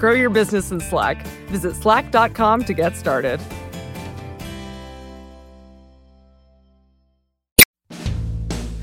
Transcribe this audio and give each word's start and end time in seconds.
Grow 0.00 0.14
your 0.14 0.30
business 0.30 0.70
in 0.72 0.80
Slack. 0.80 1.26
Visit 1.48 1.76
slack.com 1.76 2.64
to 2.64 2.72
get 2.72 2.96
started. 2.96 3.38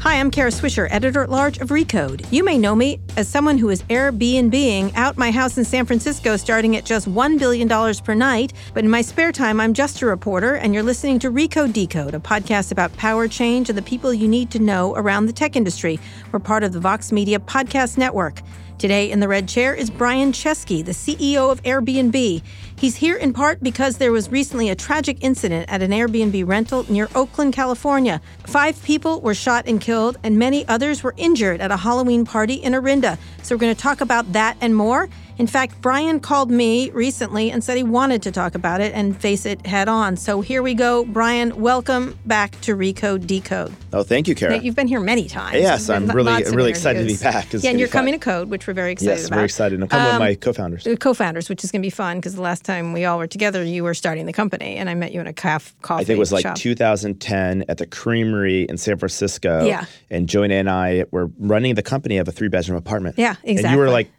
Hi, 0.02 0.20
I'm 0.20 0.30
Kara 0.30 0.52
Swisher, 0.52 0.88
editor 0.91 1.23
at 1.23 1.30
large 1.30 1.57
of 1.57 1.70
Recode. 1.70 2.31
You 2.31 2.43
may 2.43 2.57
know 2.57 2.76
me 2.76 2.99
as 3.17 3.27
someone 3.27 3.57
who 3.57 3.70
is 3.70 3.81
Airbnb-ing 3.84 4.95
out 4.95 5.17
my 5.17 5.31
house 5.31 5.57
in 5.57 5.66
San 5.66 5.85
Francisco 5.88 6.38
starting 6.38 6.76
at 6.76 6.85
just 6.85 7.09
$1 7.09 7.40
billion 7.40 7.68
per 8.04 8.13
night. 8.13 8.54
But 8.76 8.84
in 8.84 8.90
my 8.90 9.02
spare 9.02 9.31
time, 9.31 9.59
I'm 9.59 9.73
just 9.73 10.02
a 10.04 10.05
reporter, 10.05 10.54
and 10.54 10.73
you're 10.73 10.84
listening 10.84 11.18
to 11.20 11.31
Recode 11.31 11.73
Decode, 11.73 12.13
a 12.13 12.20
podcast 12.20 12.71
about 12.71 12.95
power 12.95 13.27
change 13.27 13.70
and 13.70 13.77
the 13.77 13.81
people 13.81 14.13
you 14.13 14.27
need 14.27 14.52
to 14.52 14.59
know 14.59 14.95
around 14.95 15.26
the 15.26 15.34
tech 15.34 15.55
industry. 15.55 15.99
We're 16.31 16.40
part 16.40 16.63
of 16.63 16.73
the 16.73 16.79
Vox 16.79 17.12
Media 17.12 17.40
Podcast 17.40 17.98
Network. 17.98 18.41
Today 18.77 19.09
in 19.09 19.22
the 19.22 19.27
red 19.27 19.48
chair 19.48 19.73
is 19.73 19.90
Brian 19.90 20.31
Chesky, 20.31 20.85
the 20.85 20.91
CEO 20.91 21.52
of 21.52 21.63
Airbnb. 21.63 22.44
He's 22.76 22.98
here 22.98 23.18
in 23.18 23.34
part 23.34 23.63
because 23.63 23.98
there 23.98 24.12
was 24.12 24.29
recently 24.29 24.70
a 24.70 24.76
tragic 24.76 25.18
incident 25.21 25.68
at 25.68 25.82
an 25.82 25.90
Airbnb 25.90 26.48
rental 26.48 26.85
near 26.88 27.10
Oakland, 27.16 27.54
California. 27.54 28.21
Five 28.46 28.84
people 28.84 29.20
were 29.20 29.34
shot 29.34 29.68
and 29.68 29.82
killed, 29.82 30.20
and 30.21 30.38
many 30.38 30.63
others 30.68 31.01
were 31.01 31.16
injured 31.18 31.60
at 31.60 31.71
a 31.71 31.77
Halloween 31.77 32.24
party 32.24 32.54
in 32.54 32.76
Orinda. 32.76 33.18
So 33.41 33.55
we're 33.55 33.62
going 33.62 33.76
to 33.76 33.82
talk 33.82 34.01
about 34.01 34.32
that 34.34 34.57
and 34.62 34.76
more. 34.76 35.10
In 35.38 35.46
fact, 35.46 35.80
Brian 35.82 36.20
called 36.20 36.49
me 36.49 36.90
recently 36.91 37.52
and 37.52 37.63
said 37.63 37.77
he 37.77 37.84
wanted 37.84 38.24
to 38.24 38.32
talk 38.32 38.55
about 38.55 38.82
it 38.82 38.91
and 38.96 39.16
face 39.16 39.46
it 39.46 39.63
head 39.68 39.88
on. 39.88 40.18
So 40.18 40.41
here 40.41 40.63
we 40.63 40.74
go. 40.74 41.05
Brian, 41.05 41.62
welcome 41.62 42.18
back 42.26 42.60
to 42.62 42.76
Recode 42.76 43.27
Decode. 43.27 43.71
Oh, 43.94 44.02
thank 44.02 44.27
you, 44.27 44.34
Kara. 44.34 44.57
You've 44.57 44.76
been 44.76 44.88
here 44.88 44.99
many 44.99 45.27
times. 45.27 45.57
Yes, 45.57 45.91
I'm 45.91 46.07
really, 46.07 46.44
really 46.46 46.71
excited 46.71 47.02
to 47.02 47.05
be 47.05 47.18
back. 47.18 47.54
It's 47.54 47.63
yeah, 47.63 47.70
and 47.70 47.79
you're 47.79 47.88
coming 47.88 48.13
to 48.13 48.20
Code, 48.20 48.49
which 48.49 48.66
we're 48.66 48.74
very 48.74 48.91
excited 48.91 49.12
yes, 49.12 49.27
about. 49.27 49.35
very 49.35 49.46
excited. 49.46 49.79
I'm 49.79 49.88
coming 49.88 50.07
um, 50.07 50.13
with 50.13 50.20
my 50.20 50.35
co-founders. 50.35 50.88
Co-founders, 50.99 51.49
which 51.49 51.63
is 51.63 51.72
going 51.72 51.82
to 51.82 51.85
be 51.85 51.91
fun 51.91 52.18
because 52.18 52.34
the 52.34 52.41
last 52.41 52.66
time 52.66 52.91
we 52.91 53.05
all 53.05 53.20
were 53.20 53.27
together, 53.27 53.63
you 53.63 53.84
were 53.84 53.94
starting 53.94 54.26
the 54.26 54.34
company, 54.34 54.76
and 54.76 54.90
I 54.90 54.96
met 54.96 55.12
you 55.12 55.22
in 55.22 55.27
a 55.27 55.34
coffee. 55.34 55.76
I 55.88 55.98
think 56.04 56.10
it 56.10 56.18
was 56.18 56.32
like 56.32 56.44
shop. 56.44 56.57
2010 56.57 57.66
at 57.70 57.77
the 57.77 57.85
Creamery 57.85 58.63
in 58.63 58.77
San 58.77 58.98
Francisco. 58.98 59.66
Yeah. 59.66 59.85
And 60.10 60.27
Joanna 60.27 60.55
and 60.55 60.70
I 60.70 61.05
were 61.12 61.29
running 61.38 61.76
the 61.76 61.84
company 61.84 62.18
of 62.18 62.27
a 62.27 62.32
three-bedroom 62.32 62.77
apartment. 62.77 63.18
Yeah, 63.20 63.35
exactly. 63.44 63.63
And 63.66 63.72
you 63.74 63.77
were 63.77 63.90
like 63.91 64.09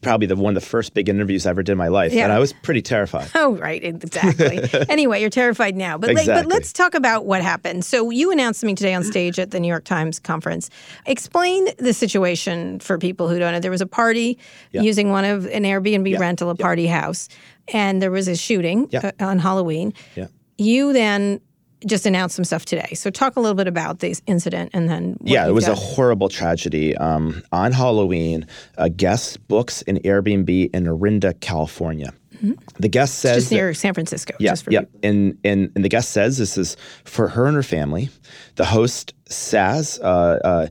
probably 0.00 0.26
the 0.26 0.36
one 0.36 0.56
of 0.56 0.62
the 0.62 0.68
first 0.68 0.94
big 0.94 1.08
interviews 1.08 1.46
I 1.46 1.50
ever 1.50 1.62
did 1.62 1.72
in 1.72 1.78
my 1.78 1.88
life, 1.88 2.12
yeah. 2.12 2.24
and 2.24 2.32
I 2.32 2.38
was 2.38 2.52
pretty 2.52 2.82
terrified. 2.82 3.30
Oh, 3.38 3.56
right, 3.56 3.82
exactly. 3.84 4.60
anyway, 4.88 5.20
you're 5.20 5.30
terrified 5.30 5.76
now, 5.76 5.96
but 5.96 6.10
exactly. 6.10 6.34
like, 6.34 6.44
but 6.44 6.52
let's 6.52 6.72
talk 6.72 6.94
about 6.94 7.24
what 7.24 7.40
happened. 7.40 7.84
So 7.84 8.10
you 8.10 8.32
announced 8.32 8.60
something 8.60 8.74
today 8.74 8.92
on 8.94 9.04
stage 9.04 9.38
at 9.38 9.52
the 9.52 9.60
New 9.60 9.68
York 9.68 9.84
Times 9.84 10.18
conference. 10.18 10.70
Explain 11.06 11.68
the 11.78 11.92
situation 11.92 12.80
for 12.80 12.98
people 12.98 13.28
who 13.28 13.38
don't 13.38 13.52
know. 13.52 13.60
There 13.60 13.70
was 13.70 13.80
a 13.80 13.86
party 13.86 14.38
yeah. 14.72 14.82
using 14.82 15.10
one 15.10 15.24
of 15.24 15.46
an 15.46 15.62
Airbnb 15.62 16.10
yeah. 16.10 16.18
rental, 16.18 16.50
a 16.50 16.56
party 16.56 16.86
house, 16.86 17.28
and 17.72 18.02
there 18.02 18.10
was 18.10 18.26
a 18.26 18.34
shooting 18.34 18.90
uh, 18.94 19.12
on 19.20 19.38
Halloween. 19.38 19.94
Yeah. 20.16 20.26
You 20.56 20.92
then 20.92 21.40
just 21.86 22.06
announced 22.06 22.36
some 22.36 22.44
stuff 22.44 22.64
today. 22.64 22.94
So 22.94 23.10
talk 23.10 23.36
a 23.36 23.40
little 23.40 23.54
bit 23.54 23.68
about 23.68 24.00
this 24.00 24.22
incident 24.26 24.70
and 24.74 24.88
then 24.88 25.16
yeah, 25.22 25.46
it 25.46 25.52
was 25.52 25.66
got. 25.66 25.72
a 25.72 25.80
horrible 25.80 26.28
tragedy. 26.28 26.96
Um, 26.96 27.42
on 27.52 27.72
Halloween, 27.72 28.46
a 28.76 28.90
guest 28.90 29.46
books 29.48 29.82
an 29.82 29.98
Airbnb 30.00 30.74
in 30.74 30.88
Orinda, 30.88 31.34
California. 31.34 32.12
Mm-hmm. 32.36 32.52
The 32.78 32.88
guest 32.88 33.18
says 33.18 33.36
it's 33.36 33.46
just 33.46 33.52
near 33.52 33.68
that, 33.68 33.74
San 33.74 33.94
Francisco. 33.94 34.34
Yeah, 34.38 34.52
just 34.52 34.64
for 34.64 34.70
yeah. 34.70 34.80
People. 34.80 35.00
And, 35.02 35.38
and 35.44 35.72
and 35.74 35.84
the 35.84 35.88
guest 35.88 36.10
says 36.10 36.38
this 36.38 36.56
is 36.56 36.76
for 37.04 37.28
her 37.28 37.46
and 37.46 37.56
her 37.56 37.62
family. 37.62 38.08
The 38.56 38.64
host 38.64 39.14
says. 39.26 39.98
Uh, 40.02 40.38
uh, 40.44 40.66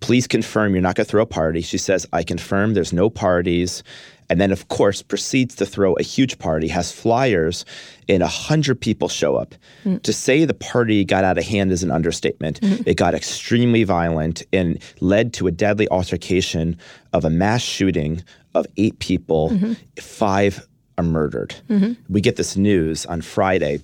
Please 0.00 0.28
confirm 0.28 0.74
you're 0.74 0.80
not 0.80 0.94
going 0.94 1.06
to 1.06 1.10
throw 1.10 1.22
a 1.22 1.26
party. 1.26 1.60
She 1.60 1.76
says, 1.76 2.06
I 2.12 2.22
confirm 2.22 2.74
there's 2.74 2.92
no 2.92 3.10
parties 3.10 3.82
and 4.30 4.40
then 4.40 4.52
of 4.52 4.68
course 4.68 5.02
proceeds 5.02 5.54
to 5.54 5.66
throw 5.66 5.94
a 5.94 6.02
huge 6.02 6.38
party 6.38 6.68
has 6.68 6.92
flyers 6.92 7.64
and 8.08 8.22
100 8.22 8.80
people 8.80 9.08
show 9.08 9.36
up 9.36 9.54
mm. 9.84 10.02
to 10.02 10.12
say 10.12 10.44
the 10.44 10.54
party 10.54 11.04
got 11.04 11.24
out 11.24 11.38
of 11.38 11.44
hand 11.44 11.72
is 11.72 11.82
an 11.82 11.90
understatement 11.90 12.60
mm-hmm. 12.60 12.82
it 12.86 12.96
got 12.96 13.14
extremely 13.14 13.84
violent 13.84 14.42
and 14.52 14.78
led 15.00 15.32
to 15.32 15.46
a 15.46 15.50
deadly 15.50 15.88
altercation 15.90 16.76
of 17.12 17.24
a 17.24 17.30
mass 17.30 17.62
shooting 17.62 18.22
of 18.54 18.66
eight 18.76 18.98
people 18.98 19.50
mm-hmm. 19.50 19.72
five 20.00 20.66
are 20.96 21.04
murdered 21.04 21.54
mm-hmm. 21.68 21.92
we 22.08 22.20
get 22.20 22.36
this 22.36 22.56
news 22.56 23.06
on 23.06 23.20
friday 23.20 23.80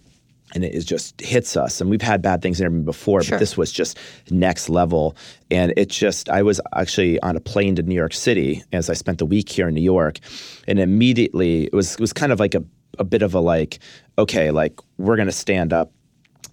and 0.54 0.64
it 0.64 0.74
is 0.74 0.84
just 0.84 1.20
hits 1.20 1.56
us. 1.56 1.80
And 1.80 1.90
we've 1.90 2.02
had 2.02 2.22
bad 2.22 2.42
things 2.42 2.60
in 2.60 2.70
Airbnb 2.70 2.84
before, 2.84 3.22
sure. 3.22 3.36
but 3.36 3.40
this 3.40 3.56
was 3.56 3.72
just 3.72 3.98
next 4.30 4.68
level. 4.68 5.16
And 5.50 5.72
it 5.76 5.90
just, 5.90 6.28
I 6.28 6.42
was 6.42 6.60
actually 6.74 7.20
on 7.20 7.36
a 7.36 7.40
plane 7.40 7.76
to 7.76 7.82
New 7.82 7.94
York 7.94 8.14
City 8.14 8.62
as 8.72 8.88
I 8.88 8.94
spent 8.94 9.18
the 9.18 9.26
week 9.26 9.48
here 9.48 9.68
in 9.68 9.74
New 9.74 9.82
York, 9.82 10.18
and 10.66 10.78
immediately 10.78 11.64
it 11.64 11.72
was 11.72 11.94
it 11.94 12.00
was 12.00 12.12
kind 12.12 12.32
of 12.32 12.40
like 12.40 12.54
a 12.54 12.64
a 12.98 13.04
bit 13.04 13.22
of 13.22 13.34
a 13.34 13.40
like, 13.40 13.80
okay, 14.18 14.50
like 14.50 14.78
we're 14.98 15.16
gonna 15.16 15.32
stand 15.32 15.72
up 15.72 15.92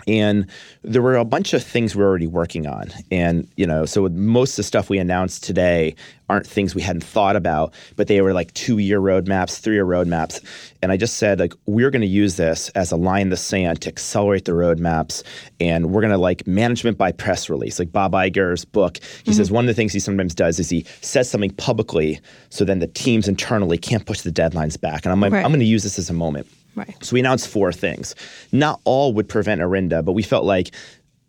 and 0.08 0.48
there 0.84 1.02
were 1.02 1.16
a 1.16 1.26
bunch 1.26 1.54
of 1.54 1.64
things 1.64 1.96
we 1.96 2.04
are 2.04 2.08
already 2.08 2.28
working 2.28 2.68
on. 2.68 2.92
And, 3.12 3.48
you 3.56 3.66
know, 3.66 3.86
so 3.86 4.08
most 4.10 4.54
of 4.54 4.56
the 4.58 4.64
stuff 4.64 4.90
we 4.90 4.98
announced 4.98 5.44
today 5.44 5.96
aren't 6.30 6.48
things 6.48 6.74
we 6.74 6.82
hadn't 6.82 7.04
thought 7.04 7.36
about, 7.36 7.74
but 7.98 8.08
they 8.08 8.22
were 8.22 8.34
like 8.34 8.54
two 8.54 8.78
year 8.78 9.02
roadmaps, 9.02 9.60
three 9.60 9.74
year 9.74 9.86
roadmaps. 9.86 10.42
And 10.82 10.92
I 10.92 10.98
just 10.98 11.18
said, 11.18 11.40
like, 11.40 11.54
we're 11.66 11.92
going 11.92 12.02
to 12.02 12.08
use 12.08 12.38
this 12.38 12.70
as 12.70 12.92
a 12.92 12.96
line 12.96 13.24
in 13.24 13.30
the 13.30 13.38
sand 13.38 13.82
to 13.82 13.90
accelerate 13.90 14.46
the 14.46 14.54
roadmaps. 14.54 15.24
And 15.60 15.92
we're 15.92 16.02
going 16.02 16.12
to 16.12 16.18
like 16.18 16.48
management 16.48 16.98
by 16.98 17.12
press 17.12 17.50
release. 17.50 17.80
Like 17.80 17.92
Bob 17.92 18.14
Iger's 18.14 18.64
book, 18.64 18.98
he 18.98 19.04
mm-hmm. 19.04 19.32
says 19.34 19.52
one 19.52 19.66
of 19.66 19.68
the 19.68 19.74
things 19.74 19.92
he 19.92 20.00
sometimes 20.00 20.34
does 20.34 20.58
is 20.58 20.70
he 20.70 20.86
says 21.02 21.30
something 21.30 21.52
publicly 21.52 22.20
so 22.50 22.66
then 22.66 22.80
the 22.80 22.88
teams 22.88 23.28
internally 23.28 23.78
can't 23.78 24.06
push 24.06 24.22
the 24.22 24.32
deadlines 24.32 24.80
back. 24.80 25.06
And 25.06 25.12
I'm 25.12 25.20
like, 25.20 25.34
right. 25.34 25.44
I'm 25.44 25.52
going 25.52 25.60
to 25.60 25.66
use 25.66 25.84
this 25.84 26.00
as 26.00 26.10
a 26.10 26.14
moment. 26.14 26.48
Right. 26.76 26.96
So 27.02 27.14
we 27.14 27.20
announced 27.20 27.48
four 27.48 27.72
things. 27.74 28.16
Not 28.52 28.80
all 28.86 29.14
would 29.14 29.28
prevent 29.28 29.62
Orinda, 29.62 30.04
but 30.04 30.14
we 30.14 30.24
felt 30.24 30.46
like 30.46 30.74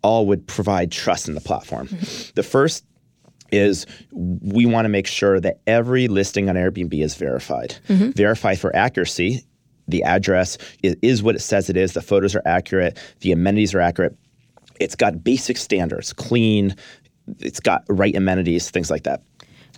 all 0.01 0.25
would 0.27 0.47
provide 0.47 0.91
trust 0.91 1.27
in 1.27 1.35
the 1.35 1.41
platform. 1.41 1.87
Mm-hmm. 1.87 2.31
The 2.35 2.43
first 2.43 2.85
is 3.51 3.85
we 4.11 4.65
want 4.65 4.85
to 4.85 4.89
make 4.89 5.07
sure 5.07 5.39
that 5.39 5.59
every 5.67 6.07
listing 6.07 6.49
on 6.49 6.55
Airbnb 6.55 6.93
is 6.93 7.15
verified. 7.15 7.75
Mm-hmm. 7.87 8.11
Verified 8.11 8.59
for 8.59 8.75
accuracy. 8.75 9.43
The 9.87 10.03
address 10.03 10.57
is, 10.81 10.95
is 11.01 11.21
what 11.23 11.35
it 11.35 11.39
says 11.39 11.69
it 11.69 11.77
is. 11.77 11.93
The 11.93 12.01
photos 12.01 12.35
are 12.35 12.41
accurate. 12.45 12.97
The 13.19 13.31
amenities 13.31 13.73
are 13.75 13.79
accurate. 13.79 14.17
It's 14.79 14.95
got 14.95 15.23
basic 15.23 15.57
standards, 15.57 16.13
clean. 16.13 16.75
It's 17.39 17.59
got 17.59 17.83
right 17.89 18.15
amenities, 18.15 18.71
things 18.71 18.89
like 18.89 19.03
that. 19.03 19.21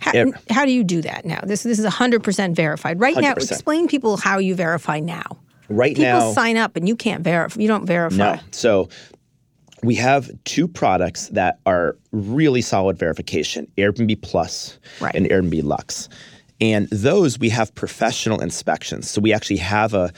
How, 0.00 0.32
how 0.50 0.64
do 0.64 0.72
you 0.72 0.84
do 0.84 1.00
that 1.02 1.24
now? 1.24 1.40
This 1.42 1.62
this 1.62 1.78
is 1.78 1.86
100% 1.86 2.54
verified. 2.54 3.00
Right 3.00 3.16
100%. 3.16 3.20
now, 3.22 3.32
explain 3.32 3.88
people 3.88 4.16
how 4.16 4.38
you 4.38 4.54
verify 4.54 5.00
now. 5.00 5.38
Right 5.68 5.96
people 5.96 6.04
now, 6.04 6.18
people 6.20 6.34
sign 6.34 6.56
up 6.56 6.76
and 6.76 6.88
you 6.88 6.96
can't 6.96 7.22
verify. 7.22 7.60
You 7.60 7.68
don't 7.68 7.86
verify. 7.86 8.16
No. 8.16 8.40
So 8.50 8.88
we 9.82 9.94
have 9.96 10.30
two 10.44 10.66
products 10.66 11.28
that 11.28 11.60
are 11.66 11.96
really 12.12 12.62
solid 12.62 12.98
verification 12.98 13.70
Airbnb 13.76 14.22
Plus 14.22 14.78
right. 15.00 15.14
and 15.14 15.26
Airbnb 15.26 15.62
Lux. 15.62 16.08
And 16.60 16.88
those 16.88 17.38
we 17.38 17.50
have 17.50 17.74
professional 17.74 18.40
inspections. 18.40 19.10
So 19.10 19.20
we 19.20 19.32
actually 19.32 19.58
have 19.58 19.92
a 19.94 20.12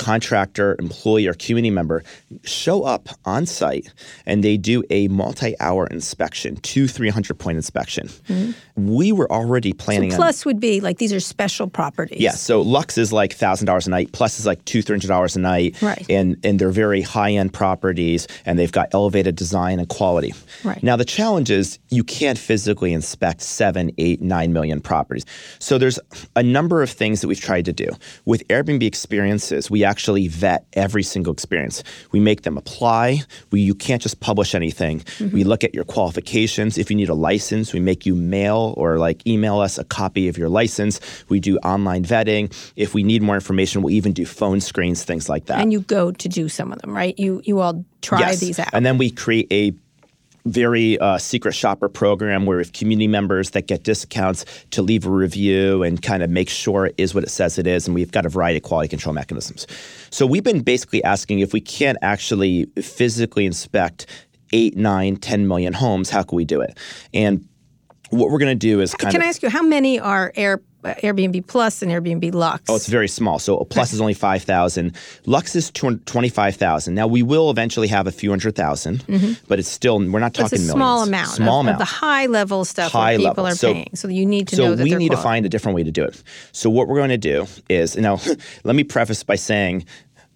contractor, 0.00 0.76
employee, 0.78 1.26
or 1.26 1.34
community 1.34 1.70
member 1.70 2.02
show 2.42 2.84
up 2.84 3.08
on 3.26 3.44
site 3.44 3.92
and 4.24 4.42
they 4.42 4.56
do 4.56 4.82
a 4.88 5.08
multi 5.08 5.54
hour 5.60 5.86
inspection, 5.88 6.56
two 6.56 6.88
300 6.88 7.38
point 7.38 7.56
inspection. 7.56 8.08
Mm-hmm. 8.08 8.86
We 8.88 9.12
were 9.12 9.30
already 9.30 9.74
planning 9.74 10.10
so 10.10 10.16
plus 10.16 10.46
on, 10.46 10.50
would 10.50 10.60
be 10.60 10.80
like 10.80 10.96
these 10.96 11.12
are 11.12 11.20
special 11.20 11.68
properties. 11.68 12.18
Yeah. 12.20 12.30
So 12.30 12.62
Lux 12.62 12.96
is 12.96 13.12
like 13.12 13.36
$1,000 13.36 13.86
a 13.86 13.90
night, 13.90 14.12
Plus 14.12 14.40
is 14.40 14.46
like 14.46 14.64
two, 14.64 14.82
$300 14.82 15.36
a 15.36 15.38
night. 15.38 15.82
Right. 15.82 16.06
And, 16.08 16.38
and 16.44 16.58
they're 16.58 16.70
very 16.70 17.02
high 17.02 17.32
end 17.32 17.52
properties 17.52 18.26
and 18.46 18.58
they've 18.58 18.72
got 18.72 18.88
elevated 18.94 19.36
design 19.36 19.78
and 19.78 19.88
quality. 19.88 20.32
Right. 20.64 20.82
Now, 20.82 20.96
the 20.96 21.04
challenge 21.04 21.50
is 21.50 21.78
you 21.90 22.04
can't 22.04 22.38
physically 22.38 22.94
inspect 22.94 23.42
seven, 23.42 23.90
eight, 23.98 24.22
nine 24.22 24.54
million 24.54 24.80
properties. 24.80 25.26
So 25.58 25.76
there's 25.76 25.98
a 26.36 26.42
number 26.42 26.82
of 26.82 26.88
things 26.88 27.20
that 27.20 27.28
we've 27.28 27.40
tried 27.40 27.66
to 27.66 27.72
do. 27.74 27.88
With 28.24 28.46
Airbnb 28.48 28.82
experiences, 28.82 29.70
we 29.70 29.84
actually 29.90 30.28
vet 30.28 30.66
every 30.74 31.02
single 31.02 31.32
experience. 31.32 31.82
We 32.12 32.20
make 32.20 32.42
them 32.42 32.56
apply. 32.56 33.22
We, 33.50 33.60
you 33.60 33.74
can't 33.74 34.00
just 34.00 34.20
publish 34.20 34.54
anything. 34.54 35.00
Mm-hmm. 35.00 35.34
We 35.34 35.42
look 35.44 35.64
at 35.64 35.74
your 35.74 35.84
qualifications. 35.84 36.78
If 36.78 36.90
you 36.90 36.96
need 36.96 37.08
a 37.08 37.14
license, 37.30 37.72
we 37.72 37.80
make 37.80 38.06
you 38.06 38.14
mail 38.14 38.74
or 38.76 38.98
like 38.98 39.26
email 39.26 39.58
us 39.58 39.78
a 39.78 39.84
copy 39.84 40.28
of 40.28 40.38
your 40.38 40.48
license. 40.48 41.00
We 41.28 41.40
do 41.40 41.58
online 41.58 42.04
vetting. 42.04 42.44
If 42.76 42.94
we 42.94 43.02
need 43.02 43.20
more 43.22 43.34
information, 43.34 43.82
we'll 43.82 43.94
even 43.94 44.12
do 44.12 44.24
phone 44.24 44.60
screens, 44.60 45.02
things 45.02 45.28
like 45.28 45.46
that. 45.46 45.60
And 45.60 45.72
you 45.72 45.80
go 45.80 46.12
to 46.12 46.28
do 46.28 46.48
some 46.48 46.72
of 46.72 46.78
them, 46.80 46.94
right? 46.94 47.18
You 47.18 47.42
you 47.44 47.60
all 47.60 47.84
try 48.00 48.20
yes. 48.20 48.40
these 48.40 48.58
out. 48.58 48.70
And 48.72 48.86
then 48.86 48.96
we 48.96 49.10
create 49.10 49.48
a 49.50 49.72
very 50.44 50.98
uh, 50.98 51.18
secret 51.18 51.52
shopper 51.52 51.88
program 51.88 52.46
where 52.46 52.58
we 52.58 52.62
have 52.62 52.72
community 52.72 53.08
members 53.08 53.50
that 53.50 53.66
get 53.66 53.82
discounts 53.82 54.44
to 54.70 54.82
leave 54.82 55.06
a 55.06 55.10
review 55.10 55.82
and 55.82 56.02
kind 56.02 56.22
of 56.22 56.30
make 56.30 56.48
sure 56.48 56.86
it 56.86 56.94
is 56.98 57.14
what 57.14 57.24
it 57.24 57.30
says 57.30 57.58
it 57.58 57.66
is. 57.66 57.86
And 57.86 57.94
we've 57.94 58.12
got 58.12 58.26
a 58.26 58.28
variety 58.28 58.58
of 58.58 58.62
quality 58.62 58.88
control 58.88 59.14
mechanisms. 59.14 59.66
So 60.10 60.26
we've 60.26 60.44
been 60.44 60.62
basically 60.62 61.02
asking 61.04 61.40
if 61.40 61.52
we 61.52 61.60
can't 61.60 61.98
actually 62.02 62.66
physically 62.82 63.46
inspect 63.46 64.06
eight, 64.52 64.76
nine, 64.76 65.16
10 65.16 65.46
million 65.46 65.72
homes, 65.72 66.10
how 66.10 66.22
can 66.22 66.36
we 66.36 66.44
do 66.44 66.60
it? 66.60 66.76
And 67.14 67.46
what 68.10 68.30
we're 68.30 68.38
going 68.38 68.50
to 68.50 68.66
do 68.66 68.80
is 68.80 68.94
kind 68.94 69.12
Can 69.12 69.20
of. 69.20 69.26
I 69.26 69.28
ask 69.28 69.42
you, 69.42 69.48
how 69.48 69.62
many 69.62 70.00
are 70.00 70.32
air 70.34 70.60
Airbnb 70.84 71.46
Plus 71.46 71.82
and 71.82 71.90
Airbnb 71.90 72.32
Lux? 72.34 72.64
Oh, 72.68 72.76
it's 72.76 72.88
very 72.88 73.08
small. 73.08 73.38
So 73.38 73.58
a 73.58 73.64
Plus 73.64 73.92
is 73.92 74.00
only 74.00 74.14
5,000. 74.14 74.94
Lux 75.26 75.54
is 75.54 75.70
25,000. 75.70 76.94
Now, 76.94 77.06
we 77.06 77.22
will 77.22 77.50
eventually 77.50 77.88
have 77.88 78.06
a 78.06 78.12
few 78.12 78.30
hundred 78.30 78.54
thousand, 78.56 79.04
mm-hmm. 79.06 79.32
but 79.48 79.58
it's 79.58 79.68
still, 79.68 79.98
we're 79.98 80.20
not 80.20 80.34
talking 80.34 80.46
it's 80.46 80.52
a 80.52 80.56
millions. 80.56 80.72
small 80.72 81.02
amount, 81.02 81.28
Small 81.28 81.60
of, 81.60 81.66
amount. 81.66 81.74
of 81.82 81.86
the 81.88 81.92
high 81.94 82.26
level 82.26 82.64
stuff 82.64 82.92
High 82.92 83.12
that 83.12 83.18
people 83.18 83.44
level. 83.44 83.46
are 83.46 83.54
So- 83.54 83.72
paying. 83.74 83.90
So 83.94 84.08
you 84.08 84.24
need 84.26 84.48
to 84.48 84.56
so 84.56 84.64
know 84.64 84.74
that 84.74 84.84
we 84.84 84.94
need 84.94 85.10
to 85.10 85.16
find 85.16 85.44
a 85.44 85.48
different 85.48 85.76
way 85.76 85.82
to 85.84 85.90
do 85.90 86.04
it. 86.04 86.22
So 86.52 86.70
what 86.70 86.88
we're 86.88 86.96
going 86.98 87.10
to 87.10 87.18
do 87.18 87.46
is, 87.68 87.96
know, 87.96 88.20
let 88.64 88.74
me 88.76 88.84
preface 88.84 89.22
by 89.22 89.36
saying 89.36 89.84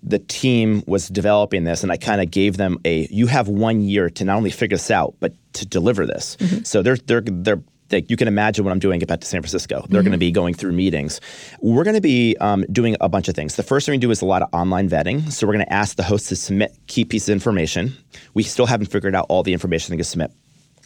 the 0.02 0.18
team 0.18 0.82
was 0.86 1.08
developing 1.08 1.64
this, 1.64 1.82
and 1.82 1.90
I 1.90 1.96
kind 1.96 2.20
of 2.20 2.30
gave 2.30 2.58
them 2.58 2.78
a. 2.84 3.06
You 3.10 3.26
have 3.26 3.48
one 3.48 3.80
year 3.80 4.10
to 4.10 4.24
not 4.24 4.36
only 4.36 4.50
figure 4.50 4.76
this 4.76 4.90
out, 4.90 5.14
but 5.18 5.32
to 5.54 5.64
deliver 5.66 6.04
this. 6.04 6.36
Mm-hmm. 6.36 6.64
So 6.64 6.82
they're 6.82 6.96
they're 6.96 7.22
they're. 7.22 7.62
Like 7.90 8.10
you 8.10 8.16
can 8.16 8.28
imagine 8.28 8.64
what 8.64 8.72
I'm 8.72 8.78
doing 8.78 9.00
back 9.00 9.20
to 9.20 9.26
San 9.26 9.42
Francisco. 9.42 9.84
They're 9.88 10.02
going 10.02 10.12
to 10.12 10.18
be 10.18 10.30
going 10.30 10.54
through 10.54 10.72
meetings. 10.72 11.20
We're 11.60 11.84
going 11.84 11.94
to 11.94 12.00
be 12.00 12.36
um, 12.40 12.64
doing 12.72 12.96
a 13.00 13.08
bunch 13.08 13.28
of 13.28 13.34
things. 13.34 13.56
The 13.56 13.62
first 13.62 13.86
thing 13.86 13.92
we 13.92 13.98
do 13.98 14.10
is 14.10 14.22
a 14.22 14.26
lot 14.26 14.42
of 14.42 14.48
online 14.52 14.88
vetting. 14.88 15.30
So 15.30 15.46
we're 15.46 15.52
going 15.52 15.66
to 15.66 15.72
ask 15.72 15.96
the 15.96 16.02
host 16.02 16.28
to 16.30 16.36
submit 16.36 16.76
key 16.86 17.04
pieces 17.04 17.28
of 17.28 17.34
information. 17.34 17.92
We 18.32 18.42
still 18.42 18.66
haven't 18.66 18.86
figured 18.86 19.14
out 19.14 19.26
all 19.28 19.42
the 19.42 19.52
information 19.52 19.92
they 19.92 19.96
can 19.98 20.04
submit. 20.04 20.32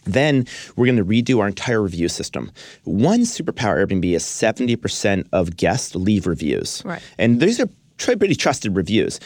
Then 0.05 0.45
we're 0.75 0.85
going 0.85 0.97
to 0.97 1.05
redo 1.05 1.39
our 1.39 1.47
entire 1.47 1.81
review 1.81 2.07
system. 2.07 2.51
One 2.83 3.21
superpower 3.21 3.85
Airbnb 3.85 4.05
is 4.15 4.23
70% 4.23 5.27
of 5.31 5.57
guests 5.57 5.95
leave 5.95 6.25
reviews. 6.27 6.81
Right. 6.85 7.01
And 7.17 7.39
these 7.39 7.59
are 7.59 7.69
pretty 7.99 8.35
trusted 8.35 8.75
reviews. 8.75 9.19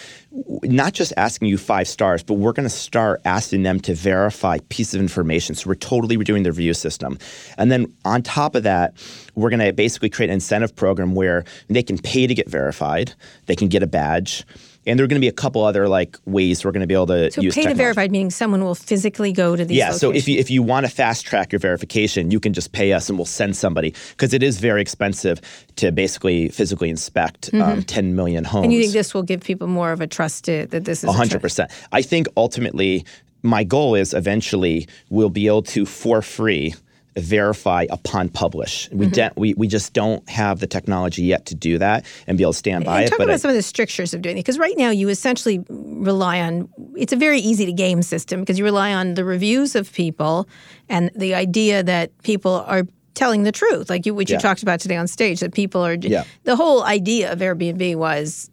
Not 0.63 0.93
just 0.93 1.13
asking 1.17 1.47
you 1.47 1.57
five 1.57 1.87
stars, 1.87 2.23
but 2.23 2.35
we're 2.35 2.53
going 2.53 2.67
to 2.67 2.75
start 2.75 3.21
asking 3.25 3.63
them 3.63 3.79
to 3.81 3.93
verify 3.93 4.57
pieces 4.69 4.95
of 4.95 5.01
information. 5.01 5.55
So 5.55 5.69
we're 5.69 5.75
totally 5.75 6.17
redoing 6.17 6.43
the 6.43 6.51
review 6.51 6.73
system. 6.73 7.17
And 7.57 7.71
then 7.71 7.93
on 8.05 8.23
top 8.23 8.55
of 8.55 8.63
that, 8.63 8.93
we're 9.35 9.49
going 9.49 9.59
to 9.59 9.73
basically 9.73 10.09
create 10.09 10.29
an 10.29 10.35
incentive 10.35 10.75
program 10.75 11.15
where 11.15 11.45
they 11.69 11.83
can 11.83 11.97
pay 11.97 12.27
to 12.27 12.33
get 12.33 12.49
verified, 12.49 13.13
they 13.45 13.55
can 13.55 13.67
get 13.67 13.83
a 13.83 13.87
badge. 13.87 14.45
And 14.85 14.99
there 14.99 15.05
are 15.05 15.07
going 15.07 15.19
to 15.19 15.23
be 15.23 15.29
a 15.29 15.33
couple 15.33 15.63
other 15.63 15.87
like 15.87 16.17
ways 16.25 16.63
we're 16.63 16.71
going 16.71 16.81
to 16.81 16.87
be 16.87 16.93
able 16.93 17.07
to 17.07 17.31
So 17.31 17.41
use 17.41 17.55
pay 17.55 17.63
to 17.63 17.73
verified 17.73 18.11
meaning 18.11 18.29
someone 18.29 18.63
will 18.63 18.75
physically 18.75 19.31
go 19.31 19.55
to 19.55 19.65
these 19.65 19.77
Yeah, 19.77 19.91
so 19.91 20.11
if 20.11 20.27
you 20.27 20.39
if 20.39 20.49
you 20.49 20.61
want 20.63 20.85
to 20.85 20.91
fast 20.91 21.25
track 21.25 21.51
your 21.51 21.59
verification, 21.59 22.31
you 22.31 22.39
can 22.39 22.53
just 22.53 22.71
pay 22.71 22.93
us 22.93 23.09
and 23.09 23.17
we'll 23.17 23.25
send 23.25 23.55
somebody 23.55 23.93
because 24.11 24.33
it 24.33 24.43
is 24.43 24.59
very 24.59 24.81
expensive 24.81 25.41
to 25.77 25.91
basically 25.91 26.49
physically 26.49 26.89
inspect 26.89 27.53
um, 27.53 27.83
10 27.83 28.15
million 28.15 28.43
homes. 28.43 28.53
Mm-hmm. 28.53 28.63
and 28.65 28.73
you 28.73 28.81
think 28.81 28.93
this 28.93 29.13
will 29.13 29.23
give 29.23 29.41
people 29.41 29.67
more 29.67 29.91
of 29.91 30.01
a 30.01 30.07
trust 30.07 30.45
to, 30.45 30.67
that 30.67 30.85
this 30.85 30.99
is 30.99 31.05
a 31.05 31.07
100. 31.07 31.41
percent 31.41 31.71
I 31.91 32.01
think 32.01 32.27
ultimately 32.37 33.05
my 33.41 33.63
goal 33.63 33.95
is 33.95 34.13
eventually 34.13 34.87
we'll 35.09 35.29
be 35.29 35.47
able 35.47 35.63
to 35.63 35.85
for 35.85 36.21
free 36.21 36.73
verify 37.17 37.85
upon 37.89 38.29
publish. 38.29 38.89
We 38.91 39.05
Mm-hmm. 39.05 39.13
de- 39.13 39.31
we 39.37 39.53
we 39.55 39.67
just 39.67 39.93
don't 39.93 40.27
have 40.29 40.59
the 40.59 40.67
technology 40.67 41.23
yet 41.23 41.45
to 41.47 41.55
do 41.55 41.77
that 41.77 42.05
and 42.27 42.37
be 42.37 42.43
able 42.43 42.53
to 42.53 42.57
stand 42.57 42.85
by 42.85 42.97
And 43.01 43.05
it. 43.05 43.09
talk 43.09 43.17
But 43.19 43.25
about 43.25 43.33
I- 43.33 43.37
some 43.37 43.49
of 43.51 43.55
the 43.55 43.61
strictures 43.61 44.13
of 44.13 44.21
doing 44.21 44.37
it, 44.37 44.39
because 44.39 44.57
right 44.59 44.77
now 44.77 44.89
you 44.89 45.09
essentially 45.09 45.63
rely 45.69 46.39
on. 46.41 46.69
It's 46.95 47.13
a 47.13 47.17
very 47.17 47.39
easy 47.39 47.65
to 47.65 47.73
game 47.73 48.01
system 48.01 48.39
because 48.39 48.57
you 48.57 48.65
rely 48.65 48.93
on 48.93 49.13
the 49.15 49.25
reviews 49.25 49.75
of 49.75 49.91
people 49.93 50.47
and 50.89 51.11
the 51.15 51.35
idea 51.35 51.83
that 51.83 52.11
people 52.23 52.63
are 52.67 52.83
telling 53.15 53.43
the 53.43 53.51
truth, 53.51 53.89
like 53.91 54.05
you, 54.07 54.13
which 54.15 54.31
you 54.31 54.39
talked 54.39 54.63
about 54.63 54.79
today 54.79 54.95
on 54.95 55.07
stage. 55.07 55.39
That 55.41 55.53
people 55.53 55.85
are. 55.85 55.93
Yeah. 55.93 56.23
The 56.45 56.55
whole 56.55 56.83
idea 56.83 57.31
of 57.31 57.39
Airbnb 57.39 57.95
was. 57.95 58.49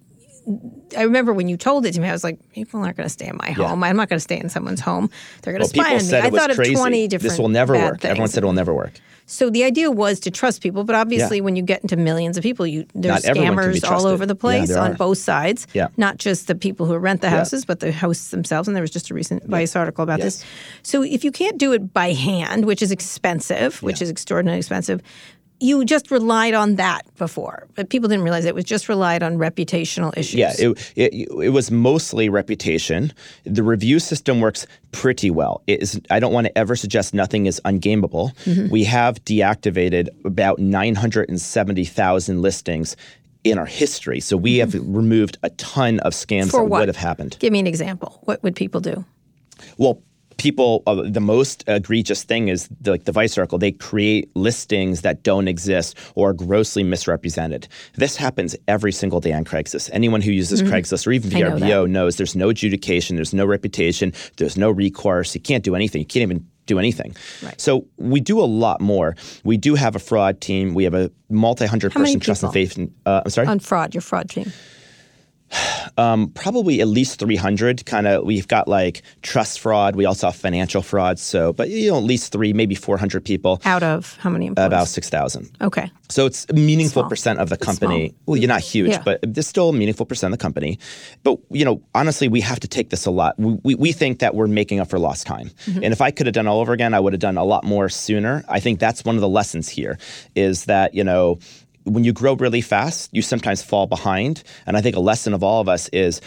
I 0.97 1.03
remember 1.03 1.33
when 1.33 1.49
you 1.49 1.57
told 1.57 1.87
it 1.87 1.93
to 1.93 2.01
me, 2.01 2.09
I 2.09 2.13
was 2.13 2.25
like, 2.25 2.39
"People 2.51 2.81
aren't 2.83 2.97
going 2.97 3.07
to 3.07 3.11
stay 3.13 3.27
in 3.29 3.37
my 3.37 3.51
home. 3.51 3.83
I'm 3.85 3.97
not 3.97 4.09
going 4.09 4.17
to 4.19 4.21
stay 4.23 4.39
in 4.39 4.49
someone's 4.49 4.81
home. 4.81 5.11
They're 5.43 5.53
going 5.53 5.65
to 5.69 5.73
well, 5.79 5.87
spy 5.87 5.97
on 5.97 6.07
me." 6.07 6.17
I 6.19 6.27
it 6.27 6.33
was 6.33 6.41
thought 6.41 6.55
crazy. 6.55 6.73
of 6.75 6.79
twenty 6.81 7.09
different. 7.09 7.31
this 7.31 7.39
will 7.39 7.49
never 7.49 7.75
work. 7.75 8.05
Everyone 8.05 8.29
said 8.29 8.43
it 8.43 8.47
will 8.47 8.53
never 8.53 8.75
work. 8.75 8.93
So 9.27 9.49
the 9.49 9.63
idea 9.63 9.93
was 9.93 10.19
to 10.21 10.31
trust 10.33 10.61
people, 10.61 10.83
but 10.83 10.97
obviously, 10.97 11.37
Yeah. 11.37 11.45
when 11.45 11.55
you 11.55 11.63
get 11.63 11.83
into 11.83 11.97
millions 11.97 12.37
of 12.37 12.43
people, 12.43 12.67
you 12.67 12.85
there's 12.97 13.23
Not 13.23 13.31
everyone 13.37 13.57
can 13.57 13.73
be 13.73 13.81
scammers 13.81 13.91
all 13.93 14.07
over 14.09 14.27
the 14.27 14.35
place 14.35 14.71
there 14.71 14.81
on 14.81 14.91
are. 14.93 14.95
both 14.95 15.19
sides. 15.19 15.69
Yeah. 15.73 15.87
Not 15.97 16.17
just 16.17 16.49
the 16.49 16.57
people 16.57 16.87
who 16.87 16.97
rent 16.99 17.21
the 17.21 17.31
houses, 17.31 17.65
but 17.65 17.79
the 17.79 17.93
hosts 17.93 18.31
themselves. 18.33 18.67
And 18.67 18.75
there 18.77 18.83
was 18.83 18.91
just 18.91 19.09
a 19.09 19.15
recent 19.15 19.45
Vice 19.47 19.77
article 19.77 20.03
about 20.03 20.19
Yes. 20.19 20.39
this. 20.39 20.45
So 20.83 21.03
if 21.05 21.23
you 21.23 21.31
can't 21.31 21.59
do 21.59 21.73
it 21.73 21.93
by 21.95 22.13
hand, 22.13 22.65
which 22.65 22.83
is 22.83 22.91
expensive, 22.91 23.81
which 23.85 24.01
Yeah. 24.01 24.07
is 24.07 24.11
extraordinarily 24.11 24.59
expensive. 24.59 25.01
You 25.61 25.85
just 25.85 26.11
relied 26.11 26.55
on 26.55 26.77
that 26.77 27.03
before, 27.17 27.67
but 27.75 27.91
people 27.91 28.09
didn't 28.09 28.25
realize 28.25 28.47
it 28.47 28.55
was 28.55 28.65
just 28.65 28.89
relied 28.89 29.23
on 29.23 29.37
reputational 29.37 30.17
issues. 30.17 30.35
Yeah, 30.35 30.55
it, 30.59 30.93
it 30.97 31.29
it 31.43 31.51
was 31.51 31.71
mostly 31.71 32.29
reputation. 32.29 33.13
The 33.45 33.63
review 33.63 33.99
system 33.99 34.41
works 34.41 34.67
pretty 34.93 35.31
well. 35.31 35.63
It 35.67 35.83
is. 35.83 36.01
I 36.11 36.19
don't 36.19 36.33
want 36.33 36.47
to 36.47 36.59
ever 36.59 36.77
suggest 36.77 37.13
nothing 37.13 37.47
is 37.47 37.61
ungameable. 37.65 38.35
Mm-hmm. 38.45 38.71
We 38.71 38.85
have 38.85 39.23
deactivated 39.25 40.09
about 40.25 40.59
nine 40.59 40.95
hundred 40.95 41.29
and 41.29 41.41
seventy 41.41 41.85
thousand 41.85 42.41
listings 42.43 42.97
in 43.45 43.59
our 43.59 43.67
history. 43.67 44.21
So 44.21 44.37
we 44.37 44.59
have 44.59 44.75
removed 44.75 45.39
a 45.43 45.51
ton 45.51 46.01
of 46.01 46.13
scams 46.13 46.41
Mm-hmm. 46.41 46.51
For 46.51 46.63
that 46.63 46.65
what? 46.71 46.79
would 46.81 46.89
have 46.89 46.97
happened. 46.97 47.37
Give 47.39 47.53
me 47.53 47.59
an 47.61 47.67
example. 47.67 48.21
What 48.25 48.43
would 48.43 48.57
people 48.57 48.81
do? 48.81 49.05
Well, 49.77 50.03
people, 50.41 50.83
uh, 50.87 51.03
the 51.05 51.21
most 51.21 51.65
egregious 51.67 52.25
thing 52.25 52.49
is 52.49 52.69
the, 52.81 52.91
like 52.93 53.05
the 53.05 53.13
Vice 53.13 53.37
article. 53.37 53.59
They 53.59 53.73
create 53.73 54.35
listings 54.35 55.03
that 55.03 55.23
don't 55.23 55.49
exist 55.49 55.99
or 56.15 56.31
are 56.31 56.33
grossly 56.33 56.83
misrepresented. 56.83 57.69
This 57.97 58.17
happens 58.17 58.57
every 58.67 58.91
single 58.91 59.21
day 59.21 59.35
on 59.35 59.45
Craigslist. 59.45 59.91
Anyone 59.93 60.23
who 60.23 60.31
uses 60.33 60.63
Craigslist 60.63 61.07
or 61.07 61.13
even 61.13 61.31
Mm-hmm. 61.31 61.59
Know 61.59 61.85
VRBO 61.85 61.91
knows 61.91 62.17
there's 62.17 62.35
no 62.35 62.49
adjudication, 62.49 63.17
there's 63.17 63.35
no 63.35 63.45
reputation, 63.45 64.13
there's 64.39 64.57
no 64.57 64.71
recourse. 64.71 65.35
You 65.35 65.41
can't 65.41 65.63
do 65.63 65.75
anything. 65.75 66.01
You 66.01 66.07
can't 66.07 66.23
even 66.23 66.47
do 66.67 66.79
anything. 66.79 67.15
Right. 67.43 67.61
So 67.61 67.87
we 67.99 68.21
do 68.21 68.41
a 68.41 68.47
lot 68.47 68.81
more. 68.81 69.17
We 69.45 69.59
do 69.59 69.75
have 69.75 69.95
a 69.95 69.99
fraud 69.99 70.41
team. 70.41 70.75
We 70.75 70.85
have 70.85 70.95
a 70.95 71.11
multi-hundred 71.29 71.93
person 71.93 72.19
trust 72.21 72.43
and 72.43 72.53
faith. 72.53 72.79
Uh, 73.05 73.23
I'm 73.25 73.31
sorry. 73.31 73.47
On 73.49 73.59
fraud, 73.59 73.95
your 73.95 74.01
fraud 74.01 74.31
team. 74.31 74.51
probably 76.35 76.81
at 76.81 76.89
least 76.89 77.19
300 77.19 77.85
kind 77.87 78.07
of 78.07 78.25
we've 78.25 78.49
got 78.49 78.69
like 78.69 79.03
trust 79.23 79.61
fraud 79.61 79.97
we 79.97 80.05
also 80.05 80.29
have 80.29 80.37
financial 80.37 80.83
fraud 80.83 81.19
so 81.19 81.53
but 81.53 81.69
you 81.69 81.91
know 81.91 81.97
at 81.99 82.05
least 82.05 82.33
three 82.33 82.53
maybe 82.53 82.75
400 82.75 83.25
people 83.25 83.61
Out 83.65 83.83
of 83.83 84.17
how 84.19 84.31
many 84.31 84.47
employees? 84.47 84.67
about 84.67 84.89
6000 84.89 85.51
Okay. 85.61 85.91
so 86.09 86.27
it's 86.27 86.47
a 86.49 86.53
meaningful 86.55 87.03
Small. 87.03 87.11
percent 87.11 87.39
of 87.41 87.49
the 87.49 87.57
company 87.57 88.15
well 88.27 88.37
you're 88.37 88.49
not 88.49 88.61
huge 88.61 88.91
Yeah. 88.91 89.03
but 89.05 89.21
there's 89.23 89.47
still 89.49 89.69
a 89.71 89.73
meaningful 89.73 90.07
percent 90.07 90.33
of 90.33 90.39
the 90.39 90.43
company 90.43 90.79
but 91.23 91.39
you 91.51 91.65
know 91.65 91.83
honestly 91.95 92.29
we 92.29 92.41
have 92.41 92.61
to 92.61 92.69
take 92.69 92.91
this 92.91 93.07
a 93.07 93.11
lot 93.11 93.39
we, 93.39 93.59
we, 93.63 93.75
we 93.75 93.93
think 93.93 94.21
that 94.21 94.35
we're 94.35 94.47
making 94.47 94.81
up 94.81 94.89
for 94.89 94.99
lost 94.99 95.27
time 95.27 95.51
Mm-hmm. 95.67 95.83
and 95.85 95.93
if 95.93 96.01
i 96.01 96.11
could 96.11 96.27
have 96.27 96.35
done 96.35 96.47
all 96.47 96.61
over 96.61 96.73
again 96.73 96.95
i 96.95 97.01
would 97.01 97.13
have 97.13 97.21
done 97.21 97.37
a 97.37 97.45
lot 97.45 97.65
more 97.65 97.89
sooner 97.89 98.45
i 98.49 98.61
think 98.61 98.79
that's 98.81 99.05
one 99.05 99.15
of 99.17 99.21
the 99.21 99.29
lessons 99.29 99.69
here 99.69 99.99
is 100.35 100.65
that 100.67 100.95
you 100.95 101.05
know 101.05 101.39
when 101.85 102.05
you 102.05 102.13
grow 102.13 102.35
really 102.35 102.61
fast, 102.61 103.11
you 103.13 103.23
sometimes 103.23 103.63
fall 103.63 103.87
behind. 103.87 104.43
And 104.67 104.77
I 104.77 104.81
think 104.81 104.97
a 104.97 105.01
lesson 105.01 105.35
of 105.35 105.43
all 105.43 105.61
of 105.61 105.69
us 105.69 105.89
is 105.89 106.21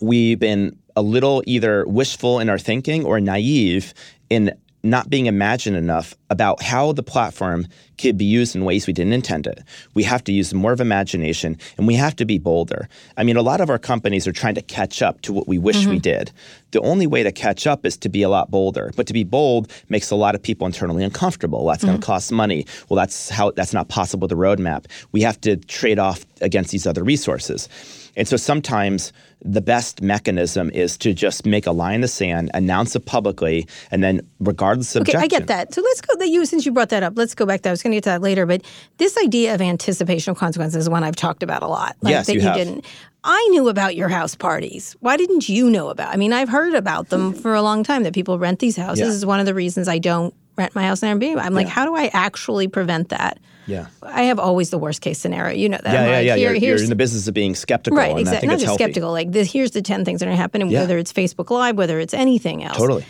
we've 0.00 0.38
been 0.38 0.78
a 0.94 1.02
little 1.02 1.42
either 1.46 1.86
wishful 1.86 2.40
in 2.40 2.48
our 2.48 2.58
thinking 2.58 3.04
or 3.04 3.20
naive 3.20 3.94
in 4.30 4.56
not 4.86 5.10
being 5.10 5.26
imagined 5.26 5.76
enough 5.76 6.14
about 6.30 6.62
how 6.62 6.92
the 6.92 7.02
platform 7.02 7.66
could 7.98 8.18
be 8.18 8.24
used 8.24 8.54
in 8.54 8.64
ways 8.64 8.86
we 8.86 8.92
didn't 8.92 9.12
intend 9.12 9.46
it. 9.46 9.62
We 9.94 10.02
have 10.02 10.22
to 10.24 10.32
use 10.32 10.52
more 10.52 10.72
of 10.72 10.80
imagination 10.80 11.56
and 11.76 11.86
we 11.86 11.94
have 11.94 12.16
to 12.16 12.24
be 12.24 12.38
bolder. 12.38 12.88
I 13.16 13.24
mean, 13.24 13.36
a 13.36 13.42
lot 13.42 13.60
of 13.60 13.70
our 13.70 13.78
companies 13.78 14.26
are 14.26 14.32
trying 14.32 14.54
to 14.56 14.62
catch 14.62 15.02
up 15.02 15.20
to 15.22 15.32
what 15.32 15.48
we 15.48 15.58
wish 15.58 15.86
we 15.86 15.92
mm-hmm. 15.92 15.98
did. 15.98 16.32
The 16.72 16.80
only 16.80 17.06
way 17.06 17.22
to 17.22 17.32
catch 17.32 17.66
up 17.66 17.86
is 17.86 17.96
to 17.98 18.08
be 18.08 18.22
a 18.22 18.28
lot 18.28 18.50
bolder. 18.50 18.92
But 18.96 19.06
to 19.06 19.12
be 19.12 19.24
bold 19.24 19.72
makes 19.88 20.10
a 20.10 20.16
lot 20.16 20.34
of 20.34 20.42
people 20.42 20.66
internally 20.66 21.04
uncomfortable. 21.04 21.66
That's 21.66 21.84
going 21.84 21.94
to 21.94 22.00
mm-hmm. 22.00 22.12
cost 22.12 22.32
money. 22.32 22.66
Well, 22.88 22.96
that's 22.96 23.28
how 23.28 23.52
that's 23.52 23.72
not 23.72 23.88
possible 23.88 24.26
with 24.26 24.30
the 24.30 24.36
roadmap. 24.36 24.86
We 25.12 25.22
have 25.22 25.40
to 25.42 25.56
trade 25.56 25.98
off 25.98 26.26
against 26.40 26.70
these 26.70 26.86
other 26.86 27.04
resources. 27.04 27.68
And 28.16 28.26
so 28.26 28.36
sometimes 28.36 29.12
the 29.44 29.60
best 29.60 30.00
mechanism 30.00 30.70
is 30.70 30.96
to 30.98 31.12
just 31.12 31.44
make 31.44 31.66
a 31.66 31.70
line 31.72 31.96
in 31.96 32.00
the 32.00 32.08
sand, 32.08 32.50
announce 32.54 32.96
it 32.96 33.04
publicly, 33.04 33.68
and 33.90 34.02
then 34.02 34.26
regardless 34.40 34.96
of 34.96 35.02
Okay, 35.02 35.18
I 35.18 35.26
get 35.26 35.46
that. 35.48 35.74
So 35.74 35.82
let's 35.82 36.00
go. 36.00 36.16
That 36.16 36.28
you 36.28 36.46
since 36.46 36.64
you 36.64 36.72
brought 36.72 36.88
that 36.88 37.02
up, 37.02 37.12
let's 37.16 37.34
go 37.34 37.44
back. 37.44 37.60
to 37.60 37.62
that. 37.64 37.68
I 37.68 37.72
was 37.72 37.82
going 37.82 37.92
to 37.92 37.96
get 37.96 38.04
to 38.04 38.10
that 38.10 38.22
later, 38.22 38.46
but 38.46 38.62
this 38.96 39.16
idea 39.22 39.54
of 39.54 39.60
anticipation 39.60 40.30
of 40.30 40.38
consequences 40.38 40.82
is 40.84 40.88
one 40.90 41.04
I've 41.04 41.16
talked 41.16 41.42
about 41.42 41.62
a 41.62 41.68
lot. 41.68 41.96
Like, 42.00 42.12
Yes, 42.12 42.26
that 42.26 42.34
you 42.34 42.40
have. 42.40 42.56
didn't. 42.56 42.84
I 43.22 43.46
knew 43.50 43.68
about 43.68 43.96
your 43.96 44.08
house 44.08 44.34
parties. 44.34 44.96
Why 45.00 45.16
didn't 45.16 45.48
you 45.48 45.68
know 45.68 45.88
about? 45.90 46.14
I 46.14 46.16
mean, 46.16 46.32
I've 46.32 46.48
heard 46.48 46.74
about 46.74 47.10
them 47.10 47.32
for 47.42 47.54
a 47.54 47.62
long 47.62 47.84
time. 47.84 48.04
That 48.04 48.14
people 48.14 48.38
rent 48.38 48.60
these 48.60 48.76
houses. 48.76 49.00
Yeah. 49.00 49.06
This 49.06 49.14
is 49.16 49.26
one 49.26 49.40
of 49.40 49.46
the 49.46 49.54
reasons 49.54 49.88
I 49.88 49.98
don't 49.98 50.32
rent 50.56 50.74
my 50.74 50.84
house 50.84 51.02
in 51.02 51.18
Airbnb. 51.18 51.38
I'm 51.38 51.52
like, 51.54 51.68
how 51.68 51.84
do 51.84 51.94
I 51.94 52.08
actually 52.14 52.66
prevent 52.68 53.10
that? 53.10 53.38
Yeah. 53.66 53.86
I 54.02 54.22
have 54.24 54.38
always 54.38 54.70
the 54.70 54.78
worst 54.78 55.00
case 55.00 55.18
scenario. 55.18 55.56
You 55.56 55.68
know 55.68 55.78
that. 55.82 55.92
Yeah, 55.92 56.00
I'm 56.00 56.06
yeah, 56.08 56.16
like, 56.16 56.26
yeah. 56.26 56.36
here- 56.36 56.54
You're, 56.54 56.62
you're 56.76 56.82
in 56.84 56.88
the 56.88 56.96
business 56.96 57.26
of 57.28 57.34
being 57.34 57.54
skeptical, 57.54 57.98
right, 57.98 58.16
exactly. 58.16 58.46
Not 58.48 58.54
just 58.54 58.66
healthy. 58.66 58.84
skeptical. 58.84 59.10
Like 59.12 59.32
this, 59.32 59.50
here's 59.52 59.72
the 59.72 59.82
ten 59.82 60.04
things 60.04 60.20
that 60.20 60.26
are 60.26 60.28
going 60.30 60.36
to 60.36 60.40
happen, 60.40 60.62
and 60.62 60.70
Yeah. 60.70 60.80
whether 60.80 60.98
it's 60.98 61.12
Facebook 61.12 61.50
Live, 61.50 61.76
whether 61.76 61.98
it's 62.00 62.14
anything 62.14 62.62
else. 62.62 62.76
Totally. 62.76 63.04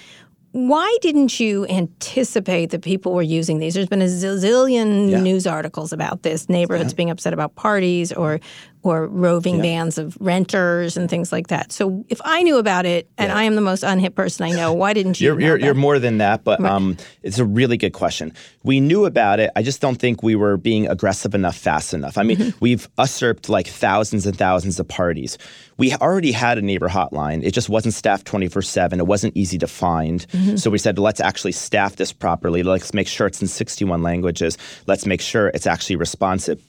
Why 0.57 0.97
didn't 1.03 1.39
you 1.39 1.67
anticipate 1.67 2.71
that 2.71 2.81
people 2.81 3.13
were 3.13 3.21
using 3.21 3.59
these? 3.59 3.75
There's 3.75 3.89
been 3.91 4.01
a 4.01 4.07
zillion 4.07 5.11
Yeah. 5.11 5.21
news 5.21 5.47
articles 5.47 5.93
about 5.93 6.23
this, 6.23 6.49
neighborhoods 6.49 6.95
being 6.95 7.11
upset 7.11 7.35
about 7.35 7.57
parties 7.57 8.11
or 8.11 8.41
or 8.83 9.09
roving 9.09 9.61
bands 9.61 9.99
of 9.99 10.17
renters 10.21 10.97
and 10.97 11.11
things 11.11 11.33
like 11.33 11.49
that. 11.49 11.73
So 11.73 12.05
if 12.09 12.21
I 12.25 12.45
knew 12.45 12.57
about 12.57 12.87
it 12.87 13.11
and 13.19 13.33
I 13.33 13.43
am 13.43 13.57
the 13.57 13.61
most 13.61 13.83
unhip 13.83 14.15
person 14.15 14.47
I 14.47 14.51
know, 14.53 14.73
why 14.73 14.93
didn't 14.93 15.21
you? 15.21 15.27
You're, 15.33 15.41
you're, 15.41 15.59
you're 15.59 15.75
more 15.75 15.99
than 15.99 16.19
that, 16.19 16.45
but 16.45 16.61
um, 16.65 16.97
it's 17.25 17.41
a 17.41 17.45
really 17.45 17.77
good 17.77 17.93
question. 17.95 18.33
We 18.63 18.79
knew 18.79 19.05
about 19.05 19.41
it. 19.41 19.51
I 19.57 19.63
just 19.65 19.81
don't 19.81 19.97
think 19.97 20.23
we 20.23 20.37
were 20.37 20.57
being 20.57 20.87
aggressive 20.87 21.35
enough 21.35 21.57
fast 21.57 21.95
enough. 21.95 22.17
I 22.17 22.23
mean, 22.23 22.37
Mm-hmm. 22.37 22.59
we've 22.61 22.89
usurped 22.97 23.49
like 23.49 23.67
thousands 23.67 24.25
and 24.25 24.39
thousands 24.39 24.79
of 24.79 24.87
parties. 24.87 25.37
We 25.78 25.92
already 25.95 26.33
had 26.33 26.59
a 26.59 26.62
neighbor 26.62 26.88
hotline. 26.88 27.42
It 27.45 27.52
just 27.52 27.68
wasn't 27.68 27.95
staffed 27.95 28.26
24 28.26 28.62
7. 28.62 28.99
It 28.99 29.06
wasn't 29.06 29.37
easy 29.37 29.59
to 29.59 29.66
find. 29.66 30.26
Mm-hmm. 30.28 30.56
So 30.56 30.71
we 30.71 30.78
said, 30.78 30.99
let's 30.99 31.21
actually 31.21 31.52
staff 31.52 31.97
this 31.97 32.12
properly. 32.12 32.62
Let's 32.62 32.95
make 32.95 33.09
sure 33.09 33.26
it's 33.26 33.42
in 33.42 33.49
61 33.49 34.02
languages. 34.02 34.56
Let's 34.87 35.06
make 35.06 35.21
sure 35.21 35.49
it's 35.49 35.66
actually 35.66 35.97
responsive 35.97 36.62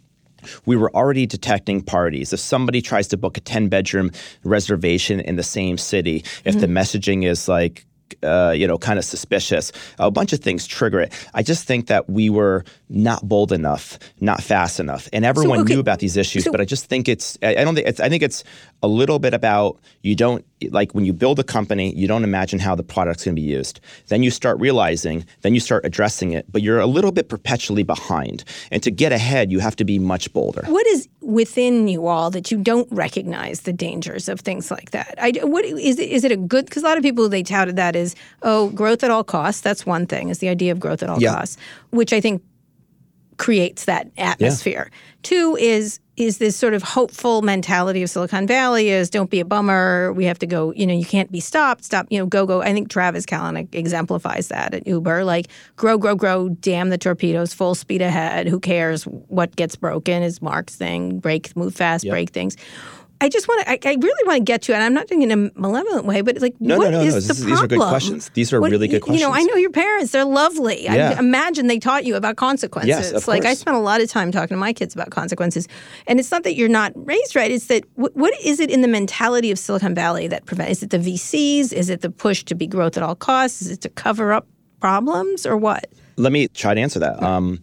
we 0.65 0.75
were 0.75 0.95
already 0.95 1.25
detecting 1.25 1.81
parties. 1.81 2.33
If 2.33 2.39
somebody 2.39 2.81
tries 2.81 3.07
to 3.09 3.17
book 3.17 3.37
a 3.37 3.41
10 3.41 3.69
bedroom 3.69 4.11
reservation 4.43 5.19
in 5.19 5.35
the 5.35 5.43
same 5.43 5.77
city, 5.77 6.23
if 6.45 6.59
the 6.59 6.67
messaging 6.67 7.25
is 7.25 7.47
like, 7.47 7.85
uh, 8.23 8.53
you 8.55 8.67
know, 8.67 8.77
kind 8.77 8.99
of 8.99 9.05
suspicious. 9.05 9.71
A 9.99 10.11
bunch 10.11 10.33
of 10.33 10.39
things 10.39 10.65
trigger 10.67 11.01
it. 11.01 11.13
I 11.33 11.43
just 11.43 11.65
think 11.65 11.87
that 11.87 12.09
we 12.09 12.29
were 12.29 12.63
not 12.89 13.27
bold 13.27 13.51
enough, 13.51 13.99
not 14.19 14.41
fast 14.41 14.79
enough, 14.79 15.09
and 15.13 15.25
everyone 15.25 15.61
okay, 15.61 15.73
knew 15.73 15.79
about 15.79 15.99
these 15.99 16.17
issues. 16.17 16.45
so- 16.45 16.51
but 16.51 16.61
I 16.61 16.65
just 16.65 16.85
think 16.85 17.07
it's. 17.07 17.37
I 17.41 17.57
I 17.57 17.63
don't 17.63 17.75
think 17.75 17.87
it's. 17.87 17.99
I 17.99 18.09
think 18.09 18.23
it's 18.23 18.43
a 18.83 18.87
little 18.87 19.19
bit 19.19 19.33
about 19.33 19.79
you 20.01 20.15
don't 20.15 20.45
like 20.71 20.93
when 20.93 21.05
you 21.05 21.13
build 21.13 21.39
a 21.39 21.43
company, 21.43 21.93
you 21.95 22.07
don't 22.07 22.23
imagine 22.23 22.59
how 22.59 22.75
the 22.75 22.83
product's 22.83 23.25
going 23.25 23.35
to 23.35 23.41
be 23.41 23.47
used. 23.47 23.79
Then 24.07 24.23
you 24.23 24.31
start 24.31 24.59
realizing, 24.59 25.25
then 25.41 25.53
you 25.53 25.59
start 25.59 25.85
addressing 25.85 26.33
it, 26.33 26.51
but 26.51 26.61
you're 26.61 26.79
a 26.79 26.87
little 26.87 27.11
bit 27.11 27.29
perpetually 27.29 27.83
behind. 27.83 28.43
And 28.71 28.81
to 28.83 28.91
get 28.91 29.11
ahead, 29.11 29.51
you 29.51 29.59
have 29.59 29.75
to 29.77 29.85
be 29.85 29.99
much 29.99 30.31
bolder. 30.33 30.63
What 30.67 30.87
is 30.87 31.07
within 31.27 31.89
you 31.89 32.07
all 32.07 32.31
that 32.31 32.51
you 32.51 32.57
don't 32.57 32.87
recognize 32.89 33.61
the 33.61 33.73
dangers 33.73 34.29
of 34.29 34.39
things 34.39 34.71
like 34.71 34.91
that? 34.91 35.13
I, 35.21 35.33
what 35.43 35.65
is 35.65 35.99
it, 35.99 36.09
is 36.09 36.23
it 36.23 36.31
a 36.31 36.37
good? 36.37 36.65
Because 36.65 36.83
a 36.83 36.85
lot 36.85 36.97
of 36.97 37.03
people 37.03 37.27
they 37.27 37.43
touted 37.43 37.75
that 37.75 37.95
as 37.97 38.15
oh 38.43 38.69
growth 38.69 39.03
at 39.03 39.11
all 39.11 39.25
costs. 39.25 39.59
That's 39.61 39.85
one 39.85 40.07
thing 40.07 40.29
is 40.29 40.39
the 40.39 40.47
idea 40.47 40.71
of 40.71 40.79
growth 40.79 41.03
at 41.03 41.09
all 41.09 41.21
Yeah. 41.21 41.33
costs, 41.33 41.57
which 41.91 42.13
I 42.13 42.21
think 42.21 42.41
creates 43.37 43.85
that 43.85 44.09
atmosphere. 44.17 44.89
Two 45.23 45.57
is 45.59 45.99
is 46.17 46.39
this 46.39 46.57
sort 46.57 46.73
of 46.73 46.81
hopeful 46.81 47.43
mentality 47.43 48.01
of 48.01 48.09
Silicon 48.09 48.47
Valley 48.47 48.89
is 48.89 49.09
don't 49.09 49.29
be 49.29 49.39
a 49.39 49.45
bummer. 49.45 50.11
We 50.13 50.25
have 50.25 50.39
to 50.39 50.47
go, 50.47 50.73
you 50.73 50.87
know, 50.87 50.93
you 50.93 51.05
can't 51.05 51.31
be 51.31 51.39
stopped. 51.39 51.83
Stop, 51.83 52.07
you 52.09 52.17
know, 52.17 52.25
go, 52.25 52.47
go. 52.47 52.61
I 52.63 52.73
think 52.73 52.89
Travis 52.89 53.25
Kalanick 53.25 53.73
exemplifies 53.75 54.47
that 54.47 54.73
at 54.73 54.87
Uber. 54.87 55.23
Like 55.23 55.47
grow, 55.75 55.97
grow, 55.97 56.15
grow, 56.15 56.49
damn 56.49 56.89
the 56.89 56.97
torpedoes, 56.97 57.53
full 57.53 57.75
speed 57.75 58.01
ahead. 58.01 58.47
Who 58.47 58.59
cares 58.59 59.03
what 59.03 59.55
gets 59.55 59.75
broken 59.75 60.23
is 60.23 60.41
Mark's 60.41 60.75
thing. 60.75 61.19
Break, 61.19 61.55
move 61.55 61.75
fast, 61.75 62.07
break 62.07 62.31
things. 62.31 62.57
I 63.19 63.29
just 63.29 63.47
want 63.47 63.61
to. 63.65 63.71
I, 63.71 63.79
I 63.83 63.95
really 63.99 64.27
want 64.27 64.37
to 64.37 64.43
get 64.43 64.61
to 64.63 64.71
it. 64.73 64.75
And 64.75 64.83
I'm 64.83 64.93
not 64.93 65.07
doing 65.07 65.23
it 65.23 65.31
in 65.31 65.51
a 65.55 65.59
malevolent 65.59 66.05
way, 66.05 66.21
but 66.21 66.35
it's 66.35 66.41
like, 66.43 66.55
No, 66.59 66.75
no, 66.75 66.77
what 66.77 66.91
no, 66.91 67.01
is 67.01 67.13
no. 67.15 67.19
the 67.19 67.27
This 67.27 67.39
these 67.39 67.61
are 67.61 67.67
good 67.67 67.79
questions. 67.79 68.29
These 68.35 68.53
are 68.53 68.61
What- 68.61 68.69
really 68.71 68.87
good 68.87 69.01
questions. 69.01 69.21
You 69.21 69.27
know, 69.27 69.33
I 69.33 69.41
know 69.43 69.55
your 69.55 69.71
parents; 69.71 70.11
they're 70.11 70.23
lovely. 70.25 70.83
Yeah. 70.83 71.15
I 71.15 71.19
imagine 71.19 71.67
they 71.67 71.79
taught 71.79 72.05
you 72.05 72.15
about 72.15 72.35
consequences. 72.35 72.89
Yes, 72.89 73.11
of 73.13 73.27
like 73.27 73.43
I 73.45 73.53
spent 73.55 73.75
a 73.75 73.79
lot 73.79 74.01
of 74.01 74.09
time 74.09 74.31
talking 74.31 74.55
to 74.55 74.59
my 74.59 74.71
kids 74.71 74.93
about 74.93 75.09
consequences, 75.09 75.67
and 76.05 76.19
it's 76.19 76.29
not 76.31 76.43
that 76.43 76.55
you're 76.55 76.69
not 76.69 76.91
raised 76.95 77.35
right. 77.35 77.49
It's 77.51 77.65
that 77.67 77.85
what, 77.95 78.15
what 78.15 78.33
is 78.43 78.59
it 78.59 78.69
in 78.69 78.81
the 78.81 78.87
mentality 78.87 79.49
of 79.51 79.57
Silicon 79.57 79.95
Valley 79.95 80.27
that 80.27 80.45
prevents? 80.45 80.71
Is 80.73 80.83
it 80.83 80.89
the 80.91 80.99
VCs? 80.99 81.73
Is 81.73 81.89
it 81.89 82.01
the 82.01 82.09
push 82.11 82.43
to 82.45 82.55
be 82.55 82.67
growth 82.67 82.97
at 82.97 83.03
all 83.03 83.15
costs? 83.15 83.61
Is 83.63 83.71
it 83.71 83.81
to 83.81 83.89
cover 83.89 84.31
up 84.31 84.45
problems, 84.79 85.45
or 85.45 85.57
what? 85.57 85.87
Let 86.17 86.31
me 86.31 86.47
try 86.49 86.73
to 86.75 86.79
answer 86.81 86.99
that. 86.99 87.21
Um, 87.21 87.61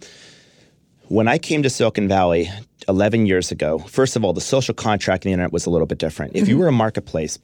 when 1.08 1.28
I 1.28 1.38
came 1.38 1.62
to 1.62 1.70
Silicon 1.70 2.08
Valley 2.08 2.50
11 2.88 3.26
years 3.26 3.50
ago, 3.50 3.78
first 3.78 4.16
of 4.16 4.24
all, 4.24 4.32
the 4.32 4.40
social 4.40 4.74
contract 4.74 5.24
in 5.24 5.30
the 5.30 5.32
internet 5.32 5.52
was 5.52 5.66
a 5.66 5.70
little 5.70 5.86
bit 5.86 5.98
different. 5.98 6.34
If 6.34 6.48
you 6.48 6.54
mm-hmm. 6.54 6.62
were 6.62 6.68
a 6.68 6.72
marketplace, 6.72 7.38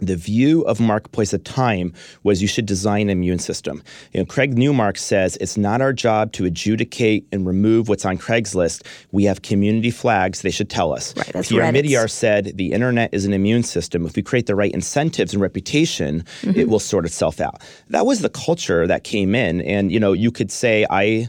the 0.00 0.16
view 0.16 0.62
of 0.62 0.80
marketplace 0.80 1.34
at 1.34 1.44
the 1.44 1.52
time 1.52 1.92
was 2.22 2.40
you 2.40 2.48
should 2.48 2.66
design 2.66 3.02
an 3.02 3.10
immune 3.10 3.38
system. 3.38 3.82
You 4.12 4.20
know, 4.20 4.26
Craig 4.26 4.56
Newmark 4.56 4.96
says 4.96 5.36
it's 5.36 5.56
not 5.56 5.80
our 5.80 5.92
job 5.92 6.32
to 6.32 6.44
adjudicate 6.44 7.26
and 7.32 7.46
remove 7.46 7.88
what's 7.88 8.04
on 8.04 8.18
Craigslist. 8.18 8.86
We 9.12 9.24
have 9.24 9.42
community 9.42 9.90
flags; 9.90 10.42
they 10.42 10.50
should 10.50 10.70
tell 10.70 10.92
us. 10.92 11.14
Right, 11.16 11.44
Pierre 11.44 11.64
Reddit's. 11.64 11.92
Omidyar 11.92 12.10
said 12.10 12.52
the 12.56 12.72
internet 12.72 13.12
is 13.12 13.26
an 13.26 13.32
immune 13.32 13.62
system. 13.62 14.06
If 14.06 14.16
we 14.16 14.22
create 14.22 14.46
the 14.46 14.54
right 14.54 14.72
incentives 14.72 15.34
and 15.34 15.42
reputation, 15.42 16.22
mm-hmm. 16.40 16.58
it 16.58 16.68
will 16.68 16.80
sort 16.80 17.04
itself 17.04 17.40
out. 17.40 17.60
That 17.88 18.06
was 18.06 18.20
the 18.20 18.30
culture 18.30 18.86
that 18.86 19.04
came 19.04 19.34
in, 19.34 19.60
and 19.62 19.92
you 19.92 20.00
know, 20.00 20.12
you 20.12 20.30
could 20.30 20.50
say 20.50 20.86
I, 20.88 21.28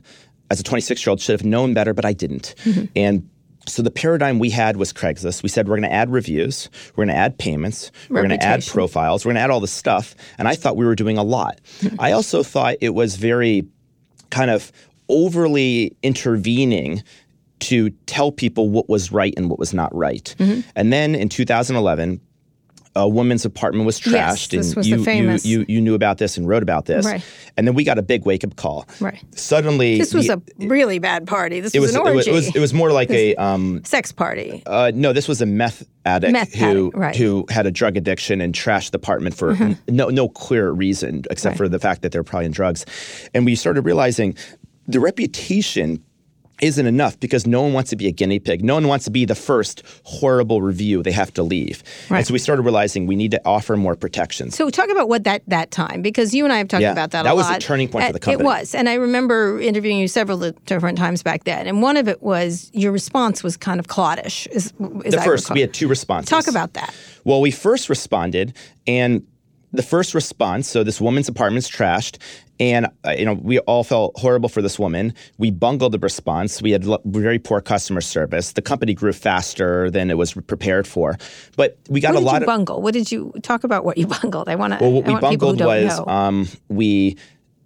as 0.52 0.60
a 0.60 0.64
26 0.64 1.06
year 1.06 1.12
old, 1.12 1.22
should 1.22 1.40
have 1.40 1.46
known 1.46 1.74
better, 1.74 1.94
but 1.94 2.06
I 2.06 2.14
didn't. 2.14 2.54
And 2.96 3.28
so 3.68 3.82
the 3.82 3.92
paradigm 3.92 4.40
we 4.40 4.50
had 4.50 4.78
was 4.78 4.92
Craigslist. 4.92 5.44
We 5.44 5.50
said 5.50 5.68
we're 5.68 5.78
going 5.78 5.90
to 5.90 5.94
add 5.94 6.12
reviews, 6.12 6.70
we're 6.96 7.06
going 7.06 7.16
to 7.16 7.20
add 7.20 7.38
payments, 7.38 7.92
we're 8.10 8.24
going 8.28 8.38
to 8.38 8.44
add 8.44 8.66
profiles, 8.66 9.24
we're 9.24 9.30
going 9.30 9.36
to 9.36 9.42
add 9.42 9.50
all 9.52 9.60
this 9.60 9.72
stuff, 9.72 10.16
and 10.38 10.48
I 10.48 10.56
thought 10.56 10.78
we 10.78 10.86
were 10.86 10.96
doing 10.96 11.18
a 11.18 11.24
lot. 11.24 11.62
I 12.00 12.12
also 12.12 12.44
thought 12.44 12.76
it 12.82 12.96
was 12.96 13.16
very 13.16 13.66
kind 14.30 14.50
of 14.50 14.72
overly 15.10 15.96
intervening 16.02 17.04
to 17.60 17.92
tell 18.08 18.32
people 18.32 18.70
what 18.70 18.90
was 18.90 19.12
right 19.12 19.34
and 19.38 19.50
what 19.50 19.60
was 19.60 19.74
not 19.74 19.94
right. 19.94 20.34
Mm-hmm. 20.40 20.62
And 20.76 20.92
then 20.92 21.14
in 21.14 21.30
2011, 21.30 22.20
a 22.96 23.08
woman's 23.08 23.46
apartment 23.46 23.86
was 23.86 24.06
Yes, 24.06 24.48
trashed, 24.48 24.50
this 24.52 24.74
and 24.74 24.86
you, 24.86 24.98
you, 24.98 25.04
famous- 25.04 25.46
you 25.46 25.66
you 25.70 25.80
knew 25.80 25.94
about 25.96 26.18
this 26.18 26.36
and 26.38 26.48
wrote 26.48 26.62
about 26.64 26.86
this. 26.86 27.06
Right. 27.06 27.24
And 27.56 27.66
then 27.68 27.74
we 27.74 27.84
got 27.84 27.98
a 27.98 28.02
big 28.02 28.26
wake 28.26 28.44
up 28.44 28.56
call. 28.58 28.86
Right. 29.00 29.22
Suddenly, 29.36 29.98
This 29.98 30.14
was 30.14 30.28
the- 30.28 30.42
a 30.60 30.68
really 30.68 31.00
bad 31.00 31.26
party. 31.26 31.62
This 31.62 31.74
it 31.74 31.80
was, 31.80 31.92
was 31.94 31.96
an 31.96 32.08
it 32.08 32.16
was, 32.16 32.28
orgy. 32.28 32.32
it 32.32 32.34
was 32.34 32.56
it 32.56 32.60
was 32.60 32.74
more 32.74 32.92
like 32.92 33.10
a 33.12 33.36
um, 33.36 33.82
sex 33.86 34.12
party. 34.12 34.62
uh, 34.66 34.92
no, 34.94 35.14
this 35.14 35.28
was 35.28 35.42
a 35.42 35.46
meth 35.46 35.88
addict 36.06 36.34
Meth 36.34 36.54
who 36.54 36.66
addict, 36.88 36.98
right. 36.98 37.16
Mm-hmm. 37.16 37.24
who 37.24 37.46
had 37.50 37.66
a 37.66 37.72
drug 37.72 37.96
addiction 37.96 38.42
and 38.42 38.54
trashed 38.54 38.92
the 38.92 38.98
apartment 38.98 39.36
for 39.36 39.52
n- 39.52 39.78
no 39.88 40.10
no 40.10 40.28
clear 40.28 40.72
reason 40.72 41.24
except 41.30 41.54
Right. 41.54 41.58
for 41.58 41.70
the 41.70 41.80
fact 41.80 42.02
that 42.02 42.12
they're 42.12 42.24
probably 42.24 42.48
in 42.48 42.52
drugs, 42.52 42.86
and 43.34 43.46
we 43.46 43.56
started 43.56 43.84
realizing 43.86 44.36
the 44.88 45.00
reputation 45.00 46.04
isn't 46.62 46.86
enough 46.86 47.20
because 47.20 47.46
no 47.48 47.62
one 47.62 47.74
wants 47.74 47.90
to 47.90 47.96
be 47.96 48.08
a 48.08 48.12
guinea 48.12 48.40
pig. 48.40 48.64
No 48.64 48.76
one 48.76 48.88
wants 48.88 49.06
to 49.06 49.12
be 49.12 49.26
the 49.26 49.36
first 49.36 49.84
horrible 50.04 50.62
review 50.62 51.02
they 51.04 51.12
have 51.12 51.34
to 51.34 51.44
leave. 51.44 51.84
Right. 52.10 52.20
And 52.20 52.28
so 52.28 52.34
we 52.34 52.40
started 52.40 52.62
realizing 52.62 53.08
we 53.08 53.16
need 53.16 53.32
to 53.32 53.42
offer 53.46 53.76
more 53.76 53.96
protections. 53.96 54.56
So 54.56 54.70
talk 54.70 54.90
about 54.90 55.10
what 55.10 55.24
that 55.24 55.42
that 55.48 55.72
time 55.72 56.02
because 56.02 56.34
you 56.34 56.44
and 56.44 56.54
I 56.54 56.58
have 56.58 56.68
talked 56.68 56.82
Yeah, 56.82 56.92
about 56.92 57.12
that. 57.12 57.24
that 57.24 57.32
a 57.32 57.36
was 57.36 57.50
a 57.50 57.60
turning 57.60 57.88
point 57.90 58.04
for 58.06 58.10
Uh, 58.10 58.14
the 58.14 58.20
company. 58.20 58.44
It 58.44 58.46
was, 58.46 58.76
and 58.76 58.88
I 58.88 58.94
remember 58.96 59.60
interviewing 59.60 59.98
you 59.98 60.08
several 60.08 60.52
different 60.66 60.98
times 60.98 61.24
back 61.24 61.44
then. 61.44 61.68
And 61.68 61.82
one 61.82 61.98
of 61.98 62.08
it 62.08 62.22
was 62.22 62.70
your 62.74 62.92
response 62.92 63.44
was 63.44 63.58
kind 63.58 63.80
of 63.80 63.88
cloddish. 63.88 64.48
Is, 64.52 64.74
is 65.06 65.14
the 65.14 65.22
first, 65.22 65.52
we 65.52 65.62
had 65.62 65.74
two 65.74 65.88
responses. 65.88 66.30
Talk 66.30 66.48
about 66.48 66.74
that. 66.74 66.94
Well, 67.24 67.42
we 67.42 67.52
first 67.52 67.90
responded, 67.90 68.54
and 68.88 69.26
the 69.74 69.84
first 69.84 70.14
response. 70.14 70.68
So 70.68 70.84
this 70.84 71.00
woman's 71.00 71.30
apartment's 71.30 71.70
trashed, 71.70 72.18
and 72.62 72.86
uh, 73.06 73.12
you 73.18 73.26
know 73.26 73.34
we 73.34 73.58
all 73.60 73.84
felt 73.84 74.18
horrible 74.18 74.48
for 74.48 74.62
this 74.62 74.78
woman. 74.80 75.14
We 75.40 75.50
bungled 75.52 75.92
the 75.94 76.00
response. 76.00 76.62
We 76.62 76.72
had 76.72 76.86
l- 76.86 77.02
very 77.06 77.40
poor 77.40 77.60
customer 77.60 78.02
service. 78.02 78.54
The 78.54 78.62
company 78.62 78.94
grew 78.94 79.12
faster 79.14 79.90
than 79.90 80.10
it 80.12 80.18
was 80.18 80.34
prepared 80.34 80.86
for, 80.88 81.18
but 81.58 81.78
we 81.90 82.00
got 82.00 82.14
What 82.14 82.18
a 82.18 82.20
did 82.20 82.26
lot 82.26 82.34
you 82.34 82.42
of. 82.42 82.46
bungle? 82.46 82.82
What 82.82 82.94
did 82.94 83.12
you 83.12 83.34
talk 83.42 83.64
about? 83.64 83.84
What 83.84 83.98
you 83.98 84.06
bungled? 84.08 84.48
I 84.48 84.56
want 84.56 84.74
to. 84.74 84.80
Well, 84.80 84.92
what 84.94 85.06
we 85.06 85.10
I 85.10 85.20
want 85.20 85.32
people 85.34 85.52
who 85.52 85.58
bungled 85.58 85.84
was 85.84 86.08
um, 86.08 86.48
we 86.70 87.18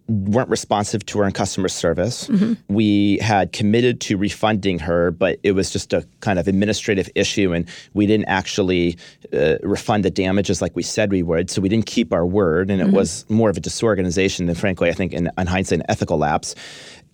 weren't 0.07 0.50
responsive 0.50 1.05
to 1.07 1.19
her 1.19 1.25
in 1.25 1.31
customer 1.31 1.67
service. 1.67 2.27
Mm-hmm. 2.27 2.53
We 2.74 3.17
had 3.17 3.51
committed 3.51 4.01
to 4.01 4.17
refunding 4.17 4.79
her, 4.79 5.12
but 5.12 5.39
it 5.43 5.53
was 5.53 5.71
just 5.71 5.93
a 5.93 6.07
kind 6.19 6.39
of 6.39 6.47
administrative 6.47 7.09
issue, 7.15 7.53
and 7.53 7.67
we 7.93 8.05
didn't 8.05 8.27
actually 8.27 8.97
uh, 9.33 9.55
refund 9.63 10.05
the 10.05 10.12
damages 10.12 10.62
like 10.62 10.75
we 10.75 10.83
said 10.83 11.12
we 11.12 11.24
would. 11.24 11.50
So 11.50 11.59
we 11.62 11.69
didn't 11.69 11.88
keep 11.88 12.13
our 12.13 12.25
word, 12.25 12.69
and 12.69 12.81
it 12.81 12.85
Mm-hmm. 12.85 12.95
was 12.95 13.25
more 13.29 13.50
of 13.50 13.57
a 13.57 13.59
disorganization 13.59 14.45
than, 14.45 14.55
frankly, 14.55 14.89
I 14.89 14.93
think, 14.93 15.12
in, 15.12 15.29
in 15.38 15.47
hindsight, 15.47 15.79
an 15.79 15.85
ethical 15.89 16.19
lapse. 16.19 16.53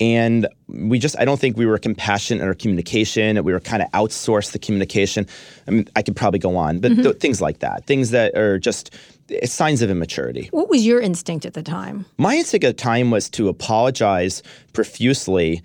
And 0.01 0.47
we 0.67 0.97
just, 0.97 1.15
I 1.19 1.25
don't 1.25 1.39
think 1.39 1.57
we 1.57 1.67
were 1.67 1.77
compassionate 1.77 2.41
in 2.41 2.47
our 2.47 2.55
communication. 2.55 3.41
We 3.43 3.53
were 3.53 3.59
kind 3.59 3.83
of 3.83 3.91
outsourced 3.91 4.51
the 4.51 4.57
communication. 4.57 5.27
I 5.67 5.71
mean, 5.71 5.87
I 5.95 6.01
could 6.01 6.15
probably 6.15 6.39
go 6.39 6.57
on, 6.57 6.79
but 6.79 6.91
mm-hmm. 6.91 7.03
th- 7.03 7.17
things 7.17 7.39
like 7.39 7.59
that, 7.59 7.85
things 7.85 8.09
that 8.09 8.35
are 8.35 8.57
just 8.57 8.95
eh, 9.29 9.45
signs 9.45 9.83
of 9.83 9.91
immaturity. 9.91 10.49
What 10.51 10.69
was 10.69 10.87
your 10.87 10.99
instinct 10.99 11.45
at 11.45 11.53
the 11.53 11.61
time? 11.61 12.05
My 12.17 12.35
instinct 12.35 12.63
at 12.63 12.77
the 12.77 12.81
time 12.81 13.11
was 13.11 13.29
to 13.29 13.47
apologize 13.47 14.41
profusely, 14.73 15.61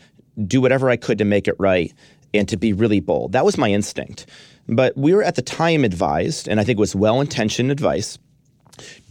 do 0.47 0.61
whatever 0.61 0.90
I 0.90 0.97
could 0.97 1.16
to 1.16 1.25
make 1.25 1.49
it 1.49 1.57
right, 1.59 1.95
and 2.35 2.47
to 2.50 2.59
be 2.59 2.75
really 2.75 3.00
bold. 3.00 3.33
That 3.33 3.47
was 3.47 3.57
my 3.57 3.71
instinct. 3.71 4.26
But 4.69 4.95
we 4.99 5.14
were 5.14 5.23
at 5.23 5.37
the 5.37 5.43
time 5.43 5.83
advised, 5.83 6.47
and 6.47 6.61
I 6.61 6.64
think 6.64 6.76
it 6.76 6.81
was 6.81 6.95
well 6.95 7.23
intentioned 7.23 7.71
advice 7.71 8.19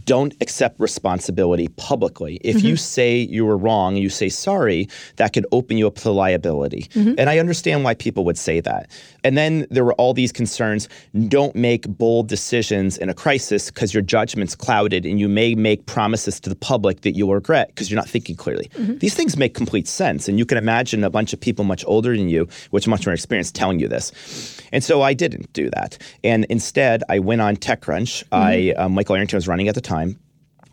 don't 0.05 0.33
accept 0.41 0.79
responsibility 0.79 1.67
publicly. 1.69 2.39
If 2.43 2.57
mm-hmm. 2.57 2.67
you 2.67 2.77
say 2.77 3.17
you 3.17 3.45
were 3.45 3.57
wrong 3.57 3.95
you 3.95 4.09
say 4.09 4.29
sorry, 4.29 4.87
that 5.17 5.33
could 5.33 5.45
open 5.51 5.77
you 5.77 5.87
up 5.87 5.95
to 5.95 6.11
liability. 6.11 6.83
Mm-hmm. 6.93 7.15
And 7.17 7.29
I 7.29 7.39
understand 7.39 7.83
why 7.83 7.93
people 7.93 8.25
would 8.25 8.37
say 8.37 8.59
that. 8.61 8.89
And 9.25 9.35
then 9.35 9.65
there 9.71 9.83
were 9.83 9.95
all 9.95 10.13
these 10.13 10.31
concerns 10.31 10.87
don't 11.27 11.55
make 11.55 11.87
bold 11.87 12.29
decisions 12.29 12.95
in 12.97 13.09
a 13.09 13.13
crisis 13.13 13.71
because 13.71 13.91
your 13.91 14.03
judgment's 14.03 14.55
clouded 14.55 15.03
and 15.03 15.19
you 15.19 15.27
may 15.27 15.55
make 15.55 15.87
promises 15.87 16.39
to 16.41 16.49
the 16.49 16.55
public 16.55 17.01
that 17.01 17.15
you'll 17.15 17.33
regret 17.33 17.69
because 17.69 17.89
you're 17.89 17.99
not 17.99 18.07
thinking 18.07 18.35
clearly. 18.35 18.69
Mm-hmm. 18.75 18.99
These 18.99 19.15
things 19.15 19.35
make 19.35 19.55
complete 19.55 19.87
sense. 19.87 20.29
And 20.29 20.37
you 20.37 20.45
can 20.45 20.59
imagine 20.59 21.03
a 21.03 21.09
bunch 21.09 21.33
of 21.33 21.41
people 21.41 21.65
much 21.65 21.83
older 21.87 22.15
than 22.15 22.29
you, 22.29 22.47
with 22.69 22.87
much 22.87 23.07
more 23.07 23.15
experience, 23.15 23.51
telling 23.51 23.79
you 23.79 23.87
this. 23.87 24.61
And 24.71 24.83
so 24.83 25.01
I 25.01 25.15
didn't 25.15 25.51
do 25.53 25.71
that. 25.71 25.97
And 26.23 26.45
instead, 26.45 27.03
I 27.09 27.17
went 27.17 27.41
on 27.41 27.55
TechCrunch. 27.55 28.23
I, 28.31 28.73
uh, 28.77 28.89
Michael 28.89 29.15
Arrington 29.15 29.37
was 29.37 29.47
running 29.47 29.67
at 29.67 29.73
the 29.73 29.81
time 29.81 30.19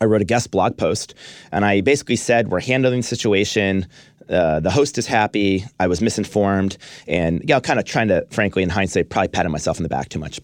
I 0.02 0.04
wrote 0.04 0.21
a 0.21 0.25
guest 0.25 0.50
blog 0.50 0.76
post, 0.76 1.14
and 1.52 1.64
I 1.64 1.80
basically 1.80 2.16
said 2.16 2.49
we're 2.49 2.61
handling 2.61 3.00
the 3.00 3.06
situation. 3.06 3.87
Uh, 4.29 4.61
the 4.61 4.71
host 4.71 4.99
is 4.99 5.07
happy. 5.07 5.64
I 5.81 5.87
was 5.87 6.00
misinformed, 6.00 6.76
and 7.07 7.43
yeah, 7.47 7.61
kind 7.61 7.79
of 7.79 7.85
trying 7.85 8.09
to, 8.09 8.26
frankly, 8.31 8.62
in 8.62 8.69
hindsight, 8.69 9.11
probably 9.11 9.29
patting 9.29 9.52
myself 9.52 9.79
in 9.79 9.83
the 9.83 9.88
back 9.88 10.09
too 10.09 10.19
much. 10.19 10.41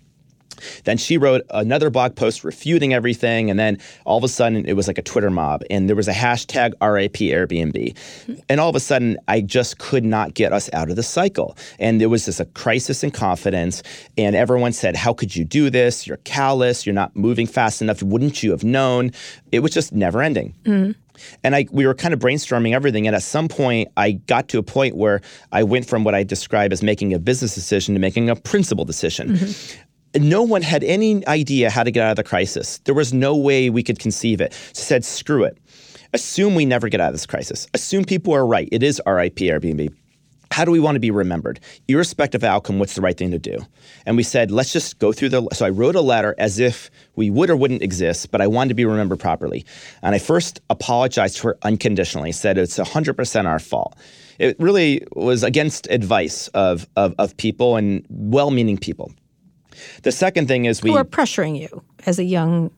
Then 0.84 0.96
she 0.96 1.18
wrote 1.18 1.42
another 1.50 1.90
blog 1.90 2.16
post 2.16 2.44
refuting 2.44 2.92
everything. 2.94 3.50
And 3.50 3.58
then 3.58 3.78
all 4.04 4.18
of 4.18 4.24
a 4.24 4.28
sudden, 4.28 4.66
it 4.66 4.74
was 4.74 4.86
like 4.86 4.98
a 4.98 5.02
Twitter 5.02 5.30
mob. 5.30 5.62
And 5.70 5.88
there 5.88 5.96
was 5.96 6.08
a 6.08 6.12
hashtag 6.12 6.72
RIP 6.80 7.14
Airbnb. 7.14 7.96
And 8.48 8.60
all 8.60 8.68
of 8.68 8.76
a 8.76 8.80
sudden, 8.80 9.18
I 9.28 9.40
just 9.40 9.78
could 9.78 10.04
not 10.04 10.34
get 10.34 10.52
us 10.52 10.70
out 10.72 10.90
of 10.90 10.96
the 10.96 11.02
cycle. 11.02 11.56
And 11.78 12.00
there 12.00 12.08
was 12.08 12.24
just 12.24 12.40
a 12.40 12.44
crisis 12.46 13.02
in 13.04 13.10
confidence. 13.10 13.82
And 14.16 14.34
everyone 14.34 14.72
said, 14.72 14.96
How 14.96 15.12
could 15.12 15.34
you 15.34 15.44
do 15.44 15.70
this? 15.70 16.06
You're 16.06 16.18
callous. 16.18 16.86
You're 16.86 16.94
not 16.94 17.14
moving 17.16 17.46
fast 17.46 17.82
enough. 17.82 18.02
Wouldn't 18.02 18.42
you 18.42 18.50
have 18.50 18.64
known? 18.64 19.12
It 19.52 19.60
was 19.60 19.72
just 19.72 19.92
never 19.92 20.22
ending. 20.22 20.54
Mm. 20.64 20.94
And 21.44 21.54
I, 21.54 21.66
we 21.70 21.86
were 21.86 21.94
kind 21.94 22.14
of 22.14 22.20
brainstorming 22.20 22.74
everything. 22.74 23.06
And 23.06 23.14
at 23.14 23.22
some 23.22 23.48
point, 23.48 23.88
I 23.96 24.12
got 24.12 24.48
to 24.48 24.58
a 24.58 24.62
point 24.62 24.96
where 24.96 25.20
I 25.52 25.62
went 25.62 25.86
from 25.86 26.04
what 26.04 26.14
I 26.14 26.22
describe 26.22 26.72
as 26.72 26.82
making 26.82 27.14
a 27.14 27.18
business 27.18 27.54
decision 27.54 27.94
to 27.94 28.00
making 28.00 28.30
a 28.30 28.36
principle 28.36 28.84
decision. 28.84 29.30
Mm-hmm 29.30 29.82
no 30.16 30.42
one 30.42 30.62
had 30.62 30.82
any 30.84 31.26
idea 31.26 31.70
how 31.70 31.82
to 31.82 31.90
get 31.90 32.02
out 32.02 32.10
of 32.10 32.16
the 32.16 32.24
crisis. 32.24 32.78
There 32.84 32.94
was 32.94 33.12
no 33.12 33.36
way 33.36 33.70
we 33.70 33.82
could 33.82 33.98
conceive 33.98 34.40
it. 34.40 34.52
So 34.72 34.82
said, 34.82 35.04
screw 35.04 35.44
it. 35.44 35.58
Assume 36.14 36.54
we 36.54 36.64
never 36.64 36.88
get 36.88 37.00
out 37.00 37.08
of 37.08 37.14
this 37.14 37.26
crisis. 37.26 37.66
Assume 37.74 38.04
people 38.04 38.34
are 38.34 38.46
right. 38.46 38.68
It 38.72 38.82
is 38.82 39.00
RIP 39.06 39.36
Airbnb. 39.36 39.94
How 40.50 40.64
do 40.64 40.70
we 40.70 40.80
want 40.80 40.96
to 40.96 41.00
be 41.00 41.10
remembered? 41.10 41.60
Irrespective 41.88 42.42
of 42.42 42.48
outcome, 42.48 42.78
what's 42.78 42.94
the 42.94 43.00
right 43.00 43.16
thing 43.16 43.30
to 43.30 43.38
do? 43.38 43.58
And 44.06 44.16
we 44.16 44.22
said, 44.22 44.50
let's 44.50 44.72
just 44.72 44.98
go 44.98 45.12
through 45.12 45.28
the. 45.28 45.48
So 45.52 45.66
I 45.66 45.70
wrote 45.70 45.94
a 45.94 46.00
letter 46.00 46.34
as 46.38 46.58
if 46.58 46.90
we 47.16 47.30
would 47.30 47.50
or 47.50 47.56
wouldn't 47.56 47.82
exist, 47.82 48.30
but 48.30 48.40
I 48.40 48.46
wanted 48.46 48.70
to 48.70 48.74
be 48.74 48.84
remembered 48.84 49.20
properly. 49.20 49.64
And 50.02 50.14
I 50.14 50.18
first 50.18 50.60
apologized 50.70 51.38
to 51.38 51.48
her 51.48 51.58
unconditionally, 51.62 52.32
said 52.32 52.58
it's 52.58 52.78
100% 52.78 53.44
our 53.44 53.58
fault. 53.58 53.96
It 54.38 54.58
really 54.58 55.04
was 55.14 55.42
against 55.42 55.86
advice 55.90 56.48
of, 56.48 56.88
of, 56.96 57.14
of 57.18 57.36
people 57.36 57.76
and 57.76 58.06
well 58.08 58.50
meaning 58.50 58.78
people. 58.78 59.12
The 60.02 60.12
second 60.12 60.48
thing 60.48 60.64
is 60.64 60.82
we 60.82 60.90
who 60.90 60.96
are 60.96 61.04
pressuring 61.04 61.58
you 61.58 61.82
as 62.06 62.18
a 62.18 62.24
young. 62.24 62.70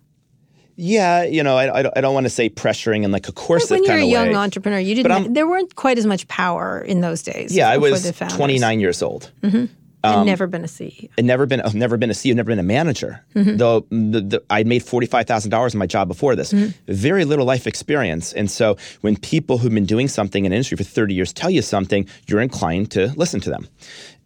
Yeah, 0.80 1.24
you 1.24 1.42
know, 1.42 1.58
I, 1.58 1.90
I 1.96 2.00
don't 2.00 2.14
want 2.14 2.24
to 2.24 2.30
say 2.30 2.48
pressuring 2.48 3.04
in 3.04 3.12
like 3.12 3.28
a 3.28 3.32
course 3.32 3.70
when 3.70 3.84
you're 3.84 3.96
a 3.96 4.02
young 4.02 4.28
way. 4.28 4.34
entrepreneur, 4.34 4.78
you 4.78 4.94
didn't. 4.94 5.34
there 5.34 5.46
weren't 5.46 5.76
quite 5.76 5.98
as 5.98 6.06
much 6.06 6.26
power 6.26 6.80
in 6.80 7.02
those 7.02 7.22
days. 7.22 7.54
Yeah, 7.54 7.68
I 7.68 7.76
was 7.76 8.10
29 8.12 8.80
years 8.80 9.02
old. 9.02 9.30
Mm-hmm. 9.42 9.66
Um, 10.02 10.24
never 10.24 10.46
been 10.46 10.64
a 10.64 10.68
CEO. 10.68 11.10
I'd 11.18 11.26
never 11.26 11.44
been. 11.44 11.60
I've 11.60 11.74
never 11.74 11.98
been 11.98 12.08
a 12.08 12.14
CEO. 12.14 12.34
Never 12.34 12.48
been 12.48 12.58
a 12.58 12.62
manager. 12.62 13.22
Mm-hmm. 13.34 13.56
Though 13.58 13.80
the, 13.90 14.20
the, 14.22 14.42
I'd 14.48 14.66
made 14.66 14.82
forty 14.82 15.06
five 15.06 15.26
thousand 15.26 15.50
dollars 15.50 15.74
in 15.74 15.78
my 15.78 15.86
job 15.86 16.08
before 16.08 16.34
this. 16.34 16.54
Mm-hmm. 16.54 16.92
Very 16.92 17.26
little 17.26 17.44
life 17.44 17.66
experience, 17.66 18.32
and 18.32 18.50
so 18.50 18.78
when 19.02 19.16
people 19.16 19.58
who've 19.58 19.74
been 19.74 19.84
doing 19.84 20.08
something 20.08 20.46
in 20.46 20.52
industry 20.52 20.78
for 20.78 20.84
thirty 20.84 21.12
years 21.12 21.34
tell 21.34 21.50
you 21.50 21.60
something, 21.60 22.08
you're 22.26 22.40
inclined 22.40 22.90
to 22.92 23.08
listen 23.16 23.40
to 23.40 23.50
them, 23.50 23.68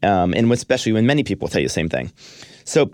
um, 0.05 0.33
and 0.33 0.53
especially 0.53 0.93
when 0.93 1.07
many 1.07 1.25
people 1.25 1.49
tell 1.49 1.61
you 1.61 1.67
the 1.67 1.73
same 1.73 1.89
thing. 1.89 2.13
So 2.63 2.93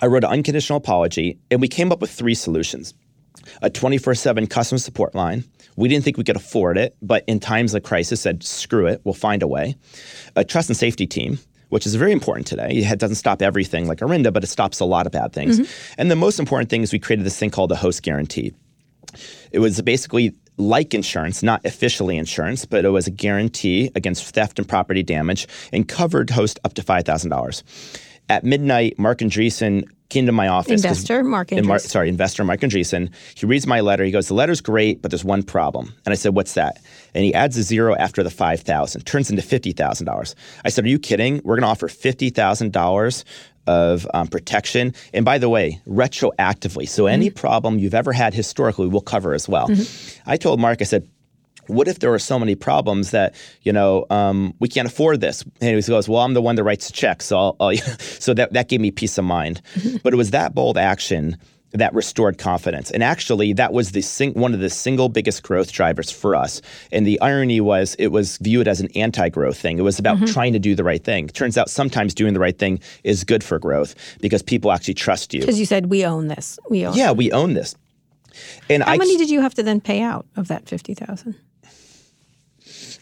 I 0.00 0.06
wrote 0.06 0.24
an 0.24 0.30
unconditional 0.30 0.78
apology, 0.78 1.38
and 1.50 1.60
we 1.60 1.68
came 1.68 1.92
up 1.92 2.00
with 2.00 2.10
three 2.10 2.34
solutions 2.34 2.94
a 3.62 3.70
24 3.70 4.14
7 4.14 4.46
customer 4.46 4.78
support 4.78 5.14
line. 5.14 5.44
We 5.76 5.88
didn't 5.88 6.04
think 6.04 6.16
we 6.16 6.24
could 6.24 6.36
afford 6.36 6.78
it, 6.78 6.96
but 7.02 7.22
in 7.26 7.38
times 7.38 7.74
of 7.74 7.82
crisis, 7.82 8.20
said, 8.20 8.42
screw 8.42 8.86
it, 8.86 9.00
we'll 9.04 9.14
find 9.14 9.42
a 9.42 9.46
way. 9.46 9.76
A 10.34 10.44
trust 10.44 10.70
and 10.70 10.76
safety 10.76 11.06
team, 11.06 11.38
which 11.68 11.86
is 11.86 11.94
very 11.94 12.12
important 12.12 12.46
today. 12.46 12.70
It 12.70 12.98
doesn't 12.98 13.16
stop 13.16 13.42
everything 13.42 13.86
like 13.86 13.98
Orinda, 14.02 14.32
but 14.32 14.42
it 14.42 14.48
stops 14.48 14.80
a 14.80 14.84
lot 14.84 15.06
of 15.06 15.12
bad 15.12 15.32
things. 15.32 15.60
Mm-hmm. 15.60 15.94
And 15.98 16.10
the 16.10 16.16
most 16.16 16.38
important 16.38 16.70
thing 16.70 16.82
is 16.82 16.92
we 16.92 16.98
created 16.98 17.26
this 17.26 17.38
thing 17.38 17.50
called 17.50 17.70
the 17.70 17.76
host 17.76 18.02
guarantee. 18.02 18.54
It 19.52 19.58
was 19.58 19.80
basically 19.82 20.34
like 20.56 20.94
insurance, 20.94 21.42
not 21.42 21.64
officially 21.64 22.16
insurance, 22.16 22.64
but 22.64 22.84
it 22.84 22.88
was 22.88 23.06
a 23.06 23.10
guarantee 23.10 23.90
against 23.94 24.34
theft 24.34 24.58
and 24.58 24.68
property 24.68 25.02
damage 25.02 25.46
and 25.72 25.86
covered 25.86 26.30
host 26.30 26.58
up 26.64 26.74
to 26.74 26.82
$5,000. 26.82 27.62
At 28.28 28.44
midnight, 28.44 28.98
Marc 28.98 29.18
Andreessen 29.18 29.84
came 30.08 30.26
to 30.26 30.32
my 30.32 30.48
office. 30.48 30.84
Investor 30.84 31.22
Marc 31.24 31.48
Andreessen. 31.48 31.66
Mar- 31.66 31.78
sorry, 31.78 32.08
investor 32.08 32.44
Marc 32.44 32.60
Andreessen. 32.60 33.10
He 33.34 33.46
reads 33.46 33.66
my 33.66 33.80
letter. 33.80 34.04
He 34.04 34.10
goes, 34.10 34.28
"The 34.28 34.34
letter's 34.34 34.60
great, 34.60 35.02
but 35.02 35.10
there's 35.10 35.24
one 35.24 35.42
problem." 35.42 35.92
And 36.04 36.12
I 36.12 36.16
said, 36.16 36.34
"What's 36.34 36.54
that?" 36.54 36.80
And 37.14 37.24
he 37.24 37.34
adds 37.34 37.56
a 37.56 37.62
zero 37.62 37.94
after 37.96 38.22
the 38.22 38.30
five 38.30 38.60
thousand, 38.60 39.04
turns 39.04 39.30
into 39.30 39.42
fifty 39.42 39.72
thousand 39.72 40.06
dollars. 40.06 40.34
I 40.64 40.70
said, 40.70 40.84
"Are 40.84 40.88
you 40.88 40.98
kidding? 40.98 41.40
We're 41.44 41.56
going 41.56 41.62
to 41.62 41.68
offer 41.68 41.88
fifty 41.88 42.30
thousand 42.30 42.72
dollars." 42.72 43.24
Of 43.68 44.06
um, 44.14 44.28
protection, 44.28 44.94
and 45.12 45.24
by 45.24 45.38
the 45.38 45.48
way, 45.48 45.80
retroactively. 45.88 46.88
So, 46.88 47.02
mm-hmm. 47.02 47.14
any 47.14 47.30
problem 47.30 47.80
you've 47.80 47.94
ever 47.94 48.12
had 48.12 48.32
historically, 48.32 48.86
we'll 48.86 49.00
cover 49.00 49.34
as 49.34 49.48
well. 49.48 49.66
Mm-hmm. 49.66 50.30
I 50.30 50.36
told 50.36 50.60
Marc, 50.60 50.80
I 50.82 50.84
said, 50.84 51.08
what 51.68 51.88
if 51.88 51.98
there 51.98 52.12
are 52.12 52.18
so 52.18 52.38
many 52.38 52.54
problems 52.54 53.10
that 53.10 53.34
you 53.62 53.72
know 53.72 54.06
um, 54.10 54.54
we 54.58 54.68
can't 54.68 54.88
afford 54.88 55.20
this? 55.20 55.42
And 55.60 55.76
he 55.76 55.82
goes, 55.82 56.08
"Well, 56.08 56.22
I'm 56.22 56.34
the 56.34 56.42
one 56.42 56.56
that 56.56 56.64
writes 56.64 56.86
the 56.86 56.92
check, 56.92 57.22
so 57.22 57.38
I'll, 57.38 57.56
I'll, 57.60 57.76
so 57.98 58.34
that 58.34 58.52
that 58.52 58.68
gave 58.68 58.80
me 58.80 58.90
peace 58.90 59.18
of 59.18 59.24
mind." 59.24 59.60
Mm-hmm. 59.74 59.98
but 60.02 60.12
it 60.12 60.16
was 60.16 60.30
that 60.30 60.54
bold 60.54 60.78
action 60.78 61.36
that 61.72 61.92
restored 61.94 62.38
confidence, 62.38 62.90
and 62.90 63.02
actually, 63.02 63.52
that 63.54 63.72
was 63.72 63.92
the 63.92 64.00
sing- 64.00 64.34
one 64.34 64.54
of 64.54 64.60
the 64.60 64.70
single 64.70 65.08
biggest 65.08 65.42
growth 65.42 65.72
drivers 65.72 66.10
for 66.10 66.34
us. 66.34 66.62
And 66.92 67.06
the 67.06 67.20
irony 67.20 67.60
was, 67.60 67.94
it 67.98 68.08
was 68.08 68.38
viewed 68.38 68.68
as 68.68 68.80
an 68.80 68.88
anti-growth 68.94 69.58
thing. 69.58 69.78
It 69.78 69.82
was 69.82 69.98
about 69.98 70.16
mm-hmm. 70.16 70.26
trying 70.26 70.52
to 70.54 70.58
do 70.58 70.74
the 70.74 70.84
right 70.84 71.02
thing. 71.02 71.28
Turns 71.28 71.58
out, 71.58 71.68
sometimes 71.68 72.14
doing 72.14 72.34
the 72.34 72.40
right 72.40 72.56
thing 72.56 72.80
is 73.04 73.24
good 73.24 73.44
for 73.44 73.58
growth 73.58 73.94
because 74.20 74.42
people 74.42 74.72
actually 74.72 74.94
trust 74.94 75.34
you. 75.34 75.40
Because 75.40 75.58
you 75.58 75.66
said 75.66 75.86
we 75.86 76.04
own 76.04 76.28
this. 76.28 76.58
We 76.70 76.86
own. 76.86 76.96
Yeah, 76.96 77.12
we 77.12 77.30
own 77.32 77.54
this. 77.54 77.74
And 78.68 78.82
how 78.82 78.92
I, 78.92 78.98
many 78.98 79.16
did 79.16 79.30
you 79.30 79.40
have 79.40 79.54
to 79.54 79.62
then 79.62 79.80
pay 79.80 80.02
out 80.02 80.26
of 80.36 80.48
that 80.48 80.68
fifty 80.68 80.94
thousand? 80.94 81.36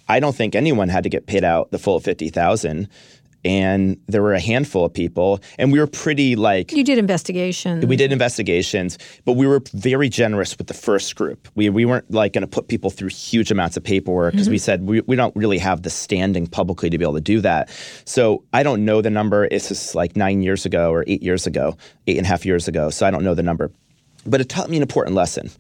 I 0.09 0.21
don't 0.21 0.35
think 0.35 0.55
anyone 0.55 0.89
had 0.89 1.05
to 1.05 1.11
get 1.11 1.27
paid 1.27 1.45
out 1.45 1.71
the 1.71 1.79
full 1.79 2.01
50,000 2.01 2.89
and 3.45 4.01
there 4.07 4.23
were 4.23 4.33
a 4.33 4.41
handful 4.41 4.87
of 4.87 4.93
people 4.95 5.41
and 5.59 5.71
we 5.71 5.79
were 5.79 5.87
pretty 5.87 6.35
like 6.35 6.73
you 6.73 6.83
did 6.83 6.99
investigations. 6.99 7.85
We 7.85 7.97
did 7.97 8.13
investigations 8.13 8.99
but 9.25 9.33
we 9.35 9.47
were 9.47 9.63
very 9.73 10.09
generous 10.09 10.57
with 10.57 10.67
the 10.67 10.75
first 10.75 11.15
group. 11.15 11.49
We, 11.55 11.69
we 11.69 11.85
weren't 11.85 12.11
like 12.11 12.33
going 12.33 12.43
to 12.43 12.49
put 12.49 12.69
people 12.69 12.91
through 12.91 13.11
huge 13.11 13.51
amounts 13.51 13.77
of 13.77 13.85
paperwork 13.85 14.33
because 14.33 14.47
mm-hmm. 14.47 14.53
we 14.53 14.59
said 14.59 14.83
we, 14.87 15.01
we 15.03 15.17
don't 15.17 15.35
really 15.37 15.59
have 15.59 15.83
the 15.83 15.91
standing 15.91 16.47
publicly 16.47 16.89
to 16.91 16.99
be 16.99 17.05
able 17.05 17.15
to 17.15 17.21
do 17.21 17.41
that. 17.43 17.69
So 18.05 18.45
i 18.53 18.63
don't 18.63 18.85
know 18.85 19.03
the 19.03 19.11
number. 19.11 19.45
It's 19.45 19.69
just 19.69 19.95
like 19.95 20.17
nine 20.17 20.43
years 20.43 20.65
ago 20.65 20.91
or 20.91 21.05
eight 21.07 21.23
years 21.23 21.47
ago 21.47 21.77
eight 22.07 22.17
and 22.17 22.27
a 22.27 22.29
half 22.29 22.45
years 22.47 22.69
ago 22.69 22.91
so 22.91 23.07
i 23.07 23.11
don't 23.11 23.25
know 23.25 23.35
the 23.35 23.43
number 23.43 23.71
but 24.27 24.41
it 24.41 24.49
taught 24.49 24.71
me 24.71 24.77
an 24.77 24.83
important 24.83 25.15
lesson. 25.15 25.51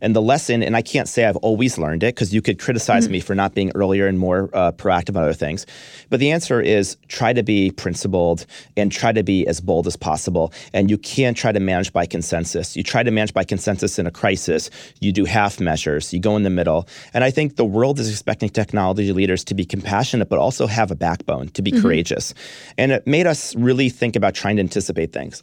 And 0.00 0.14
the 0.14 0.22
lesson, 0.22 0.62
and 0.62 0.76
I 0.76 0.82
can't 0.82 1.08
say 1.08 1.24
I've 1.24 1.36
always 1.36 1.78
learned 1.78 2.02
it 2.02 2.14
because 2.14 2.34
you 2.34 2.42
could 2.42 2.58
criticize 2.58 3.04
mm-hmm. 3.04 3.12
me 3.12 3.20
for 3.20 3.34
not 3.34 3.54
being 3.54 3.70
earlier 3.74 4.06
and 4.06 4.18
more 4.18 4.50
uh, 4.52 4.72
proactive 4.72 5.16
on 5.16 5.22
other 5.22 5.32
things. 5.32 5.66
But 6.10 6.20
the 6.20 6.30
answer 6.30 6.60
is 6.60 6.96
try 7.08 7.32
to 7.32 7.42
be 7.42 7.70
principled 7.70 8.46
and 8.76 8.90
try 8.90 9.12
to 9.12 9.22
be 9.22 9.46
as 9.46 9.60
bold 9.60 9.86
as 9.86 9.96
possible. 9.96 10.52
And 10.72 10.90
you 10.90 10.98
can't 10.98 11.36
try 11.36 11.52
to 11.52 11.60
manage 11.60 11.92
by 11.92 12.06
consensus. 12.06 12.76
You 12.76 12.82
try 12.82 13.02
to 13.02 13.10
manage 13.10 13.34
by 13.34 13.44
consensus 13.44 13.98
in 13.98 14.06
a 14.06 14.10
crisis, 14.10 14.70
you 15.00 15.12
do 15.12 15.24
half 15.24 15.60
measures, 15.60 16.12
you 16.12 16.20
go 16.20 16.36
in 16.36 16.42
the 16.42 16.50
middle. 16.50 16.88
And 17.14 17.24
I 17.24 17.30
think 17.30 17.56
the 17.56 17.64
world 17.64 17.98
is 17.98 18.10
expecting 18.10 18.48
technology 18.48 19.12
leaders 19.12 19.44
to 19.44 19.54
be 19.54 19.64
compassionate, 19.64 20.28
but 20.28 20.38
also 20.38 20.66
have 20.66 20.90
a 20.90 20.96
backbone, 20.96 21.48
to 21.50 21.62
be 21.62 21.72
mm-hmm. 21.72 21.82
courageous. 21.82 22.34
And 22.76 22.92
it 22.92 23.06
made 23.06 23.26
us 23.26 23.54
really 23.56 23.88
think 23.88 24.16
about 24.16 24.34
trying 24.34 24.56
to 24.56 24.62
anticipate 24.62 25.12
things. 25.12 25.42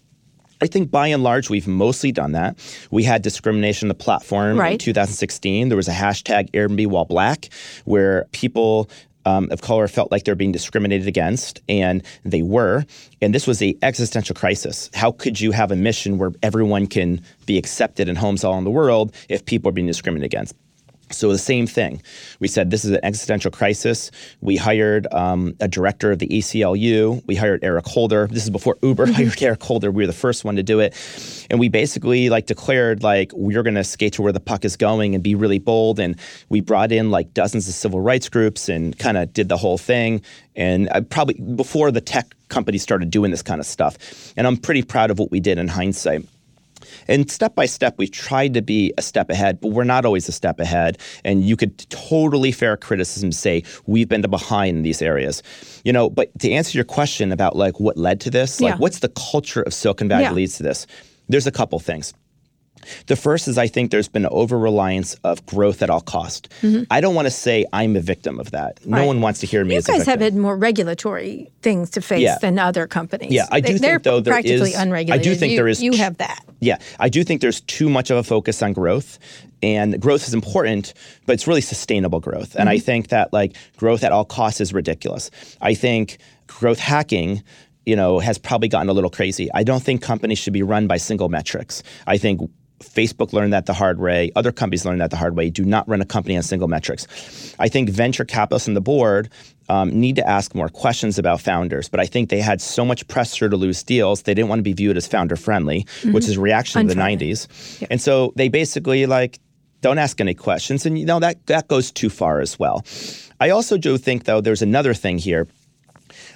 I 0.61 0.67
think 0.67 0.89
by 0.89 1.07
and 1.07 1.23
large, 1.23 1.49
we've 1.49 1.67
mostly 1.67 2.11
done 2.11 2.31
that. 2.33 2.57
We 2.91 3.03
had 3.03 3.21
discrimination 3.21 3.87
on 3.87 3.89
the 3.89 3.95
platform 3.95 4.57
in 4.73 4.77
2016. 4.77 5.69
There 5.69 5.75
was 5.75 5.87
a 5.87 5.93
hashtag 5.93 6.51
Airbnb 6.51 6.87
while 6.87 7.05
black 7.05 7.49
where 7.83 8.25
people 8.31 8.89
um, 9.25 9.49
of 9.51 9.61
color 9.61 9.87
felt 9.87 10.11
like 10.11 10.23
they're 10.23 10.35
being 10.35 10.51
discriminated 10.51 11.07
against, 11.07 11.61
and 11.67 12.03
they 12.23 12.41
were. 12.41 12.85
And 13.21 13.33
this 13.33 13.47
was 13.47 13.61
a 13.61 13.75
existential 13.81 14.35
crisis. 14.35 14.89
How 14.93 15.11
could 15.11 15.39
you 15.39 15.51
have 15.51 15.71
a 15.71 15.75
mission 15.75 16.17
where 16.17 16.31
everyone 16.43 16.87
can 16.87 17.21
be 17.45 17.57
accepted 17.57 18.07
in 18.07 18.15
homes 18.15 18.43
all 18.43 18.57
in 18.57 18.63
the 18.63 18.71
world 18.71 19.13
if 19.27 19.45
people 19.45 19.69
are 19.69 19.73
being 19.73 19.87
discriminated 19.87 20.25
against? 20.25 20.55
So 21.11 21.31
the 21.31 21.37
same 21.37 21.67
thing. 21.67 22.01
We 22.39 22.47
said 22.47 22.71
this 22.71 22.83
is 22.83 22.91
an 22.91 22.99
existential 23.03 23.51
crisis. 23.51 24.11
We 24.41 24.55
hired 24.55 25.07
um, 25.13 25.55
a 25.59 25.67
director 25.67 26.11
of 26.11 26.19
the 26.19 26.27
ACLU. 26.27 27.23
We 27.27 27.35
hired 27.35 27.63
Eric 27.63 27.85
Holder. 27.85 28.27
This 28.27 28.43
is 28.43 28.49
before 28.49 28.77
Uber 28.81 29.05
hired 29.11 29.41
Eric 29.41 29.63
Holder. 29.63 29.91
We 29.91 30.03
were 30.03 30.07
the 30.07 30.13
first 30.13 30.43
one 30.43 30.55
to 30.55 30.63
do 30.63 30.79
it, 30.79 30.95
and 31.49 31.59
we 31.59 31.69
basically 31.69 32.29
like 32.29 32.47
declared 32.47 33.03
like 33.03 33.31
we're 33.33 33.63
going 33.63 33.75
to 33.75 33.83
skate 33.83 34.13
to 34.13 34.21
where 34.21 34.33
the 34.33 34.39
puck 34.39 34.65
is 34.65 34.75
going 34.75 35.13
and 35.13 35.23
be 35.23 35.35
really 35.35 35.59
bold. 35.59 35.99
And 35.99 36.19
we 36.49 36.59
brought 36.59 36.91
in 36.91 37.11
like 37.11 37.33
dozens 37.33 37.67
of 37.67 37.75
civil 37.75 38.01
rights 38.01 38.29
groups 38.29 38.67
and 38.67 38.97
kind 38.97 39.17
of 39.17 39.31
did 39.31 39.47
the 39.47 39.57
whole 39.57 39.77
thing. 39.77 40.21
And 40.55 40.89
I 40.91 41.01
probably 41.01 41.35
before 41.35 41.91
the 41.91 42.01
tech 42.01 42.33
companies 42.49 42.81
started 42.81 43.09
doing 43.09 43.31
this 43.31 43.41
kind 43.41 43.59
of 43.59 43.67
stuff. 43.67 44.33
And 44.37 44.47
I'm 44.47 44.57
pretty 44.57 44.83
proud 44.83 45.11
of 45.11 45.19
what 45.19 45.31
we 45.31 45.39
did 45.39 45.57
in 45.57 45.67
hindsight. 45.67 46.27
And 47.07 47.29
step 47.29 47.55
by 47.55 47.65
step, 47.65 47.95
we've 47.97 48.11
tried 48.11 48.53
to 48.55 48.61
be 48.61 48.93
a 48.97 49.01
step 49.01 49.29
ahead, 49.29 49.59
but 49.61 49.69
we're 49.69 49.83
not 49.83 50.05
always 50.05 50.27
a 50.27 50.31
step 50.31 50.59
ahead. 50.59 50.97
And 51.23 51.43
you 51.43 51.55
could 51.55 51.77
totally 51.89 52.51
fair 52.51 52.77
criticism 52.77 53.31
say 53.31 53.63
we've 53.85 54.09
been 54.09 54.21
behind 54.21 54.77
in 54.77 54.83
these 54.83 55.01
areas. 55.01 55.43
You 55.83 55.93
know, 55.93 56.09
but 56.09 56.37
to 56.39 56.51
answer 56.51 56.77
your 56.77 56.85
question 56.85 57.31
about 57.31 57.55
like 57.55 57.79
what 57.79 57.97
led 57.97 58.19
to 58.21 58.29
this, 58.29 58.59
like 58.61 58.79
what's 58.79 58.99
the 58.99 59.09
culture 59.09 59.61
of 59.61 59.73
Silicon 59.73 60.07
Valley 60.09 60.23
Yeah. 60.23 60.31
leads 60.31 60.57
to 60.57 60.63
this? 60.63 60.87
There's 61.29 61.47
a 61.47 61.51
couple 61.51 61.79
things. 61.79 62.13
The 63.07 63.15
first 63.15 63.47
is 63.47 63.57
I 63.57 63.67
think 63.67 63.91
there's 63.91 64.07
been 64.07 64.25
over 64.27 64.57
reliance 64.57 65.15
of 65.23 65.45
growth 65.45 65.81
at 65.81 65.89
all 65.89 66.01
cost. 66.01 66.51
I 66.89 67.01
don't 67.01 67.15
want 67.15 67.25
to 67.27 67.31
say 67.31 67.65
I'm 67.73 67.95
a 67.95 68.01
victim 68.01 68.39
of 68.39 68.51
that. 68.51 68.79
No 68.85 68.85
Mm-hmm. 68.85 68.93
Right. 68.95 69.05
one 69.07 69.21
wants 69.21 69.39
to 69.41 69.45
hear 69.47 69.63
me 69.65 69.75
You 69.75 69.81
guys 69.81 70.05
have 70.05 70.21
had 70.21 70.35
more 70.35 70.55
regulatory 70.57 71.51
things 71.61 71.89
to 71.91 72.01
face 72.01 72.21
Yeah. 72.21 72.37
than 72.39 72.57
other 72.59 72.87
companies. 72.87 73.31
Yeah, 73.31 73.45
I 73.51 73.59
do 73.59 73.73
They- 73.73 73.79
think, 73.79 74.03
though, 74.03 74.19
there 74.19 74.33
practically 74.33 74.69
is- 74.71 74.75
I 74.75 74.79
do 74.79 74.87
unregulated. 74.89 75.39
think 75.39 75.51
you, 75.51 75.57
there 75.57 75.67
is 75.67 75.81
You 75.83 75.93
have 75.93 76.17
that. 76.17 76.43
Yeah, 76.61 76.77
I 76.99 77.09
do 77.09 77.23
think 77.23 77.41
there's 77.41 77.61
too 77.61 77.89
much 77.89 78.09
of 78.09 78.17
a 78.17 78.23
focus 78.23 78.61
on 78.63 78.73
growth, 78.73 79.19
and 79.61 79.99
growth 79.99 80.27
is 80.27 80.33
important, 80.33 80.93
but 81.25 81.33
it's 81.33 81.47
really 81.47 81.61
sustainable 81.61 82.19
growth. 82.19 82.55
And 82.55 82.69
I 82.69 82.77
think 82.79 83.09
that 83.09 83.33
like 83.33 83.55
growth 83.77 84.03
at 84.03 84.11
all 84.11 84.25
costs 84.25 84.61
is 84.61 84.73
ridiculous. 84.73 85.29
I 85.61 85.73
think 85.73 86.17
growth 86.47 86.79
hacking. 86.79 87.43
You 87.87 87.95
know, 87.95 88.17
has 88.17 88.39
probably 88.39 88.67
gotten 88.67 88.89
a 88.89 88.93
little 88.93 89.11
crazy. 89.11 89.47
I 89.53 89.61
don't 89.63 89.83
think 89.83 90.01
companies 90.01 90.39
should 90.39 90.53
be 90.53 90.63
run 90.63 90.87
by 90.87 90.97
single 90.97 91.29
metrics. 91.29 91.83
I 92.07 92.17
think 92.17 92.41
Facebook 92.79 93.33
learned 93.33 93.53
that 93.53 93.65
the 93.65 93.73
hard 93.73 93.99
way. 93.99 94.31
Other 94.35 94.51
companies 94.51 94.85
learned 94.85 95.01
that 95.01 95.09
the 95.09 95.17
hard 95.17 95.35
way. 95.35 95.49
Do 95.49 95.63
not 95.63 95.87
run 95.87 96.01
a 96.01 96.05
company 96.05 96.35
on 96.35 96.43
single 96.43 96.67
metrics. 96.67 97.55
I 97.59 97.69
think 97.69 97.89
venture 97.89 98.25
capitalists 98.25 98.67
and 98.67 98.75
the 98.75 98.81
board 98.81 99.29
um, 99.69 99.89
need 99.89 100.15
to 100.17 100.27
ask 100.27 100.53
more 100.53 100.69
questions 100.69 101.17
about 101.17 101.41
founders, 101.41 101.89
but 101.89 101.99
I 101.99 102.05
think 102.05 102.29
they 102.29 102.39
had 102.39 102.61
so 102.61 102.85
much 102.85 103.07
pressure 103.07 103.49
to 103.49 103.57
lose 103.57 103.81
deals, 103.83 104.23
they 104.23 104.33
didn't 104.33 104.49
want 104.49 104.59
to 104.59 104.63
be 104.63 104.73
viewed 104.73 104.97
as 104.97 105.07
founder 105.07 105.35
friendly, 105.35 105.87
which 106.05 106.25
is 106.25 106.37
a 106.37 106.41
reaction 106.41 106.81
to 106.81 106.93
the 106.93 107.01
Unfriendly. 107.01 107.33
90s. 107.33 107.87
And 107.89 108.01
so 108.01 108.33
they 108.35 108.49
basically 108.49 109.05
like 109.05 109.39
don't 109.81 109.97
ask 109.97 110.19
any 110.21 110.33
questions. 110.33 110.85
And 110.85 110.99
you 110.99 111.05
know 111.05 111.19
that 111.19 111.45
that 111.47 111.67
goes 111.67 111.91
too 111.91 112.09
far 112.09 112.41
as 112.41 112.59
well. 112.59 112.85
I 113.39 113.49
also 113.49 113.77
do 113.77 113.97
think 113.97 114.25
though 114.25 114.41
there's 114.41 114.61
another 114.61 114.93
thing 114.93 115.17
here. 115.17 115.47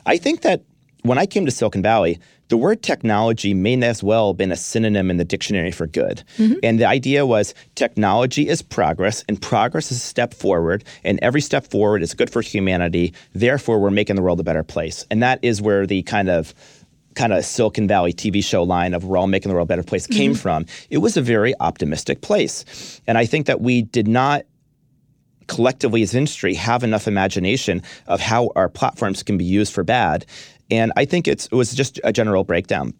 I 0.05 0.17
think 0.17 0.41
that 0.41 0.63
when 1.03 1.17
I 1.17 1.25
came 1.25 1.45
to 1.45 1.51
Silicon 1.51 1.81
Valley, 1.81 2.19
the 2.49 2.57
word 2.57 2.83
technology 2.83 3.53
may 3.53 3.81
as 3.81 4.03
well 4.03 4.31
have 4.31 4.37
been 4.37 4.51
a 4.51 4.57
synonym 4.57 5.09
in 5.09 5.17
the 5.17 5.25
dictionary 5.25 5.71
for 5.71 5.87
good. 5.87 6.23
Mm-hmm. 6.37 6.55
And 6.63 6.79
the 6.79 6.85
idea 6.85 7.25
was 7.25 7.53
technology 7.75 8.49
is 8.49 8.61
progress, 8.61 9.23
and 9.29 9.41
progress 9.41 9.91
is 9.91 9.97
a 9.97 10.01
step 10.01 10.33
forward, 10.33 10.83
and 11.03 11.19
every 11.21 11.41
step 11.41 11.67
forward 11.67 12.01
is 12.01 12.13
good 12.13 12.29
for 12.29 12.41
humanity. 12.41 13.13
Therefore, 13.33 13.79
we're 13.79 13.91
making 13.91 14.15
the 14.15 14.21
world 14.21 14.39
a 14.39 14.43
better 14.43 14.63
place. 14.63 15.05
And 15.09 15.23
that 15.23 15.39
is 15.41 15.61
where 15.61 15.85
the 15.85 16.01
kind 16.03 16.29
of 16.29 16.53
kind 17.15 17.33
of 17.33 17.43
Silicon 17.43 17.87
Valley 17.87 18.13
TV 18.13 18.43
show 18.43 18.63
line 18.63 18.93
of 18.93 19.03
we're 19.03 19.17
all 19.17 19.27
making 19.27 19.49
the 19.49 19.55
world 19.55 19.67
a 19.67 19.73
better 19.73 19.83
place 19.83 20.07
came 20.07 20.31
mm-hmm. 20.31 20.39
from. 20.39 20.65
It 20.89 20.99
was 20.99 21.17
a 21.17 21.21
very 21.21 21.53
optimistic 21.59 22.21
place. 22.21 23.01
And 23.07 23.17
I 23.17 23.25
think 23.25 23.45
that 23.47 23.61
we 23.61 23.81
did 23.81 24.07
not 24.07 24.43
collectively 25.47 26.01
as 26.03 26.13
industry 26.13 26.53
have 26.53 26.83
enough 26.83 27.07
imagination 27.07 27.81
of 28.07 28.21
how 28.21 28.51
our 28.55 28.69
platforms 28.69 29.23
can 29.23 29.37
be 29.37 29.43
used 29.43 29.73
for 29.73 29.83
bad. 29.83 30.25
And 30.71 30.91
I 30.95 31.05
think 31.05 31.27
it's, 31.27 31.45
it 31.47 31.55
was 31.55 31.73
just 31.73 31.99
a 32.03 32.13
general 32.13 32.43
breakdown. 32.43 32.93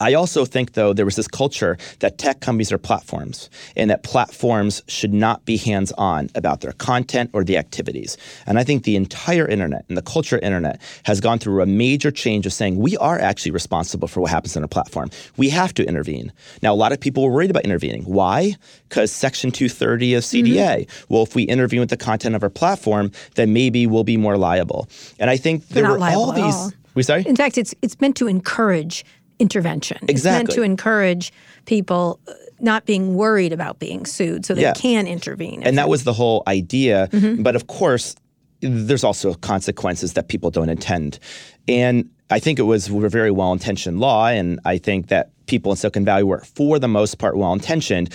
I 0.00 0.14
also 0.14 0.44
think, 0.44 0.72
though, 0.72 0.92
there 0.92 1.04
was 1.04 1.16
this 1.16 1.28
culture 1.28 1.76
that 2.00 2.18
tech 2.18 2.40
companies 2.40 2.72
are 2.72 2.78
platforms 2.78 3.50
and 3.76 3.90
that 3.90 4.02
platforms 4.02 4.82
should 4.86 5.12
not 5.12 5.44
be 5.44 5.56
hands 5.56 5.92
on 5.98 6.30
about 6.34 6.60
their 6.60 6.72
content 6.72 7.30
or 7.32 7.44
the 7.44 7.56
activities. 7.56 8.16
And 8.46 8.58
I 8.58 8.64
think 8.64 8.84
the 8.84 8.96
entire 8.96 9.46
internet 9.46 9.84
and 9.88 9.96
the 9.96 10.02
culture 10.02 10.36
of 10.36 10.42
internet 10.42 10.80
has 11.04 11.20
gone 11.20 11.38
through 11.38 11.62
a 11.62 11.66
major 11.66 12.10
change 12.10 12.46
of 12.46 12.52
saying 12.52 12.78
we 12.78 12.96
are 12.98 13.18
actually 13.18 13.50
responsible 13.50 14.08
for 14.08 14.20
what 14.20 14.30
happens 14.30 14.56
on 14.56 14.62
a 14.62 14.68
platform. 14.68 15.10
We 15.36 15.48
have 15.50 15.74
to 15.74 15.86
intervene. 15.86 16.32
Now, 16.62 16.72
a 16.72 16.76
lot 16.76 16.92
of 16.92 17.00
people 17.00 17.24
were 17.24 17.32
worried 17.32 17.50
about 17.50 17.64
intervening. 17.64 18.04
Why? 18.04 18.54
Because 18.88 19.10
Section 19.10 19.50
230 19.50 20.14
of 20.14 20.22
CDA. 20.22 20.88
Well, 21.08 21.22
if 21.22 21.34
we 21.34 21.42
intervene 21.44 21.80
with 21.80 21.90
the 21.90 21.96
content 21.96 22.36
of 22.36 22.42
our 22.42 22.50
platform, 22.50 23.10
then 23.34 23.52
maybe 23.52 23.86
we'll 23.86 24.04
be 24.04 24.16
more 24.16 24.36
liable. 24.36 24.88
And 25.18 25.28
I 25.28 25.36
think 25.36 25.68
there 25.68 25.90
were 25.90 25.98
all 25.98 26.32
these. 26.32 26.54
all. 26.54 26.72
We 26.98 27.04
sorry? 27.04 27.22
In 27.26 27.36
fact, 27.36 27.56
it's 27.56 27.74
it's 27.80 28.00
meant 28.00 28.16
to 28.16 28.26
encourage 28.26 29.04
intervention. 29.38 29.98
It's 30.08 30.24
meant 30.24 30.40
Exactly. 30.48 30.54
to 30.56 30.62
encourage 30.62 31.32
people 31.64 32.18
uh, 32.26 32.32
not 32.58 32.86
being 32.86 33.14
worried 33.14 33.52
about 33.52 33.78
being 33.78 34.04
sued 34.04 34.44
so 34.44 34.52
they 34.54 34.62
Yeah. 34.62 34.72
can 34.74 35.06
intervene. 35.06 35.62
And 35.62 35.78
that 35.78 35.88
was 35.88 36.02
the 36.02 36.12
whole 36.12 36.42
idea. 36.48 37.08
Mm-hmm. 37.12 37.42
But 37.44 37.54
of 37.54 37.68
course, 37.68 38.16
there's 38.60 39.04
also 39.04 39.34
consequences 39.34 40.14
that 40.14 40.26
people 40.26 40.50
don't 40.50 40.68
intend. 40.68 41.20
And 41.68 42.10
I 42.30 42.40
think 42.40 42.58
it 42.58 42.64
was 42.64 42.88
a 42.88 43.08
very 43.08 43.30
well 43.30 43.52
intentioned 43.52 44.00
law. 44.00 44.26
And 44.26 44.58
I 44.64 44.76
think 44.78 45.06
that 45.06 45.30
people 45.46 45.70
in 45.70 45.76
Silicon 45.76 46.04
Valley 46.04 46.24
were, 46.24 46.40
for 46.40 46.80
the 46.80 46.88
most 46.88 47.18
part, 47.18 47.36
well 47.36 47.52
intentioned. 47.52 48.10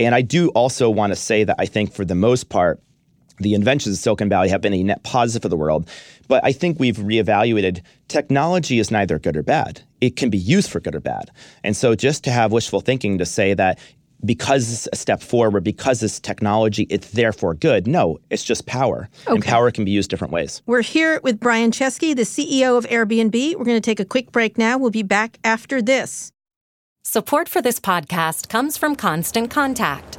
And 0.00 0.14
I 0.14 0.22
do 0.22 0.48
also 0.54 0.88
want 0.88 1.12
to 1.12 1.16
say 1.16 1.44
that 1.44 1.56
I 1.58 1.66
think, 1.66 1.92
for 1.92 2.06
the 2.06 2.14
most 2.14 2.48
part, 2.48 2.80
the 3.42 3.54
inventions 3.54 3.96
of 3.96 4.00
Silicon 4.00 4.28
Valley 4.28 4.48
have 4.48 4.60
been 4.60 4.74
a 4.74 4.82
net 4.82 5.02
positive 5.02 5.42
for 5.42 5.48
the 5.48 5.56
world. 5.56 5.88
But 6.28 6.44
I 6.44 6.52
think 6.52 6.78
we've 6.78 6.96
reevaluated 6.96 7.82
technology 8.08 8.78
is 8.78 8.90
neither 8.90 9.18
good 9.18 9.36
or 9.36 9.42
bad. 9.42 9.82
It 10.00 10.16
can 10.16 10.30
be 10.30 10.38
used 10.38 10.70
for 10.70 10.80
good 10.80 10.94
or 10.94 11.00
bad. 11.00 11.30
And 11.62 11.76
so 11.76 11.94
just 11.94 12.24
to 12.24 12.30
have 12.30 12.52
wishful 12.52 12.80
thinking 12.80 13.18
to 13.18 13.26
say 13.26 13.54
that 13.54 13.78
because 14.24 14.72
it's 14.72 14.88
a 14.92 14.96
step 14.96 15.20
forward, 15.20 15.64
because 15.64 16.02
it's 16.02 16.20
technology, 16.20 16.86
it's 16.90 17.10
therefore 17.10 17.54
good. 17.54 17.86
No, 17.86 18.18
it's 18.30 18.44
just 18.44 18.66
power. 18.66 19.08
And 19.26 19.44
power 19.44 19.70
can 19.70 19.84
be 19.84 19.90
used 19.90 20.10
different 20.10 20.32
ways. 20.32 20.62
We're 20.66 20.82
here 20.82 21.20
with 21.22 21.40
Brian 21.40 21.72
Chesky, 21.72 22.14
the 22.14 22.22
CEO 22.22 22.78
of 22.78 22.86
Airbnb. 22.86 23.56
We're 23.56 23.64
going 23.64 23.76
to 23.76 23.80
take 23.80 24.00
a 24.00 24.04
quick 24.04 24.30
break 24.30 24.56
now. 24.56 24.78
We'll 24.78 24.90
be 24.90 25.02
back 25.02 25.38
after 25.42 25.82
this. 25.82 26.30
Support 27.04 27.48
for 27.48 27.60
this 27.60 27.80
podcast 27.80 28.48
comes 28.48 28.76
from 28.76 28.94
Constant 28.94 29.50
Contact. 29.50 30.18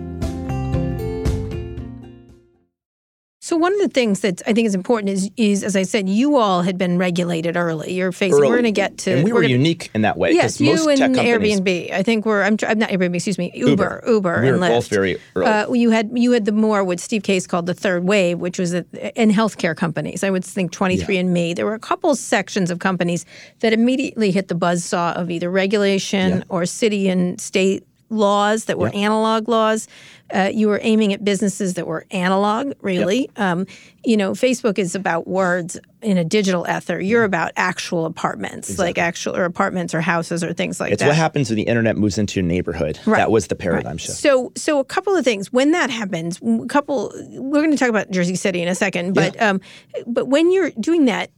So 3.51 3.57
one 3.57 3.73
of 3.73 3.79
the 3.79 3.89
things 3.89 4.21
that 4.21 4.41
I 4.47 4.53
think 4.53 4.65
is 4.65 4.73
important 4.75 5.09
is, 5.09 5.29
is 5.35 5.61
as 5.61 5.75
I 5.75 5.83
said, 5.83 6.07
you 6.07 6.37
all 6.37 6.61
had 6.61 6.77
been 6.77 6.97
regulated 6.97 7.57
early. 7.57 7.91
You're 7.93 8.13
facing. 8.13 8.35
Early. 8.39 8.47
We're 8.47 8.53
going 8.53 8.63
to 8.63 8.71
get 8.71 8.97
to. 8.99 9.11
and 9.11 9.25
we 9.25 9.33
we're 9.33 9.41
gonna- 9.41 9.51
unique 9.51 9.91
in 9.93 10.03
that 10.03 10.15
way. 10.17 10.31
Yes, 10.31 10.61
you 10.61 10.71
and 10.87 11.15
Airbnb. 11.17 11.91
I 11.91 12.01
think 12.01 12.25
we're. 12.25 12.43
I'm, 12.43 12.55
I'm 12.65 12.79
not 12.79 12.87
Airbnb. 12.91 13.13
Excuse 13.15 13.37
me. 13.37 13.51
Uber. 13.53 14.03
Uber, 14.07 14.41
We 14.41 14.47
and 14.47 14.57
were 14.61 14.65
Lyft. 14.67 14.69
both 14.69 14.87
very 14.87 15.17
early. 15.35 15.47
Uh, 15.47 15.73
you 15.73 15.89
had 15.89 16.11
you 16.13 16.31
had 16.31 16.45
the 16.45 16.53
more 16.53 16.81
what 16.85 17.01
Steve 17.01 17.23
Case 17.23 17.45
called 17.45 17.65
the 17.65 17.73
third 17.73 18.05
wave, 18.05 18.39
which 18.39 18.57
was 18.57 18.71
in 18.73 19.31
healthcare 19.31 19.75
companies. 19.75 20.23
I 20.23 20.29
would 20.29 20.45
think 20.45 20.71
23andMe. 20.71 21.53
There 21.53 21.65
were 21.65 21.73
a 21.73 21.79
couple 21.79 22.15
sections 22.15 22.71
of 22.71 22.79
companies 22.79 23.25
that 23.59 23.73
immediately 23.73 24.31
hit 24.31 24.47
the 24.47 24.55
buzzsaw 24.55 25.13
of 25.17 25.29
either 25.29 25.51
regulation 25.51 26.37
Yeah. 26.37 26.43
or 26.47 26.65
city 26.65 27.09
and 27.09 27.41
state 27.41 27.83
laws 28.11 28.65
that 28.65 28.77
were 28.77 28.91
analog 28.93 29.47
laws. 29.47 29.87
Uh, 30.33 30.49
you 30.53 30.67
were 30.67 30.79
aiming 30.81 31.11
at 31.11 31.25
businesses 31.25 31.73
that 31.73 31.85
were 31.85 32.05
analog, 32.11 32.73
really. 32.81 33.29
Um, 33.35 33.65
you 34.05 34.15
know, 34.15 34.31
Facebook 34.31 34.79
is 34.79 34.95
about 34.95 35.27
words 35.27 35.77
in 36.01 36.17
a 36.17 36.23
digital 36.23 36.65
ether. 36.69 37.01
You're 37.01 37.25
about 37.25 37.51
actual 37.57 38.05
apartments, 38.05 38.79
like 38.79 38.97
actual 38.97 39.35
or 39.35 39.43
apartments 39.43 39.93
or 39.93 39.99
houses 39.99 40.41
or 40.43 40.53
things 40.53 40.79
like 40.79 40.93
It's 40.93 41.01
that. 41.01 41.07
It's 41.07 41.09
what 41.11 41.17
happens 41.17 41.49
when 41.49 41.57
the 41.57 41.63
internet 41.63 41.97
moves 41.97 42.17
into 42.17 42.39
your 42.39 42.47
neighborhood. 42.47 42.97
Right. 43.05 43.17
That 43.17 43.31
was 43.31 43.47
the 43.47 43.55
paradigm 43.55 43.97
shift. 43.97 44.17
So, 44.17 44.53
so 44.55 44.79
a 44.79 44.85
couple 44.85 45.15
of 45.15 45.25
things. 45.25 45.51
When 45.51 45.71
that 45.71 45.89
happens, 45.89 46.39
a 46.41 46.65
couple. 46.67 47.11
We're 47.31 47.59
going 47.59 47.71
to 47.71 47.77
talk 47.77 47.89
about 47.89 48.09
Jersey 48.11 48.35
City 48.35 48.61
in 48.61 48.67
a 48.67 48.75
second, 48.75 49.13
but 49.13 49.39
um, 49.41 49.59
but 50.07 50.27
when 50.27 50.51
you're 50.51 50.71
doing 50.71 51.05
that, 51.05 51.29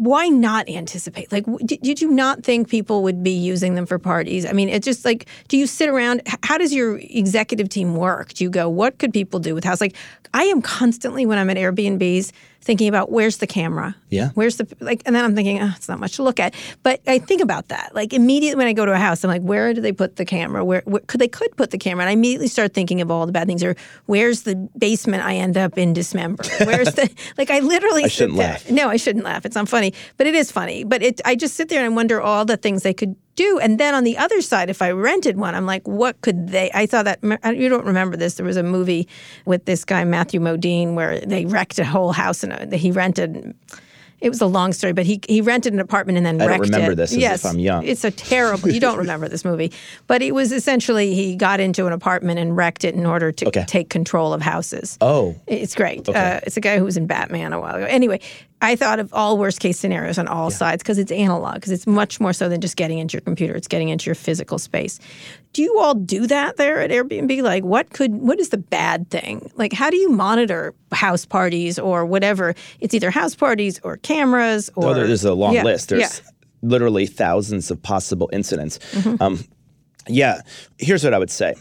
why 0.00 0.28
not 0.28 0.66
anticipate? 0.66 1.30
Like, 1.30 1.44
did, 1.66 1.82
did 1.82 2.00
you 2.00 2.10
not 2.10 2.42
think 2.42 2.70
people 2.70 3.02
would 3.02 3.22
be 3.22 3.32
using 3.32 3.74
them 3.74 3.84
for 3.84 3.98
parties? 3.98 4.46
I 4.46 4.52
mean, 4.52 4.70
it's 4.70 4.86
just 4.86 5.04
like, 5.04 5.26
do 5.48 5.58
you 5.58 5.66
sit 5.66 5.90
around? 5.90 6.22
How 6.42 6.56
does 6.56 6.72
your 6.72 6.96
executive 7.02 7.68
team 7.68 7.94
work? 7.94 8.32
Do 8.32 8.42
you 8.42 8.48
go, 8.48 8.66
what 8.66 8.96
could 8.96 9.12
people 9.12 9.40
do 9.40 9.54
with 9.54 9.62
house? 9.62 9.78
Like, 9.78 9.94
I 10.32 10.44
am 10.44 10.62
constantly 10.62 11.26
when 11.26 11.36
I'm 11.36 11.50
at 11.50 11.58
Airbnbs 11.58 12.32
thinking 12.62 12.88
about 12.88 13.10
where's 13.10 13.38
the 13.38 13.46
camera? 13.46 13.96
Yeah. 14.10 14.30
Where's 14.34 14.56
the 14.56 14.66
like? 14.80 15.02
And 15.06 15.14
then 15.16 15.24
I'm 15.24 15.34
thinking, 15.34 15.60
oh, 15.62 15.72
it's 15.76 15.88
not 15.88 15.98
much 15.98 16.16
to 16.16 16.22
look 16.22 16.38
at. 16.40 16.54
But 16.82 17.00
I 17.06 17.18
think 17.18 17.40
about 17.40 17.68
that. 17.68 17.94
Like 17.94 18.12
immediately 18.12 18.56
when 18.58 18.66
I 18.66 18.72
go 18.72 18.84
to 18.84 18.92
a 18.92 18.98
house, 18.98 19.24
I'm 19.24 19.28
like, 19.30 19.42
where 19.42 19.72
do 19.74 19.80
they 19.80 19.92
put 19.92 20.16
the 20.16 20.24
camera? 20.24 20.64
Where, 20.64 20.82
where 20.84 21.00
could 21.06 21.20
they 21.20 21.28
could 21.28 21.56
put 21.56 21.70
the 21.70 21.78
camera? 21.78 22.02
And 22.04 22.10
I 22.10 22.12
immediately 22.12 22.48
start 22.48 22.74
thinking 22.74 23.00
of 23.00 23.10
all 23.10 23.24
the 23.26 23.32
bad 23.32 23.46
things. 23.46 23.62
Or 23.64 23.76
where's 24.06 24.42
the 24.42 24.56
basement 24.76 25.24
I 25.24 25.36
end 25.36 25.56
up 25.56 25.78
in 25.78 25.92
dismember? 25.92 26.44
Where's 26.64 26.92
the 26.94 27.10
like? 27.38 27.50
I 27.50 27.60
literally 27.60 28.04
I 28.04 28.08
shouldn't 28.08 28.36
there- 28.38 28.48
laugh. 28.52 28.70
No, 28.70 28.88
I 28.88 28.96
shouldn't 28.96 29.24
laugh. 29.24 29.46
It's 29.46 29.56
not 29.56 29.68
funny, 29.68 29.94
but 30.16 30.26
it 30.26 30.34
is 30.34 30.50
funny. 30.52 30.84
But 30.84 31.02
it, 31.02 31.20
I 31.24 31.36
just 31.36 31.54
sit 31.54 31.68
there 31.68 31.84
and 31.84 31.92
I 31.92 31.96
wonder 31.96 32.20
all 32.20 32.44
the 32.44 32.56
things 32.56 32.82
they 32.82 32.94
could 32.94 33.16
do. 33.40 33.58
And 33.58 33.78
then 33.78 33.94
on 33.94 34.04
the 34.04 34.16
other 34.18 34.40
side, 34.42 34.68
if 34.70 34.80
I 34.82 34.90
rented 34.90 35.36
one, 35.36 35.54
I'm 35.54 35.66
like, 35.66 35.86
what 35.88 36.20
could 36.20 36.48
they? 36.48 36.70
I 36.72 36.86
saw 36.86 37.02
that 37.02 37.18
you 37.56 37.68
don't 37.68 37.84
remember 37.86 38.16
this. 38.16 38.34
There 38.34 38.46
was 38.46 38.56
a 38.56 38.62
movie 38.62 39.08
with 39.46 39.64
this 39.64 39.84
guy 39.84 40.04
Matthew 40.04 40.40
Modine 40.40 40.94
where 40.94 41.20
they 41.20 41.46
wrecked 41.46 41.78
a 41.78 41.84
whole 41.84 42.12
house 42.12 42.42
and 42.44 42.52
uh, 42.52 42.76
he 42.76 42.90
rented. 42.90 43.54
It 44.20 44.28
was 44.28 44.42
a 44.42 44.46
long 44.46 44.74
story, 44.74 44.92
but 44.92 45.06
he 45.06 45.18
he 45.26 45.40
rented 45.40 45.72
an 45.72 45.80
apartment 45.80 46.18
and 46.18 46.26
then 46.26 46.34
I 46.36 46.44
don't 46.44 46.50
wrecked 46.60 46.64
remember 46.64 46.92
it. 46.92 46.96
this 46.96 47.10
as 47.12 47.16
if 47.16 47.22
yes, 47.22 47.44
I'm 47.46 47.58
young. 47.58 47.86
It's 47.86 48.04
a 48.04 48.10
terrible. 48.10 48.68
You 48.68 48.78
don't 48.78 48.98
remember 48.98 49.28
this 49.28 49.46
movie, 49.46 49.72
but 50.08 50.20
it 50.20 50.32
was 50.34 50.52
essentially 50.52 51.14
he 51.14 51.36
got 51.36 51.58
into 51.58 51.86
an 51.86 51.94
apartment 51.94 52.38
and 52.38 52.54
wrecked 52.54 52.84
it 52.84 52.94
in 52.94 53.06
order 53.06 53.32
to 53.32 53.46
Okay. 53.48 53.64
take 53.66 53.88
control 53.88 54.34
of 54.34 54.42
houses. 54.42 54.98
Oh. 55.00 55.36
It's 55.46 55.74
great. 55.74 56.06
Uh, 56.06 56.40
it's 56.46 56.58
a 56.58 56.60
guy 56.60 56.76
who 56.78 56.84
was 56.84 56.98
in 56.98 57.06
Batman 57.06 57.54
a 57.54 57.60
while 57.60 57.76
ago. 57.76 57.86
Anyway, 57.86 58.20
I 58.62 58.76
thought 58.76 58.98
of 58.98 59.12
all 59.14 59.38
worst 59.38 59.60
case 59.60 59.78
scenarios 59.78 60.18
on 60.18 60.28
all 60.28 60.50
sides 60.50 60.82
because 60.82 60.98
it's 60.98 61.10
analog, 61.10 61.54
because 61.54 61.70
it's 61.72 61.86
much 61.86 62.20
more 62.20 62.32
so 62.32 62.48
than 62.48 62.60
just 62.60 62.76
getting 62.76 62.98
into 62.98 63.14
your 63.14 63.22
computer. 63.22 63.54
It's 63.54 63.68
getting 63.68 63.88
into 63.88 64.06
your 64.06 64.14
physical 64.14 64.58
space. 64.58 64.98
Do 65.54 65.62
you 65.62 65.78
all 65.78 65.94
do 65.94 66.26
that 66.26 66.56
there 66.58 66.80
at 66.80 66.90
Airbnb? 66.90 67.42
Like, 67.42 67.64
what 67.64 67.90
could, 67.90 68.14
what 68.14 68.38
is 68.38 68.50
the 68.50 68.58
bad 68.58 69.08
thing? 69.10 69.50
Like, 69.56 69.72
how 69.72 69.88
do 69.88 69.96
you 69.96 70.10
monitor 70.10 70.74
house 70.92 71.24
parties 71.24 71.78
or 71.78 72.04
whatever? 72.04 72.54
It's 72.80 72.92
either 72.94 73.10
house 73.10 73.34
parties 73.34 73.80
or 73.82 73.96
cameras 73.96 74.70
or. 74.76 74.90
Oh, 74.90 74.94
there's 74.94 75.24
a 75.24 75.32
long 75.34 75.54
Yeah, 75.54 75.64
list. 75.64 75.88
There's 75.88 76.00
yeah. 76.02 76.08
Mm-hmm. 76.08 76.68
literally 76.68 77.06
thousands 77.06 77.70
of 77.70 77.82
possible 77.82 78.28
incidents. 78.32 78.78
Um, 79.20 79.42
yeah, 80.06 80.42
here's 80.78 81.02
what 81.02 81.14
I 81.14 81.18
would 81.18 81.30
say. 81.30 81.54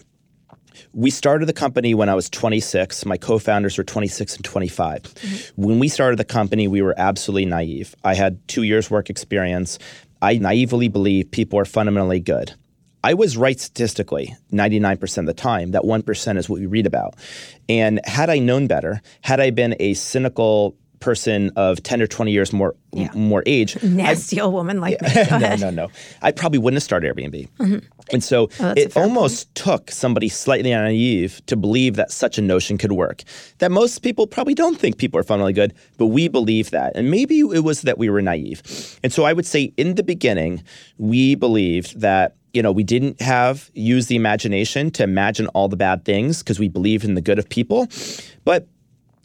We 0.93 1.12
started 1.12 1.45
the 1.47 1.54
company 1.54 1.93
when 1.93 2.10
I 2.10 2.15
was 2.15 2.30
26. 2.30 3.06
My 3.06 3.17
co 3.17 3.38
founders 3.38 3.78
were 3.78 3.84
26 3.84 4.38
and 4.38 4.45
25. 4.45 5.04
Mm-hmm. 5.04 5.62
When 5.62 5.80
we 5.80 5.88
started 5.88 6.17
the 6.17 6.25
company, 6.25 6.67
we 6.67 6.82
were 6.82 6.95
absolutely 6.97 7.45
naive. 7.45 7.95
I 8.04 8.15
had 8.15 8.45
two 8.47 8.63
years' 8.63 8.89
work 8.89 9.10
experience. 9.10 9.78
I 10.21 10.38
naively 10.38 10.88
believe 10.88 11.32
people 11.32 11.60
are 11.60 11.65
fundamentally 11.65 12.19
good. 12.19 12.54
I 13.04 13.13
was 13.13 13.38
right 13.38 13.58
statistically 13.58 14.36
99% 14.52 15.17
of 15.19 15.25
the 15.25 15.34
time. 15.34 15.71
That 15.71 15.84
1% 15.84 16.38
is 16.38 16.49
what 16.49 16.60
we 16.60 16.65
read 16.65 16.86
about. 16.86 17.15
And 17.69 18.02
had 18.04 18.30
I 18.30 18.39
known 18.39 18.67
better, 18.67 19.02
had 19.21 19.39
I 19.39 19.52
been 19.52 19.75
a 19.80 19.93
cynical 19.93 20.75
person 20.99 21.51
of 21.55 21.81
10 21.83 22.01
or 22.01 22.07
20 22.07 22.31
years 22.31 22.53
more 22.53 22.75
more 23.13 23.43
age, 23.45 23.81
Nasty 23.83 24.41
old 24.41 24.53
woman 24.53 24.81
like 24.81 24.99
me. 25.01 25.09
No, 25.39 25.55
no, 25.55 25.69
no. 25.69 25.88
I 26.21 26.31
probably 26.31 26.57
wouldn't 26.57 26.77
have 26.77 26.83
started 26.83 27.15
Airbnb. 27.15 27.47
Mm-hmm. 27.59 27.77
And 28.12 28.23
so 28.23 28.49
Oh, 28.59 28.73
it 28.75 28.97
almost 28.97 29.53
took 29.53 29.91
somebody 29.91 30.27
slightly 30.27 30.71
naive 30.71 31.41
to 31.45 31.55
believe 31.55 31.95
that 31.97 32.12
such 32.12 32.38
a 32.38 32.41
notion 32.41 32.77
could 32.77 32.91
work. 32.91 33.23
That 33.59 33.71
most 33.71 33.99
people 33.99 34.25
probably 34.25 34.55
don't 34.55 34.79
think 34.79 34.97
people 34.97 35.19
are 35.19 35.23
fundamentally 35.23 35.53
good, 35.53 35.73
but 35.97 36.07
we 36.07 36.27
believe 36.27 36.71
that. 36.71 36.93
And 36.95 37.12
maybe 37.12 37.39
it 37.39 37.63
was 37.63 37.83
that 37.83 37.97
we 37.97 38.09
were 38.09 38.21
naive. 38.21 38.63
And 39.03 39.13
so 39.13 39.23
I 39.23 39.33
would 39.33 39.45
say 39.45 39.71
in 39.77 39.95
the 39.95 40.03
beginning, 40.03 40.63
we 40.97 41.35
believed 41.35 41.99
that 41.99 42.35
you 42.53 42.63
know, 42.63 42.71
we 42.71 42.83
didn't 42.83 43.21
have 43.21 43.69
use 43.73 44.07
the 44.07 44.15
imagination 44.15 44.89
to 44.91 45.03
imagine 45.03 45.47
all 45.49 45.67
the 45.67 45.77
bad 45.77 46.03
things 46.03 46.41
because 46.41 46.59
we 46.59 46.67
believed 46.67 47.05
in 47.05 47.13
the 47.13 47.21
good 47.21 47.38
of 47.38 47.47
people. 47.47 47.88
But 48.43 48.67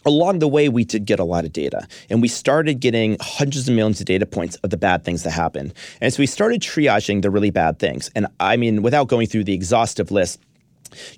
along 0.07 0.38
the 0.38 0.49
way, 0.49 0.69
we 0.69 0.85
did 0.85 1.05
get 1.05 1.19
a 1.19 1.25
lot 1.25 1.45
of 1.45 1.53
data, 1.53 1.87
and 2.11 2.23
we 2.23 2.29
started 2.29 2.81
getting 2.81 3.17
hundreds 3.21 3.69
of 3.69 3.75
millions 3.75 4.01
of 4.01 4.07
data 4.07 4.27
points 4.27 4.57
of 4.57 4.71
the 4.71 4.77
bad 4.77 5.05
things 5.05 5.23
that 5.23 5.31
happened. 5.31 5.73
And 6.01 6.12
so 6.12 6.21
we 6.21 6.27
started 6.27 6.61
triaging 6.61 7.23
the 7.23 7.31
really 7.31 7.51
bad 7.51 7.79
things. 7.79 8.11
And 8.14 8.27
I 8.40 8.57
mean, 8.57 8.83
without 8.83 9.09
going 9.09 9.27
through 9.27 9.45
the 9.45 9.55
exhaustive 9.55 10.11
list, 10.11 10.40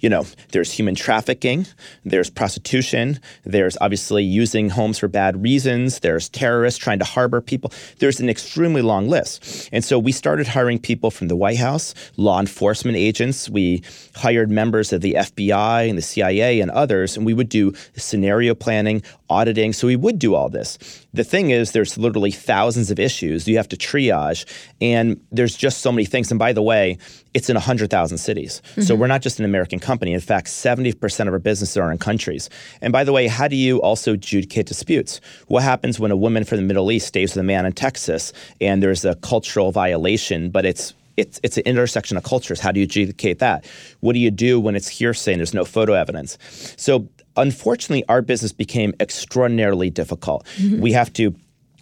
you 0.00 0.08
know, 0.08 0.26
there's 0.52 0.72
human 0.72 0.94
trafficking, 0.94 1.66
there's 2.04 2.30
prostitution, 2.30 3.20
there's 3.44 3.76
obviously 3.80 4.22
using 4.24 4.70
homes 4.70 4.98
for 4.98 5.08
bad 5.08 5.42
reasons, 5.42 6.00
there's 6.00 6.28
terrorists 6.28 6.78
trying 6.78 6.98
to 6.98 7.04
harbor 7.04 7.40
people. 7.40 7.72
There's 7.98 8.20
an 8.20 8.28
extremely 8.28 8.82
long 8.82 9.08
list. 9.08 9.68
And 9.72 9.84
so 9.84 9.98
we 9.98 10.12
started 10.12 10.46
hiring 10.46 10.78
people 10.78 11.10
from 11.10 11.28
the 11.28 11.36
White 11.36 11.58
House, 11.58 11.94
law 12.16 12.40
enforcement 12.40 12.96
agents. 12.96 13.48
We 13.48 13.82
hired 14.14 14.50
members 14.50 14.92
of 14.92 15.00
the 15.00 15.14
FBI 15.14 15.88
and 15.88 15.98
the 15.98 16.02
CIA 16.02 16.60
and 16.60 16.70
others, 16.70 17.16
and 17.16 17.26
we 17.26 17.34
would 17.34 17.48
do 17.48 17.72
scenario 17.96 18.54
planning, 18.54 19.02
auditing. 19.28 19.72
So 19.72 19.86
we 19.86 19.96
would 19.96 20.18
do 20.18 20.34
all 20.34 20.48
this. 20.48 20.78
The 21.14 21.24
thing 21.24 21.50
is, 21.50 21.72
there's 21.72 21.96
literally 21.98 22.30
thousands 22.30 22.90
of 22.90 22.98
issues 22.98 23.48
you 23.48 23.56
have 23.56 23.68
to 23.68 23.76
triage, 23.76 24.44
and 24.80 25.20
there's 25.32 25.56
just 25.56 25.78
so 25.78 25.92
many 25.92 26.04
things. 26.04 26.30
And 26.30 26.38
by 26.38 26.52
the 26.52 26.62
way, 26.62 26.98
it's 27.34 27.50
in 27.50 27.54
100,000 27.54 28.18
cities. 28.18 28.62
So 28.74 28.80
mm-hmm. 28.80 29.00
we're 29.00 29.06
not 29.06 29.22
just 29.22 29.38
an 29.38 29.44
American 29.44 29.78
company. 29.78 30.12
In 30.14 30.20
fact, 30.20 30.46
70% 30.46 31.28
of 31.28 31.32
our 31.32 31.38
businesses 31.38 31.76
are 31.76 31.92
in 31.92 31.98
countries. 31.98 32.48
And 32.80 32.92
by 32.92 33.04
the 33.04 33.12
way, 33.12 33.26
how 33.26 33.48
do 33.48 33.56
you 33.56 33.80
also 33.82 34.14
adjudicate 34.14 34.66
disputes? 34.66 35.20
What 35.48 35.62
happens 35.62 36.00
when 36.00 36.10
a 36.10 36.16
woman 36.16 36.44
from 36.44 36.56
the 36.58 36.64
Middle 36.64 36.90
East 36.90 37.08
stays 37.08 37.34
with 37.34 37.40
a 37.40 37.44
man 37.44 37.66
in 37.66 37.72
Texas 37.72 38.32
and 38.60 38.82
there's 38.82 39.04
a 39.04 39.16
cultural 39.16 39.70
violation, 39.72 40.50
but 40.50 40.64
it's 40.64 40.94
it's 41.16 41.40
it's 41.42 41.56
an 41.56 41.64
intersection 41.64 42.16
of 42.16 42.24
cultures. 42.24 42.60
How 42.60 42.72
do 42.72 42.80
you 42.80 42.84
adjudicate 42.84 43.38
that? 43.38 43.64
What 44.00 44.12
do 44.12 44.18
you 44.18 44.30
do 44.30 44.60
when 44.60 44.76
it's 44.76 44.88
hearsay 44.88 45.32
and 45.32 45.40
there's 45.40 45.54
no 45.54 45.64
photo 45.64 45.94
evidence? 45.94 46.38
So 46.76 47.08
unfortunately, 47.36 48.04
our 48.08 48.22
business 48.22 48.52
became 48.52 48.94
extraordinarily 49.00 49.90
difficult. 49.90 50.46
Mm-hmm. 50.56 50.80
We 50.80 50.92
have 50.92 51.12
to 51.14 51.34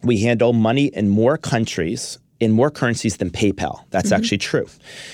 we 0.03 0.21
handle 0.21 0.53
money 0.53 0.87
in 0.87 1.09
more 1.09 1.39
countries 1.39 2.19
in 2.41 2.53
more 2.53 2.71
currencies 2.71 3.17
than 3.17 3.31
PayPal. 3.31 3.85
That's 3.91 4.07
mm-hmm. 4.07 4.17
actually 4.17 4.39
true. 4.39 4.67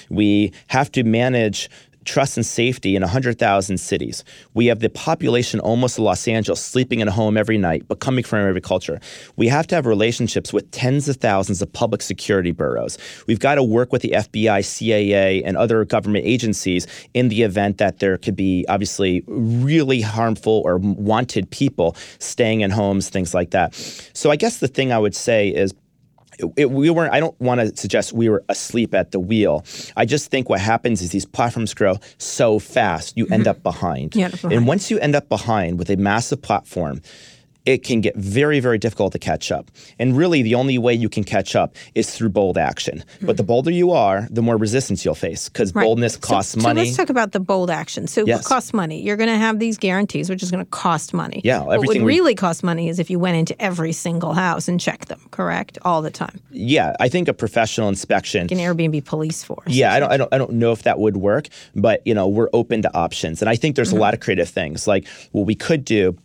We 0.09 0.53
have 0.69 0.91
to 0.93 1.05
manage 1.05 1.71
trust 2.05 2.37
and 2.37 2.47
safety 2.47 2.97
in 2.97 3.03
100,000 3.03 3.79
cities. 3.79 4.25
We 4.55 4.67
have 4.67 4.81
the 4.81 4.89
population 4.89 5.61
almost 5.61 5.99
of 5.99 6.05
Los 6.05 6.27
Angeles 6.27 6.65
sleeping 6.65 7.01
in 7.01 7.09
a 7.09 7.11
home 7.11 7.37
every 7.37 7.59
night, 7.59 7.85
but 7.89 8.01
coming 8.01 8.25
from 8.25 8.47
every 8.47 8.61
culture. 8.61 9.01
We 9.37 9.49
have 9.49 9.67
to 9.69 9.75
have 9.75 9.87
relationships 9.87 10.53
with 10.53 10.71
tens 10.71 11.09
of 11.09 11.17
thousands 11.17 11.63
of 11.63 11.73
public 11.73 12.03
security 12.03 12.53
bureaus. 12.53 12.99
We've 13.27 13.39
got 13.39 13.57
to 13.57 13.63
work 13.63 13.93
with 13.93 14.03
the 14.03 14.11
FBI, 14.11 14.65
CIA, 14.65 15.43
and 15.43 15.57
other 15.57 15.85
government 15.85 16.25
agencies 16.27 16.87
in 17.15 17.29
the 17.29 17.43
event 17.43 17.79
that 17.79 17.99
there 17.99 18.17
could 18.17 18.37
be 18.37 18.65
obviously 18.69 19.23
really 19.27 20.01
harmful 20.01 20.63
or 20.65 20.79
wanted 20.79 21.51
people 21.51 21.97
staying 22.19 22.63
in 22.63 22.71
homes, 22.71 23.11
things 23.11 23.35
like 23.35 23.51
that. 23.51 23.75
So 24.15 24.31
I 24.31 24.37
guess 24.37 24.59
the 24.59 24.69
thing 24.69 24.93
I 24.93 24.99
would 24.99 25.15
say 25.15 25.49
is 25.49 25.75
it, 26.57 26.71
we 26.71 26.91
weren't. 26.91 27.13
I 27.13 27.21
don't 27.21 27.39
want 27.41 27.61
to 27.61 27.77
suggest 27.77 28.13
we 28.13 28.29
were 28.29 28.45
asleep 28.49 28.95
at 28.95 29.13
the 29.13 29.21
wheel. 29.21 29.65
I 29.97 30.05
just 30.05 30.31
think 30.31 30.49
what 30.49 30.61
happens 30.61 31.03
is 31.03 31.11
these 31.11 31.27
platforms 31.27 31.75
grow 31.75 31.97
so 32.19 32.59
fast, 32.59 33.17
you 33.17 33.27
end 33.27 33.43
mm-hmm. 33.43 33.51
up 33.51 33.63
behind. 33.63 34.15
Yeah, 34.15 34.29
behind. 34.29 34.53
And 34.53 34.67
once 34.67 34.91
you 34.91 34.99
end 34.99 35.15
up 35.15 35.29
behind 35.29 35.79
with 35.79 35.91
a 35.91 35.97
massive 35.97 36.43
platform, 36.43 37.03
it 37.71 37.85
can 37.85 38.01
get 38.01 38.17
very, 38.17 38.59
very 38.59 38.79
difficult 38.79 39.13
to 39.13 39.19
catch 39.19 39.53
up. 39.53 39.71
And 40.01 40.17
really, 40.17 40.43
the 40.43 40.57
only 40.57 40.77
way 40.77 40.93
you 40.93 41.09
can 41.09 41.23
catch 41.23 41.55
up 41.55 41.77
is 41.95 42.13
through 42.15 42.31
bold 42.31 42.59
action. 42.59 42.99
Mm-hmm. 42.99 43.27
But 43.27 43.37
the 43.37 43.45
bolder 43.45 43.71
you 43.71 43.93
are, 43.93 44.27
the 44.31 44.43
more 44.43 44.57
resistance 44.57 45.05
you'll 45.05 45.15
face 45.15 45.49
because 45.49 45.73
right. 45.73 45.85
boldness 45.85 46.17
costs 46.17 46.55
so, 46.55 46.61
money. 46.61 46.81
So 46.81 46.85
let's 46.87 46.97
talk 46.97 47.11
about 47.11 47.31
the 47.31 47.39
bold 47.39 47.71
action. 47.71 48.09
So 48.09 48.27
yes. 48.27 48.41
it 48.41 48.45
costs 48.45 48.75
money. 48.75 49.01
You're 49.01 49.17
going 49.17 49.29
to 49.31 49.39
have 49.39 49.61
these 49.61 49.79
guarantees, 49.79 50.29
which 50.29 50.43
is 50.43 50.51
going 50.51 50.65
to 50.65 50.71
cost 50.71 51.15
money. 51.15 51.41
Yeah, 51.45 51.61
everything. 51.61 51.79
What 51.79 51.89
would 51.89 52.03
we, 52.03 52.05
really 52.05 52.35
cost 52.35 52.65
money 52.65 52.89
is 52.89 52.99
if 52.99 53.09
you 53.09 53.21
went 53.21 53.37
into 53.37 53.61
every 53.63 53.93
single 53.93 54.33
house 54.33 54.67
and 54.67 54.81
checked 54.81 55.09
them, 55.09 55.21
correct, 55.31 55.79
all 55.83 56.03
the 56.03 56.11
time. 56.11 56.41
Yeah, 56.51 56.97
I 56.99 57.09
think 57.09 57.29
a 57.29 57.35
professional 57.35 57.89
inspection, 57.89 58.43
like 58.43 58.53
an 58.53 58.59
Airbnb 58.59 59.05
police 59.05 59.45
force. 59.45 59.69
Yeah, 59.69 59.95
I 59.95 60.01
don't, 60.01 60.11
I 60.11 60.17
don't, 60.17 60.35
I 60.35 60.39
don't 60.39 60.53
know 60.55 60.73
if 60.73 60.83
that 60.83 60.99
would 60.99 61.19
work, 61.19 61.47
but 61.77 62.05
you 62.05 62.15
know, 62.15 62.27
we're 62.27 62.51
open 62.53 62.83
to 62.83 62.97
options, 62.97 63.43
and 63.43 63.49
I 63.49 63.55
think 63.55 63.77
there's 63.77 63.91
mm-hmm. 63.91 63.99
a 63.99 64.01
lot 64.01 64.15
of 64.15 64.21
creative 64.21 64.49
things. 64.49 64.89
Like 64.89 65.07
what 65.31 65.47
we 65.47 65.55
could 65.55 65.85
do 65.85 66.17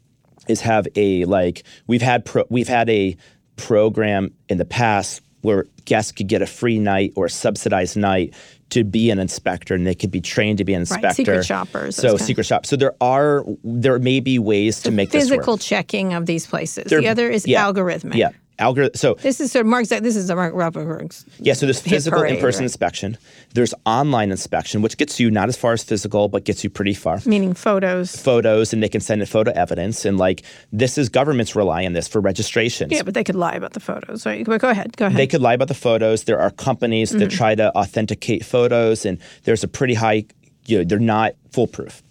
is 0.47 0.61
have 0.61 0.87
a 0.95 1.25
like 1.25 1.63
we've 1.87 2.01
had 2.01 2.25
pro, 2.25 2.43
we've 2.49 2.67
had 2.67 2.89
a 2.89 3.15
program 3.57 4.31
in 4.49 4.57
the 4.57 4.65
past 4.65 5.21
where 5.41 5.65
guests 5.85 6.11
could 6.11 6.27
get 6.27 6.41
a 6.41 6.45
free 6.45 6.79
night 6.79 7.13
or 7.15 7.25
a 7.25 7.29
subsidized 7.29 7.95
night 7.95 8.33
to 8.71 8.83
be 8.83 9.11
an 9.11 9.19
inspector 9.19 9.75
and 9.75 9.85
they 9.85 9.93
could 9.93 10.09
be 10.09 10.19
trained 10.19 10.57
to 10.57 10.65
be 10.65 10.73
an 10.73 10.81
inspector. 10.81 11.07
Right, 11.07 11.15
secret 11.15 11.45
shoppers. 11.45 11.95
So 11.95 12.17
secret 12.17 12.45
shop. 12.45 12.65
So 12.65 12.75
there 12.75 12.95
are 12.99 13.45
there 13.63 13.99
may 13.99 14.19
be 14.19 14.39
ways 14.39 14.77
so 14.77 14.89
to 14.89 14.95
make 14.95 15.11
physical 15.11 15.57
checking 15.57 16.13
of 16.13 16.25
these 16.25 16.47
places. 16.47 16.85
There, 16.85 16.99
the 16.99 17.07
other 17.07 17.29
is 17.29 17.47
yeah, 17.47 17.63
algorithmic. 17.63 18.15
Yeah 18.15 18.31
algorithm. 18.59 18.95
So 18.95 19.15
this 19.15 19.39
is 19.39 19.51
sort 19.51 19.65
of 19.65 19.69
Mark. 19.69 19.87
This 19.87 20.15
is 20.15 20.29
a 20.29 20.35
Mark 20.35 20.53
Zuckerberg's. 20.53 21.25
Yeah. 21.39 21.53
So 21.53 21.65
there's 21.65 21.79
physical 21.79 22.19
parade, 22.19 22.35
in-person 22.35 22.59
right? 22.59 22.65
inspection. 22.65 23.17
There's 23.53 23.73
online 23.85 24.31
inspection, 24.31 24.81
which 24.81 24.97
gets 24.97 25.19
you 25.19 25.31
not 25.31 25.49
as 25.49 25.57
far 25.57 25.73
as 25.73 25.83
physical, 25.83 26.27
but 26.27 26.43
gets 26.45 26.63
you 26.63 26.69
pretty 26.69 26.93
far. 26.93 27.19
Meaning 27.25 27.53
photos. 27.53 28.15
Photos, 28.15 28.73
and 28.73 28.81
they 28.81 28.89
can 28.89 29.01
send 29.01 29.21
in 29.21 29.27
photo 29.27 29.51
evidence, 29.51 30.05
and 30.05 30.17
like 30.17 30.43
this 30.71 30.97
is 30.97 31.09
governments 31.09 31.55
rely 31.55 31.85
on 31.85 31.93
this 31.93 32.07
for 32.07 32.21
registrations. 32.21 32.91
Yeah, 32.91 33.03
but 33.03 33.13
they 33.13 33.23
could 33.23 33.35
lie 33.35 33.53
about 33.53 33.73
the 33.73 33.79
photos. 33.79 34.25
Right? 34.25 34.45
But 34.45 34.61
go 34.61 34.69
ahead. 34.69 34.95
Go 34.97 35.07
ahead. 35.07 35.17
They 35.17 35.27
could 35.27 35.41
lie 35.41 35.53
about 35.53 35.67
the 35.67 35.73
photos. 35.73 36.23
There 36.23 36.39
are 36.39 36.51
companies 36.51 37.09
mm-hmm. 37.09 37.19
that 37.19 37.31
try 37.31 37.55
to 37.55 37.75
authenticate 37.75 38.45
photos, 38.45 39.05
and 39.05 39.19
there's 39.43 39.63
a 39.63 39.67
pretty 39.67 39.93
high. 39.93 40.25
You 40.67 40.79
know, 40.79 40.83
they're 40.83 40.99
not 40.99 41.33
foolproof. 41.51 42.01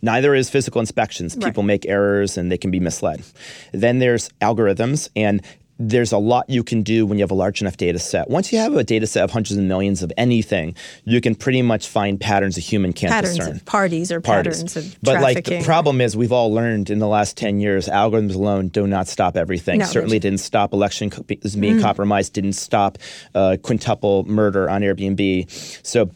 Neither 0.00 0.34
is 0.34 0.50
physical 0.50 0.80
inspections. 0.80 1.34
People 1.36 1.62
right. 1.62 1.68
make 1.68 1.86
errors 1.86 2.36
and 2.36 2.50
they 2.50 2.58
can 2.58 2.70
be 2.70 2.80
misled. 2.80 3.22
Then 3.72 3.98
there's 3.98 4.28
algorithms, 4.40 5.08
and 5.16 5.42
there's 5.78 6.12
a 6.12 6.18
lot 6.18 6.48
you 6.48 6.62
can 6.62 6.82
do 6.82 7.04
when 7.04 7.18
you 7.18 7.22
have 7.22 7.30
a 7.30 7.34
large 7.34 7.60
enough 7.60 7.76
data 7.76 7.98
set. 7.98 8.30
Once 8.30 8.52
you 8.52 8.58
have 8.58 8.74
a 8.74 8.84
data 8.84 9.06
set 9.06 9.24
of 9.24 9.30
hundreds 9.30 9.56
of 9.56 9.64
millions 9.64 10.02
of 10.02 10.12
anything, 10.16 10.74
you 11.04 11.20
can 11.20 11.34
pretty 11.34 11.62
much 11.62 11.88
find 11.88 12.20
patterns 12.20 12.56
a 12.56 12.60
human 12.60 12.92
can't 12.92 13.12
patterns 13.12 13.36
discern. 13.36 13.56
Of 13.56 13.64
parties 13.64 14.12
or 14.12 14.20
parties. 14.20 14.62
patterns 14.62 14.76
of 14.76 14.96
But 15.02 15.20
like 15.20 15.44
the 15.44 15.62
problem 15.64 16.00
is 16.00 16.16
we've 16.16 16.32
all 16.32 16.52
learned 16.52 16.90
in 16.90 17.00
the 17.00 17.08
last 17.08 17.36
10 17.36 17.60
years, 17.60 17.88
algorithms 17.88 18.34
alone 18.34 18.68
do 18.68 18.86
not 18.86 19.08
stop 19.08 19.36
everything. 19.36 19.80
No, 19.80 19.86
Certainly 19.86 20.20
didn't 20.20 20.40
stop 20.40 20.72
election 20.72 21.10
being 21.28 21.78
mm. 21.78 21.82
compromised, 21.82 22.32
didn't 22.32 22.52
stop 22.52 22.98
uh, 23.34 23.56
quintuple 23.62 24.24
murder 24.24 24.70
on 24.70 24.82
Airbnb. 24.82 25.50
So 25.84 26.10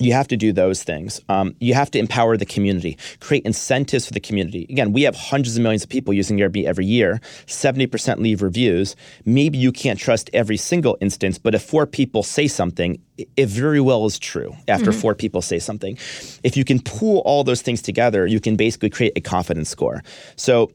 you 0.00 0.12
have 0.14 0.28
to 0.28 0.36
do 0.36 0.52
those 0.52 0.82
things. 0.82 1.20
Um, 1.28 1.54
you 1.60 1.74
have 1.74 1.90
to 1.92 1.98
empower 1.98 2.36
the 2.36 2.46
community, 2.46 2.96
create 3.20 3.44
incentives 3.44 4.06
for 4.06 4.12
the 4.12 4.20
community. 4.20 4.66
Again, 4.70 4.92
we 4.92 5.02
have 5.02 5.14
hundreds 5.14 5.56
of 5.56 5.62
millions 5.62 5.82
of 5.82 5.90
people 5.90 6.14
using 6.14 6.38
Airbnb 6.38 6.64
every 6.64 6.86
year. 6.86 7.20
70% 7.46 8.18
leave 8.18 8.42
reviews. 8.42 8.96
Maybe 9.24 9.58
you 9.58 9.72
can't 9.72 9.98
trust 9.98 10.30
every 10.32 10.56
single 10.56 10.96
instance, 11.00 11.38
but 11.38 11.54
if 11.54 11.62
four 11.62 11.86
people 11.86 12.22
say 12.22 12.48
something, 12.48 13.00
it 13.36 13.48
very 13.48 13.80
well 13.80 14.06
is 14.06 14.18
true 14.18 14.54
after 14.66 14.90
mm-hmm. 14.90 15.00
four 15.00 15.14
people 15.14 15.42
say 15.42 15.58
something. 15.58 15.98
If 16.42 16.56
you 16.56 16.64
can 16.64 16.80
pool 16.80 17.18
all 17.26 17.44
those 17.44 17.60
things 17.60 17.82
together, 17.82 18.26
you 18.26 18.40
can 18.40 18.56
basically 18.56 18.88
create 18.88 19.12
a 19.16 19.20
confidence 19.20 19.68
score. 19.68 20.02
So 20.36 20.72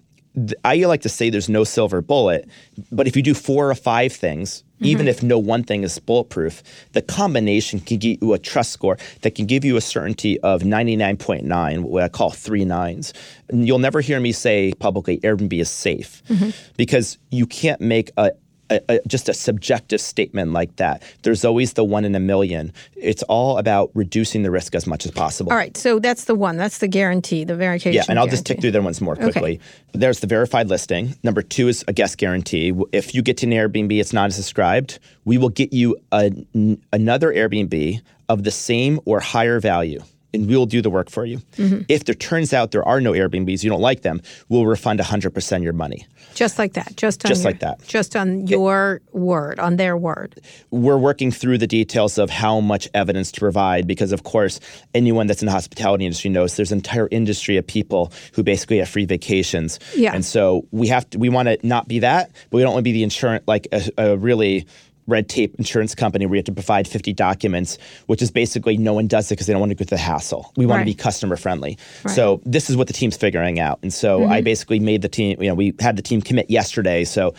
I 0.63 0.75
like 0.83 1.01
to 1.01 1.09
say 1.09 1.29
there's 1.29 1.49
no 1.49 1.63
silver 1.63 2.01
bullet, 2.01 2.49
but 2.91 3.07
if 3.07 3.15
you 3.15 3.23
do 3.23 3.33
four 3.33 3.71
or 3.71 3.75
five 3.75 4.11
things, 4.11 4.64
mm-hmm. 4.75 4.85
even 4.85 5.07
if 5.07 5.23
no 5.23 5.37
one 5.37 5.63
thing 5.63 5.83
is 5.83 5.97
bulletproof, 5.99 6.63
the 6.93 7.01
combination 7.01 7.79
can 7.79 7.97
give 7.97 8.17
you 8.21 8.33
a 8.33 8.39
trust 8.39 8.71
score 8.71 8.97
that 9.21 9.35
can 9.35 9.45
give 9.45 9.65
you 9.65 9.77
a 9.77 9.81
certainty 9.81 10.39
of 10.41 10.61
99.9, 10.61 11.81
what 11.81 12.03
I 12.03 12.09
call 12.09 12.31
three 12.31 12.65
nines. 12.65 13.13
And 13.49 13.67
you'll 13.67 13.79
never 13.79 14.01
hear 14.01 14.19
me 14.19 14.31
say 14.31 14.73
publicly 14.79 15.19
Airbnb 15.19 15.53
is 15.59 15.69
safe 15.69 16.23
mm-hmm. 16.27 16.49
because 16.77 17.17
you 17.31 17.45
can't 17.45 17.81
make 17.81 18.11
a 18.17 18.31
a, 18.69 18.81
a, 18.89 18.99
just 19.07 19.29
a 19.29 19.33
subjective 19.33 20.01
statement 20.01 20.53
like 20.53 20.75
that. 20.77 21.03
There's 21.23 21.45
always 21.45 21.73
the 21.73 21.83
one 21.83 22.05
in 22.05 22.15
a 22.15 22.19
million. 22.19 22.73
It's 22.95 23.23
all 23.23 23.57
about 23.57 23.91
reducing 23.93 24.43
the 24.43 24.51
risk 24.51 24.75
as 24.75 24.87
much 24.87 25.05
as 25.05 25.11
possible. 25.11 25.51
All 25.51 25.57
right, 25.57 25.75
so 25.77 25.99
that's 25.99 26.25
the 26.25 26.35
one. 26.35 26.57
That's 26.57 26.79
the 26.79 26.87
guarantee, 26.87 27.43
the 27.43 27.55
verification. 27.55 27.93
Yeah, 27.93 28.05
and 28.09 28.19
I'll 28.19 28.25
guarantee. 28.25 28.31
just 28.31 28.45
tick 28.45 28.61
through 28.61 28.71
them 28.71 28.83
once 28.83 29.01
more 29.01 29.15
quickly. 29.15 29.55
Okay. 29.55 29.59
There's 29.93 30.19
the 30.19 30.27
verified 30.27 30.67
listing. 30.67 31.15
Number 31.23 31.41
two 31.41 31.67
is 31.67 31.83
a 31.87 31.93
guest 31.93 32.17
guarantee. 32.17 32.73
If 32.91 33.15
you 33.15 33.21
get 33.21 33.37
to 33.37 33.45
an 33.45 33.51
Airbnb, 33.51 33.99
it's 33.99 34.13
not 34.13 34.27
as 34.27 34.35
described. 34.35 34.99
We 35.25 35.37
will 35.37 35.49
get 35.49 35.73
you 35.73 35.97
a, 36.11 36.31
another 36.91 37.33
Airbnb 37.33 38.01
of 38.29 38.43
the 38.43 38.51
same 38.51 38.99
or 39.05 39.19
higher 39.19 39.59
value 39.59 40.01
and 40.35 40.47
we'll 40.47 40.65
do 40.65 40.81
the 40.81 40.89
work 40.89 41.09
for 41.09 41.25
you. 41.25 41.37
Mm-hmm. 41.57 41.83
If 41.87 42.03
there 42.03 42.13
turns 42.13 42.53
out 42.53 42.71
there 42.71 42.83
are 42.83 43.01
no 43.01 43.13
Airbnbs, 43.13 43.63
you 43.63 43.69
don't 43.69 43.81
like 43.81 44.01
them, 44.01 44.21
we'll 44.49 44.65
refund 44.65 44.99
100% 44.99 45.55
of 45.55 45.63
your 45.63 45.73
money. 45.73 46.05
Just 46.35 46.59
like 46.59 46.73
that. 46.73 46.95
Just 46.95 47.25
on 47.25 47.29
just 47.29 47.43
your, 47.43 47.51
like 47.51 47.61
that. 47.61 47.85
Just 47.87 48.15
on 48.15 48.45
your 48.45 48.95
it, 48.95 49.15
word, 49.15 49.59
on 49.59 49.77
their 49.77 49.97
word. 49.97 50.39
We're 50.69 50.97
working 50.97 51.31
through 51.31 51.57
the 51.57 51.67
details 51.67 52.17
of 52.17 52.29
how 52.29 52.59
much 52.59 52.87
evidence 52.93 53.31
to 53.31 53.39
provide 53.39 53.87
because, 53.87 54.11
of 54.11 54.23
course, 54.23 54.59
anyone 54.93 55.27
that's 55.27 55.41
in 55.41 55.47
the 55.47 55.51
hospitality 55.51 56.05
industry 56.05 56.29
knows 56.29 56.55
there's 56.57 56.71
an 56.71 56.79
entire 56.79 57.07
industry 57.09 57.57
of 57.57 57.65
people 57.65 58.11
who 58.33 58.43
basically 58.43 58.77
have 58.77 58.89
free 58.89 59.05
vacations. 59.05 59.79
Yeah. 59.95 60.13
And 60.13 60.23
so 60.23 60.67
we 60.71 60.87
have 60.89 61.09
to, 61.11 61.17
we 61.17 61.29
want 61.29 61.47
to 61.47 61.57
not 61.65 61.87
be 61.87 61.99
that, 61.99 62.31
but 62.49 62.57
we 62.57 62.61
don't 62.61 62.73
want 62.73 62.83
to 62.83 62.89
be 62.89 62.91
the 62.91 63.03
insurance, 63.03 63.43
like 63.47 63.67
a, 63.71 63.89
a 63.97 64.17
really 64.17 64.67
red 65.07 65.29
tape 65.29 65.55
insurance 65.55 65.93
company 65.93 66.25
where 66.25 66.35
you 66.35 66.39
have 66.39 66.45
to 66.45 66.51
provide 66.51 66.87
50 66.87 67.13
documents, 67.13 67.77
which 68.07 68.21
is 68.21 68.31
basically 68.31 68.77
no 68.77 68.93
one 68.93 69.07
does 69.07 69.31
it 69.31 69.35
because 69.35 69.47
they 69.47 69.53
don't 69.53 69.59
want 69.59 69.71
to 69.71 69.75
go 69.75 69.85
through 69.85 69.97
the 69.97 70.03
hassle. 70.03 70.51
We 70.57 70.65
want 70.65 70.77
right. 70.77 70.83
to 70.83 70.85
be 70.85 70.95
customer 70.95 71.35
friendly. 71.35 71.77
Right. 72.03 72.15
So 72.15 72.41
this 72.45 72.69
is 72.69 72.77
what 72.77 72.87
the 72.87 72.93
team's 72.93 73.15
figuring 73.15 73.59
out. 73.59 73.79
And 73.81 73.93
so 73.93 74.21
mm-hmm. 74.21 74.31
I 74.31 74.41
basically 74.41 74.79
made 74.79 75.01
the 75.01 75.09
team, 75.09 75.41
you 75.41 75.49
know, 75.49 75.55
we 75.55 75.73
had 75.79 75.95
the 75.95 76.01
team 76.01 76.21
commit 76.21 76.49
yesterday. 76.49 77.03
So 77.03 77.35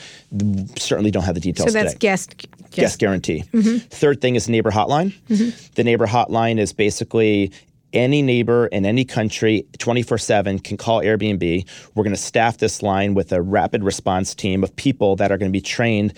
certainly 0.77 1.11
don't 1.11 1.25
have 1.25 1.35
the 1.35 1.41
details 1.41 1.69
So 1.69 1.73
that's 1.73 1.93
today. 1.95 2.09
guest, 2.09 2.37
guest. 2.37 2.73
guest 2.73 2.99
guarantee. 2.99 3.45
Mm-hmm. 3.53 3.79
Third 3.89 4.21
thing 4.21 4.37
is 4.37 4.49
neighbor 4.49 4.71
hotline. 4.71 5.15
Mm-hmm. 5.29 5.73
The 5.75 5.85
neighbor 5.85 6.07
hotline 6.07 6.59
is 6.59 6.73
basically 6.73 7.53
any 7.93 8.21
neighbor 8.21 8.67
in 8.69 8.85
any 8.85 9.05
country 9.05 9.67
24 9.79 10.19
7 10.19 10.59
can 10.59 10.77
call 10.77 11.01
Airbnb. 11.01 11.67
We're 11.95 12.05
going 12.05 12.15
to 12.15 12.21
staff 12.21 12.59
this 12.59 12.83
line 12.83 13.15
with 13.15 13.33
a 13.33 13.41
rapid 13.41 13.83
response 13.83 14.35
team 14.35 14.63
of 14.63 14.75
people 14.77 15.17
that 15.17 15.33
are 15.33 15.39
going 15.39 15.51
to 15.51 15.57
be 15.57 15.63
trained 15.63 16.13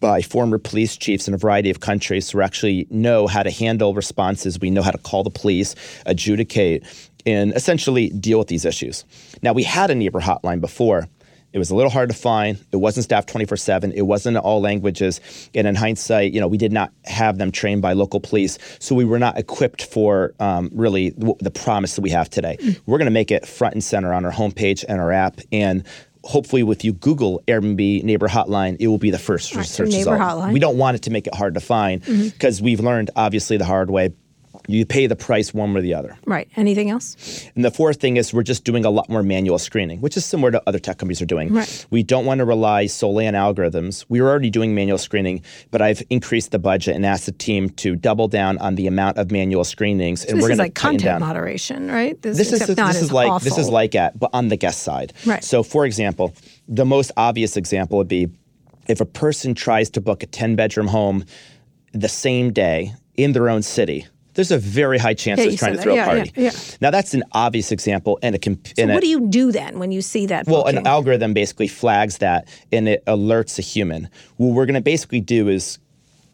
by 0.00 0.22
former 0.22 0.58
police 0.58 0.96
chiefs 0.96 1.28
in 1.28 1.34
a 1.34 1.38
variety 1.38 1.70
of 1.70 1.80
countries 1.80 2.30
who 2.30 2.40
actually 2.40 2.86
know 2.90 3.26
how 3.26 3.42
to 3.42 3.50
handle 3.50 3.94
responses. 3.94 4.60
We 4.60 4.70
know 4.70 4.82
how 4.82 4.90
to 4.90 4.98
call 4.98 5.22
the 5.22 5.30
police, 5.30 5.74
adjudicate, 6.06 6.84
and 7.26 7.52
essentially 7.54 8.10
deal 8.10 8.38
with 8.38 8.48
these 8.48 8.64
issues. 8.64 9.04
Now, 9.42 9.52
we 9.52 9.62
had 9.62 9.90
a 9.90 9.94
neighbor 9.94 10.20
hotline 10.20 10.60
before. 10.60 11.08
It 11.54 11.58
was 11.58 11.70
a 11.70 11.76
little 11.76 11.90
hard 11.90 12.08
to 12.08 12.16
find. 12.16 12.62
It 12.72 12.78
wasn't 12.78 13.04
staffed 13.04 13.28
24 13.28 13.56
7. 13.56 13.92
It 13.92 14.02
wasn't 14.02 14.36
in 14.36 14.42
all 14.42 14.60
languages. 14.60 15.20
And 15.54 15.68
in 15.68 15.76
hindsight, 15.76 16.32
you 16.32 16.40
know, 16.40 16.48
we 16.48 16.58
did 16.58 16.72
not 16.72 16.92
have 17.04 17.38
them 17.38 17.52
trained 17.52 17.80
by 17.80 17.92
local 17.92 18.18
police. 18.18 18.58
So 18.80 18.94
we 18.96 19.04
were 19.04 19.20
not 19.20 19.38
equipped 19.38 19.84
for 19.84 20.34
um, 20.40 20.68
really 20.74 21.10
w- 21.10 21.36
the 21.40 21.52
promise 21.52 21.94
that 21.94 22.02
we 22.02 22.10
have 22.10 22.28
today. 22.28 22.56
Mm. 22.60 22.80
We're 22.86 22.98
going 22.98 23.06
to 23.06 23.12
make 23.12 23.30
it 23.30 23.46
front 23.46 23.74
and 23.74 23.84
center 23.84 24.12
on 24.12 24.24
our 24.24 24.32
homepage 24.32 24.84
and 24.88 25.00
our 25.00 25.12
app. 25.12 25.40
And 25.52 25.84
hopefully, 26.24 26.62
with 26.62 26.84
you 26.84 26.92
Google 26.92 27.42
Airbnb 27.46 28.02
neighbor 28.02 28.28
hotline, 28.28 28.76
it 28.80 28.88
will 28.88 28.98
be 28.98 29.10
the 29.10 29.18
first 29.18 29.54
Right, 29.54 29.64
search 29.64 29.90
neighbor 29.90 30.12
result. 30.12 30.20
hotline. 30.20 30.52
We 30.52 30.58
don't 30.58 30.78
want 30.78 30.96
it 30.96 31.02
to 31.02 31.10
make 31.10 31.26
it 31.26 31.34
hard 31.34 31.54
to 31.54 31.60
find 31.60 32.02
mm-hmm. 32.02 32.28
because 32.28 32.60
we've 32.60 32.80
learned, 32.80 33.10
obviously, 33.14 33.56
the 33.56 33.64
hard 33.64 33.90
way. 33.90 34.10
You 34.66 34.86
pay 34.86 35.06
the 35.06 35.16
price 35.16 35.52
one 35.52 35.76
or 35.76 35.80
the 35.80 35.94
other. 35.94 36.16
Right. 36.26 36.48
Anything 36.56 36.90
else? 36.90 37.48
And 37.54 37.64
the 37.64 37.70
fourth 37.70 38.00
thing 38.00 38.16
is 38.16 38.32
we're 38.32 38.42
just 38.42 38.64
doing 38.64 38.84
a 38.84 38.90
lot 38.90 39.08
more 39.10 39.22
manual 39.22 39.58
screening, 39.58 40.00
which 40.00 40.16
is 40.16 40.24
similar 40.24 40.50
to 40.52 40.62
other 40.66 40.78
tech 40.78 40.98
companies 40.98 41.20
are 41.20 41.26
doing. 41.26 41.52
Right. 41.52 41.86
We 41.90 42.02
don't 42.02 42.24
want 42.24 42.38
to 42.38 42.44
rely 42.44 42.86
solely 42.86 43.26
on 43.26 43.34
algorithms. 43.34 44.04
We 44.08 44.20
were 44.20 44.28
already 44.28 44.50
doing 44.50 44.74
manual 44.74 44.98
screening, 44.98 45.42
but 45.70 45.82
I've 45.82 46.02
increased 46.08 46.50
the 46.52 46.58
budget 46.58 46.96
and 46.96 47.04
asked 47.04 47.26
the 47.26 47.32
team 47.32 47.68
to 47.70 47.94
double 47.94 48.28
down 48.28 48.58
on 48.58 48.76
the 48.76 48.86
amount 48.86 49.18
of 49.18 49.30
manual 49.30 49.64
screenings, 49.64 50.24
and 50.24 50.38
this 50.38 50.42
we're 50.42 50.52
is 50.52 50.56
going 50.56 50.66
like 50.66 50.74
content 50.74 51.02
down. 51.02 51.20
moderation, 51.20 51.90
right? 51.90 52.20
This 52.22 52.38
is 52.40 52.60
except 52.60 52.78
not 52.78 52.92
this 52.92 53.02
is 53.02 53.12
like 53.12 53.42
this 53.42 53.58
is 53.58 53.68
like 53.68 53.94
at 53.94 54.18
but 54.18 54.30
on 54.32 54.48
the 54.48 54.56
guest 54.56 54.82
side. 54.82 55.12
Right. 55.26 55.44
So 55.44 55.62
for 55.62 55.84
example, 55.84 56.34
the 56.68 56.84
most 56.84 57.12
obvious 57.16 57.56
example 57.56 57.98
would 57.98 58.08
be 58.08 58.28
if 58.88 59.00
a 59.00 59.06
person 59.06 59.54
tries 59.54 59.90
to 59.90 60.00
book 60.00 60.22
a 60.22 60.26
10 60.26 60.56
bedroom 60.56 60.88
home 60.88 61.24
the 61.92 62.08
same 62.08 62.52
day 62.52 62.94
in 63.16 63.32
their 63.32 63.48
own 63.48 63.62
city. 63.62 64.06
There's 64.34 64.50
a 64.50 64.58
very 64.58 64.98
high 64.98 65.14
chance 65.14 65.38
Yeah, 65.40 65.46
they're 65.48 65.56
trying 65.56 65.76
to 65.76 65.82
throw 65.82 65.94
Yeah, 65.94 66.02
a 66.04 66.06
party. 66.06 66.32
yeah. 66.36 66.50
Now 66.80 66.90
that's 66.90 67.14
an 67.14 67.22
obvious 67.32 67.70
example 67.72 68.18
and 68.22 68.34
a 68.34 68.38
comp- 68.38 68.66
So 68.68 68.82
and 68.82 68.90
a- 68.90 68.94
what 68.94 69.02
do 69.02 69.08
you 69.08 69.26
do 69.28 69.52
then 69.52 69.78
when 69.78 69.92
you 69.92 70.02
see 70.02 70.26
that? 70.26 70.46
well, 70.46 70.64
booking? 70.64 70.78
an 70.80 70.86
algorithm 70.86 71.32
basically 71.34 71.68
flags 71.68 72.18
that 72.18 72.48
and 72.72 72.88
it 72.88 73.04
alerts 73.06 73.58
a 73.58 73.62
human. 73.62 74.08
What 74.36 74.48
we're 74.54 74.66
going 74.66 74.74
to 74.74 74.80
basically 74.80 75.20
do 75.20 75.48
is 75.48 75.78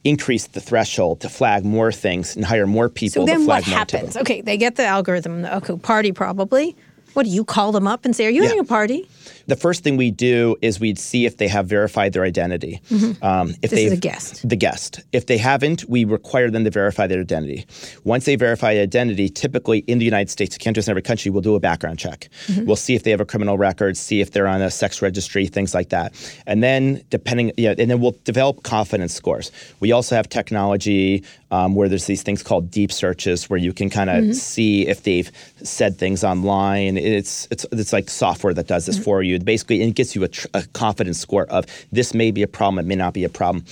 increase 0.04 0.46
the 0.46 0.60
threshold 0.60 1.20
to 1.20 1.28
flag 1.28 1.62
more 1.64 1.92
things 1.92 2.34
and 2.34 2.44
hire 2.44 2.66
more 2.66 2.88
people 2.88 3.22
So 3.22 3.26
to 3.26 3.32
then 3.32 3.44
flag 3.44 3.64
what 3.64 3.68
more 3.68 3.78
happens? 3.78 4.16
Okay, 4.16 4.40
they 4.40 4.56
get 4.56 4.76
the 4.76 4.84
algorithm. 4.86 5.44
Okay, 5.44 5.76
party 5.76 6.12
probably. 6.12 6.74
What 7.12 7.24
do 7.24 7.30
you 7.30 7.44
call 7.44 7.72
them 7.72 7.86
up 7.86 8.04
and 8.04 8.14
say? 8.16 8.24
Are 8.26 8.30
you 8.30 8.42
having 8.44 8.60
a 8.60 8.64
party? 8.64 9.08
The 9.46 9.56
first 9.56 9.82
thing 9.82 9.96
we 9.96 10.10
do 10.10 10.56
is 10.62 10.80
we'd 10.80 10.98
see 10.98 11.26
if 11.26 11.36
they 11.38 11.48
have 11.48 11.66
verified 11.66 12.12
their 12.12 12.24
identity. 12.24 12.80
Um, 12.90 13.00
if 13.00 13.20
Mm-hmm. 13.22 13.64
Is 13.64 13.70
they've- 13.70 13.92
a 13.92 13.96
guest. 13.96 14.48
The 14.48 14.56
guest. 14.56 15.00
If 15.12 15.26
they 15.26 15.38
haven't, 15.38 15.84
we 15.88 16.04
require 16.04 16.50
them 16.50 16.64
to 16.64 16.70
verify 16.70 17.06
their 17.06 17.20
identity. 17.20 17.66
Once 18.04 18.24
they 18.24 18.36
verify 18.36 18.70
identity, 18.72 19.28
typically 19.28 19.78
in 19.80 19.98
the 19.98 20.04
United 20.04 20.30
States, 20.30 20.56
can't 20.58 20.74
do 20.74 20.78
this 20.78 20.86
in 20.88 20.92
every 20.92 21.02
country, 21.02 21.30
we'll 21.30 21.42
do 21.42 21.54
a 21.54 21.60
background 21.60 21.98
check. 21.98 22.28
Mm-hmm. 22.46 22.66
We'll 22.66 22.76
see 22.76 22.94
if 22.94 23.02
they 23.02 23.10
have 23.10 23.20
a 23.20 23.24
criminal 23.24 23.58
record, 23.58 23.96
see 23.96 24.20
if 24.20 24.32
they're 24.32 24.46
on 24.48 24.62
a 24.62 24.70
sex 24.70 25.02
registry, 25.02 25.46
things 25.46 25.74
like 25.74 25.88
that. 25.90 26.12
And 26.46 26.62
then 26.62 27.02
depending, 27.10 27.52
yeah, 27.56 27.74
and 27.78 27.90
then 27.90 28.00
we'll 28.00 28.16
develop 28.24 28.62
confidence 28.62 29.14
scores. 29.14 29.50
We 29.80 29.92
also 29.92 30.14
have 30.16 30.28
technology 30.28 31.24
um, 31.50 31.74
where 31.74 31.88
there's 31.88 32.06
these 32.06 32.22
things 32.22 32.42
called 32.42 32.70
deep 32.70 32.92
searches 32.92 33.48
where 33.50 33.58
you 33.58 33.72
can 33.72 33.90
kind 33.90 34.08
of 34.10 34.20
Mm-hmm. 34.20 34.32
see 34.32 34.86
if 34.86 35.04
they've 35.04 35.30
said 35.62 35.96
things 35.96 36.22
online. 36.24 36.96
It's 36.98 37.46
it's 37.50 37.64
it's 37.72 37.92
like 37.92 38.10
software 38.10 38.52
that 38.54 38.66
does 38.66 38.84
this 38.86 38.96
Mm-hmm. 38.96 39.04
for 39.04 39.22
you. 39.22 39.29
Basically, 39.38 39.82
it 39.82 39.94
gets 39.94 40.14
you 40.14 40.24
a, 40.24 40.28
tr- 40.28 40.48
a 40.54 40.64
confidence 40.72 41.18
score 41.18 41.46
of 41.46 41.66
this 41.92 42.14
may 42.14 42.30
be 42.30 42.42
a 42.42 42.48
problem, 42.48 42.84
it 42.84 42.88
may 42.88 42.96
not 42.96 43.14
be 43.14 43.24
a 43.24 43.28
problem. 43.28 43.64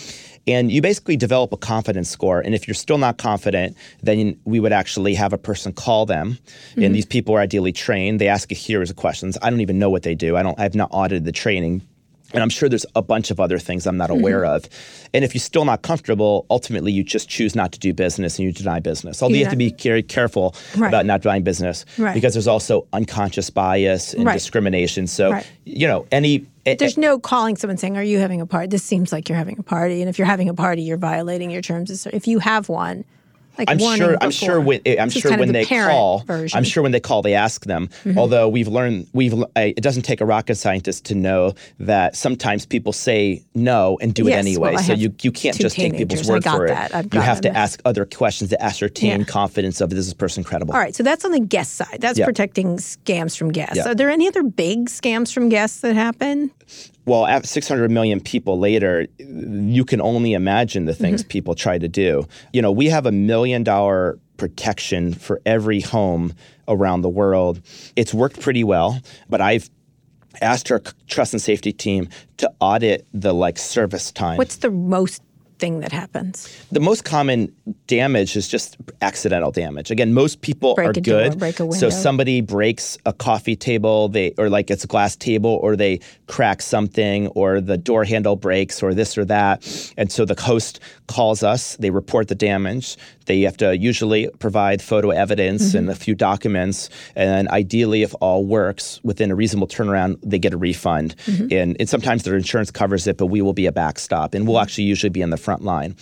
And 0.46 0.72
you 0.72 0.80
basically 0.80 1.16
develop 1.16 1.52
a 1.52 1.58
confidence 1.58 2.08
score. 2.08 2.40
And 2.40 2.54
if 2.54 2.66
you're 2.66 2.74
still 2.74 2.96
not 2.96 3.18
confident, 3.18 3.76
then 4.02 4.40
we 4.46 4.60
would 4.60 4.72
actually 4.72 5.14
have 5.14 5.34
a 5.34 5.38
person 5.38 5.74
call 5.74 6.06
them. 6.06 6.38
Mm-hmm. 6.70 6.82
And 6.84 6.94
these 6.94 7.04
people 7.04 7.34
are 7.34 7.40
ideally 7.40 7.72
trained. 7.72 8.18
They 8.18 8.28
ask 8.28 8.50
a 8.50 8.54
series 8.54 8.88
of 8.88 8.96
questions. 8.96 9.36
I 9.42 9.50
don't 9.50 9.60
even 9.60 9.78
know 9.78 9.90
what 9.90 10.04
they 10.04 10.14
do. 10.14 10.38
I 10.38 10.42
don't. 10.42 10.58
I've 10.58 10.74
not 10.74 10.88
audited 10.90 11.26
the 11.26 11.32
training. 11.32 11.82
And 12.34 12.42
I'm 12.42 12.50
sure 12.50 12.68
there's 12.68 12.84
a 12.94 13.00
bunch 13.02 13.30
of 13.30 13.40
other 13.40 13.58
things 13.58 13.86
I'm 13.86 13.96
not 13.96 14.10
Mm-hmm. 14.10 14.20
aware 14.20 14.44
of. 14.44 14.68
And 15.14 15.24
if 15.24 15.34
you're 15.34 15.40
still 15.40 15.64
not 15.64 15.80
comfortable, 15.82 16.44
ultimately 16.50 16.92
you 16.92 17.02
just 17.02 17.28
choose 17.28 17.54
not 17.56 17.72
to 17.72 17.78
do 17.78 17.94
business 17.94 18.38
and 18.38 18.44
you 18.46 18.52
deny 18.52 18.80
business. 18.80 19.22
Although 19.22 19.34
you, 19.34 19.38
You 19.40 19.44
have 19.46 19.52
to 19.52 19.56
be 19.56 19.70
very 19.70 20.02
careful 20.02 20.54
Right. 20.76 20.88
about 20.88 21.06
not 21.06 21.22
denying 21.22 21.42
business 21.42 21.86
Right. 21.96 22.12
because 22.14 22.34
there's 22.34 22.46
also 22.48 22.86
unconscious 22.92 23.48
bias 23.48 24.12
and 24.12 24.26
Right. 24.26 24.34
discrimination. 24.34 25.06
So, 25.06 25.40
you 25.64 25.86
know, 25.86 26.06
any. 26.12 26.44
There's 26.64 26.98
no 26.98 27.18
calling 27.18 27.56
someone 27.56 27.78
saying, 27.78 27.96
"Are 27.96 28.02
you 28.02 28.18
having 28.18 28.42
a 28.42 28.46
party?" 28.46 28.66
This 28.66 28.82
seems 28.82 29.10
like 29.10 29.30
you're 29.30 29.38
having 29.38 29.58
a 29.58 29.62
party, 29.62 30.02
and 30.02 30.10
if 30.10 30.18
you're 30.18 30.26
having 30.26 30.50
a 30.50 30.54
party, 30.54 30.82
you're 30.82 30.98
violating 30.98 31.50
your 31.50 31.62
terms. 31.62 32.06
If 32.12 32.26
you 32.28 32.40
have 32.40 32.68
one, 32.68 33.04
like 33.58 33.68
I'm 33.70 33.78
sure. 33.78 34.16
I'm 34.20 34.30
sure. 34.30 34.60
When, 34.60 34.80
I'm 34.86 35.08
This 35.08 35.18
sure 35.20 35.36
when 35.36 35.48
the 35.48 35.52
they 35.52 35.64
call, 35.64 36.20
version. 36.20 36.46
Mm-hmm. 36.48 36.56
I'm 36.58 36.64
sure 36.64 36.82
when 36.82 36.92
they 36.92 37.00
call, 37.00 37.22
they 37.22 37.34
ask 37.34 37.64
them. 37.64 37.90
Although 38.16 38.48
we've 38.48 38.68
learned, 38.68 39.08
we've 39.12 39.34
I, 39.56 39.74
it 39.76 39.82
doesn't 39.82 40.02
take 40.02 40.20
a 40.20 40.24
rocket 40.26 40.54
scientist 40.56 41.04
to 41.06 41.14
know 41.14 41.54
that 41.80 42.16
sometimes 42.16 42.64
people 42.66 42.92
say 42.92 43.42
no 43.54 43.98
and 44.00 44.14
do 44.14 44.28
it 44.28 44.32
anyway. 44.32 44.74
well, 44.74 44.82
so 44.82 44.92
you 44.92 45.14
you 45.22 45.32
can't 45.32 45.58
just 45.58 45.76
take 45.76 45.96
people's 45.96 46.28
word 46.28 46.44
for 46.44 46.66
it. 46.66 46.68
that. 46.68 46.94
I've 46.94 47.12
you 47.12 47.20
have 47.20 47.40
to 47.42 47.56
ask 47.56 47.80
other 47.84 48.04
questions 48.04 48.50
to 48.50 48.62
ascertain 48.62 49.20
Yeah. 49.20 49.24
confidence 49.26 49.80
of 49.80 49.90
this 49.90 50.06
is 50.06 50.14
person 50.14 50.44
credible. 50.44 50.74
All 50.74 50.80
right, 50.80 50.94
so 50.94 51.02
that's 51.02 51.24
on 51.24 51.32
the 51.32 51.40
guest 51.40 51.74
side. 51.74 51.98
That's 52.00 52.18
Yeah. 52.18 52.24
protecting 52.24 52.76
scams 52.76 53.36
from 53.36 53.50
guests. 53.52 53.76
Yeah. 53.76 53.88
Are 53.90 53.94
there 53.94 54.10
any 54.10 54.28
other 54.28 54.42
big 54.42 54.86
scams 54.88 55.32
from 55.32 55.48
guests 55.48 55.80
that 55.80 55.94
happen? 55.94 56.50
Well, 57.08 57.26
at 57.26 57.46
600 57.46 57.90
million 57.90 58.20
people 58.20 58.58
later, 58.58 59.06
you 59.18 59.84
can 59.84 60.00
only 60.00 60.34
imagine 60.34 60.84
the 60.84 60.94
things 60.94 61.22
Mm-hmm. 61.22 61.28
people 61.28 61.54
try 61.54 61.78
to 61.78 61.88
do. 61.88 62.26
You 62.52 62.62
know, 62.62 62.70
we 62.70 62.86
have 62.86 63.06
a 63.06 63.12
million 63.12 63.64
dollar 63.64 64.18
protection 64.36 65.14
for 65.14 65.40
every 65.44 65.80
home 65.80 66.32
around 66.68 67.00
the 67.02 67.08
world. 67.08 67.60
It's 67.96 68.14
worked 68.14 68.40
pretty 68.40 68.62
well, 68.62 69.00
but 69.28 69.40
I've 69.40 69.68
asked 70.40 70.70
our 70.70 70.80
trust 71.08 71.32
and 71.32 71.42
safety 71.42 71.72
team 71.72 72.08
to 72.36 72.52
audit 72.60 73.06
the 73.12 73.32
like 73.34 73.58
service 73.58 74.12
time. 74.12 74.36
What's 74.36 74.56
the 74.56 74.70
most 74.70 75.22
thing 75.58 75.80
that 75.80 75.92
happens? 75.92 76.48
the 76.70 76.80
most 76.80 77.04
common 77.04 77.52
damage 77.86 78.36
is 78.36 78.48
just 78.48 78.76
accidental 79.02 79.50
damage. 79.50 79.90
Again, 79.90 80.12
most 80.14 80.40
people 80.40 80.74
Break 80.74 80.88
are 80.88 80.92
door, 80.92 81.02
good. 81.02 81.60
a 81.60 81.72
So 81.72 81.90
somebody 81.90 82.40
breaks 82.40 82.98
a 83.06 83.12
coffee 83.12 83.56
table, 83.56 84.08
they 84.08 84.34
or 84.38 84.48
like 84.48 84.70
it's 84.70 84.84
a 84.84 84.86
glass 84.86 85.16
table, 85.16 85.58
or 85.62 85.76
they 85.76 86.00
crack 86.26 86.62
something, 86.62 87.28
or 87.28 87.60
the 87.60 87.78
door 87.78 88.04
handle 88.04 88.36
breaks, 88.36 88.82
or 88.82 88.94
this 88.94 89.16
or 89.16 89.24
that, 89.26 89.92
and 89.96 90.12
so 90.12 90.24
the 90.24 90.40
host 90.40 90.80
calls 91.08 91.42
us. 91.42 91.76
They 91.76 91.90
report 91.90 92.28
the 92.28 92.34
damage. 92.36 92.96
They 93.26 93.40
have 93.42 93.56
to 93.58 93.76
usually 93.76 94.28
provide 94.38 94.80
photo 94.80 95.10
evidence 95.10 95.48
Mm-hmm. 95.48 95.78
and 95.78 95.90
a 95.90 95.94
few 95.94 96.14
documents, 96.14 96.90
and 97.16 97.28
then 97.28 97.48
ideally, 97.50 98.02
if 98.02 98.14
all 98.20 98.44
works 98.44 99.00
within 99.02 99.30
a 99.30 99.34
reasonable 99.34 99.66
turnaround, 99.66 100.18
they 100.22 100.38
get 100.38 100.52
a 100.52 100.56
refund. 100.56 101.16
Mm-hmm. 101.26 101.52
And, 101.52 101.76
and 101.80 101.88
sometimes 101.88 102.22
their 102.22 102.36
insurance 102.36 102.70
covers 102.70 103.06
it, 103.06 103.16
but 103.16 103.26
we 103.26 103.42
will 103.42 103.54
be 103.54 103.66
a 103.66 103.72
backstop, 103.72 104.34
and 104.34 104.46
we'll 104.46 104.60
actually 104.60 104.84
usually 104.84 105.10
be 105.10 105.20
in 105.20 105.30
the 105.30 105.36
front 105.36 105.62
line. 105.62 105.96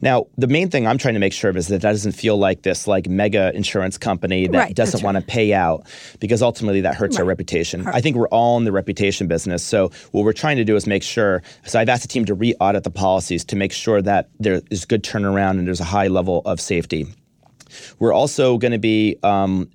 Now, 0.00 0.26
the 0.36 0.46
main 0.46 0.70
thing 0.70 0.86
I'm 0.86 0.98
trying 0.98 1.14
to 1.14 1.20
make 1.20 1.32
sure 1.32 1.50
of 1.50 1.56
is 1.56 1.68
that 1.68 1.82
that 1.82 1.90
doesn't 1.90 2.12
feel 2.12 2.36
like 2.36 2.62
this 2.62 2.86
like 2.86 3.08
mega 3.08 3.54
insurance 3.54 3.98
company 3.98 4.46
that 4.46 4.58
Right, 4.58 4.76
doesn't 4.76 5.02
want 5.02 5.16
to 5.16 5.22
pay 5.22 5.52
out 5.52 5.86
because 6.20 6.42
ultimately 6.42 6.80
that 6.82 6.94
hurts 6.94 7.18
our 7.18 7.24
reputation. 7.24 7.86
I 7.86 8.00
think 8.00 8.16
we're 8.16 8.28
all 8.28 8.56
in 8.58 8.64
the 8.64 8.72
reputation 8.72 9.26
business. 9.26 9.62
So 9.62 9.90
what 10.12 10.24
we're 10.24 10.32
trying 10.32 10.56
to 10.58 10.64
do 10.64 10.76
is 10.76 10.86
make 10.86 11.02
sure. 11.02 11.42
So 11.64 11.80
I've 11.80 11.88
asked 11.88 12.02
the 12.02 12.08
team 12.08 12.24
to 12.26 12.34
re-audit 12.34 12.84
the 12.84 12.90
policies 12.90 13.44
to 13.46 13.56
make 13.56 13.72
sure 13.72 14.00
that 14.02 14.28
there 14.38 14.62
is 14.70 14.84
good 14.84 15.02
turnaround 15.02 15.58
and 15.58 15.66
there's 15.66 15.80
a 15.80 15.84
high 15.84 16.08
level 16.08 16.42
of 16.44 16.60
safety. 16.60 17.06
We're 17.98 18.14
also 18.14 18.56
going 18.58 18.72
to 18.72 18.78
be 18.78 19.18
um, 19.22 19.70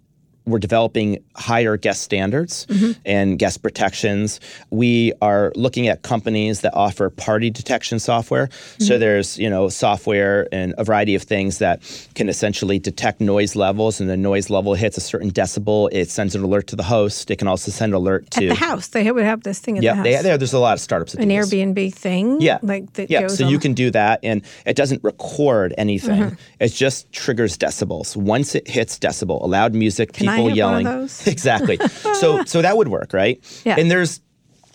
we're 0.45 0.59
developing 0.59 1.23
higher 1.35 1.77
guest 1.77 2.01
standards 2.03 2.67
and 3.05 3.39
guest 3.39 3.61
protections. 3.63 4.39
We 4.71 5.13
are 5.21 5.51
looking 5.55 5.87
at 5.87 6.01
companies 6.01 6.61
that 6.61 6.73
offer 6.73 7.09
party 7.09 7.49
detection 7.49 7.99
software. 7.99 8.49
So 8.79 8.97
there's 8.97 9.37
you 9.37 9.49
know 9.49 9.69
software 9.69 10.47
and 10.51 10.73
a 10.77 10.83
variety 10.83 11.15
of 11.15 11.23
things 11.23 11.59
that 11.59 11.81
can 12.15 12.29
essentially 12.29 12.79
detect 12.79 13.21
noise 13.21 13.55
levels, 13.55 14.01
and 14.01 14.09
the 14.09 14.17
noise 14.17 14.49
level 14.49 14.73
hits 14.73 14.97
a 14.97 15.01
certain 15.01 15.31
decibel, 15.31 15.89
it 15.91 16.09
sends 16.09 16.35
an 16.35 16.43
alert 16.43 16.67
to 16.67 16.75
the 16.75 16.83
host. 16.83 17.31
It 17.31 17.37
can 17.37 17.47
also 17.47 17.71
send 17.71 17.91
an 17.93 17.95
alert 17.95 18.29
to 18.31 18.47
At 18.47 18.49
the 18.49 18.55
house, 18.55 18.87
they 18.89 19.11
would 19.11 19.23
have 19.23 19.43
this 19.43 19.59
thing 19.59 19.77
at 19.77 19.83
yeah. 19.83 20.01
the 20.01 20.13
house. 20.13 20.23
There- 20.23 20.37
there's 20.37 20.53
a 20.53 20.59
lot 20.59 20.73
of 20.73 20.79
startups 20.81 21.13
that 21.13 21.21
An 21.21 21.29
do 21.29 21.35
this. 21.35 21.53
Airbnb 21.53 21.93
thing. 21.93 22.41
Yeah. 22.41 22.59
like 22.61 22.91
that 22.93 23.09
yeah. 23.09 23.21
goes 23.21 23.37
So 23.37 23.45
on. 23.45 23.51
you 23.51 23.59
can 23.59 23.73
do 23.73 23.91
that, 23.91 24.19
and 24.23 24.41
it 24.65 24.75
doesn't 24.75 25.03
record 25.03 25.73
anything. 25.77 26.21
Mm-hmm. 26.21 26.35
It 26.59 26.69
just 26.73 27.11
triggers 27.13 27.57
decibels. 27.57 28.15
Once 28.15 28.55
it 28.55 28.67
hits 28.67 28.99
decibel, 28.99 29.47
loud 29.47 29.73
music, 29.73 30.11
Can 30.13 30.25
people 30.37 30.55
yelling. 30.55 30.85
one 30.85 30.95
of 30.95 31.01
those? 31.01 31.27
exactly. 31.35 31.77
so 32.15 32.43
so 32.45 32.61
that 32.61 32.77
would 32.77 32.87
work, 32.87 33.13
right? 33.13 33.39
Yeah. 33.65 33.75
And 33.77 33.89
there's 33.89 34.21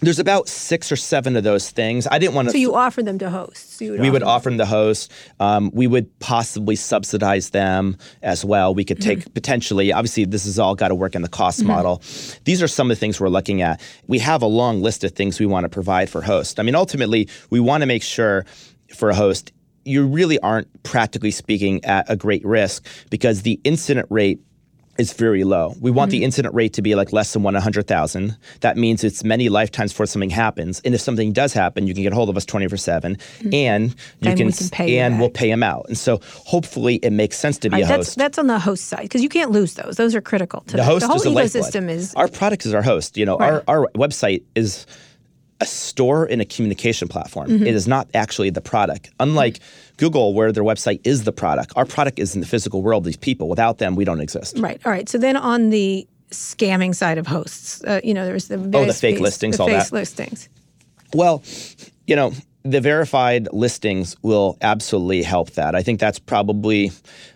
there's 0.00 0.20
about 0.20 0.46
six 0.48 0.92
or 0.92 0.96
seven 0.96 1.34
of 1.36 1.42
those 1.42 1.70
things. 1.72 2.06
I 2.08 2.20
didn't 2.20 2.34
want 2.36 2.46
to. 2.46 2.52
So 2.52 2.58
you 2.58 2.76
offer 2.76 3.02
them 3.02 3.18
to 3.18 3.30
hosts. 3.30 3.80
You 3.80 3.90
would 3.92 4.00
we 4.00 4.10
would 4.10 4.22
them- 4.22 4.28
offer 4.28 4.48
them 4.48 4.56
the 4.56 4.64
host. 4.66 5.10
Um, 5.40 5.72
we 5.74 5.88
would 5.88 6.16
possibly 6.20 6.76
subsidize 6.76 7.50
them 7.50 7.96
as 8.22 8.44
well. 8.44 8.74
We 8.74 8.84
could 8.84 8.98
Mm-hmm. 9.00 9.20
take 9.22 9.34
potentially, 9.34 9.92
obviously, 9.92 10.24
this 10.24 10.44
has 10.44 10.56
all 10.56 10.76
got 10.76 10.88
to 10.88 10.94
work 10.94 11.16
in 11.16 11.22
the 11.22 11.28
cost 11.28 11.64
model. 11.64 12.00
These 12.44 12.62
are 12.62 12.68
some 12.68 12.88
of 12.88 12.96
the 12.96 13.00
things 13.00 13.20
we're 13.20 13.28
looking 13.28 13.60
at. 13.60 13.80
We 14.06 14.20
have 14.20 14.40
a 14.40 14.46
long 14.46 14.82
list 14.82 15.02
of 15.02 15.10
things 15.12 15.40
we 15.40 15.46
want 15.46 15.64
to 15.64 15.68
provide 15.68 16.08
for 16.08 16.22
hosts. 16.22 16.60
I 16.60 16.62
mean, 16.62 16.76
ultimately, 16.76 17.28
we 17.50 17.58
want 17.58 17.80
to 17.82 17.86
make 17.86 18.04
sure 18.04 18.46
for 18.94 19.10
a 19.10 19.16
host, 19.16 19.50
you 19.84 20.06
really 20.06 20.38
aren't, 20.40 20.68
practically 20.84 21.32
speaking, 21.32 21.84
at 21.84 22.04
a 22.08 22.14
great 22.14 22.44
risk 22.44 22.86
because 23.10 23.42
the 23.42 23.58
incident 23.64 24.06
rate 24.10 24.38
is 24.98 25.12
very 25.12 25.44
low. 25.44 25.74
We 25.80 25.90
want 25.90 26.10
the 26.10 26.18
mm-hmm. 26.18 26.24
incident 26.24 26.54
rate 26.54 26.72
to 26.74 26.82
be 26.82 26.94
like 26.94 27.12
less 27.12 27.32
than 27.32 27.42
one 27.44 27.54
100,000. 27.54 28.36
That 28.60 28.76
means 28.76 29.04
it's 29.04 29.22
many 29.22 29.48
lifetimes 29.48 29.92
before 29.92 30.06
something 30.06 30.30
happens. 30.30 30.80
And 30.84 30.94
if 30.94 31.00
something 31.00 31.32
does 31.32 31.52
happen, 31.52 31.86
you 31.86 31.94
can 31.94 32.02
get 32.02 32.12
hold 32.12 32.28
of 32.28 32.36
us 32.36 32.44
24 32.44 32.76
7 32.76 33.16
mm-hmm. 33.16 33.54
and 33.54 33.90
you 34.20 34.30
And 34.30 34.38
can, 34.38 34.46
we 34.46 34.52
can 34.52 34.68
pay 34.70 34.98
and 34.98 35.20
we'll 35.20 35.30
pay 35.30 35.48
them 35.48 35.62
out. 35.62 35.86
And 35.88 35.96
so 35.96 36.20
hopefully 36.22 36.96
it 36.96 37.12
makes 37.12 37.38
sense 37.38 37.58
to 37.58 37.70
be 37.70 37.76
Right, 37.76 37.84
a 37.84 37.88
that's 37.88 38.08
host. 38.08 38.18
that's 38.18 38.38
on 38.38 38.48
the 38.48 38.58
host 38.58 38.86
side 38.86 39.02
because 39.02 39.22
you 39.22 39.28
can't 39.28 39.52
lose 39.52 39.74
those. 39.74 39.96
Those 39.96 40.14
are 40.14 40.20
critical 40.20 40.62
to 40.62 40.76
the 40.76 40.84
host 40.84 41.06
whole 41.06 41.16
is 41.16 41.22
the 41.22 41.30
ecosystem 41.30 41.88
is 41.88 42.14
our 42.14 42.28
product 42.28 42.66
is 42.66 42.74
our 42.74 42.82
host. 42.82 43.16
You 43.16 43.24
know, 43.24 43.36
our, 43.36 43.62
our 43.68 43.86
website 43.94 44.42
is 44.54 44.86
a 45.60 45.66
store 45.66 46.24
and 46.24 46.40
a 46.40 46.44
communication 46.44 47.08
platform. 47.08 47.48
Mm-hmm. 47.48 47.66
It 47.66 47.74
is 47.74 47.88
not 47.88 48.08
actually 48.14 48.50
the 48.50 48.60
product. 48.60 49.10
Unlike 49.18 49.54
mm-hmm. 49.54 49.87
Google, 49.98 50.32
where 50.32 50.50
their 50.52 50.64
website 50.64 51.00
is 51.04 51.24
the 51.24 51.32
product, 51.32 51.72
our 51.76 51.84
product 51.84 52.18
is 52.18 52.34
in 52.34 52.40
the 52.40 52.46
physical 52.46 52.82
world. 52.82 53.04
These 53.04 53.16
people, 53.18 53.48
without 53.48 53.78
them, 53.78 53.94
we 53.94 54.04
don't 54.04 54.20
exist. 54.20 54.58
right. 54.58 54.80
All 54.86 54.90
right. 54.92 55.08
So 55.08 55.18
then 55.18 55.36
on 55.36 55.68
the 55.70 56.08
scamming 56.30 56.94
side 56.94 57.18
of 57.18 57.26
hosts, 57.26 57.84
uh, 57.84 58.00
you 58.02 58.14
know, 58.14 58.24
there's 58.24 58.48
the 58.48 58.58
various 58.58 59.00
fake 59.00 59.16
fees- 59.16 59.22
listings, 59.22 59.56
the 59.58 59.62
all 59.64 59.68
fake 59.68 59.78
that. 59.84 59.92
listings. 59.92 60.48
Well, 61.14 61.42
you 62.06 62.16
know, 62.16 62.32
the 62.64 62.80
verified 62.80 63.48
listings 63.52 64.14
will 64.22 64.58
absolutely 64.60 65.22
help 65.22 65.52
that. 65.52 65.74
I 65.74 65.82
think 65.82 66.00
that's 66.00 66.18
probably, 66.18 66.90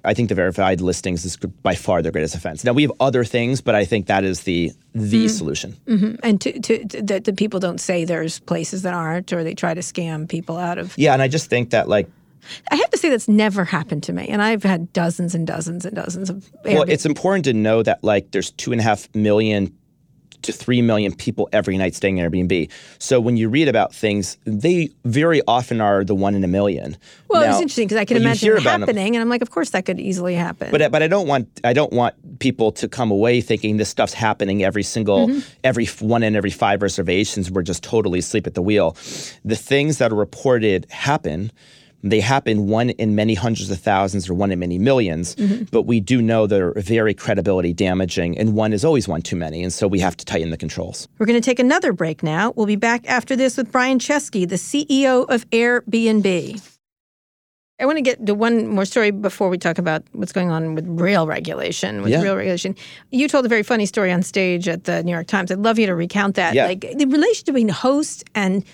I 0.05 0.13
think 0.15 0.29
the 0.29 0.35
verified 0.35 0.81
listings 0.83 1.25
is 1.25 1.37
by 1.37 1.75
far 1.75 2.03
the 2.03 2.11
greatest 2.11 2.35
offense. 2.35 2.65
Now 2.65 2.73
we 2.73 2.83
have 2.83 2.93
other 3.01 3.25
things, 3.25 3.61
but 3.63 3.75
I 3.75 3.85
think 3.87 4.07
that 4.07 4.25
is 4.25 4.43
the 4.43 4.73
the 4.95 5.29
solution. 5.29 5.75
And 6.23 6.39
to, 6.43 6.61
to, 6.61 6.85
to 6.87 7.03
that 7.03 7.25
the 7.25 7.33
people 7.33 7.61
don't 7.61 7.81
say 7.81 8.05
there's 8.05 8.41
places 8.41 8.83
that 8.83 8.93
aren't, 8.93 9.33
or 9.33 9.43
they 9.43 9.55
try 9.55 9.73
to 9.73 9.81
scam 9.81 10.29
people 10.29 10.59
out 10.59 10.77
of. 10.77 10.93
Yeah, 10.99 11.15
and 11.15 11.23
I 11.23 11.29
just 11.29 11.49
think 11.49 11.71
that 11.71 11.89
like 11.89 12.11
I 12.71 12.77
have 12.77 12.91
to 12.91 12.99
say 12.99 13.09
that's 13.09 13.29
never 13.29 13.65
happened 13.65 14.03
to 14.05 14.13
me, 14.13 14.27
and 14.29 14.43
I've 14.43 14.63
had 14.63 14.93
dozens 14.93 15.35
and 15.35 15.47
dozens 15.47 15.85
and 15.85 15.95
dozens 15.95 16.31
of. 16.31 16.51
Well, 16.65 16.83
it's 16.89 17.07
important 17.07 17.45
to 17.47 17.53
know 17.53 17.83
that 17.83 18.03
like 18.03 18.31
there's 18.33 18.51
two 18.53 18.73
and 18.73 18.81
a 18.81 18.85
half 18.85 19.13
million 19.15 19.73
to 20.43 20.53
three 20.53 20.83
million 20.83 21.15
people 21.15 21.49
every 21.53 21.79
night 21.79 21.95
staying 21.95 22.19
in 22.19 22.29
Airbnb. 22.29 22.69
So 22.99 23.21
when 23.21 23.37
you 23.37 23.49
read 23.49 23.69
about 23.69 23.95
things, 23.95 24.39
they 24.45 24.91
very 25.05 25.41
often 25.47 25.81
are 25.81 26.03
the 26.03 26.17
one 26.17 26.35
in 26.35 26.43
a 26.43 26.49
million. 26.49 26.97
well, 27.29 27.43
Now, 27.43 27.51
it's 27.51 27.61
interesting 27.61 27.87
because 27.87 27.99
I 27.99 28.05
can 28.05 28.17
imagine 28.17 28.57
it 28.57 28.63
happening, 28.65 29.15
and 29.15 29.23
I'm 29.23 29.29
like, 29.29 29.43
of 29.43 29.51
course 29.51 29.71
that 29.71 29.87
could 29.87 30.01
easily 30.01 30.35
happen. 30.35 30.73
But 30.73 30.91
but 30.91 31.01
I 31.01 31.07
don't 31.07 31.29
want 31.29 31.61
I 31.63 31.73
don't 31.73 31.93
want 31.93 32.41
people 32.41 32.73
to 32.73 32.89
come 32.89 33.13
away 33.13 33.41
thinking 33.41 33.77
this 33.77 33.89
stuff's 33.89 34.15
happening 34.15 34.65
every 34.65 34.83
single 34.83 35.29
Mm-hmm. 35.29 35.39
every 35.63 35.87
one 36.01 36.23
in 36.25 36.35
every 36.35 36.51
five 36.51 36.83
reservations. 36.83 37.49
We're 37.51 37.63
just 37.63 37.85
totally 37.85 38.19
asleep 38.19 38.47
at 38.49 38.55
the 38.55 38.63
wheel. 38.63 38.97
The 39.45 39.55
things 39.57 39.99
that 39.99 40.11
are 40.11 40.17
reported 40.17 40.87
happen. 40.91 41.53
They 42.05 42.21
happen 42.21 42.67
one 42.67 42.91
in 42.91 43.15
many 43.15 43.35
hundreds 43.35 43.71
of 43.71 43.79
thousands 43.79 44.29
or 44.29 44.35
one 44.35 44.51
in 44.51 44.59
many 44.59 44.79
1000000s 44.79 45.37
Mm-hmm. 45.37 45.65
but 45.71 45.83
we 45.83 46.01
do 46.01 46.21
know 46.21 46.47
they're 46.47 46.73
very 46.75 47.15
credibility 47.15 47.73
damaging, 47.73 48.37
and 48.39 48.55
one 48.55 48.73
is 48.73 48.85
always 48.85 49.07
one 49.09 49.23
too 49.23 49.37
many, 49.37 49.63
and 49.63 49.73
so 49.73 49.87
we 49.87 50.01
have 50.01 50.17
to 50.17 50.25
tighten 50.25 50.51
the 50.51 50.57
controls. 50.57 51.07
We're 51.19 51.27
going 51.27 51.41
to 51.41 51.45
take 51.45 51.59
another 51.61 51.93
break 51.93 52.23
now. 52.23 52.53
We'll 52.57 52.67
be 52.67 52.77
back 52.77 53.07
after 53.09 53.37
this 53.37 53.57
with 53.57 53.71
Brian 53.71 53.99
Chesky, 53.99 54.49
the 54.49 54.57
CEO 54.57 55.25
of 55.29 55.49
Airbnb. 55.51 56.69
I 57.81 57.87
want 57.87 57.97
to 57.99 58.03
get 58.03 58.25
to 58.27 58.35
one 58.35 58.69
more 58.69 58.85
story 58.85 59.11
before 59.11 59.49
we 59.49 59.59
talk 59.59 59.79
about 59.79 60.05
what's 60.13 60.31
going 60.31 60.51
on 60.51 60.75
with 60.77 60.87
real 60.87 61.27
regulation. 61.27 62.03
With 62.03 62.13
Yeah. 62.13 62.23
real 62.23 62.37
regulation, 62.37 62.77
you 63.11 63.27
told 63.27 63.45
a 63.45 63.49
very 63.49 63.65
funny 63.65 63.87
story 63.87 64.13
on 64.13 64.23
stage 64.23 64.69
at 64.69 64.85
the 64.85 65.03
New 65.03 65.11
York 65.11 65.27
Times. 65.27 65.51
I'd 65.51 65.59
love 65.59 65.79
you 65.81 65.87
to 65.87 65.95
recount 65.95 66.37
that. 66.37 66.55
Yeah. 66.55 66.67
Like 66.67 66.81
the 66.97 67.07
relationship 67.07 67.47
between 67.47 67.69
host 67.71 68.23
and 68.37 68.65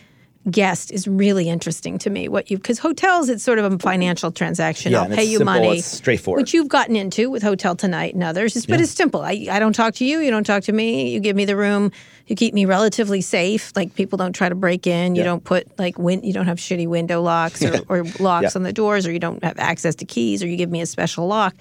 guest 0.51 0.91
is 0.91 1.07
really 1.07 1.49
interesting 1.49 1.99
to 1.99 2.11
me. 2.11 2.29
What 2.29 2.51
you 2.51 2.57
because 2.57 2.79
hotels, 2.79 3.29
it's 3.29 3.43
sort 3.45 3.59
of 3.59 3.71
a 3.73 3.79
financial 3.79 4.31
transaction. 4.31 4.93
Yeah, 4.93 5.03
I'll 5.03 5.09
pay 5.09 5.25
you 5.25 5.39
simple, 5.39 5.45
money, 5.55 5.79
it's 5.79 5.87
straightforward. 5.87 6.41
which 6.41 6.55
you've 6.55 6.69
gotten 6.69 6.97
into 6.97 7.29
with 7.29 7.43
Hotel 7.43 7.77
Tonight 7.77 8.15
and 8.15 8.23
others. 8.23 8.57
It's, 8.57 8.65
But 8.65 8.81
it's 8.81 8.93
simple. 8.93 9.21
I, 9.21 9.47
I 9.51 9.59
don't 9.59 9.75
talk 9.75 9.95
to 9.97 10.05
you. 10.07 10.21
You 10.21 10.31
don't 10.31 10.45
talk 10.45 10.63
to 10.65 10.73
me. 10.73 11.11
You 11.11 11.21
give 11.21 11.37
me 11.37 11.45
the 11.45 11.57
room. 11.57 11.93
You 12.27 12.37
keep 12.37 12.55
me 12.55 12.65
relatively 12.65 13.21
safe. 13.21 13.73
Like 13.77 13.95
people 13.95 14.17
don't 14.17 14.33
try 14.33 14.49
to 14.49 14.55
break 14.55 14.87
in. 14.87 15.15
You 15.15 15.21
Yeah. 15.23 15.27
don't 15.27 15.45
put 15.45 15.79
like 15.79 15.99
win. 15.99 16.23
You 16.23 16.33
don't 16.33 16.47
have 16.47 16.59
shitty 16.59 16.87
window 16.87 17.21
locks 17.21 17.63
or, 17.63 17.81
or 17.89 18.05
locks 18.19 18.55
Yeah. 18.55 18.59
on 18.59 18.63
the 18.63 18.73
doors, 18.73 19.07
or 19.07 19.13
you 19.13 19.19
don't 19.19 19.43
have 19.45 19.59
access 19.59 19.95
to 19.97 20.05
keys, 20.07 20.43
or 20.43 20.47
you 20.47 20.57
give 20.57 20.71
me 20.71 20.81
a 20.81 20.87
special 20.87 21.27
lock. 21.27 21.55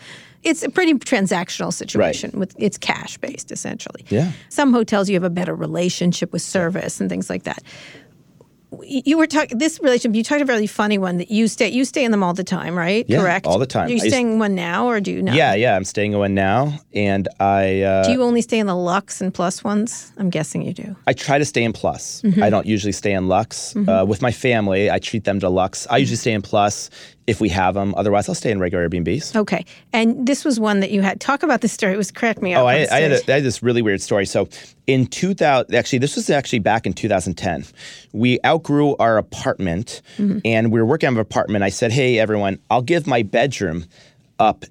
It's 0.43 0.63
a 0.63 0.69
pretty 0.69 0.93
transactional 0.93 1.73
situation 1.73 2.31
with 2.35 2.55
it's 2.57 2.77
cash 2.77 3.17
based 3.17 3.51
essentially. 3.51 4.05
Yeah. 4.09 4.31
Some 4.49 4.71
hotels 4.71 5.09
you 5.09 5.15
have 5.15 5.23
a 5.23 5.29
better 5.29 5.53
relationship 5.55 6.31
with 6.31 6.41
service 6.41 7.01
and 7.01 7.09
things 7.09 7.29
like 7.29 7.43
that 7.43 7.63
you 8.83 9.17
were 9.17 9.27
talking 9.27 9.57
this 9.57 9.79
relationship. 9.81 10.15
You 10.15 10.23
talked 10.23 10.41
about 10.41 10.53
a 10.53 10.55
really 10.55 10.67
funny 10.67 10.97
one 10.97 11.17
that 11.17 11.31
you 11.31 11.47
stay. 11.47 11.69
You 11.69 11.85
stay 11.85 12.03
in 12.03 12.11
them 12.11 12.21
all 12.23 12.33
the 12.33 12.43
time, 12.43 12.75
right? 12.77 13.05
Yeah, 13.07 13.19
Correct. 13.19 13.47
all 13.47 13.59
the 13.59 13.65
time. 13.65 13.87
Are 13.87 13.91
you 13.91 14.01
I 14.03 14.07
staying 14.07 14.33
in 14.33 14.39
one 14.39 14.55
now, 14.55 14.87
or 14.87 14.99
do 14.99 15.11
you 15.11 15.21
not? 15.21 15.35
Yeah, 15.35 15.53
yeah, 15.53 15.75
I'm 15.75 15.85
staying 15.85 16.13
in 16.13 16.19
one 16.19 16.33
now, 16.33 16.77
and 16.93 17.27
I 17.39 17.81
uh, 17.81 18.03
Do 18.05 18.11
you 18.11 18.23
only 18.23 18.41
stay 18.41 18.59
in 18.59 18.67
the 18.67 18.75
Lux 18.75 19.21
and 19.21 19.33
Plus 19.33 19.63
ones? 19.63 20.11
I'm 20.17 20.29
guessing 20.29 20.63
you 20.63 20.73
do. 20.73 20.95
I 21.07 21.13
try 21.13 21.37
to 21.37 21.45
stay 21.45 21.63
in 21.63 21.71
plus. 21.73 22.21
Mm-hmm. 22.23 22.43
I 22.43 22.49
don't 22.49 22.65
usually 22.65 22.91
stay 22.91 23.13
in 23.13 23.27
lux. 23.27 23.75
Uh, 23.75 24.05
with 24.07 24.21
my 24.21 24.31
family, 24.31 24.91
I 24.91 24.99
treat 24.99 25.23
them 25.23 25.39
to 25.39 25.49
lux. 25.49 25.87
I 25.89 25.97
usually 25.97 26.17
stay 26.17 26.33
in 26.33 26.41
plus 26.41 26.89
if 27.27 27.39
we 27.41 27.49
have 27.49 27.73
them. 27.75 27.93
Otherwise, 27.95 28.27
I'll 28.29 28.35
stay 28.35 28.51
in 28.51 28.59
regular 28.59 28.87
Airbnbs. 28.89 29.35
Okay. 29.35 29.65
And 29.93 30.25
this 30.25 30.43
was 30.45 30.59
one 30.59 30.79
that 30.79 30.91
you 30.91 31.01
had. 31.01 31.19
Talk 31.19 31.43
about 31.43 31.61
this 31.61 31.73
story. 31.73 31.93
It 31.93 31.97
was 31.97 32.11
cracked 32.11 32.41
me. 32.41 32.55
Oh, 32.55 32.65
I, 32.65 32.87
I, 32.89 32.99
had 33.01 33.11
a. 33.11 33.31
I 33.31 33.35
had 33.35 33.43
this 33.43 33.61
really 33.61 33.81
weird 33.81 34.01
story. 34.01 34.25
So, 34.25 34.47
in 34.87 35.05
2000, 35.07 35.75
actually, 35.75 35.99
this 35.99 36.15
was 36.15 36.29
actually 36.29 36.59
back 36.59 36.85
in 36.85 36.93
2010. 36.93 37.65
We 38.13 38.39
outgrew 38.45 38.95
our 38.97 39.17
apartment, 39.17 40.01
Mm-hmm. 40.17 40.39
and 40.45 40.71
we 40.71 40.79
were 40.79 40.85
working 40.85 41.07
on 41.07 41.15
an 41.15 41.19
apartment. 41.19 41.63
I 41.63 41.69
said, 41.69 41.91
"Hey, 41.91 42.17
everyone, 42.17 42.59
I'll 42.69 42.81
give 42.81 43.05
my 43.07 43.21
bedroom 43.23 43.85
up." 44.39 44.65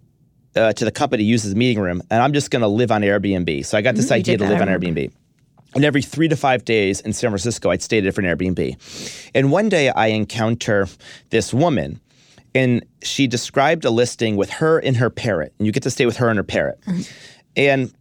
Uh, 0.54 0.72
to 0.72 0.86
the 0.86 0.90
company 0.90 1.22
to 1.22 1.28
use 1.28 1.44
as 1.44 1.52
a 1.52 1.54
meeting 1.54 1.78
room, 1.78 2.00
and 2.11 2.22
I'm 2.22 2.32
just 2.32 2.50
going 2.50 2.62
to 2.62 2.66
live 2.66 2.90
on 2.90 3.02
Airbnb. 3.02 3.66
So 3.66 3.76
I 3.76 3.82
got 3.82 3.94
this 3.94 4.07
Mm-hmm. 4.07 4.14
Idea 4.14 4.38
to 4.38 4.48
live 4.48 4.62
on. 4.62 4.68
Airbnb. 4.68 5.12
And 5.74 5.84
every 5.84 6.00
three 6.00 6.28
to 6.28 6.36
five 6.36 6.64
days 6.64 7.02
in 7.02 7.12
San 7.12 7.28
Francisco, 7.28 7.68
I'd 7.68 7.82
stay 7.82 7.98
at 7.98 8.04
a 8.04 8.07
different 8.07 8.30
Airbnb. 8.30 9.28
And 9.34 9.52
one 9.52 9.68
day 9.68 9.90
I 9.90 10.07
encounter 10.07 10.88
this 11.28 11.52
woman, 11.52 12.00
and 12.57 12.86
she 13.02 13.26
described 13.26 13.84
a 13.84 13.90
listing 13.90 14.36
with 14.36 14.48
her 14.48 14.78
and 14.78 14.96
her 14.96 15.11
parrot. 15.11 15.52
And 15.59 15.66
you 15.66 15.72
get 15.72 15.82
to 15.82 15.90
stay 15.90 16.07
with 16.07 16.16
her 16.16 16.30
and 16.30 16.38
her 16.38 16.42
parrot. 16.42 16.82
And 17.54 17.92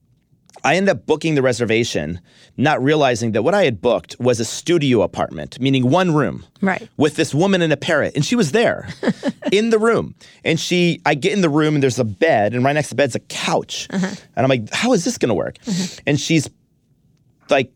I 0.63 0.77
ended 0.77 0.95
up 0.95 1.05
booking 1.05 1.35
the 1.35 1.41
reservation, 1.41 2.21
not 2.55 2.81
realizing 2.81 3.33
that 3.33 3.43
what 3.43 3.53
I 3.53 3.65
had 3.65 3.81
booked 3.81 4.15
was 4.17 4.39
a 4.39 4.45
studio 4.45 5.01
apartment, 5.01 5.59
meaning 5.59 5.89
one 5.89 6.15
room. 6.15 6.45
Right. 6.61 6.87
With 6.95 7.17
this 7.17 7.35
woman 7.35 7.61
and 7.61 7.73
a 7.73 7.77
parrot. 7.77 8.15
And 8.15 8.25
she 8.25 8.37
was 8.37 8.53
there 8.53 8.87
in 9.51 9.71
the 9.71 9.77
room. 9.77 10.15
And 10.45 10.57
she, 10.57 11.01
I 11.05 11.15
get 11.15 11.33
in 11.33 11.41
the 11.41 11.49
room 11.49 11.75
and 11.75 11.83
there's 11.83 11.99
a 11.99 12.05
bed, 12.05 12.53
and 12.53 12.63
right 12.63 12.73
next 12.73 12.87
to 12.89 12.95
the 12.95 12.97
bed's 12.97 13.15
a 13.15 13.19
couch. 13.19 13.87
Uh-huh. 13.89 14.07
And 14.07 14.45
I'm 14.45 14.49
like, 14.49 14.73
how 14.73 14.93
is 14.93 15.03
this 15.03 15.17
gonna 15.17 15.35
work? 15.35 15.57
Uh-huh. 15.67 16.01
And 16.07 16.17
she's 16.17 16.49
like 17.49 17.73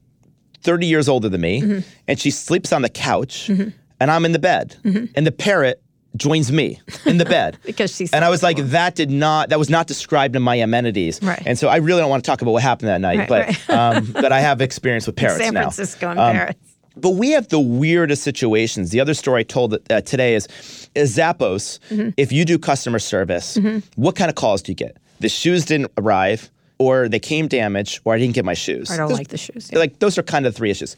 30 0.62 0.88
years 0.88 1.10
older 1.10 1.28
than 1.28 1.42
me, 1.42 1.62
mm-hmm. 1.62 1.80
and 2.08 2.18
she 2.18 2.32
sleeps 2.32 2.72
on 2.72 2.84
the 2.84 2.90
couch, 2.90 3.48
mm-hmm. 3.50 3.70
and 4.00 4.12
I'm 4.12 4.26
in 4.26 4.32
the 4.32 4.40
bed. 4.40 4.78
Mm-hmm. 4.84 5.06
And 5.16 5.28
the 5.28 5.32
parrot 5.32 5.84
joins 6.20 6.52
me 6.52 6.80
in 7.06 7.18
the 7.18 7.26
bed. 7.26 7.58
Because 7.66 7.96
she's 7.96 8.12
And 8.14 8.24
I 8.24 8.30
was 8.30 8.44
like, 8.44 8.58
that 8.58 8.94
did 8.96 9.10
not, 9.10 9.50
that 9.50 9.58
was 9.60 9.70
not 9.70 9.88
described 9.88 10.36
in 10.36 10.42
my 10.42 10.56
amenities. 10.56 11.20
Right. 11.24 11.42
And 11.46 11.58
so 11.58 11.68
I 11.70 11.78
really 11.78 12.02
don't 12.02 12.10
want 12.10 12.24
to 12.24 12.30
talk 12.30 12.42
about 12.42 12.52
what 12.52 12.62
happened 12.64 12.90
that 12.90 13.02
night, 13.02 13.20
Right, 13.20 13.28
but 13.30 13.48
right. 13.70 13.70
um, 13.98 14.12
but 14.14 14.32
I 14.32 14.40
have 14.42 14.62
experience 14.62 15.08
with 15.08 15.16
parrots 15.24 15.40
San 15.44 15.54
now. 15.54 15.62
Francisco 15.62 16.10
and 16.12 16.20
Um, 16.20 16.34
parrots. 16.36 16.60
But 16.98 17.12
we 17.12 17.32
have 17.32 17.48
the 17.48 17.60
weirdest 17.62 18.24
situations. 18.24 18.90
The 18.92 19.00
other 19.00 19.14
story 19.14 19.40
I 19.40 19.44
told 19.44 19.74
uh, 19.90 20.02
today 20.02 20.36
is, 20.36 20.48
is 20.96 21.16
Zappos. 21.16 21.80
Mm-hmm. 21.90 22.10
If 22.18 22.32
you 22.34 22.44
do 22.44 22.60
customer 22.60 23.00
service, 23.00 23.58
what 23.96 24.16
kind 24.18 24.30
of 24.30 24.36
calls 24.36 24.62
do 24.62 24.72
you 24.72 24.76
get? 24.76 24.98
The 25.22 25.30
shoes 25.30 25.64
didn't 25.66 25.92
arrive, 25.98 26.50
or 26.78 27.08
they 27.08 27.20
came 27.20 27.48
damaged, 27.48 28.02
or 28.04 28.16
I 28.16 28.20
didn't 28.20 28.34
get 28.36 28.44
my 28.44 28.54
shoes. 28.54 28.90
I 28.92 28.98
don't 28.98 29.08
Those- 29.10 29.18
like 29.18 29.28
the 29.30 29.38
shoes. 29.38 29.70
yeah. 29.72 29.80
Like 29.80 30.00
those 30.00 30.18
are 30.18 30.24
kind 30.24 30.46
of 30.46 30.56
three 30.56 30.72
issues. 30.72 30.98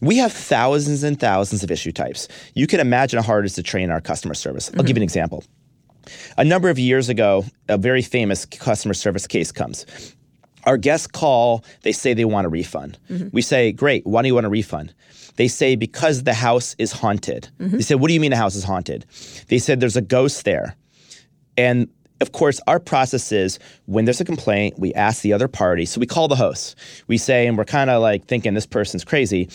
We 0.00 0.18
have 0.18 0.32
thousands 0.32 1.02
and 1.02 1.18
thousands 1.18 1.62
of 1.62 1.70
issue 1.70 1.92
types. 1.92 2.28
You 2.54 2.66
can 2.66 2.80
imagine 2.80 3.18
how 3.18 3.24
hard 3.24 3.44
it 3.44 3.46
is 3.46 3.54
to 3.54 3.62
train 3.62 3.90
our 3.90 4.00
customer 4.00 4.34
service. 4.34 4.70
I'll 4.76 4.84
give 4.84 4.96
you 4.96 5.00
an 5.00 5.04
example. 5.04 5.44
A 6.36 6.44
number 6.44 6.68
of 6.68 6.78
years 6.78 7.08
ago, 7.08 7.44
a 7.68 7.78
very 7.78 8.02
famous 8.02 8.44
customer 8.44 8.94
service 8.94 9.26
case 9.26 9.50
comes. 9.52 9.86
Our 10.64 10.76
guests 10.76 11.06
call, 11.06 11.64
they 11.82 11.92
say 11.92 12.12
they 12.12 12.24
want 12.24 12.46
a 12.46 12.50
refund. 12.50 12.98
Mm-hmm. 13.08 13.28
We 13.32 13.42
say, 13.42 13.72
Great, 13.72 14.06
why 14.06 14.22
do 14.22 14.28
you 14.28 14.34
want 14.34 14.46
a 14.46 14.50
refund? 14.50 14.92
They 15.36 15.48
say, 15.48 15.76
Because 15.76 16.24
the 16.24 16.34
house 16.34 16.74
is 16.78 16.92
haunted. 16.92 17.48
Mm-hmm. 17.58 17.76
They 17.76 17.82
say, 17.82 17.94
What 17.94 18.08
do 18.08 18.14
you 18.14 18.20
mean 18.20 18.32
the 18.32 18.36
house 18.36 18.56
is 18.56 18.64
haunted? 18.64 19.06
They 19.48 19.58
said, 19.58 19.80
There's 19.80 19.96
a 19.96 20.02
ghost 20.02 20.44
there. 20.44 20.76
And 21.56 21.88
of 22.20 22.32
course, 22.32 22.60
our 22.66 22.80
process 22.80 23.32
is 23.32 23.58
when 23.86 24.04
there's 24.04 24.20
a 24.20 24.24
complaint, 24.24 24.78
we 24.78 24.94
ask 24.94 25.22
the 25.22 25.32
other 25.32 25.48
party. 25.48 25.84
So 25.84 26.00
we 26.00 26.06
call 26.06 26.28
the 26.28 26.36
host. 26.36 26.76
We 27.06 27.18
say, 27.18 27.46
and 27.46 27.58
we're 27.58 27.64
kind 27.64 27.90
of 27.90 28.00
like 28.00 28.26
thinking 28.26 28.54
this 28.54 28.66
person's 28.66 29.04
crazy. 29.04 29.48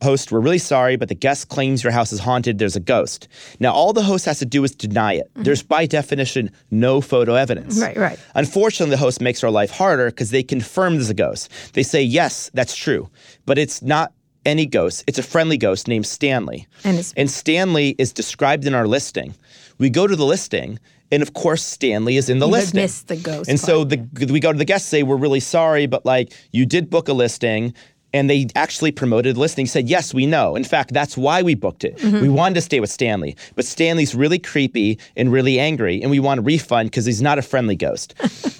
Host, 0.00 0.30
we're 0.30 0.38
really 0.38 0.58
sorry, 0.58 0.94
but 0.94 1.08
the 1.08 1.16
guest 1.16 1.48
claims 1.48 1.82
your 1.82 1.92
house 1.92 2.12
is 2.12 2.20
haunted. 2.20 2.58
There's 2.58 2.76
a 2.76 2.80
ghost. 2.80 3.26
Now, 3.58 3.72
all 3.72 3.92
the 3.92 4.02
host 4.02 4.26
has 4.26 4.38
to 4.38 4.46
do 4.46 4.62
is 4.62 4.72
deny 4.72 5.14
it. 5.14 5.28
Mm-hmm. 5.30 5.42
There's, 5.42 5.64
by 5.64 5.86
definition, 5.86 6.52
no 6.70 7.00
photo 7.00 7.34
evidence. 7.34 7.80
Right, 7.80 7.96
right. 7.96 8.18
Unfortunately, 8.36 8.92
the 8.92 8.96
host 8.96 9.20
makes 9.20 9.42
our 9.42 9.50
life 9.50 9.72
harder 9.72 10.06
because 10.06 10.30
they 10.30 10.44
confirm 10.44 10.94
there's 10.94 11.10
a 11.10 11.14
ghost. 11.14 11.50
They 11.72 11.82
say, 11.82 12.00
yes, 12.00 12.48
that's 12.54 12.76
true, 12.76 13.10
but 13.44 13.58
it's 13.58 13.82
not 13.82 14.12
any 14.46 14.66
ghost. 14.66 15.02
It's 15.08 15.18
a 15.18 15.22
friendly 15.22 15.56
ghost 15.56 15.88
named 15.88 16.06
Stanley. 16.06 16.66
And 16.84 17.12
and 17.16 17.30
Stanley 17.30 17.96
is 17.98 18.12
described 18.12 18.66
in 18.66 18.74
our 18.74 18.86
listing 18.86 19.34
We 19.78 19.90
go 19.90 20.06
to 20.06 20.16
the 20.16 20.24
listing, 20.24 20.78
and 21.10 21.22
of 21.22 21.32
course 21.34 21.62
Stanley 21.62 22.16
is 22.16 22.28
in 22.28 22.38
the 22.38 22.46
You 22.46 22.52
listing. 22.52 22.80
missed 22.82 23.08
the 23.08 23.16
ghost 23.16 23.48
And 23.48 23.58
so 23.58 23.84
the 23.84 23.98
we 24.30 24.40
go 24.40 24.52
to 24.52 24.58
the 24.58 24.64
guest 24.64 24.88
say 24.88 25.02
we're 25.02 25.16
really 25.16 25.40
sorry, 25.40 25.86
but 25.86 26.04
like 26.04 26.32
you 26.52 26.66
did 26.66 26.90
book 26.90 27.08
a 27.08 27.12
listing. 27.12 27.74
And 28.14 28.30
they 28.30 28.46
actually 28.54 28.90
promoted 28.90 29.36
the 29.36 29.40
listing. 29.40 29.66
Said 29.66 29.86
yes, 29.86 30.14
we 30.14 30.24
know. 30.24 30.56
In 30.56 30.64
fact, 30.64 30.94
that's 30.94 31.14
why 31.14 31.42
we 31.42 31.54
booked 31.54 31.84
it. 31.84 31.98
Mm-hmm. 31.98 32.22
We 32.22 32.30
wanted 32.30 32.54
to 32.54 32.62
stay 32.62 32.80
with 32.80 32.88
Stanley, 32.88 33.36
but 33.54 33.66
Stanley's 33.66 34.14
really 34.14 34.38
creepy 34.38 34.98
and 35.14 35.30
really 35.30 35.60
angry, 35.60 36.00
and 36.00 36.10
we 36.10 36.18
want 36.18 36.38
a 36.38 36.42
refund 36.42 36.90
because 36.90 37.04
he's 37.04 37.20
not 37.20 37.38
a 37.38 37.42
friendly 37.42 37.76
ghost. 37.76 38.14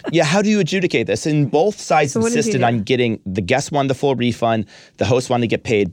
yeah, 0.12 0.24
how 0.24 0.42
do 0.42 0.50
you 0.50 0.60
adjudicate 0.60 1.06
this? 1.06 1.24
And 1.24 1.50
both 1.50 1.80
sides 1.80 2.12
So 2.12 2.20
what 2.20 2.26
did 2.26 2.34
you 2.34 2.38
insisted 2.40 2.62
on 2.62 2.82
getting 2.82 3.20
the 3.24 3.40
guest 3.40 3.72
wanted 3.72 3.88
the 3.88 3.94
full 3.94 4.14
refund, 4.16 4.66
the 4.98 5.06
host 5.06 5.30
wanted 5.30 5.44
to 5.44 5.48
get 5.48 5.64
paid. 5.64 5.92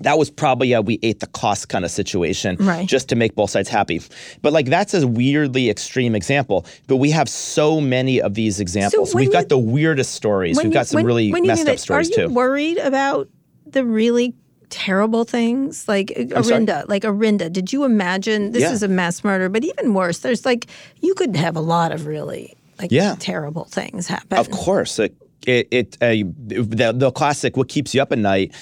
That 0.00 0.18
was 0.18 0.30
probably 0.30 0.72
a 0.72 0.80
we 0.80 0.98
ate 1.02 1.20
the 1.20 1.26
cost 1.26 1.68
kind 1.68 1.84
of 1.84 1.90
situation, 1.90 2.56
Right. 2.58 2.86
just 2.88 3.08
to 3.10 3.16
make 3.16 3.34
both 3.34 3.50
sides 3.50 3.68
happy. 3.68 4.00
But 4.42 4.52
like 4.52 4.66
that's 4.66 4.94
a 4.94 5.06
weirdly 5.06 5.68
extreme 5.70 6.14
example. 6.14 6.64
But 6.86 6.96
we 6.96 7.10
have 7.10 7.28
so 7.28 7.80
many 7.80 8.20
of 8.20 8.34
these 8.34 8.60
examples. 8.60 9.14
when 9.14 9.20
We've 9.22 9.26
you- 9.28 9.32
got 9.32 9.48
the 9.48 9.58
weirdest 9.58 10.12
stories. 10.14 10.56
We've 10.56 10.66
you- 10.66 10.72
got 10.72 10.86
some 10.86 10.98
when- 10.98 11.06
really 11.06 11.32
when 11.32 11.46
messed 11.46 11.62
up 11.62 11.66
that, 11.66 11.80
stories 11.80 12.08
Are 12.16 12.22
you 12.22 12.28
too. 12.28 12.34
worried 12.34 12.78
about 12.78 13.28
the 13.66 13.84
really 13.84 14.34
terrible 14.70 15.24
things 15.24 15.86
like 15.88 16.12
I'm 16.16 16.44
sorry? 16.44 16.60
Orinda? 16.64 16.84
Like 16.88 17.04
Orinda, 17.04 17.50
did 17.50 17.72
you 17.72 17.84
imagine 17.84 18.52
this 18.52 18.62
Yeah. 18.62 18.72
is 18.72 18.82
a 18.82 18.88
mass 18.88 19.22
murder? 19.24 19.48
But 19.48 19.64
even 19.64 19.94
worse, 19.94 20.18
there's 20.20 20.46
like 20.46 20.66
you 21.00 21.12
could 21.14 21.36
have 21.36 21.56
a 21.56 21.60
lot 21.60 21.92
of 21.92 22.06
really 22.06 22.54
like 22.78 22.90
Yeah. 22.92 23.16
terrible 23.18 23.64
things 23.64 24.06
happen. 24.06 24.38
Of 24.38 24.50
course, 24.50 24.98
it 24.98 25.14
it, 25.46 25.68
it 25.70 25.96
uh, 26.00 26.08
the, 26.46 26.92
the 26.96 27.10
classic. 27.10 27.56
What 27.56 27.68
keeps 27.68 27.94
you 27.94 28.00
up 28.02 28.12
at 28.12 28.18
night? 28.18 28.52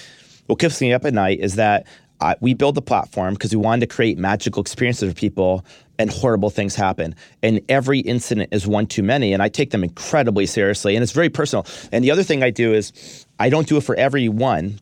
What 0.49 0.59
keeps 0.59 0.81
me 0.81 0.93
up 0.95 1.05
at 1.05 1.15
night 1.15 1.41
is 1.41 1.55
that 1.57 1.87
uh, 2.21 2.35
we 2.41 2.55
build 2.55 2.75
the 2.75 2.83
platform 2.83 3.35
because 3.35 3.55
we 3.55 3.63
wanted 3.63 3.89
to 3.89 3.95
create 3.95 4.19
magical 4.19 4.61
experiences 4.61 5.13
for 5.13 5.15
people, 5.15 5.65
and 5.99 6.11
horrible 6.11 6.49
things 6.51 6.75
happen. 6.75 7.15
And 7.43 7.61
every 7.69 8.01
incident 8.01 8.49
is 8.53 8.67
one 8.67 8.87
too 8.87 9.03
many, 9.03 9.33
and 9.33 9.43
I 9.43 9.49
take 9.49 9.71
them 9.71 9.85
incredibly 9.85 10.47
seriously, 10.47 10.97
and 10.97 11.03
it's 11.03 11.13
very 11.13 11.29
personal. 11.29 11.67
And 11.93 12.03
the 12.03 12.11
other 12.11 12.23
thing 12.23 12.43
I 12.43 12.51
do 12.51 12.73
is 12.73 13.27
I 13.39 13.51
don't 13.51 13.69
do 13.69 13.77
it 13.77 13.83
for 13.83 13.95
everyone. 13.95 14.81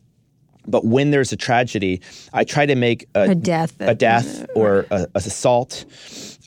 But 0.69 0.85
when 0.85 1.11
there's 1.11 1.31
a 1.31 1.37
tragedy, 1.37 2.01
I 2.33 2.43
try 2.43 2.65
to 2.65 2.75
make 2.75 3.07
A 3.15 3.35
death 3.35 3.79
a 3.79 3.95
death 3.95 4.45
or 4.55 4.85
a, 4.91 5.07
a 5.15 5.17
assault. 5.19 5.85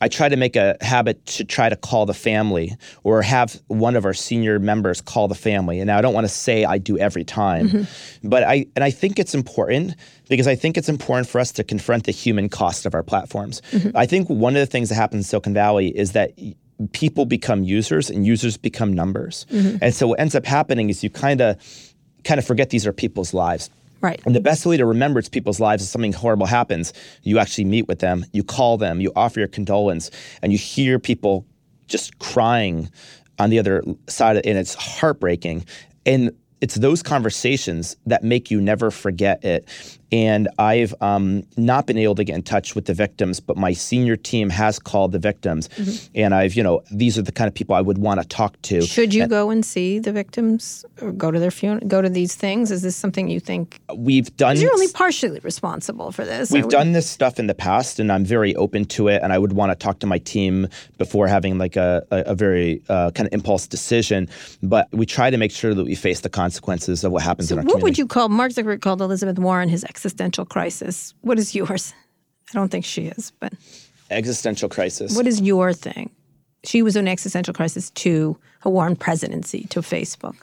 I 0.01 0.09
try 0.09 0.29
to 0.29 0.37
make 0.37 0.57
a 0.57 0.77
habit 0.81 1.25
to 1.27 1.45
try 1.45 1.69
to 1.69 1.77
call 1.77 2.07
the 2.07 2.15
family 2.15 2.77
or 3.03 3.23
have 3.23 3.61
one 3.69 3.97
of 3.97 4.05
our 4.05 4.15
senior 4.15 4.59
members 4.59 5.01
call 5.01 5.29
the 5.29 5.35
family. 5.35 5.81
And 5.81 5.89
now 5.89 5.99
I 5.99 6.01
don't 6.01 6.15
want 6.15 6.25
to 6.25 6.33
say 6.33 6.65
I 6.65 6.79
do 6.79 6.99
every 6.99 7.25
time, 7.25 7.69
mm-hmm. 7.69 8.29
but 8.29 8.43
I 8.43 8.67
and 8.75 8.85
I 8.85 8.91
think 8.91 9.19
it's 9.19 9.35
important 9.35 9.97
because 10.29 10.47
I 10.47 10.55
think 10.55 10.79
it's 10.79 10.89
important 10.89 11.29
for 11.29 11.41
us 11.41 11.53
to 11.53 11.65
confront 11.65 12.05
the 12.05 12.13
human 12.13 12.49
cost 12.49 12.87
of 12.87 12.95
our 12.95 13.03
platforms. 13.03 13.61
Mm-hmm. 13.73 13.97
I 13.97 14.07
think 14.07 14.29
one 14.29 14.57
of 14.57 14.61
the 14.61 14.67
things 14.67 14.89
that 14.89 14.95
happens 14.95 15.27
in 15.27 15.29
Silicon 15.29 15.55
Valley 15.55 15.89
is 15.89 16.13
that 16.13 16.33
people 16.93 17.27
become 17.27 17.63
users 17.63 18.09
and 18.11 18.27
users 18.27 18.57
become 18.57 18.93
numbers. 18.93 19.47
Mm-hmm. 19.51 19.79
And 19.83 19.95
so 19.95 20.09
what 20.09 20.21
ends 20.21 20.35
up 20.35 20.47
happening 20.47 20.89
is 20.89 21.05
you 21.05 21.11
kind 21.11 21.41
of 21.41 21.57
kind 22.25 22.39
of 22.39 22.47
forget 22.47 22.71
these 22.71 22.87
are 22.87 22.93
people's 22.93 23.35
lives. 23.35 23.71
Right. 24.01 24.21
And 24.25 24.35
the 24.35 24.41
best 24.41 24.65
way 24.65 24.77
to 24.77 24.87
remember 24.87 25.19
it's 25.19 25.29
people's 25.29 25.61
lives 25.61 25.83
is 25.83 25.91
something 25.91 26.13
horrible 26.13 26.47
happens. 26.47 26.93
You 27.23 27.39
actually 27.39 27.67
meet 27.67 27.87
with 27.87 27.99
them, 27.99 28.25
you 28.33 28.43
call 28.43 28.79
them, 28.79 29.01
you 29.01 29.13
offer 29.15 29.41
your 29.41 29.49
condolence, 29.49 30.11
and 30.43 30.53
you 30.53 30.59
hear 30.59 30.99
people 30.99 31.47
just 31.87 32.19
crying 32.19 32.89
on 33.39 33.51
the 33.51 33.59
other 33.59 33.83
side, 34.07 34.37
and 34.37 34.59
it's 34.59 34.75
heartbreaking. 34.75 35.65
And 36.07 36.35
it's 36.61 36.77
those 36.77 37.03
conversations 37.03 37.97
that 38.07 38.23
make 38.23 38.51
you 38.51 38.61
never 38.61 38.91
forget 38.91 39.45
it. 39.45 39.69
And 40.13 40.49
I've 40.59 40.95
um, 41.01 41.45
not 41.57 41.87
been 41.87 41.99
able 41.99 42.17
to 42.17 42.25
get 42.25 42.35
in 42.35 42.43
touch 42.43 42.75
with 42.75 42.87
the 42.87 42.95
victims, 42.95 43.39
but 43.39 43.57
my 43.57 43.73
senior 43.73 44.17
team 44.17 44.51
has 44.51 44.79
called 44.79 45.13
the 45.13 45.19
victims. 45.19 45.69
And 46.15 46.35
I've, 46.35 46.55
you 46.55 46.63
know, 46.63 46.83
these 46.91 47.17
are 47.17 47.23
the 47.23 47.33
kind 47.33 47.47
of 47.47 47.55
people 47.55 47.77
I 47.77 47.81
would 47.81 47.99
want 47.99 48.21
to 48.21 48.27
talk 48.27 48.61
to. 48.63 48.83
Should 48.83 49.15
you 49.15 49.27
go 49.29 49.51
and 49.51 49.65
see 49.65 49.99
the 49.99 50.13
victims 50.13 50.85
or 51.01 51.13
go 51.13 51.31
to 51.31 51.39
their 51.39 51.51
funeral, 51.51 51.87
go 51.87 52.03
to 52.03 52.09
these 52.09 52.35
things? 52.35 52.71
Is 52.71 52.83
this 52.83 52.97
something 52.97 53.29
you 53.29 53.41
think? 53.41 53.79
We've 53.95 54.35
done. 54.37 54.57
You're 54.57 54.73
only 54.73 54.89
partially 54.89 55.39
responsible 55.41 56.11
for 56.11 56.25
this. 56.25 56.51
We've 56.51 56.69
done 56.69 56.93
this 56.93 57.09
stuff 57.09 57.39
in 57.39 57.47
the 57.47 57.55
past, 57.55 58.01
and 58.01 58.11
I'm 58.11 58.25
very 58.25 58.55
open 58.57 58.85
to 58.87 59.09
it. 59.09 59.23
And 59.23 59.33
I 59.33 59.39
would 59.39 59.53
want 59.53 59.71
to 59.71 59.77
talk 59.77 60.01
to 60.01 60.07
my 60.07 60.19
team 60.19 60.69
before 60.99 61.29
having 61.29 61.57
like 61.59 61.77
a, 61.77 62.05
a, 62.11 62.19
a 62.27 62.35
very 62.35 62.83
uh, 62.89 63.11
kind 63.13 63.27
of 63.27 63.33
impulse 63.33 63.67
decision. 63.67 64.29
But 64.63 64.89
we 64.93 65.07
try 65.07 65.31
to 65.31 65.37
make 65.37 65.53
sure 65.53 65.73
that 65.75 65.85
we 65.85 65.95
face 65.95 66.21
the 66.21 66.29
consequences 66.29 67.05
of 67.05 67.13
what 67.13 67.23
happens 67.23 67.53
in 67.53 67.59
our 67.59 67.65
What 67.65 67.75
community. 67.75 67.85
would 67.85 67.99
you 67.99 68.07
call 68.07 68.29
Mark 68.29 68.53
Zuckerberg 68.53 68.81
called 68.81 69.01
Elizabeth 69.01 69.39
Warren 69.39 69.69
his 69.69 69.85
existential 70.01 70.47
crisis? 70.47 71.15
What 71.21 71.39
is 71.39 71.55
yours? 71.55 71.95
I 72.51 72.55
don't 72.55 72.71
think 72.71 72.85
she 72.85 73.03
is, 73.07 73.33
but 73.39 73.53
Existential 74.11 74.69
crisis. 74.69 75.15
what 75.15 75.27
is 75.27 75.41
your 75.41 75.73
thing? 75.73 76.11
She 76.65 76.83
was 76.83 76.97
an 76.97 77.07
existential 77.07 77.55
crisis 77.55 77.91
to 77.91 78.37
a 78.63 78.71
Warren 78.71 78.97
presidency, 78.97 79.65
to 79.71 79.81
Facebook. 79.81 80.37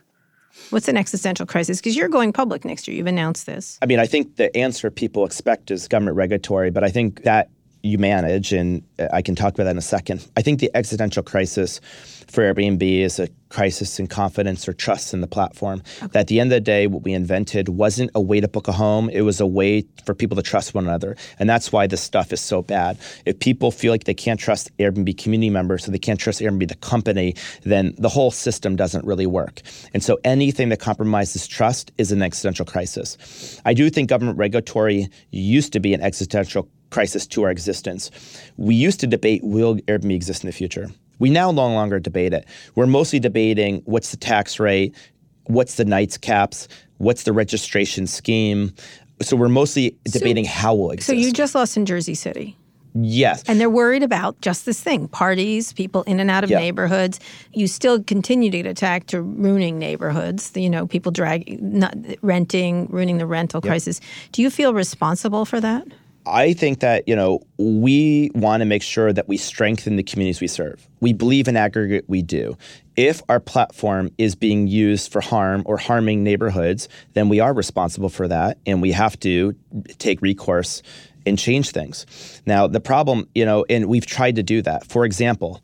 What's 0.70 0.88
an 0.88 0.96
existential 0.98 1.46
crisis? 1.46 1.80
Because 1.80 1.96
you're 1.96 2.08
going 2.10 2.34
public 2.34 2.66
next 2.66 2.88
year. 2.88 2.96
You've 2.98 3.08
announced 3.08 3.46
this. 3.46 3.78
I 3.82 3.86
mean, 3.86 4.00
I 4.00 4.08
think 4.08 4.38
the 4.38 4.56
answer 4.56 4.90
people 4.90 5.26
expect 5.26 5.70
is 5.70 5.88
government 5.88 6.16
regulatory, 6.18 6.72
but 6.72 6.84
I 6.84 6.90
think 6.90 7.24
that 7.24 7.50
you 7.84 7.98
manage, 7.98 8.54
and 8.54 8.84
I 9.14 9.22
can 9.22 9.36
talk 9.36 9.54
about 9.54 9.66
that 9.66 9.72
in 9.72 9.78
a 9.78 9.82
second. 9.82 10.28
I 10.36 10.42
think 10.42 10.60
the 10.60 10.72
existential 10.74 11.24
crisis 11.24 11.80
for 12.28 12.44
Airbnb 12.44 12.82
is 12.82 13.20
a 13.20 13.30
crisis 13.50 14.00
in 14.00 14.08
confidence 14.08 14.68
or 14.68 14.74
trust 14.74 15.14
in 15.14 15.22
the 15.22 15.28
platform. 15.28 15.82
That 16.02 16.16
at 16.16 16.28
the 16.28 16.42
end 16.42 16.52
of 16.52 16.58
the 16.58 16.62
day, 16.62 16.88
what 16.88 17.04
we 17.04 17.14
invented 17.14 17.70
wasn't 17.70 18.12
a 18.14 18.22
way 18.22 18.42
to 18.42 18.48
book 18.48 18.68
a 18.68 18.74
home, 18.74 19.10
it 19.10 19.22
was 19.22 19.40
a 19.40 19.46
way 19.46 19.86
for 20.06 20.14
people 20.14 20.36
to 20.36 20.42
trust 20.42 20.74
one 20.74 20.86
another. 20.86 21.16
And 21.40 21.50
that's 21.50 21.72
why 21.72 21.88
this 21.88 22.02
stuff 22.02 22.34
is 22.34 22.42
so 22.42 22.62
bad. 22.62 22.98
If 23.26 23.40
people 23.40 23.72
feel 23.72 23.94
like 23.94 24.04
they 24.04 24.14
can't 24.14 24.40
trust 24.40 24.76
Airbnb 24.78 25.18
community 25.18 25.50
members, 25.50 25.88
or 25.88 25.92
they 25.92 26.00
can't 26.00 26.20
trust 26.20 26.42
Airbnb 26.42 26.68
the 26.68 26.76
company, 26.76 27.36
then 27.64 27.96
the 27.98 28.10
whole 28.10 28.32
system 28.32 28.76
doesn't 28.76 29.06
really 29.06 29.28
work. 29.28 29.62
And 29.94 30.04
so 30.04 30.20
anything 30.26 30.70
that 30.70 30.82
compromises 30.82 31.48
trust 31.48 31.92
is 31.98 32.12
an 32.12 32.22
existential 32.22 32.66
crisis. 32.66 33.62
I 33.64 33.74
do 33.74 33.90
think 33.90 34.10
government 34.10 34.38
regulatory 34.38 35.08
used 35.32 35.72
to 35.74 35.80
be 35.80 35.94
an 35.94 36.02
existential 36.02 36.68
crisis 36.90 37.28
to 37.28 37.44
our 37.44 37.52
existence. 37.52 38.12
We 38.58 38.76
used 38.76 39.00
to 39.02 39.08
debate 39.08 39.44
will 39.44 39.76
Airbnb 39.88 40.14
exist 40.16 40.44
in 40.44 40.48
the 40.48 40.54
future? 40.54 40.90
We 41.20 41.30
now 41.30 41.52
no 41.52 41.68
longer 41.68 42.00
debate 42.00 42.34
it. 42.34 42.46
We're 42.76 42.86
mostly 42.86 43.20
debating 43.20 43.82
what's 43.86 44.12
the 44.12 44.18
tax 44.18 44.60
rate, 44.60 44.94
what's 45.46 45.76
the 45.76 45.86
nights 45.86 46.18
caps, 46.18 46.68
what's 46.98 47.24
the 47.24 47.34
registration 47.34 48.06
scheme. 48.08 48.74
So 49.22 49.36
we're 49.36 49.50
mostly 49.50 49.98
debating 50.06 50.46
how 50.46 50.76
we'll 50.76 50.92
exist. 50.92 51.08
So 51.08 51.14
you 51.14 51.32
just 51.32 51.56
lost 51.56 51.76
in 51.76 51.86
Jersey 51.86 52.14
City. 52.16 52.56
yes. 53.00 53.44
And 53.48 53.60
they're 53.60 53.70
worried 53.70 54.02
about 54.04 54.40
just 54.42 54.66
this 54.66 54.82
thing 54.82 55.08
parties, 55.08 55.72
people 55.74 56.02
in 56.04 56.20
and 56.20 56.32
out 56.32 56.44
of 56.44 56.50
Yeah. 56.50 56.60
neighborhoods. 56.60 57.20
You 57.54 57.68
still 57.68 58.02
continue 58.04 58.50
to 58.50 58.58
get 58.58 58.66
attacked 58.66 59.08
to 59.10 59.22
ruining 59.22 59.78
neighborhoods, 59.78 60.52
you 60.56 60.70
know, 60.70 60.88
people 60.88 61.12
drag, 61.12 61.62
not, 61.62 61.96
renting, 62.22 62.88
ruining 62.90 63.18
the 63.20 63.28
rental 63.28 63.62
crisis. 63.62 64.02
Do 64.32 64.42
you 64.42 64.50
feel 64.50 64.74
responsible 64.74 65.46
for 65.46 65.60
that? 65.62 65.88
I 66.28 66.54
think 66.54 66.82
that, 66.82 67.08
you 67.08 67.16
know, 67.16 67.42
we 67.58 68.30
want 68.36 68.62
to 68.62 68.66
make 68.66 68.84
sure 68.84 69.14
that 69.14 69.28
we 69.28 69.38
strengthen 69.38 69.96
the 69.96 70.04
communities 70.04 70.42
we 70.42 70.48
serve. 70.48 70.88
We 71.00 71.14
believe 71.14 71.48
in 71.48 71.56
aggregate, 71.56 72.06
we 72.08 72.22
do. 72.22 72.58
If 72.96 73.22
our 73.30 73.40
platform 73.40 74.12
is 74.18 74.36
being 74.36 74.68
used 74.68 75.12
for 75.12 75.22
harm 75.22 75.64
or 75.66 75.78
harming 75.78 76.24
neighborhoods, 76.24 76.90
then 77.14 77.30
we 77.30 77.40
are 77.40 77.54
responsible 77.54 78.10
for 78.10 78.28
that 78.28 78.58
and 78.66 78.82
we 78.82 78.92
have 78.92 79.20
to 79.22 79.56
take 80.00 80.22
recourse 80.22 80.82
and 81.26 81.38
change 81.38 81.72
things. 81.72 82.06
Now, 82.46 82.68
the 82.68 82.80
problem, 82.80 83.28
you 83.36 83.46
know, 83.46 83.66
and 83.70 83.88
we've 83.88 84.06
tried 84.06 84.36
to 84.36 84.44
do 84.44 84.62
that. 84.64 84.88
For 84.88 85.06
example, 85.06 85.62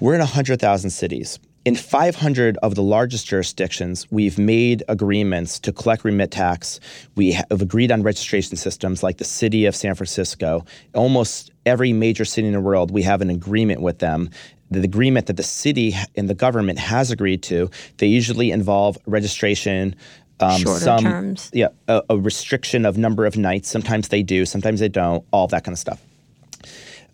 we're 0.00 0.14
in 0.14 0.20
100,000 0.20 0.90
cities. 0.90 1.38
In 1.64 1.76
500 1.76 2.58
of 2.58 2.74
the 2.74 2.82
largest 2.82 3.26
jurisdictions, 3.26 4.06
we've 4.10 4.38
made 4.38 4.82
agreements 4.86 5.58
to 5.60 5.72
collect 5.72 6.04
remit 6.04 6.30
tax. 6.30 6.78
We 7.16 7.32
have 7.32 7.62
agreed 7.62 7.90
on 7.90 8.02
registration 8.02 8.56
systems 8.56 9.02
like 9.02 9.16
the 9.16 9.24
city 9.24 9.64
of 9.64 9.74
San 9.74 9.94
Francisco. 9.94 10.66
Almost 10.94 11.52
every 11.64 11.94
major 11.94 12.26
city 12.26 12.48
in 12.48 12.52
the 12.52 12.60
world, 12.60 12.90
we 12.90 13.02
have 13.02 13.22
an 13.22 13.30
agreement 13.30 13.80
with 13.80 14.00
them. 14.00 14.28
The 14.70 14.82
agreement 14.82 15.24
that 15.26 15.38
the 15.38 15.42
city 15.42 15.94
and 16.16 16.28
the 16.28 16.34
government 16.34 16.78
has 16.78 17.10
agreed 17.10 17.42
to, 17.44 17.70
they 17.96 18.08
usually 18.08 18.50
involve 18.50 18.98
registration, 19.06 19.96
um, 20.40 20.60
some 20.60 21.04
terms. 21.04 21.50
yeah, 21.54 21.68
a, 21.88 22.02
a 22.10 22.18
restriction 22.18 22.84
of 22.84 22.98
number 22.98 23.24
of 23.24 23.38
nights. 23.38 23.70
Sometimes 23.70 24.08
they 24.08 24.22
do, 24.22 24.44
sometimes 24.44 24.80
they 24.80 24.88
don't. 24.90 25.24
All 25.30 25.46
that 25.46 25.64
kind 25.64 25.72
of 25.72 25.78
stuff. 25.78 26.02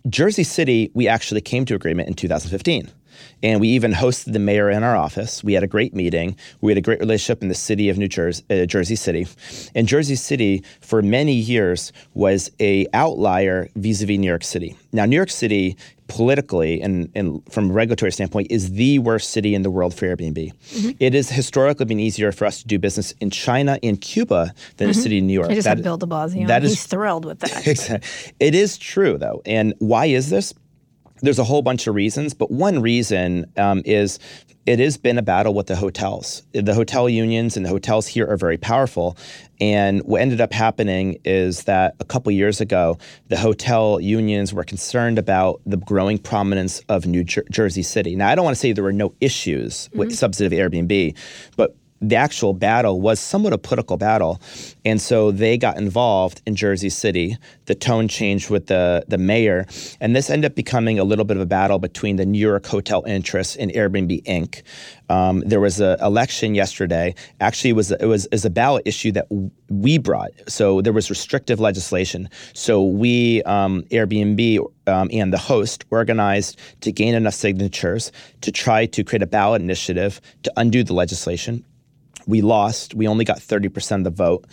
Jersey 0.08 0.44
City, 0.44 0.90
we 0.94 1.06
actually 1.06 1.40
came 1.40 1.64
to 1.66 1.74
agreement 1.76 2.08
in 2.08 2.14
2015. 2.14 2.90
And 3.42 3.60
we 3.60 3.68
even 3.68 3.92
hosted 3.92 4.32
the 4.32 4.38
mayor 4.38 4.70
in 4.70 4.82
our 4.82 4.96
office. 4.96 5.42
We 5.42 5.54
had 5.54 5.62
a 5.62 5.66
great 5.68 5.94
meeting. 5.94 6.36
We 6.60 6.70
had 6.72 6.78
a 6.78 6.82
great 6.82 7.00
relationship 7.00 7.42
in 7.42 7.48
the 7.48 7.54
city 7.54 7.88
of 7.88 7.98
New 7.98 8.08
Jersey, 8.08 8.44
uh, 8.50 8.66
Jersey 8.66 8.96
City. 8.96 9.26
And 9.74 9.88
Jersey 9.88 10.16
City, 10.16 10.62
for 10.80 11.02
many 11.02 11.34
years, 11.34 11.92
was 12.14 12.50
a 12.60 12.86
outlier 12.92 13.68
vis-a-vis 13.76 14.18
New 14.18 14.26
York 14.26 14.44
City. 14.44 14.76
Now, 14.92 15.04
New 15.06 15.16
York 15.16 15.30
City 15.30 15.76
politically 16.10 16.82
and, 16.82 17.08
and 17.14 17.40
from 17.52 17.70
a 17.70 17.72
regulatory 17.72 18.10
standpoint 18.10 18.48
is 18.50 18.72
the 18.72 18.98
worst 18.98 19.30
city 19.30 19.54
in 19.54 19.62
the 19.62 19.70
world 19.70 19.94
for 19.94 20.06
Airbnb. 20.06 20.52
Mm-hmm. 20.52 20.90
It 20.98 21.14
has 21.14 21.30
historically 21.30 21.86
been 21.86 22.00
easier 22.00 22.32
for 22.32 22.46
us 22.46 22.60
to 22.62 22.66
do 22.66 22.80
business 22.80 23.12
in 23.20 23.30
China 23.30 23.78
and 23.82 24.00
Cuba 24.00 24.52
than 24.76 24.88
mm-hmm. 24.88 24.98
a 24.98 25.02
city 25.02 25.18
in 25.18 25.28
New 25.28 25.32
York. 25.32 25.50
I 25.50 25.54
just 25.54 25.66
that, 25.66 25.76
had 25.78 25.84
Bill 25.84 25.98
de 25.98 26.06
Blasio. 26.06 26.48
That 26.48 26.64
is, 26.64 26.72
He's 26.72 26.86
thrilled 26.86 27.24
with 27.24 27.38
that. 27.40 28.04
It 28.40 28.54
is 28.54 28.76
true 28.76 29.18
though. 29.18 29.40
And 29.46 29.74
why 29.78 30.06
is 30.06 30.30
this? 30.30 30.52
There's 31.22 31.38
a 31.38 31.44
whole 31.44 31.62
bunch 31.62 31.86
of 31.86 31.94
reasons, 31.94 32.34
but 32.34 32.50
one 32.50 32.80
reason 32.80 33.50
um, 33.56 33.82
is 33.84 34.18
it 34.66 34.78
has 34.78 34.96
been 34.96 35.18
a 35.18 35.22
battle 35.22 35.54
with 35.54 35.66
the 35.66 35.76
hotels. 35.76 36.42
The 36.52 36.74
hotel 36.74 37.08
unions 37.08 37.56
and 37.56 37.64
the 37.64 37.70
hotels 37.70 38.06
here 38.06 38.26
are 38.26 38.36
very 38.36 38.58
powerful. 38.58 39.16
And 39.60 40.00
what 40.02 40.20
ended 40.20 40.40
up 40.40 40.52
happening 40.52 41.18
is 41.24 41.64
that 41.64 41.94
a 41.98 42.04
couple 42.04 42.30
years 42.32 42.60
ago, 42.60 42.98
the 43.28 43.38
hotel 43.38 44.00
unions 44.00 44.52
were 44.52 44.64
concerned 44.64 45.18
about 45.18 45.60
the 45.66 45.76
growing 45.76 46.18
prominence 46.18 46.80
of 46.88 47.06
New 47.06 47.24
Jer- 47.24 47.44
Jersey 47.50 47.82
City. 47.82 48.14
Now, 48.16 48.28
I 48.28 48.34
don't 48.34 48.44
want 48.44 48.54
to 48.54 48.60
say 48.60 48.72
there 48.72 48.84
were 48.84 48.92
no 48.92 49.14
issues 49.20 49.88
mm-hmm. 49.88 49.98
with 49.98 50.14
substantive 50.14 50.56
Airbnb, 50.56 51.16
but 51.56 51.74
the 52.00 52.16
actual 52.16 52.54
battle 52.54 53.00
was 53.00 53.20
somewhat 53.20 53.52
a 53.52 53.58
political 53.58 53.96
battle. 53.96 54.40
And 54.84 55.00
so 55.00 55.30
they 55.30 55.58
got 55.58 55.76
involved 55.76 56.40
in 56.46 56.56
Jersey 56.56 56.88
City. 56.88 57.36
The 57.66 57.74
tone 57.74 58.08
changed 58.08 58.48
with 58.48 58.66
the, 58.66 59.04
the 59.08 59.18
mayor. 59.18 59.66
And 60.00 60.16
this 60.16 60.30
ended 60.30 60.50
up 60.50 60.56
becoming 60.56 60.98
a 60.98 61.04
little 61.04 61.26
bit 61.26 61.36
of 61.36 61.42
a 61.42 61.46
battle 61.46 61.78
between 61.78 62.16
the 62.16 62.24
New 62.24 62.38
York 62.38 62.66
hotel 62.66 63.04
interests 63.06 63.56
and 63.56 63.70
Airbnb 63.72 64.24
Inc. 64.24 64.62
Um, 65.10 65.40
there 65.40 65.60
was 65.60 65.80
an 65.80 65.98
election 66.00 66.54
yesterday. 66.54 67.14
Actually, 67.40 67.70
it 67.70 67.76
was, 67.76 67.90
it 67.90 68.06
was, 68.06 68.26
it 68.26 68.32
was 68.32 68.44
a 68.44 68.50
ballot 68.50 68.84
issue 68.86 69.12
that 69.12 69.26
we 69.68 69.98
brought. 69.98 70.30
So 70.48 70.80
there 70.80 70.92
was 70.92 71.10
restrictive 71.10 71.60
legislation. 71.60 72.30
So 72.54 72.82
we, 72.82 73.42
um, 73.42 73.82
Airbnb 73.90 74.60
um, 74.86 75.10
and 75.12 75.32
the 75.32 75.38
host, 75.38 75.84
organized 75.90 76.58
to 76.80 76.92
gain 76.92 77.14
enough 77.14 77.34
signatures 77.34 78.12
to 78.40 78.52
try 78.52 78.86
to 78.86 79.04
create 79.04 79.22
a 79.22 79.26
ballot 79.26 79.60
initiative 79.60 80.20
to 80.44 80.52
undo 80.56 80.82
the 80.82 80.94
legislation 80.94 81.64
we 82.30 82.40
lost. 82.40 82.94
We 82.94 83.06
only 83.08 83.24
got 83.24 83.38
30% 83.38 83.98
of 83.98 84.04
the 84.04 84.10
vote. 84.10 84.46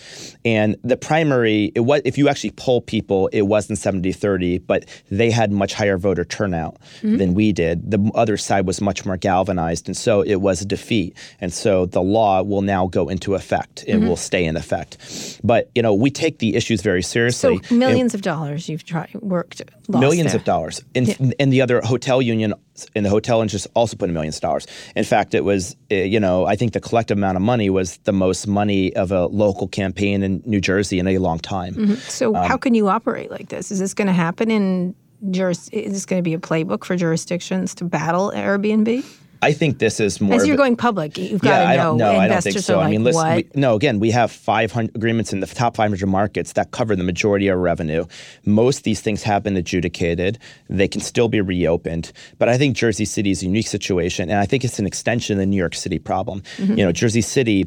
And 0.43 0.75
the 0.83 0.97
primary, 0.97 1.71
it 1.75 1.81
was 1.81 2.01
if 2.03 2.17
you 2.17 2.27
actually 2.29 2.51
poll 2.51 2.81
people, 2.81 3.27
it 3.31 3.43
wasn't 3.43 3.79
70-30, 3.79 4.65
but 4.65 4.85
they 5.09 5.31
had 5.31 5.51
much 5.51 5.73
higher 5.73 5.97
voter 5.97 6.25
turnout 6.25 6.77
mm-hmm. 7.01 7.17
than 7.17 7.33
we 7.33 7.53
did. 7.53 7.89
The 7.89 8.11
other 8.15 8.37
side 8.37 8.67
was 8.67 8.81
much 8.81 9.05
more 9.05 9.17
galvanized, 9.17 9.87
and 9.87 9.95
so 9.95 10.21
it 10.21 10.37
was 10.37 10.61
a 10.61 10.65
defeat. 10.65 11.15
And 11.39 11.53
so 11.53 11.85
the 11.85 12.01
law 12.01 12.41
will 12.41 12.61
now 12.61 12.87
go 12.87 13.09
into 13.09 13.35
effect. 13.35 13.83
It 13.87 13.93
mm-hmm. 13.93 14.07
will 14.07 14.17
stay 14.17 14.45
in 14.45 14.57
effect. 14.57 15.39
But 15.43 15.69
you 15.75 15.81
know, 15.81 15.93
we 15.93 16.09
take 16.09 16.39
the 16.39 16.55
issues 16.55 16.81
very 16.81 17.03
seriously. 17.03 17.59
So 17.63 17.75
millions 17.75 18.13
and, 18.13 18.19
of 18.19 18.21
dollars 18.23 18.67
you've 18.69 18.83
tried 18.83 19.13
worked 19.15 19.61
millions 19.87 20.31
there. 20.31 20.39
of 20.39 20.45
dollars. 20.45 20.81
And, 20.95 21.07
yeah. 21.07 21.31
and 21.39 21.53
the 21.53 21.61
other 21.61 21.81
hotel 21.81 22.21
union 22.21 22.53
in 22.95 23.03
the 23.03 23.09
hotel 23.09 23.41
interest 23.41 23.67
also 23.73 23.95
put 23.95 24.09
in 24.09 24.13
millions 24.13 24.35
of 24.37 24.41
dollars. 24.41 24.67
In 24.95 25.03
fact, 25.03 25.33
it 25.33 25.43
was, 25.43 25.75
eh, 25.89 26.03
you 26.03 26.19
know, 26.19 26.45
I 26.45 26.55
think 26.55 26.73
the 26.73 26.79
collective 26.79 27.17
amount 27.17 27.35
of 27.35 27.41
money 27.41 27.69
was 27.69 27.97
the 28.03 28.13
most 28.13 28.47
money 28.47 28.95
of 28.95 29.11
a 29.11 29.25
local 29.27 29.67
campaign 29.67 30.23
in 30.23 30.41
New 30.45 30.61
Jersey 30.61 30.99
in 30.99 31.07
a 31.07 31.17
long 31.17 31.39
time. 31.39 31.73
Mm-hmm. 31.73 31.95
So, 31.95 32.35
um, 32.35 32.45
how 32.45 32.57
can 32.57 32.73
you 32.73 32.87
operate 32.87 33.31
like 33.31 33.49
this? 33.49 33.71
Is 33.71 33.79
this 33.79 33.93
going 33.93 34.07
to 34.07 34.13
happen 34.13 34.51
in 34.51 34.95
juris? 35.31 35.69
Is 35.69 35.93
this 35.93 36.05
going 36.05 36.19
to 36.19 36.23
be 36.23 36.33
a 36.33 36.39
playbook 36.39 36.83
for 36.83 36.95
jurisdictions 36.95 37.73
to 37.75 37.85
battle 37.85 38.31
Airbnb? 38.35 39.03
I 39.41 39.53
think 39.53 39.79
this 39.79 39.99
is 39.99 40.19
more. 40.19 40.35
As 40.35 40.47
you're 40.47 40.57
going 40.57 40.75
public, 40.75 41.17
you've 41.17 41.41
got 41.41 41.49
yeah, 41.49 41.71
to 41.71 41.77
know. 41.77 41.95
No, 41.95 42.11
I 42.11 42.27
don't 42.27 42.41
think 42.41 42.59
so. 42.59 42.77
Like, 42.77 42.87
I 42.87 42.89
mean, 42.89 43.03
listen. 43.03 43.35
We, 43.35 43.49
no, 43.55 43.75
again, 43.75 43.99
we 43.99 44.11
have 44.11 44.31
500 44.31 44.95
agreements 44.95 45.33
in 45.33 45.39
the 45.39 45.47
top 45.47 45.75
500 45.75 46.05
markets 46.07 46.53
that 46.53 46.71
cover 46.71 46.95
the 46.95 47.03
majority 47.03 47.47
of 47.47 47.59
revenue. 47.59 48.05
Most 48.45 48.79
of 48.79 48.83
these 48.83 49.01
things 49.01 49.23
have 49.23 49.43
been 49.43 49.57
adjudicated. 49.57 50.39
They 50.69 50.87
can 50.87 51.01
still 51.01 51.27
be 51.27 51.41
reopened. 51.41 52.11
But 52.37 52.49
I 52.49 52.57
think 52.57 52.75
Jersey 52.75 53.05
City 53.05 53.31
is 53.31 53.41
a 53.41 53.45
unique 53.45 53.67
situation, 53.67 54.29
and 54.29 54.39
I 54.39 54.45
think 54.45 54.63
it's 54.63 54.79
an 54.79 54.85
extension 54.85 55.33
of 55.33 55.39
the 55.39 55.45
New 55.45 55.57
York 55.57 55.75
City 55.75 55.99
problem. 55.99 56.41
Mm-hmm. 56.57 56.77
You 56.77 56.85
know, 56.85 56.91
Jersey 56.91 57.21
City 57.21 57.65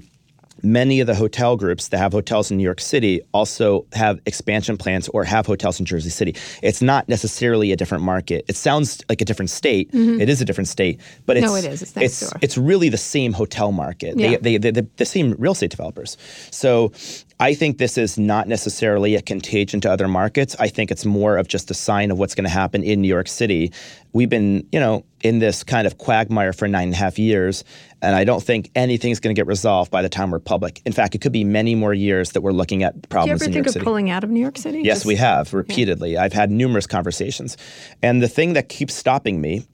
many 0.63 1.01
of 1.01 1.07
the 1.07 1.15
hotel 1.15 1.57
groups 1.57 1.89
that 1.89 1.99
have 1.99 2.13
hotels 2.13 2.51
in 2.51 2.57
New 2.57 2.65
York 2.65 2.81
City 2.81 3.21
also 3.33 3.87
have 3.93 4.21
expansion 4.27 4.77
plans 4.77 5.09
or 5.09 5.25
have 5.25 5.47
hotels 5.47 5.81
in 5.81 5.87
Jersey 5.87 6.11
City. 6.11 6.35
It's 6.63 6.83
not 6.83 7.09
necessarily 7.09 7.73
a 7.73 7.77
different 7.77 8.05
market. 8.05 8.45
It 8.49 8.57
sounds 8.57 9.03
like 9.09 9.21
a 9.21 9.25
different 9.25 9.51
state. 9.51 9.91
Mm-hmm. 9.93 10.21
It 10.21 10.29
is 10.29 10.41
a 10.41 10.45
different 10.45 10.69
state, 10.69 11.01
but 11.27 11.37
it's 11.37 11.47
no, 11.47 11.55
it 11.55 11.65
is. 11.65 11.83
It's 11.83 11.97
it's, 11.97 12.33
it's, 12.43 12.59
really 12.59 12.89
the 12.89 12.99
same 12.99 13.33
hotel 13.33 13.73
market. 13.73 14.19
Yeah. 14.19 14.37
They, 14.39 14.59
they, 14.59 14.71
they, 14.71 14.83
the 14.97 15.07
same 15.07 15.35
real 15.39 15.53
estate 15.53 15.71
developers. 15.71 16.17
So 16.51 16.93
I 17.41 17.55
think 17.55 17.79
this 17.79 17.97
is 17.97 18.19
not 18.19 18.49
necessarily 18.49 19.17
a 19.17 19.23
contagion 19.23 19.81
to 19.81 19.91
other 19.91 20.07
markets. 20.07 20.55
I 20.59 20.69
think 20.69 20.91
it's 20.91 21.07
more 21.07 21.39
of 21.39 21.49
just 21.49 21.71
a 21.71 21.75
sign 21.75 22.11
of 22.11 22.19
what's 22.19 22.35
going 22.35 22.45
to 22.45 22.51
happen 22.51 22.83
in 22.83 23.01
New 23.01 23.09
York 23.09 23.29
City. 23.29 23.73
We've 24.13 24.29
been, 24.29 24.69
you 24.71 24.79
know, 24.79 25.07
in 25.23 25.39
this 25.39 25.65
kind 25.65 25.87
of 25.87 25.97
quagmire 25.97 26.53
for 26.53 26.69
nine 26.69 26.89
and 26.89 26.95
a 26.95 26.97
half 26.99 27.19
years, 27.19 27.65
and 28.03 28.15
I 28.15 28.25
don't 28.25 28.43
think 28.43 28.71
anything's 28.75 29.21
going 29.21 29.35
to 29.35 29.39
get 29.39 29.47
resolved 29.47 29.91
by 29.91 30.03
the 30.03 30.11
time 30.11 30.31
we're 30.31 30.39
public. 30.39 30.83
In 30.85 30.93
fact, 30.93 31.15
it 31.15 31.23
could 31.23 31.33
be 31.33 31.45
many 31.45 31.75
more 31.75 31.95
years 31.95 32.33
that 32.33 32.43
we're 32.43 32.53
looking 32.53 32.83
at 32.83 33.09
problems 33.09 33.41
in 33.41 33.51
New 33.51 33.55
York 33.55 33.55
City. 33.55 33.55
Do 33.55 33.57
you 33.57 33.61
ever 33.61 33.73
think 33.73 33.77
of 33.77 33.85
pulling 33.85 34.11
out 34.11 34.23
of 34.23 34.29
New 34.29 34.41
York 34.41 34.59
City? 34.59 34.83
Yes, 34.83 34.99
just, 34.99 35.07
we 35.07 35.17
have 35.17 35.55
repeatedly. 35.55 36.13
Yeah. 36.13 36.25
I've 36.25 36.35
had 36.35 36.51
numerous 36.51 36.87
conversations, 36.87 37.57
and 38.03 38.23
the 38.23 38.29
thing 38.29 38.53
that 38.53 38.69
keeps 38.69 38.93
stopping 38.95 39.41
me 39.41 39.67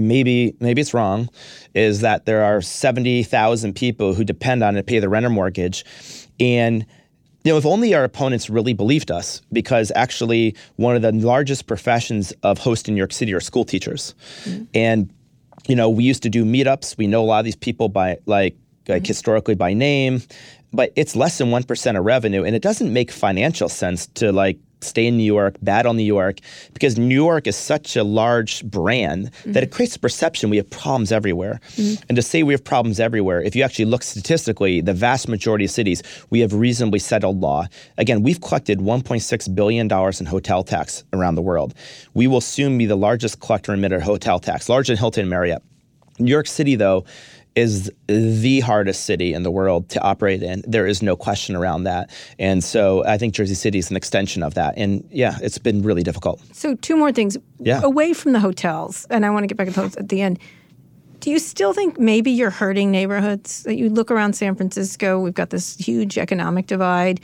maybe 0.00 0.54
maybe 0.60 0.80
it's 0.80 0.94
wrong, 0.94 1.28
is 1.74 2.00
that 2.00 2.24
there 2.24 2.44
are 2.44 2.62
seventy 2.62 3.22
thousand 3.22 3.74
people 3.74 4.14
who 4.14 4.24
depend 4.24 4.62
on 4.62 4.74
it 4.76 4.80
to 4.80 4.84
pay 4.84 4.98
the 4.98 5.08
rent 5.08 5.26
or 5.26 5.30
mortgage, 5.30 5.84
and 6.40 6.86
you 7.44 7.52
know, 7.52 7.58
if 7.58 7.66
only 7.66 7.92
our 7.94 8.04
opponents 8.04 8.48
really 8.48 8.72
believed 8.72 9.10
us, 9.10 9.42
because 9.52 9.90
actually 9.96 10.54
one 10.76 10.94
of 10.94 11.02
the 11.02 11.10
largest 11.12 11.66
professions 11.66 12.32
of 12.44 12.58
host 12.58 12.86
in 12.86 12.94
New 12.94 12.98
York 12.98 13.12
City 13.12 13.34
are 13.34 13.40
school 13.40 13.64
teachers, 13.64 14.14
mm-hmm. 14.44 14.64
and 14.74 15.12
you 15.68 15.76
know, 15.76 15.88
we 15.88 16.04
used 16.04 16.22
to 16.22 16.30
do 16.30 16.44
meetups. 16.44 16.96
We 16.96 17.06
know 17.06 17.22
a 17.22 17.26
lot 17.26 17.40
of 17.40 17.44
these 17.44 17.56
people 17.56 17.88
by 17.88 18.18
like 18.26 18.56
like 18.88 19.02
mm-hmm. 19.02 19.08
historically 19.08 19.54
by 19.54 19.74
name, 19.74 20.22
but 20.72 20.92
it's 20.96 21.16
less 21.16 21.38
than 21.38 21.50
one 21.50 21.64
percent 21.64 21.98
of 21.98 22.04
revenue, 22.04 22.44
and 22.44 22.54
it 22.54 22.62
doesn't 22.62 22.92
make 22.92 23.10
financial 23.10 23.68
sense 23.68 24.06
to 24.06 24.30
like 24.30 24.58
stay 24.82 25.06
in 25.06 25.16
New 25.16 25.24
York, 25.24 25.56
battle 25.62 25.94
New 25.94 26.02
York, 26.02 26.38
because 26.74 26.98
New 26.98 27.14
York 27.14 27.46
is 27.46 27.56
such 27.56 27.96
a 27.96 28.04
large 28.04 28.64
brand 28.64 29.32
mm-hmm. 29.32 29.52
that 29.52 29.62
it 29.62 29.70
creates 29.70 29.96
a 29.96 29.98
perception 29.98 30.50
we 30.50 30.56
have 30.56 30.70
problems 30.70 31.12
everywhere. 31.12 31.60
Mm-hmm. 31.76 32.02
And 32.08 32.16
to 32.16 32.22
say 32.22 32.42
we 32.42 32.52
have 32.52 32.64
problems 32.64 33.00
everywhere, 33.00 33.40
if 33.42 33.56
you 33.56 33.62
actually 33.62 33.86
look 33.86 34.02
statistically, 34.02 34.80
the 34.80 34.94
vast 34.94 35.28
majority 35.28 35.64
of 35.64 35.70
cities, 35.70 36.02
we 36.30 36.40
have 36.40 36.52
reasonably 36.52 36.98
settled 36.98 37.40
law. 37.40 37.66
Again, 37.98 38.22
we've 38.22 38.40
collected 38.40 38.78
$1.6 38.78 39.54
billion 39.54 39.90
in 39.90 40.26
hotel 40.26 40.64
tax 40.64 41.04
around 41.12 41.34
the 41.34 41.42
world. 41.42 41.74
We 42.14 42.26
will 42.26 42.40
soon 42.40 42.78
be 42.78 42.86
the 42.86 42.96
largest 42.96 43.40
collector 43.40 43.72
and 43.72 43.82
emitter 43.82 43.96
of 43.96 44.02
hotel 44.02 44.38
tax, 44.38 44.68
larger 44.68 44.92
than 44.92 44.98
Hilton 44.98 45.22
and 45.22 45.30
Marriott. 45.30 45.62
New 46.18 46.30
York 46.30 46.46
City, 46.46 46.74
though, 46.74 47.04
is 47.54 47.90
the 48.06 48.60
hardest 48.60 49.04
city 49.04 49.34
in 49.34 49.42
the 49.42 49.50
world 49.50 49.88
to 49.90 50.00
operate 50.02 50.42
in. 50.42 50.62
There 50.66 50.86
is 50.86 51.02
no 51.02 51.16
question 51.16 51.54
around 51.54 51.84
that. 51.84 52.10
And 52.38 52.64
so 52.64 53.04
I 53.04 53.18
think 53.18 53.34
Jersey 53.34 53.54
City 53.54 53.78
is 53.78 53.90
an 53.90 53.96
extension 53.96 54.42
of 54.42 54.54
that. 54.54 54.74
And 54.76 55.06
yeah, 55.10 55.36
it's 55.42 55.58
been 55.58 55.82
really 55.82 56.02
difficult. 56.02 56.40
So, 56.52 56.74
two 56.76 56.96
more 56.96 57.12
things. 57.12 57.36
Yeah. 57.58 57.80
Away 57.82 58.12
from 58.12 58.32
the 58.32 58.40
hotels, 58.40 59.06
and 59.10 59.24
I 59.24 59.30
want 59.30 59.44
to 59.44 59.46
get 59.46 59.56
back 59.56 59.68
to 59.68 59.72
those 59.72 59.96
at 59.96 60.08
the 60.08 60.20
end. 60.22 60.38
Do 61.20 61.30
you 61.30 61.38
still 61.38 61.72
think 61.72 62.00
maybe 62.00 62.32
you're 62.32 62.50
hurting 62.50 62.90
neighborhoods? 62.90 63.62
That 63.62 63.76
you 63.76 63.88
look 63.88 64.10
around 64.10 64.32
San 64.32 64.56
Francisco, 64.56 65.20
we've 65.20 65.34
got 65.34 65.50
this 65.50 65.76
huge 65.76 66.18
economic 66.18 66.66
divide. 66.66 67.20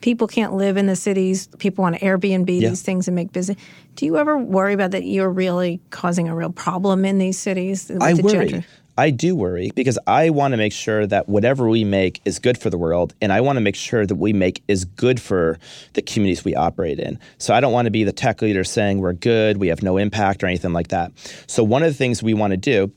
People 0.00 0.26
can't 0.26 0.54
live 0.54 0.78
in 0.78 0.86
the 0.86 0.96
cities. 0.96 1.48
People 1.58 1.82
want 1.82 1.96
to 1.96 2.00
Airbnb 2.02 2.48
yeah. 2.58 2.70
these 2.70 2.80
things 2.80 3.06
and 3.06 3.14
make 3.14 3.32
business. 3.32 3.58
Do 3.96 4.06
you 4.06 4.16
ever 4.16 4.38
worry 4.38 4.72
about 4.72 4.92
that 4.92 5.04
you're 5.04 5.28
really 5.28 5.78
causing 5.90 6.26
a 6.30 6.34
real 6.34 6.52
problem 6.52 7.04
in 7.04 7.18
these 7.18 7.38
cities? 7.38 7.90
I 8.00 8.14
worry. 8.14 8.64
I 8.96 9.10
do 9.10 9.34
worry 9.34 9.72
because 9.74 9.98
I 10.06 10.30
want 10.30 10.52
to 10.52 10.56
make 10.56 10.72
sure 10.72 11.06
that 11.06 11.28
whatever 11.28 11.68
we 11.68 11.82
make 11.82 12.20
is 12.24 12.38
good 12.38 12.56
for 12.56 12.70
the 12.70 12.78
world, 12.78 13.12
and 13.20 13.32
I 13.32 13.40
want 13.40 13.56
to 13.56 13.60
make 13.60 13.74
sure 13.74 14.06
that 14.06 14.14
we 14.14 14.32
make 14.32 14.62
is 14.68 14.84
good 14.84 15.20
for 15.20 15.58
the 15.94 16.02
communities 16.02 16.44
we 16.44 16.54
operate 16.54 17.00
in. 17.00 17.18
So 17.38 17.54
I 17.54 17.60
don't 17.60 17.72
want 17.72 17.86
to 17.86 17.90
be 17.90 18.04
the 18.04 18.12
tech 18.12 18.40
leader 18.40 18.62
saying 18.62 18.98
we're 18.98 19.12
good, 19.12 19.56
we 19.56 19.68
have 19.68 19.82
no 19.82 19.96
impact, 19.96 20.44
or 20.44 20.46
anything 20.46 20.72
like 20.72 20.88
that. 20.88 21.10
So 21.48 21.64
one 21.64 21.82
of 21.82 21.88
the 21.88 21.94
things 21.94 22.22
we 22.22 22.34
want 22.34 22.52
to 22.52 22.56
do 22.56 22.92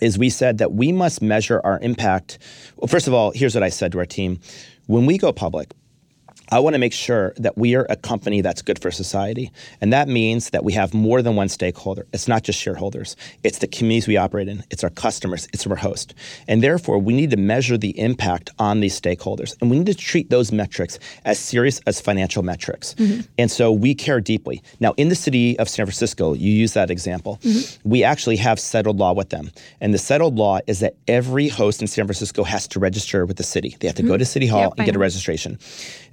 is 0.00 0.18
we 0.18 0.30
said 0.30 0.58
that 0.58 0.72
we 0.72 0.90
must 0.92 1.20
measure 1.20 1.60
our 1.64 1.78
impact. 1.80 2.38
Well, 2.76 2.88
first 2.88 3.06
of 3.06 3.12
all, 3.12 3.30
here's 3.32 3.54
what 3.54 3.62
I 3.62 3.68
said 3.68 3.92
to 3.92 3.98
our 3.98 4.06
team: 4.06 4.40
when 4.86 5.04
we 5.04 5.18
go 5.18 5.32
public, 5.32 5.72
I 6.50 6.60
want 6.60 6.74
to 6.74 6.78
make 6.78 6.92
sure 6.92 7.34
that 7.38 7.58
we 7.58 7.74
are 7.74 7.86
a 7.90 7.96
company 7.96 8.40
that's 8.40 8.62
good 8.62 8.78
for 8.78 8.90
society. 8.90 9.50
And 9.80 9.92
that 9.92 10.08
means 10.08 10.50
that 10.50 10.64
we 10.64 10.72
have 10.74 10.94
more 10.94 11.20
than 11.22 11.34
one 11.34 11.48
stakeholder. 11.48 12.06
It's 12.12 12.28
not 12.28 12.44
just 12.44 12.60
shareholders, 12.60 13.16
it's 13.42 13.58
the 13.58 13.66
communities 13.66 14.06
we 14.06 14.16
operate 14.16 14.48
in, 14.48 14.62
it's 14.70 14.84
our 14.84 14.90
customers, 14.90 15.48
it's 15.52 15.66
our 15.66 15.76
host. 15.76 16.14
And 16.46 16.62
therefore, 16.62 16.98
we 16.98 17.14
need 17.14 17.30
to 17.30 17.36
measure 17.36 17.76
the 17.76 17.98
impact 17.98 18.50
on 18.58 18.80
these 18.80 18.98
stakeholders. 19.00 19.56
And 19.60 19.70
we 19.70 19.78
need 19.78 19.86
to 19.86 19.94
treat 19.94 20.30
those 20.30 20.52
metrics 20.52 20.98
as 21.24 21.38
serious 21.38 21.80
as 21.86 22.00
financial 22.00 22.42
metrics. 22.42 22.94
Mm-hmm. 22.94 23.22
And 23.38 23.50
so 23.50 23.72
we 23.72 23.94
care 23.94 24.20
deeply. 24.20 24.62
Now, 24.78 24.94
in 24.96 25.08
the 25.08 25.14
city 25.14 25.58
of 25.58 25.68
San 25.68 25.86
Francisco, 25.86 26.34
you 26.34 26.52
use 26.52 26.74
that 26.74 26.90
example, 26.90 27.38
mm-hmm. 27.42 27.88
we 27.88 28.04
actually 28.04 28.36
have 28.36 28.60
settled 28.60 28.98
law 28.98 29.12
with 29.12 29.30
them. 29.30 29.50
And 29.80 29.92
the 29.92 29.98
settled 29.98 30.36
law 30.36 30.60
is 30.66 30.80
that 30.80 30.94
every 31.08 31.48
host 31.48 31.80
in 31.80 31.88
San 31.88 32.06
Francisco 32.06 32.44
has 32.44 32.68
to 32.68 32.78
register 32.78 33.26
with 33.26 33.36
the 33.36 33.42
city. 33.42 33.76
They 33.80 33.88
have 33.88 33.96
to 33.96 34.02
mm-hmm. 34.02 34.12
go 34.12 34.16
to 34.16 34.24
City 34.24 34.46
Hall 34.46 34.60
yep, 34.60 34.74
and 34.76 34.86
get 34.86 34.94
a 34.94 34.98
registration 34.98 35.58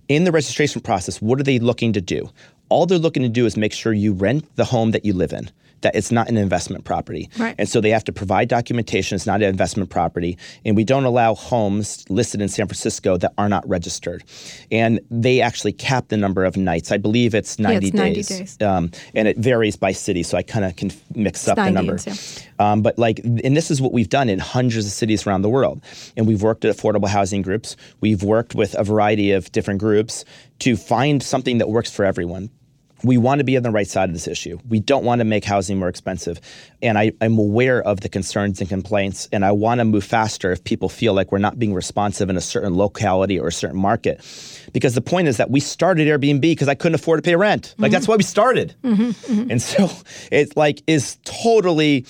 in 0.08 0.24
the 0.24 0.32
registration 0.32 0.82
process, 0.82 1.22
what 1.22 1.40
are 1.40 1.44
they 1.44 1.60
looking 1.60 1.94
to 1.94 2.02
do? 2.02 2.30
All 2.70 2.86
they're 2.86 2.98
looking 2.98 3.24
to 3.24 3.30
do 3.30 3.46
is 3.46 3.56
make 3.58 3.74
sure 3.74 3.94
you 3.94 4.14
rent 4.14 4.56
the 4.56 4.66
home 4.66 4.92
that 4.92 5.06
you 5.06 5.14
live 5.14 5.34
in. 5.34 5.50
That 5.84 5.96
it's 5.96 6.12
not 6.12 6.28
an 6.28 6.38
investment 6.38 6.84
property. 6.84 7.30
Right. 7.38 7.56
And 7.58 7.70
so 7.70 7.80
they 7.80 7.92
have 7.92 8.04
to 8.06 8.12
provide 8.12 8.50
documentation. 8.50 9.16
It's 9.16 9.26
not 9.26 9.42
an 9.42 9.50
investment 9.50 9.90
property. 9.90 10.38
And 10.66 10.76
we 10.76 10.84
don't 10.84 11.06
allow 11.06 11.36
homes 11.36 12.06
listed 12.10 12.42
in 12.42 12.50
San 12.50 12.68
Francisco 12.68 13.18
that 13.18 13.34
are 13.38 13.48
not 13.48 13.68
registered. 13.68 14.24
And 14.72 15.00
they 15.12 15.42
actually 15.42 15.74
cap 15.74 16.08
the 16.08 16.18
number 16.18 16.44
of 16.44 16.58
nights. 16.58 16.92
I 16.92 16.98
believe 16.98 17.36
it's 17.36 17.60
90 17.60 17.88
it's 17.88 17.96
90 17.96 18.14
days. 18.16 18.28
days. 18.28 18.62
Um, 18.62 18.92
and 19.14 19.28
it 19.28 19.38
varies 19.38 19.76
by 19.76 19.92
city. 19.92 20.24
So 20.24 20.38
I 20.38 20.44
kind 20.44 20.66
of 20.66 20.76
can 20.76 20.92
mix 21.14 21.48
up 21.48 21.56
the 21.56 21.70
90 21.70 21.74
number. 21.74 22.04
Um, 22.60 22.82
but 22.82 22.98
like, 22.98 23.20
and 23.20 23.56
this 23.56 23.70
is 23.70 23.82
what 23.82 23.94
we've 23.94 24.10
done 24.10 24.30
in 24.30 24.40
hundreds 24.40 24.86
of 24.86 24.92
cities 24.92 25.28
around 25.28 25.42
the 25.44 25.50
world. 25.50 25.82
And 26.18 26.28
we've 26.28 26.42
worked 26.42 26.66
at 26.66 26.76
affordable 26.76 27.08
housing 27.08 27.42
groups. 27.42 27.76
We've 28.02 28.24
worked 28.24 28.56
with 28.56 28.74
a 28.76 28.84
variety 28.84 29.32
of 29.32 29.52
different 29.52 29.80
groups 29.80 30.26
to 30.60 30.76
find 30.76 31.22
something 31.22 31.58
that 31.58 31.70
works 31.70 31.92
for 31.92 32.06
everyone. 32.06 32.50
We 33.04 33.18
want 33.18 33.40
to 33.40 33.44
be 33.44 33.58
on 33.58 33.64
the 33.64 33.72
right 33.72 33.88
side 33.88 34.10
of 34.10 34.14
this 34.14 34.28
issue. 34.28 34.60
We 34.68 34.80
don't 34.80 35.04
want 35.04 35.20
to 35.20 35.26
make 35.26 35.44
housing 35.44 35.78
more 35.78 35.90
expensive. 35.90 36.40
And 36.82 36.98
I, 36.98 37.12
I'm 37.22 37.38
aware 37.38 37.82
of 37.82 38.02
the 38.02 38.10
concerns 38.10 38.62
and 38.62 38.70
complaints, 38.70 39.28
and 39.32 39.44
I 39.44 39.52
want 39.52 39.80
to 39.80 39.86
move 39.86 40.04
faster 40.04 40.52
if 40.52 40.64
people 40.64 40.90
feel 40.90 41.14
like 41.14 41.32
we're 41.32 41.40
not 41.40 41.60
being 41.60 41.74
responsive 41.74 42.30
in 42.30 42.38
a 42.38 42.42
certain 42.42 42.76
locality 42.78 43.40
or 43.40 43.48
a 43.48 43.52
certain 43.52 43.80
market. 43.80 44.24
Because 44.72 44.96
the 44.96 45.02
point 45.02 45.28
is 45.28 45.38
that 45.38 45.52
we 45.52 45.60
started 45.60 46.08
Airbnb 46.08 46.42
because 46.42 46.68
I 46.68 46.76
couldn't 46.76 46.96
afford 46.96 47.24
to 47.24 47.28
pay 47.28 47.36
rent. 47.36 47.76
Like 47.78 47.92
that's 47.92 48.06
mm-hmm. 48.06 48.14
why 48.14 48.18
we 48.18 48.24
started. 48.24 48.76
Mm-hmm. 48.84 49.04
Mm-hmm. 49.04 49.44
And 49.54 49.62
so 49.62 49.90
it 50.32 50.56
like 50.56 50.82
is 50.88 51.18
totally 51.26 52.06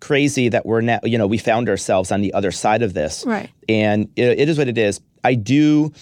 crazy 0.00 0.48
that 0.48 0.66
we're 0.66 0.80
now, 0.80 0.98
you 1.04 1.16
know, 1.16 1.28
we 1.28 1.38
found 1.38 1.68
ourselves 1.68 2.10
on 2.10 2.20
the 2.20 2.34
other 2.34 2.50
side 2.50 2.82
of 2.82 2.92
this. 2.92 3.24
Right. 3.24 3.48
And 3.68 4.10
it, 4.16 4.40
it 4.40 4.48
is 4.48 4.58
what 4.58 4.68
it 4.68 4.76
is. 4.76 5.00
I 5.22 5.34
do 5.34 5.92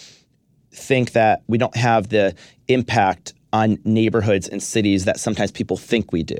think 0.72 1.12
that 1.12 1.42
we 1.46 1.58
don't 1.58 1.76
have 1.76 2.08
the 2.08 2.34
impact 2.66 3.34
on 3.52 3.78
neighborhoods 3.84 4.48
and 4.48 4.62
cities 4.62 5.04
that 5.06 5.18
sometimes 5.18 5.50
people 5.50 5.76
think 5.76 6.12
we 6.12 6.22
do. 6.22 6.36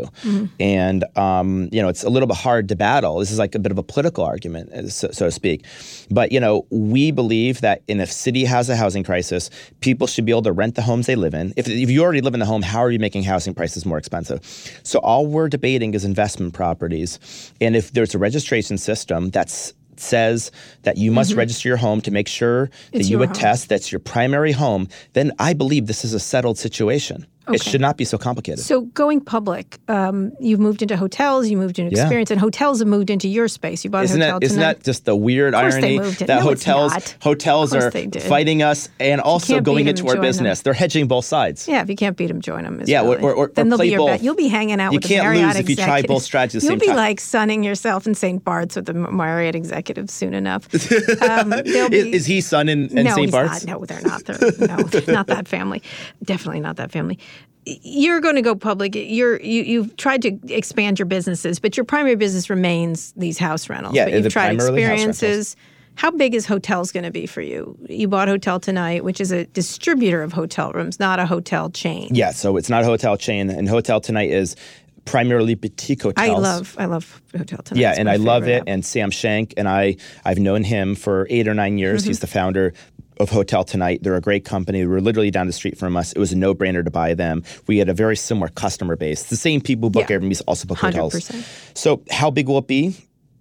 And, 0.61 1.05
um, 1.17 1.69
you 1.73 1.83
know, 1.83 1.89
it's 1.89 2.05
a 2.05 2.09
little 2.09 2.27
bit 2.27 2.37
hard 2.37 2.69
to 2.69 2.77
battle. 2.77 3.19
This 3.19 3.31
is 3.31 3.39
like 3.39 3.55
a 3.55 3.59
bit 3.59 3.73
of 3.73 3.79
a 3.79 3.83
political 3.83 4.25
argument, 4.25 4.73
uh, 4.73 4.89
so, 4.89 5.11
so 5.11 5.27
to 5.27 5.31
speak. 5.31 5.65
But, 6.11 6.31
you 6.31 6.39
know, 6.39 6.67
we 6.71 7.11
believe 7.11 7.61
that 7.63 7.83
in 7.89 8.01
a 8.01 8.07
city 8.07 8.45
has 8.45 8.69
a 8.69 8.77
housing 8.77 9.03
crisis, 9.03 9.51
people 9.81 10.07
should 10.07 10.25
be 10.25 10.33
able 10.33 10.43
to 10.43 10.53
rent 10.53 10.77
the 10.77 10.83
homes 10.83 11.07
they 11.07 11.17
live 11.17 11.35
in. 11.35 11.53
If, 11.57 11.69
if 11.69 11.91
you 11.91 12.03
already 12.03 12.21
live 12.21 12.35
in 12.35 12.41
the 12.41 12.47
home, 12.47 12.63
how 12.63 12.79
are 12.81 12.91
you 12.91 12.99
making 12.99 13.25
housing 13.25 13.55
prices 13.55 13.85
more 13.85 13.99
expensive? 13.99 14.41
So 14.85 14.99
all 15.01 15.27
we're 15.27 15.49
debating 15.49 15.95
is 15.95 16.05
investment 16.05 16.55
properties. 16.55 17.19
And 17.61 17.75
if 17.75 17.93
there's 17.93 18.15
a 18.15 18.19
registration 18.19 18.79
system 18.79 19.31
that's 19.31 19.75
says 20.01 20.51
that 20.83 20.97
you 20.97 21.11
must 21.11 21.35
register 21.35 21.69
your 21.69 21.77
home 21.77 22.01
to 22.03 22.11
make 22.11 22.29
sure 22.29 22.67
that 22.93 23.01
Mm-hmm. 23.01 23.01
It's 23.01 23.11
you 23.11 23.19
your 23.19 23.27
home. 23.27 23.33
attest 23.33 23.69
that's 23.69 23.93
your 23.93 23.99
primary 23.99 24.53
home, 24.53 24.89
then 25.13 25.33
I 25.39 25.55
believe 25.55 25.87
this 25.87 26.05
is 26.05 26.15
a 26.15 26.21
settled 26.21 26.59
situation. 26.59 27.27
It 27.53 27.63
should 27.63 27.81
not 27.81 27.97
be 27.97 28.05
so 28.05 28.17
complicated. 28.17 28.61
So 28.65 28.83
going 28.83 29.21
public, 29.21 29.79
um, 29.89 30.31
you've 30.39 30.61
moved 30.61 30.83
into 30.83 30.97
hotels, 30.97 31.49
you 31.49 31.57
moved 31.57 31.79
into 31.81 31.97
Yeah. 31.97 32.03
experience, 32.03 32.31
and 32.31 32.39
hotels 32.39 32.79
have 32.79 32.87
moved 32.87 33.11
into 33.11 33.29
your 33.29 33.49
space. 33.49 33.83
You 33.83 33.91
bought 33.91 34.05
isn't 34.05 34.21
a 34.23 34.25
hotel 34.27 34.39
that 34.41 34.47
isn't 34.47 34.59
tonight. 34.61 34.73
that 34.79 34.85
just 34.85 35.05
the 35.05 35.17
weird 35.17 35.55
Of 35.55 35.61
course 35.63 35.75
they 35.77 35.99
irony 35.99 36.11
that 36.15 36.29
No, 36.29 36.41
hotels 36.41 36.93
hotels 37.23 37.75
are 37.75 37.91
fighting 37.91 38.63
us 38.63 38.89
and 39.01 39.21
also 39.21 39.61
going 39.61 39.89
into 39.89 40.07
our 40.09 40.17
business? 40.21 40.63
They're 40.63 40.75
hedging 40.75 41.09
both 41.09 41.25
sides. 41.25 41.67
Yeah, 41.67 41.83
if 41.83 41.89
you 41.89 41.97
can't 41.97 42.17
beat 42.17 42.29
them, 42.29 42.41
join 42.41 42.63
them. 42.65 42.83
Yeah, 42.87 43.03
or- 43.03 43.19
or- 43.19 43.35
or- 43.35 43.53
then 43.55 43.67
or 43.67 43.71
they'll 43.71 43.79
play 43.79 43.87
be 43.87 43.91
your 43.91 43.99
both. 43.99 44.09
bet. 44.11 44.23
You'll 44.23 44.35
be 44.37 44.49
hanging 44.49 44.81
out 44.81 44.93
You 44.93 44.99
with 44.99 45.05
can't 45.09 45.21
the 45.25 45.31
Marriott 45.31 45.47
lose 45.49 45.57
if 45.57 45.71
you 45.71 45.77
try 45.77 46.03
both 46.03 46.23
strategies 46.23 46.63
You'll 46.63 46.71
same 46.73 46.79
be 46.79 46.87
time. 46.87 46.97
like 46.97 47.21
sunning 47.21 47.65
yourself 47.65 48.07
in 48.07 48.15
St. 48.15 48.45
Bart's 48.45 48.77
with 48.77 48.87
the 48.87 48.95
Marriott 48.95 49.55
executive 49.57 50.09
soon 50.11 50.35
enough. 50.35 50.69
Um, 51.23 51.51
they'll 51.51 51.93
Is, 51.93 52.07
is 52.23 52.27
he 52.27 52.41
son 52.41 52.69
in, 52.69 52.87
in 52.97 53.05
no, 53.07 53.15
St. 53.15 53.31
Bart's? 53.33 53.67
Not. 53.67 53.81
No, 53.81 53.85
they're 53.87 54.01
not. 54.03 54.25
They're, 54.25 54.39
no, 54.69 55.13
not 55.13 55.27
that 55.29 55.47
family. 55.49 55.83
Definitely 56.25 56.61
not 56.61 56.77
that 56.77 56.91
family. 56.93 57.19
You're 57.67 58.21
going 58.21 58.37
to 58.37 58.43
go 58.43 58.55
public. 58.55 58.95
You're 58.95 59.41
you, 59.41 59.63
you've 59.63 59.97
tried 59.97 60.23
to 60.23 60.39
expand 60.49 60.99
your 60.99 61.07
businesses, 61.07 61.59
but 61.59 61.77
your 61.77 61.85
primary 61.85 62.17
business 62.17 62.49
remains 62.49 63.13
these 63.13 63.39
house 63.39 63.69
rentals. 63.69 63.95
Yeah, 63.95 64.07
but 64.07 64.15
you've 64.15 64.33
tried 64.33 64.57
primarily 64.57 64.83
house 64.83 64.91
rentals. 64.91 65.09
experiences. 65.17 65.57
How 65.97 66.11
big 66.11 66.35
is 66.35 66.47
hotels 66.47 66.93
going 66.93 67.05
to 67.05 67.11
be 67.11 67.27
for 67.27 67.43
you? 67.43 67.77
You 67.89 68.09
bought 68.09 68.29
Hotel 68.29 68.59
Tonight, 68.59 69.05
which 69.05 69.21
is 69.21 69.33
a 69.33 69.45
distributor 69.47 70.23
of 70.23 70.33
hotel 70.33 70.73
rooms, 70.73 70.99
not 70.99 71.19
a 71.19 71.27
hotel 71.27 71.69
chain. 71.69 72.09
Yeah, 72.15 72.31
so 72.31 72.57
it's 72.57 72.71
not 72.71 72.83
a 72.83 72.87
hotel 72.87 73.19
chain, 73.19 73.51
and 73.51 73.69
Hotel 73.69 74.01
Tonight 74.01 74.31
is 74.31 74.57
primarily 75.05 75.55
boutique 75.55 76.03
hotels. 76.03 76.29
I 76.29 76.33
love 76.33 76.77
I 76.79 76.85
love 76.87 77.21
Hotel 77.37 77.59
Tonight. 77.63 77.81
Yeah, 77.81 77.91
It's 77.91 77.99
and 77.99 78.09
I 78.09 78.17
love 78.17 78.49
it. 78.49 78.61
app. 78.61 78.65
And 78.69 78.85
Sam 78.85 79.11
Shank 79.11 79.55
and 79.57 79.69
I, 79.69 79.97
I've 80.25 80.39
known 80.39 80.63
him 80.63 80.95
for 80.95 81.27
eight 81.31 81.49
or 81.49 81.55
nine 81.55 81.79
years. 81.79 82.03
Mm-hmm. 82.03 82.11
He's 82.11 82.21
the 82.21 82.27
founder 82.27 82.73
of 83.21 83.31
Hotel 83.31 83.63
Tonight. 83.63 84.03
They're 84.03 84.17
a 84.17 84.21
great 84.21 84.45
company. 84.45 84.85
We're 84.87 85.01
literally 85.01 85.31
down 85.31 85.47
the 85.47 85.53
street 85.53 85.79
from 85.79 85.97
us. 85.97 86.13
It 86.13 86.19
was 86.19 86.33
a 86.33 86.37
no-brainer 86.37 86.85
to 86.85 86.91
buy 86.91 87.15
them. 87.15 87.45
We 87.69 87.79
had 87.79 87.89
a 87.89 87.95
very 87.95 88.17
similar 88.17 88.49
customer 88.49 88.97
base. 88.97 89.25
The 89.25 89.37
same 89.37 89.61
people 89.61 89.89
who 89.89 89.91
book 89.93 90.09
Yeah. 90.11 90.19
Airbnbs 90.19 90.43
also 90.49 90.67
book 90.67 90.79
hotels. 90.79 91.15
100%. 91.15 91.77
So 91.79 92.03
how 92.11 92.31
big 92.31 92.49
will 92.49 92.59
it 92.59 92.67
be? 92.67 92.97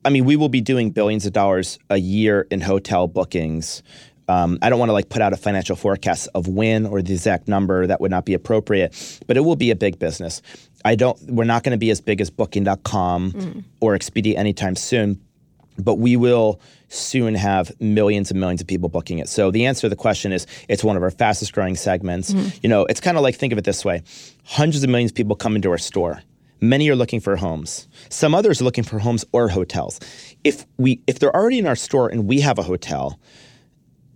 I 0.06 0.10
mean, 0.10 0.26
we 0.26 0.36
will 0.36 0.50
be 0.50 0.62
doing 0.62 0.92
billions 0.92 1.26
of 1.26 1.34
dollars 1.34 1.80
a 1.90 1.98
year 1.98 2.46
in 2.52 2.62
hotel 2.62 3.08
bookings. 3.08 3.82
Um, 4.28 4.60
I 4.62 4.70
don't 4.70 4.78
want 4.80 4.90
to 4.90 4.94
like 4.94 5.10
put 5.10 5.22
out 5.24 5.34
a 5.34 5.38
financial 5.38 5.76
forecast 5.76 6.30
of 6.36 6.48
when 6.48 6.86
or 6.86 7.02
the 7.02 7.14
exact 7.14 7.48
number 7.48 7.88
that 7.88 8.00
would 8.00 8.12
not 8.12 8.26
be 8.26 8.34
appropriate, 8.36 8.94
but 9.28 9.38
it 9.38 9.42
will 9.42 9.56
be 9.56 9.72
a 9.72 9.76
big 9.76 9.98
business. 9.98 10.42
I 10.86 10.96
don't. 10.96 11.20
We're 11.24 11.46
not 11.46 11.64
going 11.64 11.72
to 11.72 11.78
be 11.80 11.90
as 11.90 12.00
big 12.00 12.22
as 12.22 12.30
Booking.com 12.30 13.66
or 13.82 13.98
Expedia 13.98 14.36
anytime 14.38 14.76
soon, 14.76 15.20
but 15.84 15.96
we 15.96 16.16
will 16.16 16.60
soon 16.90 17.36
have 17.36 17.72
millions 17.80 18.32
and 18.32 18.40
millions 18.40 18.62
of 18.62 18.68
people 18.68 18.90
booking 18.90 19.20
it. 19.20 19.30
So 19.30 19.52
the 19.52 19.66
answer 19.66 19.82
to 19.82 19.90
the 19.90 19.96
question 19.96 20.32
is 20.32 20.48
it's 20.68 20.84
one 20.84 20.98
of 20.98 21.04
our 21.04 21.12
fastest 21.12 21.54
growing 21.54 21.76
segments. 21.76 22.32
Mm-hmm. 22.32 22.58
You 22.64 22.70
know, 22.70 22.86
it's 22.86 23.00
kind 23.00 23.18
of 23.18 23.24
like 23.24 23.36
think 23.36 23.54
of 23.54 23.60
it 23.60 23.66
this 23.66 23.86
way. 23.86 24.04
Hundreds 24.44 24.84
of 24.84 24.90
millions 24.90 25.12
of 25.12 25.16
people 25.16 25.36
come 25.36 25.56
into 25.56 25.70
our 25.70 25.78
store. 25.78 26.22
Many 26.62 26.90
are 26.90 26.96
looking 26.96 27.22
for 27.22 27.36
homes. 27.38 27.88
Some 28.10 28.36
others 28.36 28.60
are 28.60 28.66
looking 28.66 28.84
for 28.84 29.00
homes 29.00 29.24
or 29.32 29.48
hotels. 29.48 30.00
If 30.44 30.66
we 30.78 31.02
if 31.08 31.20
they're 31.20 31.36
already 31.36 31.60
in 31.60 31.68
our 31.68 31.76
store 31.76 32.10
and 32.10 32.28
we 32.28 32.42
have 32.42 32.60
a 32.60 32.64
hotel, 32.64 33.18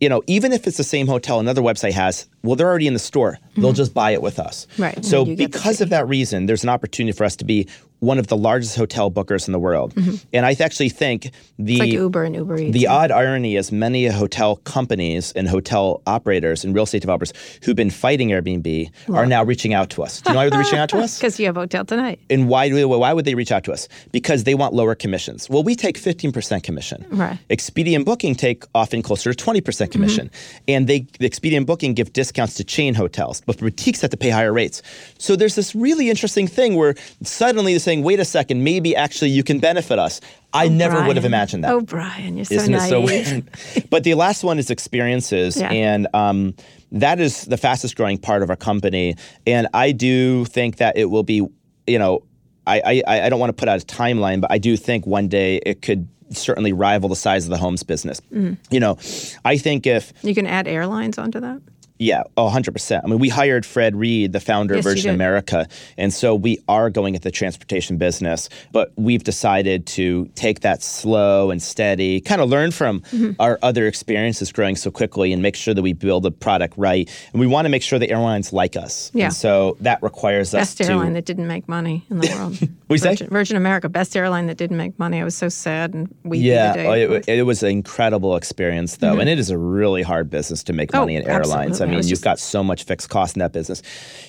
you 0.03 0.09
know, 0.09 0.21
even 0.27 0.51
if 0.51 0.67
it's 0.67 0.75
the 0.75 0.83
same 0.83 1.07
hotel 1.07 1.39
another 1.39 1.61
website 1.61 1.93
has, 1.93 2.27
well, 2.43 2.57
they're 2.57 2.67
already 2.67 2.87
in 2.87 2.93
the 2.93 2.99
store. 2.99 3.39
They'll 3.55 3.67
mm-hmm. 3.67 3.75
just 3.75 3.93
buy 3.93 4.11
it 4.11 4.21
with 4.21 4.37
us. 4.37 4.67
Right, 4.77 5.03
So 5.05 5.19
then 5.19 5.27
you 5.27 5.35
get 5.37 5.51
the 5.53 5.57
because 5.57 5.79
of 5.79 5.89
that 5.91 6.05
reason, 6.09 6.45
there's 6.45 6.63
an 6.63 6.69
opportunity 6.69 7.15
for 7.15 7.23
us 7.23 7.37
to 7.37 7.45
be 7.45 7.69
one 8.03 8.19
of 8.19 8.27
the 8.27 8.37
largest 8.37 8.75
hotel 8.75 9.09
bookers 9.09 9.47
in 9.47 9.53
the 9.53 9.59
world. 9.59 9.95
Mm-hmm. 9.95 10.15
And 10.33 10.45
I 10.45 10.55
actually 10.59 10.89
think 10.89 11.31
the 11.57 11.77
like 11.77 11.91
Uber 11.91 12.23
and 12.23 12.35
Uber 12.35 12.59
Eats. 12.59 12.73
the 12.73 12.87
odd 12.87 13.11
irony 13.11 13.55
is 13.55 13.71
many 13.71 14.07
hotel 14.07 14.57
companies 14.57 15.31
and 15.33 15.47
hotel 15.47 16.01
operators 16.05 16.63
and 16.63 16.75
real 16.75 16.83
estate 16.83 17.01
developers 17.01 17.33
who've 17.63 17.75
been 17.75 17.89
fighting 17.89 18.29
Airbnb 18.29 18.91
are 19.09 19.25
now 19.25 19.43
reaching 19.43 19.73
out 19.73 19.89
to 19.91 20.03
us. 20.03 20.21
Do 20.21 20.29
you 20.29 20.33
know 20.33 20.41
why 20.41 20.49
they're 20.49 20.59
reaching 20.59 20.79
out 20.79 20.89
to 20.89 20.97
us? 20.97 21.17
because 21.19 21.39
you 21.39 21.45
have 21.45 21.57
a 21.57 21.61
Hotel 21.61 21.85
Tonight. 21.85 22.19
And 22.29 22.49
why 22.49 22.67
do 22.67 22.87
why 22.87 23.13
would 23.13 23.25
they 23.25 23.35
reach 23.35 23.51
out 23.51 23.63
to 23.65 23.71
us? 23.71 23.87
Because 24.11 24.43
they 24.43 24.55
want 24.55 24.73
lower 24.73 24.95
commissions. 24.95 25.49
Well, 25.49 25.63
we 25.63 25.75
take 25.75 25.97
15% 25.97 26.63
commission. 26.63 27.05
Right. 27.09 27.39
Expedia 27.49 27.95
and 27.95 28.05
Booking 28.05 28.35
take 28.35 28.65
often 28.75 29.01
closer 29.01 29.33
to 29.33 29.45
20% 29.45 29.61
mm-hmm. 29.61 29.91
commission. 29.91 30.31
And 30.67 30.87
they 30.87 31.01
the 31.19 31.29
Expedia 31.29 31.57
and 31.57 31.65
Booking 31.65 31.93
give 31.93 32.11
discounts 32.11 32.55
to 32.55 32.63
chain 32.63 32.93
hotels, 32.93 33.41
but 33.45 33.57
boutiques 33.57 34.01
have 34.01 34.11
to 34.11 34.17
pay 34.17 34.29
higher 34.29 34.51
rates. 34.51 34.81
So 35.17 35.35
there's 35.35 35.55
this 35.55 35.73
really 35.73 36.09
interesting 36.09 36.47
thing 36.47 36.75
where 36.75 36.95
suddenly 37.23 37.73
they're 37.73 37.79
saying, 37.79 37.92
wait 38.01 38.19
a 38.19 38.25
second, 38.25 38.63
maybe 38.63 38.95
actually 38.95 39.29
you 39.29 39.43
can 39.43 39.59
benefit 39.59 39.99
us. 39.99 40.19
I 40.53 40.67
never 40.67 41.05
would 41.05 41.15
have 41.15 41.25
imagined 41.25 41.63
that. 41.63 41.71
Oh, 41.71 41.81
Brian, 41.81 42.35
you're 42.37 42.45
so 42.45 42.55
Isn't 42.55 42.73
it 42.73 42.89
so 42.89 43.01
weird? 43.01 43.49
but 43.89 44.03
the 44.03 44.15
last 44.15 44.43
one 44.43 44.57
is 44.57 44.71
experiences, 44.71 45.57
Yeah. 45.57 45.71
and 45.71 46.07
um, 46.13 46.55
that 46.91 47.19
is 47.19 47.45
the 47.45 47.57
fastest 47.57 47.95
growing 47.95 48.17
part 48.17 48.41
of 48.43 48.49
our 48.49 48.55
company. 48.55 49.15
And 49.45 49.67
I 49.73 49.91
do 49.91 50.45
think 50.45 50.77
that 50.77 50.97
it 50.97 51.05
will 51.05 51.23
be, 51.23 51.47
you 51.87 51.99
know, 51.99 52.23
I 52.65 53.01
I, 53.07 53.21
I 53.25 53.29
don't 53.29 53.39
want 53.39 53.49
to 53.49 53.59
put 53.59 53.67
out 53.69 53.81
a 53.81 53.85
timeline, 53.85 54.41
but 54.41 54.51
I 54.51 54.57
do 54.57 54.77
think 54.77 55.05
one 55.05 55.27
day 55.27 55.57
it 55.65 55.81
could 55.81 56.07
certainly 56.29 56.73
rival 56.73 57.09
the 57.09 57.15
size 57.15 57.45
of 57.45 57.51
the 57.51 57.57
homes 57.57 57.83
business. 57.83 58.19
Mm. 58.33 58.57
You 58.71 58.79
know, 58.79 58.97
I 59.45 59.57
think 59.57 59.85
if 59.85 60.13
You 60.23 60.33
can 60.33 60.47
add 60.47 60.67
airlines 60.67 61.17
onto 61.17 61.39
that. 61.39 61.61
Yeah, 62.03 62.23
oh, 62.37 62.49
100%. 62.49 63.01
I 63.03 63.07
mean, 63.07 63.19
we 63.19 63.29
hired 63.29 63.65
Fred 63.65 63.95
Reid, 63.95 64.33
the 64.33 64.39
founder 64.39 64.75
Yes, 64.75 64.85
of 64.85 64.91
Virgin. 64.91 65.13
America. 65.15 65.67
And 65.97 66.13
so 66.13 66.35
we 66.35 66.59
are 66.67 66.89
going 66.89 67.15
at 67.15 67.21
the 67.21 67.31
transportation 67.31 67.97
business, 67.97 68.49
but 68.71 68.91
we've 68.97 69.23
decided 69.23 69.85
to 69.87 70.25
take 70.35 70.59
that 70.61 70.83
slow 70.83 71.49
and 71.51 71.61
steady, 71.61 72.19
kind 72.21 72.41
of 72.41 72.49
learn 72.49 72.71
from 72.71 73.01
Mm-hmm. 73.13 73.31
our 73.39 73.57
other 73.61 73.87
experiences 73.87 74.51
growing 74.51 74.75
so 74.75 74.89
quickly 74.91 75.31
and 75.33 75.41
make 75.41 75.55
sure 75.55 75.73
that 75.73 75.81
we 75.81 75.93
build 75.93 76.23
the 76.23 76.31
product 76.31 76.73
right. 76.77 77.09
And 77.31 77.39
we 77.39 77.47
want 77.47 77.65
to 77.65 77.69
make 77.69 77.81
sure 77.83 77.99
the 77.99 78.09
airlines 78.09 78.51
like 78.53 78.75
us. 78.75 79.11
Yeah. 79.13 79.25
And 79.25 79.33
so 79.33 79.77
that 79.81 80.01
requires 80.03 80.53
us 80.53 80.61
Best 80.61 80.77
to. 80.79 80.85
airline 80.85 81.13
that 81.13 81.25
didn't 81.25 81.47
make 81.47 81.67
money 81.69 82.05
in 82.09 82.19
the 82.19 82.27
world. 82.35 82.59
What'd 83.01 83.11
you 83.11 83.17
say? 83.17 83.23
Virgin, 83.25 83.27
Virgin 83.29 83.57
America, 83.57 83.89
best 83.89 84.15
airline 84.15 84.47
that 84.47 84.57
didn't 84.57 84.77
make 84.77 84.97
money. 84.99 85.19
I 85.21 85.23
was 85.23 85.35
so 85.35 85.49
sad 85.49 85.93
and 85.93 86.13
weepy 86.23 86.45
yeah, 86.45 86.73
the 86.73 86.85
oh, 86.85 86.93
it 86.93 87.09
was. 87.09 87.25
it, 87.27 87.41
was 87.45 87.63
an 87.63 87.69
incredible 87.69 88.35
experience, 88.35 88.97
though, 88.97 89.19
and 89.19 89.29
it 89.29 89.39
is 89.39 89.49
a 89.49 89.57
really 89.57 90.01
hard 90.01 90.29
business 90.29 90.63
to 90.63 90.73
make 90.73 90.89
Mm-hmm. 90.89 90.97
Oh, 90.97 91.01
money 91.01 91.15
in 91.15 91.23
airlines. 91.27 91.47
absolutely. 91.81 91.81
I 91.81 91.85
I 91.85 91.89
mean, 91.89 91.97
was 91.97 92.09
you've 92.09 92.17
just- 92.17 92.23
got 92.23 92.39
so 92.39 92.63
much 92.63 92.83
fixed 92.83 93.09
cost 93.09 93.35
in 93.35 93.39
that 93.39 93.53
business. 93.53 93.81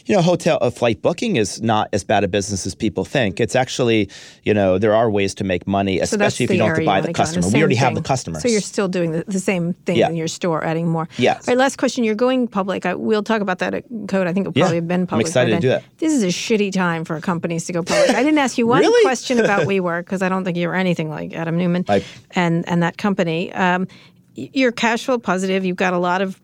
You 0.07 0.17
know, 0.17 0.23
hotel 0.23 0.59
uh, 0.61 0.71
flight 0.71 1.03
booking 1.03 1.37
is 1.37 1.61
not 1.63 1.89
as 1.93 2.05
bad 2.05 2.25
a 2.25 2.29
business 2.29 2.67
as 2.67 2.75
people 2.75 3.05
think. 3.05 3.41
It's 3.41 3.55
actually, 3.57 4.09
you 4.45 4.55
know, 4.55 4.79
there 4.79 4.95
are 4.95 5.11
ways 5.11 5.35
to 5.37 5.45
make 5.45 5.67
money, 5.67 5.99
so 5.99 6.03
especially 6.05 6.45
if 6.45 6.51
you 6.51 6.59
don't 6.59 6.69
have 6.69 6.79
to 6.79 6.85
buy 6.85 7.01
the 7.01 7.07
wanna 7.07 7.07
go 7.07 7.09
in. 7.09 7.15
customer. 7.15 7.47
we 7.47 7.51
same 7.53 7.61
already 7.61 7.75
have 7.77 7.95
the 7.95 8.01
thing. 8.01 8.05
customers. 8.05 8.43
So 8.43 8.49
you're 8.49 8.61
still 8.61 8.89
doing 8.89 9.13
the, 9.13 9.25
the 9.27 9.41
same 9.41 9.75
thing 9.87 9.97
Yeah. 9.97 10.09
in 10.09 10.17
your 10.17 10.29
store, 10.29 10.65
adding 10.65 10.89
more. 10.89 11.09
Yeah. 11.19 11.35
All 11.35 11.41
right, 11.49 11.57
last 11.57 11.77
question. 11.77 12.05
You're 12.05 12.15
going 12.15 12.49
public. 12.49 12.87
I, 12.87 12.95
we'll 12.95 13.23
talk 13.23 13.41
about 13.41 13.59
that 13.59 13.75
at 13.75 13.85
Code. 14.09 14.27
I 14.27 14.33
think 14.33 14.47
it'll 14.47 14.57
Yeah, 14.59 14.65
probably 14.65 14.77
have 14.77 14.89
been 14.89 15.07
I'm 15.11 15.21
excited 15.21 15.55
to 15.57 15.61
do 15.61 15.69
that. 15.69 15.85
This 15.99 16.13
is 16.13 16.23
a 16.23 16.29
shitty 16.29 16.73
time 16.73 17.05
for 17.05 17.21
companies 17.21 17.65
to 17.67 17.73
go 17.73 17.83
public. 17.83 18.11
I 18.11 18.23
didn't 18.23 18.39
ask 18.39 18.54
ask 18.55 18.59
you 18.59 18.67
one 18.69 18.81
Really? 18.81 19.03
question 19.05 19.41
about 19.41 19.63
WeWork 19.67 20.01
because 20.05 20.23
I 20.23 20.29
don't 20.29 20.45
think 20.45 20.57
you're 20.57 20.75
anything 20.75 21.11
like 21.11 21.35
Adam 21.35 21.57
Neumann 21.59 21.85
I- 21.89 22.05
and 22.33 22.67
and 22.69 22.83
that 22.83 22.97
company. 22.97 23.53
Um, 23.53 23.89
you're 24.37 24.73
cash 24.73 25.05
flow 25.05 25.19
positive. 25.19 25.65
You've 25.65 25.77
got 25.77 25.93
a 25.95 25.99
lot 25.99 26.23
of. 26.23 26.41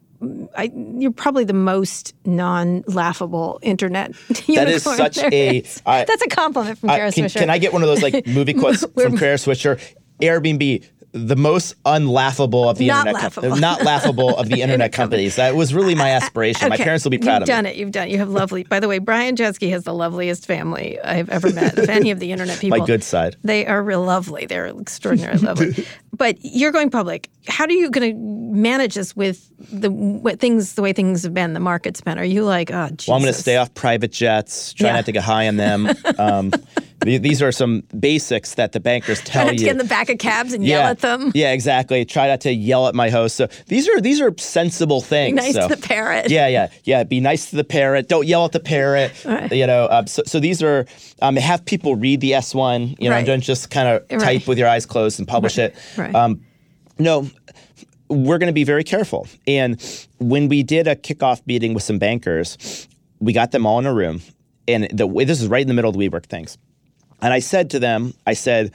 I, 0.55 0.71
you're 0.99 1.13
probably 1.13 1.45
the 1.45 1.55
most 1.55 2.15
non-laughable 2.27 3.59
internet. 3.63 4.13
That 4.55 4.69
is 4.69 4.83
such 4.83 5.17
a- 5.19 5.57
is. 5.59 5.81
I- 5.87 6.05
That's 6.05 6.23
a 6.23 6.29
compliment 6.29 6.79
from 6.79 6.91
I- 6.91 6.97
Kara 6.97 7.13
can, 7.13 7.25
Swisher. 7.25 7.39
can 7.39 7.51
I 7.51 7.59
get 7.59 7.73
one 7.73 7.83
of 7.83 7.89
those 7.89 8.03
like 8.03 8.27
movie 8.27 8.55
quotes 8.55 8.85
from 8.85 9.17
Kara 9.17 9.37
Swisher? 9.37 9.81
Airbnb, 10.21 10.85
the 11.13 11.37
most 11.37 11.75
unlaughable 11.85 12.71
of 12.71 12.79
the 12.79 12.87
Not 12.87 13.07
internet, 13.09 13.33
com- 13.33 13.61
not 13.61 13.83
laughable 13.83 14.37
of 14.37 14.49
the 14.49 14.63
internet 14.63 14.93
companies. 14.93 15.37
That 15.37 15.57
was 15.57 15.75
really 15.75 15.95
my 15.95 16.11
aspiration. 16.11 16.69
My 16.69 16.77
parents 16.77 17.05
will 17.05 17.11
be 17.11 17.19
proud 17.19 17.43
of 17.43 17.49
it. 17.49 17.53
You've 17.53 17.59
of 17.59 17.65
done 17.65 17.65
me. 17.65 17.71
it. 17.71 17.77
You've 17.77 17.91
done 17.91 18.09
it. 18.09 18.11
You 18.13 18.19
have 18.19 18.29
lovely. 18.31 18.63
By 18.65 18.79
the 18.81 18.87
way, 18.89 18.99
Brian 18.99 19.35
Chesky 19.37 19.71
has 19.71 19.85
the 19.85 19.95
loveliest 19.95 20.47
family 20.47 21.01
I've 21.01 21.29
ever 21.31 21.53
met 21.53 21.77
of 21.79 21.89
any 21.89 22.11
of 22.11 22.21
the 22.21 22.31
internet 22.33 22.59
people. 22.61 22.79
My 22.79 22.87
good 22.87 23.03
side. 23.03 23.37
They 23.43 23.67
are 23.67 23.83
real 23.83 24.03
lovely. 24.03 24.47
They're 24.47 24.69
extraordinarily 24.69 25.41
lovely. 25.43 25.87
But 26.13 26.37
you're 26.43 26.73
going 26.73 26.91
public. 26.91 27.31
How 27.49 27.65
are 27.65 27.71
you 27.71 27.89
going 27.91 28.13
to 28.13 28.19
manage 28.55 28.95
this 28.95 29.17
with 29.17 29.49
the 29.73 29.91
what 29.91 30.39
things 30.39 30.75
the 30.75 30.83
way 30.83 30.93
things 30.93 31.23
have 31.23 31.33
been, 31.33 31.55
the 31.55 31.61
market's 31.61 32.03
been? 32.03 32.19
Are 32.19 32.25
you 32.25 32.45
like, 32.45 32.71
oh, 32.71 32.89
Jesus. 32.91 33.09
Well, 33.09 33.17
I'm 33.17 33.23
going 33.23 33.33
to 33.33 33.41
stay 33.41 33.57
off 33.57 33.73
private 33.73 34.13
jets. 34.13 34.75
Try 34.75 34.89
Yeah. 34.89 34.97
not 34.97 35.07
to 35.07 35.13
get 35.13 35.23
high 35.23 35.49
on 35.49 35.57
them. 35.57 35.89
Um, 36.19 36.53
these 37.05 37.40
are 37.42 37.51
some 37.53 37.82
basics 37.98 38.55
that 38.55 38.72
the 38.72 38.80
bankers 38.80 39.20
tell 39.22 39.42
Try 39.42 39.44
not 39.44 39.53
you. 39.55 39.59
to 39.59 39.64
get 39.64 39.70
in 39.72 39.78
the 39.78 39.84
back 39.84 40.09
of 40.11 40.18
cabs 40.18 40.53
and 40.53 40.64
yell 40.64 40.82
at 40.86 41.01
them. 41.01 41.32
Yeah, 41.34 41.53
exactly. 41.53 42.05
Try 42.05 42.28
not 42.28 42.40
to 42.42 42.53
yell 42.53 42.86
at 42.88 42.94
my 42.94 43.09
host. 43.11 43.36
So 43.36 43.48
these 43.66 43.88
are 43.88 44.01
these 44.01 44.20
are 44.20 44.32
sensible 44.38 45.01
things. 45.01 45.36
Nice 45.36 45.55
so. 45.55 45.68
to 45.68 45.76
the 45.76 45.80
parrot. 45.86 46.30
Yeah, 46.30 46.46
yeah, 46.48 46.68
yeah. 46.84 47.05
Be 47.05 47.20
nice 47.20 47.51
to 47.51 47.57
the 47.57 47.64
parrot. 47.64 48.09
Don't 48.09 48.26
yell 48.26 48.44
at 48.44 48.53
the 48.53 48.61
parrot. 48.61 49.12
Right. 49.24 49.51
You 49.53 49.66
know. 49.66 49.88
Um, 49.90 50.07
so, 50.07 50.22
so 50.26 50.40
these 50.40 50.62
are 50.62 50.86
um, 51.22 51.36
have 51.36 51.64
people 51.64 51.96
read 51.96 52.20
the 52.20 52.34
S 52.34 52.55
one. 52.55 52.94
You 52.98 53.09
know, 53.11 53.16
Right. 53.16 53.26
don't 53.26 53.40
just 53.40 53.70
kind 53.70 53.88
of 53.88 54.03
Right. 54.11 54.20
type 54.38 54.46
with 54.48 54.59
your 54.59 54.68
eyes 54.68 54.86
closed 54.86 55.18
and 55.18 55.26
publish 55.26 55.59
it. 55.59 55.74
Right. 55.96 56.14
Um, 56.14 56.40
no, 56.98 57.30
we're 58.09 58.38
going 58.38 58.48
to 58.48 58.53
be 58.53 58.64
very 58.64 58.84
careful. 58.84 59.26
And 59.46 59.80
when 60.18 60.48
we 60.48 60.62
did 60.62 60.86
a 60.86 60.96
kickoff 60.96 61.46
meeting 61.46 61.72
with 61.74 61.82
some 61.82 61.98
bankers, 61.98 62.86
we 63.20 63.32
got 63.32 63.53
them 63.53 63.64
all 63.66 63.78
in 63.78 63.86
a 63.86 63.94
room, 63.94 64.20
and 64.68 64.88
the 64.92 65.07
this 65.24 65.40
is 65.40 65.48
right 65.48 65.62
in 65.62 65.68
the 65.68 65.74
middle 65.74 65.90
of 65.90 65.96
the 65.96 66.09
WeWork 66.09 66.26
things. 66.26 66.59
And 67.23 67.33
I 67.33 67.39
said 67.39 67.71
to 67.71 67.79
them, 67.79 68.14
I 68.27 68.35
said, 68.35 68.73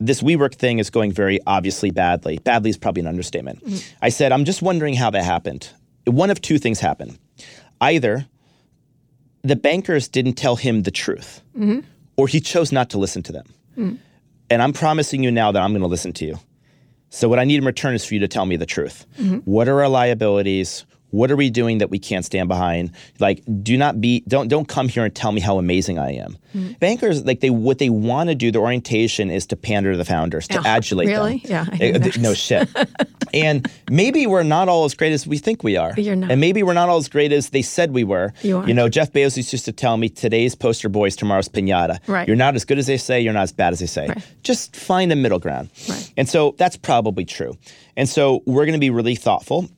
this 0.00 0.22
WeWork 0.22 0.54
thing 0.54 0.78
is 0.78 0.90
going 0.90 1.12
very 1.12 1.40
obviously 1.46 1.90
badly. 1.90 2.38
Badly 2.38 2.70
is 2.70 2.78
probably 2.78 3.00
an 3.00 3.08
understatement. 3.08 3.64
Mm-hmm. 3.64 3.94
I 4.00 4.08
said, 4.10 4.32
I'm 4.32 4.44
just 4.44 4.62
wondering 4.62 4.94
how 4.94 5.10
that 5.10 5.24
happened. 5.24 5.68
One 6.04 6.30
of 6.30 6.40
two 6.40 6.58
things 6.58 6.80
happened. 6.80 7.18
Either 7.80 8.26
the 9.42 9.56
bankers 9.56 10.08
didn't 10.08 10.34
tell 10.34 10.56
him 10.56 10.82
the 10.82 10.90
truth, 10.90 11.42
mm-hmm. 11.56 11.80
or 12.16 12.28
he 12.28 12.40
chose 12.40 12.72
not 12.72 12.90
to 12.90 12.98
listen 12.98 13.22
to 13.24 13.32
them. 13.32 13.46
Mm. 13.76 13.98
And 14.50 14.62
I'm 14.62 14.72
promising 14.72 15.22
you 15.22 15.30
now 15.30 15.52
that 15.52 15.62
I'm 15.62 15.70
going 15.70 15.82
to 15.82 15.88
listen 15.88 16.12
to 16.14 16.24
you. 16.24 16.38
So 17.10 17.28
what 17.28 17.38
I 17.38 17.44
need 17.44 17.56
in 17.56 17.64
return 17.64 17.94
is 17.94 18.04
for 18.04 18.14
you 18.14 18.20
to 18.20 18.28
tell 18.28 18.46
me 18.46 18.56
the 18.56 18.66
truth. 18.66 19.06
Mm-hmm. 19.18 19.38
What 19.38 19.68
are 19.68 19.82
our 19.82 19.88
liabilities? 19.88 20.84
What 21.10 21.30
are 21.30 21.36
we 21.36 21.48
doing 21.50 21.78
that 21.78 21.88
we 21.90 21.98
can't 21.98 22.24
stand 22.24 22.48
behind? 22.48 22.92
Like, 23.18 23.42
do 23.62 23.76
not 23.78 24.00
be 24.00 24.22
don't 24.28 24.48
don't 24.48 24.68
come 24.68 24.88
here 24.88 25.04
and 25.04 25.14
tell 25.14 25.32
me 25.32 25.40
how 25.40 25.58
amazing 25.58 25.98
I 25.98 26.12
am. 26.14 26.36
Bankers 26.80 27.24
like 27.24 27.40
they 27.40 27.50
what 27.50 27.78
they 27.78 27.88
want 27.90 28.28
to 28.30 28.34
do. 28.34 28.50
Their 28.50 28.62
orientation 28.62 29.30
is 29.30 29.46
to 29.46 29.56
pander 29.56 29.92
to 29.92 29.98
the 29.98 30.04
founders, 30.04 30.48
to 30.48 30.58
Oh, 30.58 30.62
adulate 30.62 31.06
really? 31.06 31.38
them. 31.38 31.42
Really? 31.44 31.50
Yeah, 31.50 31.66
Eh, 31.72 31.76
hear 31.92 31.98
th- 31.98 32.14
that. 32.14 32.20
no 32.20 32.34
shit. 32.34 32.68
and 33.34 33.70
maybe 33.90 34.26
we're 34.26 34.42
not 34.42 34.68
all 34.68 34.84
as 34.84 34.94
great 34.94 35.12
as 35.12 35.26
we 35.26 35.38
think 35.38 35.62
we 35.62 35.76
are. 35.76 35.92
You're 35.96 36.16
not. 36.16 36.30
And 36.30 36.40
maybe 36.40 36.62
we're 36.62 36.72
not 36.74 36.88
all 36.88 36.96
as 36.98 37.08
great 37.08 37.32
as 37.32 37.50
they 37.50 37.62
said 37.62 37.92
we 37.92 38.02
were. 38.04 38.32
You 38.42 38.58
are. 38.58 38.66
You 38.68 38.74
know, 38.74 38.88
Jeff 38.88 39.12
Bezos 39.12 39.52
used 39.52 39.64
to 39.66 39.72
tell 39.72 39.96
me, 39.96 40.08
"Today's 40.08 40.54
poster 40.54 40.88
boys, 40.88 41.16
tomorrow's 41.16 41.48
pinata." 41.48 41.98
Right. 42.06 42.26
You're 42.26 42.36
not 42.36 42.54
as 42.54 42.64
good 42.64 42.78
as 42.78 42.86
they 42.86 42.96
say. 42.96 43.20
You're 43.20 43.34
not 43.34 43.42
as 43.44 43.52
bad 43.52 43.72
as 43.72 43.78
they 43.80 43.86
say. 43.86 44.08
Right. 44.08 44.22
Just 44.42 44.74
find 44.76 45.12
a 45.12 45.16
middle 45.16 45.38
ground. 45.38 45.70
Right. 45.88 46.12
And 46.16 46.28
so 46.28 46.54
that's 46.58 46.76
probably 46.76 47.24
true. 47.24 47.56
And 47.96 48.08
so 48.08 48.42
we're 48.46 48.64
going 48.64 48.72
to 48.74 48.78
be 48.80 48.90
really 48.90 49.14
thoughtful. 49.14 49.68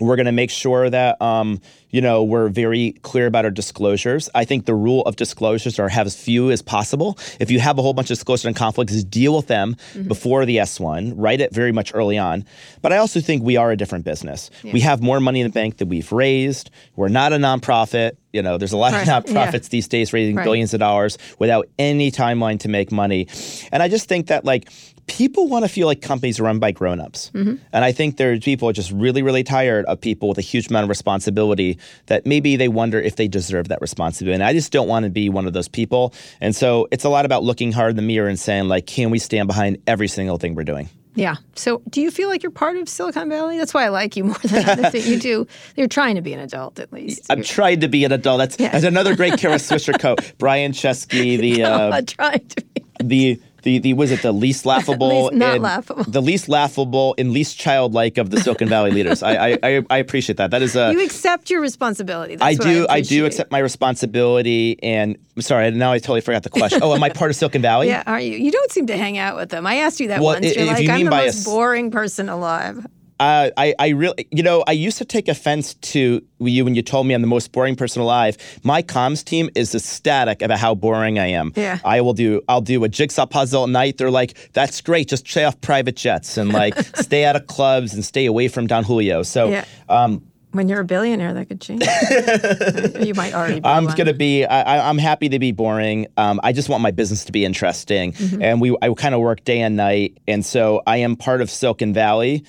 We're 0.00 0.16
going 0.16 0.26
to 0.26 0.32
make 0.32 0.50
sure 0.50 0.88
that 0.88 1.20
um, 1.20 1.60
you 1.90 2.00
know 2.00 2.24
we're 2.24 2.48
very 2.48 2.92
clear 3.02 3.26
about 3.26 3.44
our 3.44 3.50
disclosures. 3.50 4.30
I 4.34 4.44
think 4.44 4.66
the 4.66 4.74
rule 4.74 5.02
of 5.02 5.16
disclosures 5.16 5.78
are 5.78 5.88
have 5.88 6.06
as 6.06 6.16
few 6.16 6.50
as 6.50 6.62
possible. 6.62 7.18
If 7.38 7.50
you 7.50 7.60
have 7.60 7.78
a 7.78 7.82
whole 7.82 7.92
bunch 7.92 8.06
of 8.10 8.16
disclosures 8.16 8.46
and 8.46 8.56
conflicts, 8.56 9.04
deal 9.04 9.36
with 9.36 9.48
them 9.48 9.76
before 10.08 10.44
the 10.46 10.56
S1. 10.56 11.12
Write 11.16 11.40
it 11.40 11.52
very 11.54 11.72
much 11.72 11.92
early 11.94 12.16
on. 12.18 12.44
But 12.80 12.92
I 12.92 12.96
also 12.96 13.20
think 13.20 13.42
we 13.42 13.56
are 13.56 13.70
a 13.70 13.76
different 13.76 14.04
business. 14.04 14.50
We 14.72 14.80
have 14.80 15.02
more 15.02 15.20
money 15.20 15.40
in 15.40 15.46
the 15.46 15.52
bank 15.52 15.76
that 15.78 15.86
we've 15.86 16.10
raised. 16.10 16.70
We're 16.96 17.08
not 17.08 17.32
a 17.32 17.36
nonprofit. 17.36 18.16
You 18.32 18.42
know, 18.42 18.56
there's 18.58 18.72
a 18.72 18.76
lot 18.76 18.92
Right, 18.92 19.02
of 19.08 19.28
yeah. 19.30 19.46
nonprofits 19.50 19.68
these 19.68 19.88
days 19.88 20.12
raising 20.12 20.36
Right. 20.36 20.44
billions 20.44 20.72
of 20.74 20.80
dollars 20.80 21.18
without 21.38 21.68
any 21.78 22.10
timeline 22.10 22.58
to 22.60 22.68
make 22.68 22.90
money. 22.92 23.26
And 23.72 23.82
I 23.82 23.88
just 23.88 24.08
think 24.08 24.28
that 24.28 24.44
like 24.44 24.70
people 25.06 25.48
want 25.48 25.64
to 25.64 25.68
feel 25.68 25.86
like 25.86 26.00
companies 26.00 26.38
are 26.40 26.44
run 26.44 26.58
by 26.60 26.70
grown-ups. 26.70 27.30
Mm-hmm. 27.34 27.56
And 27.72 27.84
I 27.84 27.92
think 27.92 28.16
there's 28.16 28.40
people 28.40 28.68
are 28.68 28.72
just 28.72 28.92
really, 28.92 29.20
really 29.22 29.42
tired 29.42 29.84
of 29.86 30.00
people 30.00 30.28
with 30.28 30.38
a 30.38 30.42
huge 30.42 30.68
amount 30.68 30.84
of 30.84 30.88
responsibility 30.88 31.78
that 32.06 32.24
maybe 32.24 32.56
they 32.56 32.68
wonder 32.68 33.00
if 33.00 33.16
they 33.16 33.26
deserve 33.28 33.68
that 33.68 33.80
responsibility. 33.80 34.34
And 34.34 34.44
I 34.44 34.52
just 34.52 34.72
don't 34.72 34.88
want 34.88 35.04
to 35.04 35.10
be 35.10 35.28
one 35.28 35.46
of 35.46 35.52
those 35.52 35.68
people. 35.68 36.14
And 36.40 36.54
so 36.54 36.88
it's 36.92 37.04
a 37.04 37.08
lot 37.08 37.24
about 37.26 37.42
looking 37.42 37.72
hard 37.72 37.90
in 37.90 37.96
the 37.96 38.02
mirror 38.02 38.28
and 38.28 38.38
saying, 38.38 38.68
like, 38.68 38.86
can 38.86 39.10
we 39.10 39.18
stand 39.18 39.48
behind 39.48 39.78
every 39.86 40.08
single 40.08 40.38
thing 40.38 40.54
we're 40.54 40.62
doing? 40.64 40.88
Yeah. 41.14 41.36
So, 41.54 41.82
do 41.90 42.00
you 42.00 42.10
feel 42.10 42.28
like 42.28 42.42
you're 42.42 42.50
part 42.50 42.76
of 42.76 42.88
Silicon 42.88 43.28
Valley? 43.28 43.58
That's 43.58 43.74
why 43.74 43.84
I 43.84 43.88
like 43.88 44.16
you 44.16 44.24
more 44.32 44.38
than 44.42 44.90
things. 44.90 45.06
You 45.06 45.18
do. 45.18 45.46
You're 45.76 45.88
trying 45.88 46.14
to 46.14 46.22
be 46.22 46.32
an 46.32 46.40
adult, 46.40 46.78
at 46.78 46.92
least. 46.92 47.26
I'm 47.30 47.42
trying 47.42 47.80
to 47.80 47.88
be 47.88 48.04
an 48.04 48.12
adult. 48.12 48.38
That's, 48.38 48.56
that's 48.56 48.84
another 48.84 49.14
great 49.14 49.38
Kara 49.38 49.56
Swisher 49.56 49.98
quote. 50.00 50.32
Brian 50.38 50.72
Chesky, 50.72 51.38
the 51.38 51.64
uh, 51.64 51.90
I'm 51.90 52.06
trying 52.06 52.46
to 52.48 52.64
be. 52.64 52.84
the 53.02 53.40
the 53.62 53.78
the 53.78 53.92
was 53.94 54.10
it 54.10 54.22
the 54.22 54.32
least 54.32 54.66
laughable 54.72 55.08
Least 55.26 55.34
not 55.34 55.54
and- 55.54 55.62
laughable. 55.62 56.04
the 56.04 56.20
least 56.22 56.48
laughable 56.48 57.14
and 57.18 57.32
least 57.32 57.58
childlike 57.58 58.18
of 58.18 58.30
the 58.30 58.40
Silicon 58.40 58.68
Valley 58.68 58.90
leaders. 58.98 59.22
I, 59.22 59.32
I 59.52 59.58
I 59.62 59.82
I 59.90 59.96
appreciate 59.98 60.36
that. 60.36 60.50
That 60.50 60.62
is 60.62 60.76
a 60.76 60.92
You 60.92 61.02
accept 61.04 61.50
your 61.50 61.60
responsibility. 61.60 62.36
That's 62.36 62.60
I 62.60 62.62
do 62.62 62.86
I, 62.88 63.00
do 63.00 63.26
accept 63.26 63.50
my 63.50 63.58
responsibility 63.58 64.82
and 64.82 65.16
I'm 65.36 65.42
sorry 65.42 65.70
now 65.70 65.92
I 65.92 65.98
totally 65.98 66.20
forgot 66.20 66.42
the 66.42 66.50
question. 66.50 66.80
Oh, 66.82 66.94
am 66.94 67.02
I 67.02 67.08
part 67.08 67.30
of 67.30 67.36
Silicon 67.36 67.62
Valley? 67.62 67.88
Yeah, 67.88 68.02
are 68.06 68.20
you? 68.20 68.36
You 68.36 68.50
don't 68.50 68.70
seem 68.72 68.86
to 68.88 68.96
hang 68.96 69.18
out 69.18 69.36
with 69.36 69.48
them. 69.50 69.66
I 69.66 69.76
asked 69.76 70.00
you 70.00 70.08
that 70.08 70.20
Well, 70.20 70.34
once. 70.34 70.46
i- 70.46 70.50
You're 70.50 70.66
like, 70.66 70.82
you 70.82 70.90
I'm 70.90 71.04
the 71.04 71.10
by 71.10 71.22
a 71.22 71.26
most 71.26 71.44
boring 71.44 71.90
person 71.90 72.28
alive. 72.28 72.86
Uh, 73.22 73.50
I, 73.56 73.74
I 73.78 73.88
really, 73.90 74.26
you 74.32 74.42
know, 74.42 74.64
I 74.66 74.72
used 74.72 74.98
to 74.98 75.04
take 75.04 75.28
offense 75.28 75.74
to 75.74 76.20
you 76.40 76.64
when 76.64 76.74
you 76.74 76.82
told 76.82 77.06
me 77.06 77.14
I'm 77.14 77.20
the 77.22 77.28
most 77.28 77.52
boring 77.52 77.76
person 77.76 78.02
alive. 78.02 78.36
My 78.64 78.82
comms 78.82 79.24
team 79.24 79.48
is 79.54 79.74
ecstatic 79.74 80.42
about 80.42 80.58
how 80.58 80.74
boring 80.74 81.20
I 81.20 81.28
am. 81.28 81.52
Yeah. 81.54 81.78
I 81.84 82.00
will 82.00 82.14
do, 82.14 82.42
I'll 82.48 82.60
do 82.60 82.82
a 82.82 82.88
jigsaw 82.88 83.26
puzzle 83.26 83.62
at 83.64 83.70
night. 83.70 83.98
They're 83.98 84.10
like, 84.10 84.50
that's 84.54 84.80
great. 84.80 85.08
Just 85.08 85.28
stay 85.28 85.44
off 85.44 85.60
private 85.60 85.94
jets 85.94 86.36
and 86.36 86.52
like 86.52 86.76
stay 86.96 87.24
out 87.24 87.36
of 87.36 87.46
clubs 87.46 87.94
and 87.94 88.04
stay 88.04 88.26
away 88.26 88.48
from 88.48 88.66
Don 88.66 88.82
Julio. 88.82 89.22
So 89.22 89.48
Yeah. 89.50 89.64
um, 89.88 90.22
When 90.50 90.68
you're 90.68 90.80
a 90.80 90.84
billionaire, 90.84 91.32
that 91.34 91.46
could 91.48 91.60
change. 91.60 91.82
You 93.06 93.14
might 93.14 93.34
already 93.34 93.60
be. 93.60 93.66
I'm 93.66 93.84
one. 93.86 93.96
gonna 93.96 94.12
be. 94.14 94.44
I, 94.44 94.88
I'm 94.88 94.98
happy 94.98 95.28
to 95.30 95.38
be 95.38 95.50
boring. 95.52 96.06
Um, 96.16 96.40
I 96.42 96.52
just 96.52 96.68
want 96.68 96.82
my 96.82 96.90
business 96.90 97.24
to 97.24 97.32
be 97.32 97.44
interesting, 97.44 98.12
Mm-hmm. 98.12 98.42
and 98.42 98.60
we. 98.60 98.76
I 98.82 98.92
kind 98.94 99.14
of 99.14 99.20
work 99.20 99.42
day 99.44 99.60
and 99.60 99.76
night, 99.76 100.18
and 100.28 100.44
so 100.44 100.82
I 100.86 100.98
am 100.98 101.16
part 101.16 101.40
of 101.42 101.50
Silicon 101.50 101.92
Valley. 101.94 102.44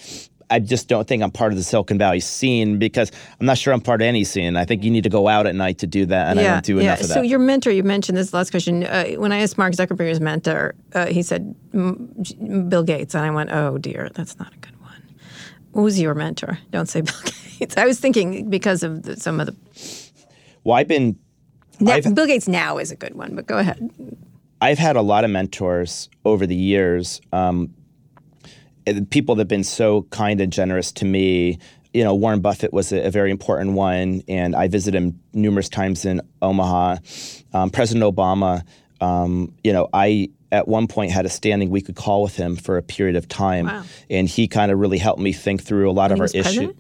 I 0.54 0.60
just 0.60 0.88
don't 0.88 1.08
think 1.08 1.24
I'm 1.24 1.32
part 1.32 1.52
of 1.52 1.58
the 1.58 1.64
Silicon 1.64 1.98
Valley 1.98 2.20
scene 2.20 2.78
because 2.78 3.12
I'm 3.40 3.48
not 3.48 3.58
sure 3.58 3.74
I'm 3.74 3.82
part 3.82 4.04
of 4.04 4.06
any 4.06 4.24
scene. 4.24 4.56
I 4.56 4.66
think 4.66 4.84
you 4.84 4.92
need 4.92 5.02
to 5.02 5.10
go 5.10 5.28
out 5.28 5.48
at 5.48 5.56
night 5.56 5.80
to 5.80 5.88
do 5.88 6.06
that, 6.06 6.28
and 6.28 6.40
I 6.40 6.44
don't 6.44 6.64
do 6.64 6.76
yeah. 6.76 6.84
enough 6.84 7.02
of 7.02 7.08
that. 7.08 7.14
So 7.16 7.22
your 7.24 7.40
mentor, 7.40 7.72
you 7.72 7.82
mentioned 7.82 8.20
this 8.20 8.36
last 8.36 8.52
question. 8.52 8.84
Uh, 8.84 9.14
when 9.14 9.32
I 9.32 9.40
asked 9.40 9.58
Mark 9.58 9.74
Zuckerberg's 9.74 10.22
mentor, 10.22 10.76
uh, 10.94 11.08
he 11.08 11.24
said 11.24 11.56
"Mm, 11.74 12.70
Bill 12.70 12.84
Gates, 12.84 13.16
and 13.16 13.26
I 13.26 13.32
went, 13.32 13.52
"Oh 13.52 13.80
dear, 13.80 14.12
that's 14.14 14.38
not 14.38 14.54
a 14.54 14.58
good 14.58 14.80
one." 14.80 15.02
Who's 15.74 16.00
your 16.00 16.14
mentor? 16.14 16.60
Don't 16.70 16.88
say 16.88 17.02
Bill 17.10 17.16
Gates. 17.58 17.76
I 17.76 17.86
was 17.88 18.00
thinking 18.00 18.52
because 18.52 18.84
of 18.84 19.02
the, 19.02 19.20
some 19.20 19.40
of 19.40 19.48
the. 19.48 19.56
well, 20.64 20.78
I've 20.78 20.88
been. 20.88 21.18
Now, 21.80 21.94
I've- 21.94 22.14
Bill 22.14 22.28
Gates 22.28 22.48
now 22.48 22.78
is 22.78 22.92
a 22.92 22.96
good 22.96 23.16
one, 23.16 23.36
but 23.36 23.48
go 23.48 23.58
ahead. 23.58 23.90
I've 24.62 24.78
had 24.78 24.98
a 24.98 25.02
lot 25.02 25.24
of 25.24 25.32
mentors 25.32 26.10
over 26.26 26.46
the 26.46 26.56
years. 26.56 27.22
Um, 27.32 27.74
people 29.10 29.36
that 29.36 29.42
have 29.42 29.48
been 29.48 29.64
so 29.64 30.04
kind 30.10 30.42
and 30.42 30.52
generous 30.52 30.92
to 30.94 31.06
me. 31.06 31.60
You 31.94 32.04
know, 32.04 32.16
Warren 32.16 32.40
Buffett 32.42 32.74
was 32.74 32.92
a, 32.92 33.06
a 33.06 33.12
very 33.12 33.30
important 33.30 33.74
one, 33.74 34.24
and 34.28 34.56
I 34.56 34.68
visited 34.68 34.98
him 35.00 35.20
numerous 35.34 35.70
times 35.70 36.06
in 36.06 36.22
Omaha. 36.42 36.98
Um, 37.54 37.70
President 37.70 38.04
Obama, 38.04 38.64
um, 39.00 39.54
you 39.64 39.72
know, 39.72 39.90
I 39.94 40.30
at 40.52 40.68
one 40.68 40.88
point 40.88 41.12
had 41.12 41.26
a 41.26 41.30
standing 41.30 41.70
we 41.70 41.82
could 41.82 41.96
call 41.96 42.24
with 42.24 42.36
him 42.36 42.56
for 42.56 42.78
a 42.78 42.82
period 42.82 43.16
of 43.16 43.28
time, 43.28 43.66
Wow. 43.68 43.84
and 44.10 44.28
he 44.28 44.48
kind 44.48 44.72
of 44.72 44.80
really 44.80 44.98
helped 44.98 45.22
me 45.22 45.34
think 45.34 45.62
through 45.62 45.90
a 45.90 45.94
lot 45.94 46.12
of 46.12 46.18
he 46.18 46.22
our 46.22 46.30
issues. 46.34 46.74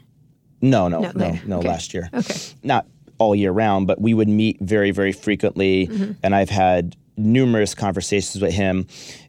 No, 0.61 0.87
no, 0.87 1.01
No, 1.01 1.11
no, 1.13 1.39
no, 1.45 1.57
Okay. 1.59 1.67
last 1.67 1.93
year. 1.93 2.09
Okay. 2.13 2.35
Not 2.63 2.87
all 3.19 3.35
year 3.35 3.51
round, 3.51 3.85
but 3.85 4.01
we 4.01 4.13
would 4.13 4.27
meet 4.29 4.57
very, 4.61 4.91
very 4.91 5.11
frequently. 5.11 5.87
Mm-hmm. 5.87 6.11
And 6.23 6.33
I've 6.33 6.49
had 6.49 6.95
numerous 7.17 7.75
conversations 7.75 8.41
with 8.41 8.53
him. 8.53 8.87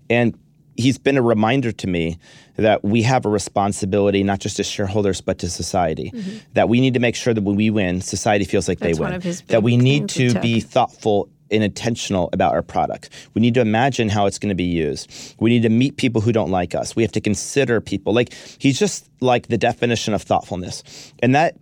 And 0.09 0.35
he's 0.77 0.99
been 0.99 1.17
a 1.17 1.23
reminder 1.23 1.73
to 1.73 1.87
me 1.87 2.19
that 2.57 2.85
we 2.85 3.03
have 3.03 3.25
a 3.27 3.29
responsibility, 3.29 4.23
not 4.23 4.39
just 4.41 4.61
as 4.61 4.67
shareholders, 4.67 5.21
but 5.21 5.39
to 5.39 5.51
society. 5.51 6.13
That 6.55 6.69
we 6.69 6.81
need 6.81 6.95
to 6.95 7.01
make 7.01 7.17
sure 7.17 7.35
that 7.35 7.43
when 7.43 7.57
we 7.57 7.71
win, 7.71 8.01
society 8.01 8.45
feels 8.45 8.69
like 8.69 8.79
Mm-hmm. 8.79 8.99
That's 8.99 8.99
they 8.99 9.05
win. 9.05 9.37
that 9.49 9.63
we 9.63 9.77
need 9.77 10.09
to 10.11 10.39
be 10.41 10.61
thoughtful 10.61 11.29
and 11.51 11.63
intentional 11.63 12.31
about 12.33 12.53
our 12.55 12.63
product. 12.63 13.11
We 13.35 13.41
need 13.41 13.55
to 13.55 13.61
imagine 13.61 14.09
how 14.09 14.27
it's 14.27 14.39
going 14.39 14.49
to 14.49 14.55
be 14.55 14.65
used. 14.65 15.35
We 15.39 15.51
need 15.51 15.63
to 15.63 15.69
meet 15.69 15.97
people 15.97 16.21
who 16.21 16.33
don't 16.33 16.51
like 16.51 16.75
us. 16.75 16.97
We 16.97 17.03
have 17.03 17.13
to 17.13 17.21
consider 17.21 17.81
people. 17.81 18.13
Like 18.13 18.33
he's 18.59 18.79
just 18.79 19.09
like 19.21 19.49
the 19.49 19.59
definition 19.59 20.15
of 20.15 20.23
thoughtfulness. 20.23 20.83
And 21.23 21.35
that 21.35 21.57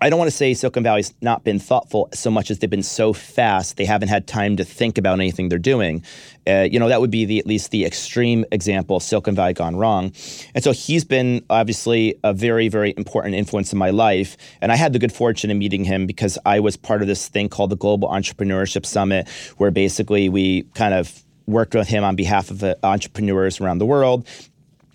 I 0.00 0.10
don't 0.10 0.18
want 0.18 0.30
to 0.30 0.36
say 0.36 0.52
Silicon 0.52 0.82
Valley's 0.82 1.14
not 1.20 1.44
been 1.44 1.58
thoughtful 1.58 2.08
so 2.12 2.30
much 2.30 2.50
as 2.50 2.58
they've 2.58 2.68
been 2.68 2.82
so 2.82 3.12
fast 3.12 3.76
they 3.76 3.84
haven't 3.84 4.08
had 4.08 4.26
time 4.26 4.56
to 4.56 4.64
think 4.64 4.98
about 4.98 5.14
anything 5.20 5.48
they're 5.48 5.58
doing. 5.58 6.02
Uh, 6.46 6.66
you 6.70 6.78
know 6.80 6.88
that 6.88 7.00
would 7.00 7.10
be 7.10 7.24
the 7.24 7.38
at 7.38 7.46
least 7.46 7.70
the 7.70 7.84
extreme 7.84 8.44
example 8.50 8.96
of 8.96 9.02
Silicon 9.02 9.34
Valley 9.34 9.52
gone 9.52 9.76
wrong. 9.76 10.12
And 10.54 10.64
so 10.64 10.72
he's 10.72 11.04
been 11.04 11.44
obviously 11.50 12.18
a 12.24 12.32
very 12.32 12.68
very 12.68 12.94
important 12.96 13.36
influence 13.36 13.72
in 13.72 13.78
my 13.78 13.90
life. 13.90 14.36
And 14.60 14.72
I 14.72 14.76
had 14.76 14.92
the 14.92 14.98
good 14.98 15.12
fortune 15.12 15.50
of 15.50 15.56
meeting 15.56 15.84
him 15.84 16.06
because 16.06 16.36
I 16.44 16.60
was 16.60 16.76
part 16.76 17.00
of 17.00 17.08
this 17.08 17.28
thing 17.28 17.48
called 17.48 17.70
the 17.70 17.76
Global 17.76 18.08
Entrepreneurship 18.08 18.84
Summit, 18.84 19.28
where 19.56 19.70
basically 19.70 20.28
we 20.28 20.64
kind 20.74 20.94
of 20.94 21.22
worked 21.46 21.74
with 21.74 21.86
him 21.86 22.02
on 22.02 22.16
behalf 22.16 22.50
of 22.50 22.64
uh, 22.64 22.74
entrepreneurs 22.82 23.60
around 23.60 23.78
the 23.78 23.86
world 23.86 24.26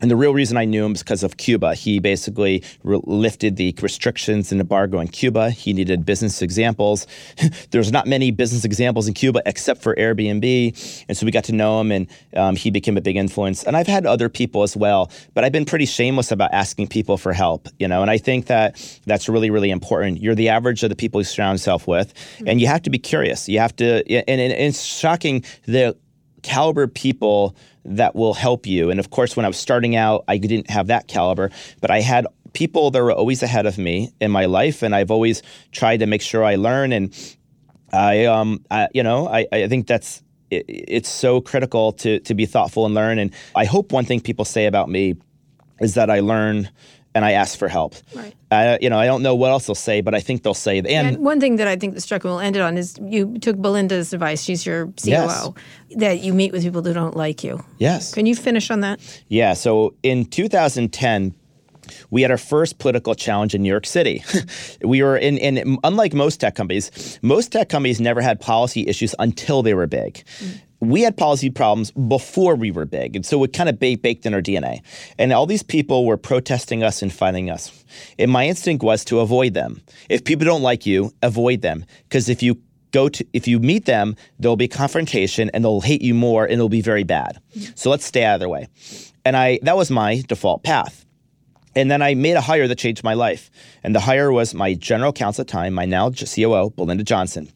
and 0.01 0.09
the 0.09 0.15
real 0.15 0.33
reason 0.33 0.57
I 0.57 0.65
knew 0.65 0.83
him 0.83 0.93
is 0.93 1.03
because 1.03 1.23
of 1.23 1.37
Cuba. 1.37 1.75
He 1.75 1.99
basically 1.99 2.63
re- 2.83 2.99
lifted 3.03 3.55
the 3.55 3.75
restrictions 3.81 4.51
and 4.51 4.59
embargo 4.59 4.99
in 4.99 5.07
Cuba. 5.07 5.51
He 5.51 5.73
needed 5.73 6.05
business 6.05 6.41
examples. 6.41 7.05
There's 7.71 7.91
not 7.91 8.07
many 8.07 8.31
business 8.31 8.65
examples 8.65 9.07
in 9.07 9.13
Cuba 9.13 9.41
except 9.45 9.81
for 9.81 9.95
Airbnb. 9.95 11.05
And 11.07 11.17
so 11.17 11.25
we 11.25 11.31
got 11.31 11.43
to 11.45 11.53
know 11.53 11.79
him 11.79 11.91
and 11.91 12.07
um, 12.35 12.55
he 12.55 12.71
became 12.71 12.97
a 12.97 13.01
big 13.01 13.15
influence. 13.15 13.63
And 13.63 13.77
I've 13.77 13.87
had 13.87 14.05
other 14.05 14.27
people 14.27 14.63
as 14.63 14.75
well, 14.75 15.11
but 15.33 15.43
I've 15.43 15.51
been 15.51 15.65
pretty 15.65 15.85
shameless 15.85 16.31
about 16.31 16.51
asking 16.51 16.87
people 16.87 17.17
for 17.17 17.33
help, 17.33 17.67
you 17.79 17.87
know, 17.87 18.01
and 18.01 18.09
I 18.09 18.17
think 18.17 18.47
that 18.47 18.99
that's 19.05 19.29
really, 19.29 19.49
really 19.49 19.69
important. 19.69 20.21
You're 20.21 20.35
the 20.35 20.49
average 20.49 20.83
of 20.83 20.89
the 20.89 20.95
people 20.95 21.21
you 21.21 21.25
surround 21.25 21.59
yourself 21.59 21.87
with, 21.87 22.13
mm-hmm. 22.13 22.47
and 22.47 22.61
you 22.61 22.67
have 22.67 22.81
to 22.83 22.89
be 22.89 22.97
curious. 22.97 23.47
You 23.47 23.59
have 23.59 23.75
to, 23.77 24.03
and, 24.11 24.23
and, 24.27 24.41
and 24.41 24.53
it's 24.53 24.83
shocking 24.83 25.43
the 25.65 25.95
caliber 26.41 26.87
people 26.87 27.55
that 27.86 28.15
will 28.15 28.34
help 28.34 28.65
you. 28.65 28.89
And 28.89 28.99
of 28.99 29.09
course, 29.09 29.36
when 29.36 29.45
I 29.45 29.47
was 29.47 29.57
starting 29.57 29.95
out, 29.95 30.23
I 30.27 30.38
didn't 30.38 30.69
have 30.69 30.88
that 30.88 31.07
caliber, 31.07 31.49
but 31.82 31.91
I 31.91 32.01
had 32.01 32.27
people 32.53 32.91
that 32.91 33.01
were 33.01 33.11
always 33.11 33.43
ahead 33.43 33.65
of 33.65 33.77
me 33.77 34.11
in 34.19 34.32
my 34.32 34.45
life, 34.45 34.84
and 34.84 34.93
I've 34.93 35.11
always 35.11 35.41
tried 35.71 35.97
to 35.97 36.05
make 36.05 36.21
sure 36.21 36.43
I 36.43 36.55
learn. 36.55 36.91
And 36.91 37.13
I, 37.93 38.25
um, 38.25 38.63
I, 38.69 38.88
you 38.93 39.03
know, 39.03 39.27
I, 39.27 39.47
I 39.51 39.67
think 39.67 39.88
that's 39.88 40.23
it, 40.49 40.65
it's 40.67 41.09
so 41.09 41.41
critical 41.41 41.93
to 41.93 42.19
to 42.19 42.34
be 42.34 42.45
thoughtful 42.45 42.86
and 42.86 42.93
learn. 42.93 43.19
And 43.19 43.34
I 43.55 43.65
hope 43.65 43.91
one 43.91 44.05
thing 44.05 44.19
people 44.19 44.45
say 44.45 44.65
about 44.65 44.89
me 44.89 45.15
is 45.79 45.95
that 45.95 46.09
I 46.09 46.19
learn 46.19 46.69
and 47.14 47.26
I 47.26 47.32
ask 47.32 47.57
for 47.57 47.68
help. 47.68 47.95
Right. 48.16 48.34
I, 48.51 48.78
you 48.82 48.89
know, 48.89 48.97
I 48.97 49.05
don't 49.05 49.22
know 49.22 49.36
what 49.36 49.51
else 49.51 49.68
they'll 49.68 49.76
say, 49.76 50.01
but 50.01 50.16
I 50.16 50.20
think 50.20 50.43
they'll 50.43 50.53
say. 50.53 50.78
And, 50.80 50.88
and 50.88 51.18
one 51.20 51.39
thing 51.39 51.57
that 51.57 51.68
I 51.68 51.76
think 51.76 51.93
that 51.93 52.01
struck 52.01 52.24
me, 52.24 52.30
we'll 52.30 52.39
end 52.39 52.55
it 52.55 52.62
on, 52.62 52.78
is 52.78 52.97
you 53.01 53.38
took 53.39 53.57
Belinda's 53.57 54.14
advice. 54.14 54.41
She's 54.41 54.66
your 54.66 54.88
COO. 54.88 55.09
Yes. 55.09 55.49
That 55.97 56.20
you 56.20 56.34
meet 56.34 56.51
with 56.51 56.64
people 56.64 56.82
who 56.82 56.93
don't 56.93 57.16
like 57.16 57.43
you. 57.43 57.64
Yes. 57.78 58.14
Can 58.14 58.26
you 58.26 58.36
finish 58.36 58.72
on 58.72 58.82
that? 58.82 58.99
Yeah. 59.28 59.53
So 59.53 59.93
in 60.03 60.26
2010, 60.26 61.36
we 62.09 62.22
had 62.22 62.32
our 62.32 62.38
first 62.38 62.78
political 62.78 63.16
challenge 63.16 63.55
in 63.55 63.62
New 63.62 63.70
York 63.70 63.86
City. 63.86 64.24
we 64.82 65.03
were 65.03 65.18
in, 65.18 65.38
in, 65.38 65.78
unlike 65.84 66.14
most 66.14 66.38
tech 66.38 66.55
companies, 66.55 67.20
most 67.22 67.51
tech 67.51 67.70
companies 67.70 67.99
never 67.99 68.22
had 68.22 68.39
policy 68.39 68.88
issues 68.88 69.14
until 69.20 69.64
they 69.64 69.74
were 69.74 69.88
big. 69.88 70.24
Mm 70.39 70.62
we 70.82 71.01
had 71.01 71.15
policy 71.15 71.49
problems 71.49 71.91
before 71.91 72.55
we 72.55 72.71
were 72.71 72.86
big. 72.86 73.15
And 73.15 73.25
so 73.25 73.41
it 73.43 73.53
kind 73.53 73.69
of 73.69 73.79
baked 73.79 74.25
in 74.25 74.34
our 74.34 74.41
DNA. 74.41 74.82
And 75.17 75.32
all 75.32 75.45
these 75.45 75.63
people 75.63 76.05
were 76.05 76.17
protesting 76.17 76.84
us 76.84 77.01
and 77.01 77.13
fighting 77.13 77.49
us. 77.49 77.86
And 78.17 78.32
my 78.32 78.47
instinct 78.47 78.84
was 78.84 79.05
to 79.05 79.19
avoid 79.19 79.53
them. 79.53 79.82
If 80.09 80.25
people 80.25 80.45
don't 80.45 80.63
like 80.63 80.86
you, 80.86 81.13
avoid 81.21 81.61
them. 81.61 81.86
Because 82.03 82.29
if 82.29 82.41
you 82.41 82.59
go 82.91 83.07
to 83.09 83.25
if 83.32 83.47
you 83.47 83.59
meet 83.59 83.86
them, 83.86 84.15
there'll 84.39 84.57
be 84.57 84.67
confrontation 84.67 85.49
and 85.53 85.63
they'll 85.63 85.82
hate 85.82 86.01
you 86.01 86.13
more 86.13 86.43
and 86.43 86.53
it'll 86.53 86.67
be 86.67 86.82
very 86.82 87.03
bad. 87.03 87.39
So 87.75 87.89
let's 87.89 88.05
stay 88.05 88.25
out 88.25 88.36
of 88.36 88.39
their 88.39 88.49
way. 88.49 88.67
And 89.23 89.38
I 89.38 89.59
that 89.61 89.77
was 89.77 89.91
my 89.91 90.23
default 90.27 90.63
path. 90.63 91.05
And 91.75 91.89
then 91.89 92.01
I 92.01 92.15
made 92.15 92.34
a 92.34 92.41
hire 92.41 92.67
that 92.67 92.77
changed 92.79 93.03
my 93.03 93.13
life. 93.13 93.49
And 93.84 93.95
the 93.95 94.01
hire 94.01 94.32
was 94.32 94.53
my 94.53 94.73
general 94.73 95.13
counsel 95.13 95.43
at 95.43 95.47
the 95.47 95.51
time, 95.51 95.73
my 95.73 95.86
now 95.86 96.09
COO, 96.09 96.71
Belinda 96.71 97.03
Johnson. 97.03 97.49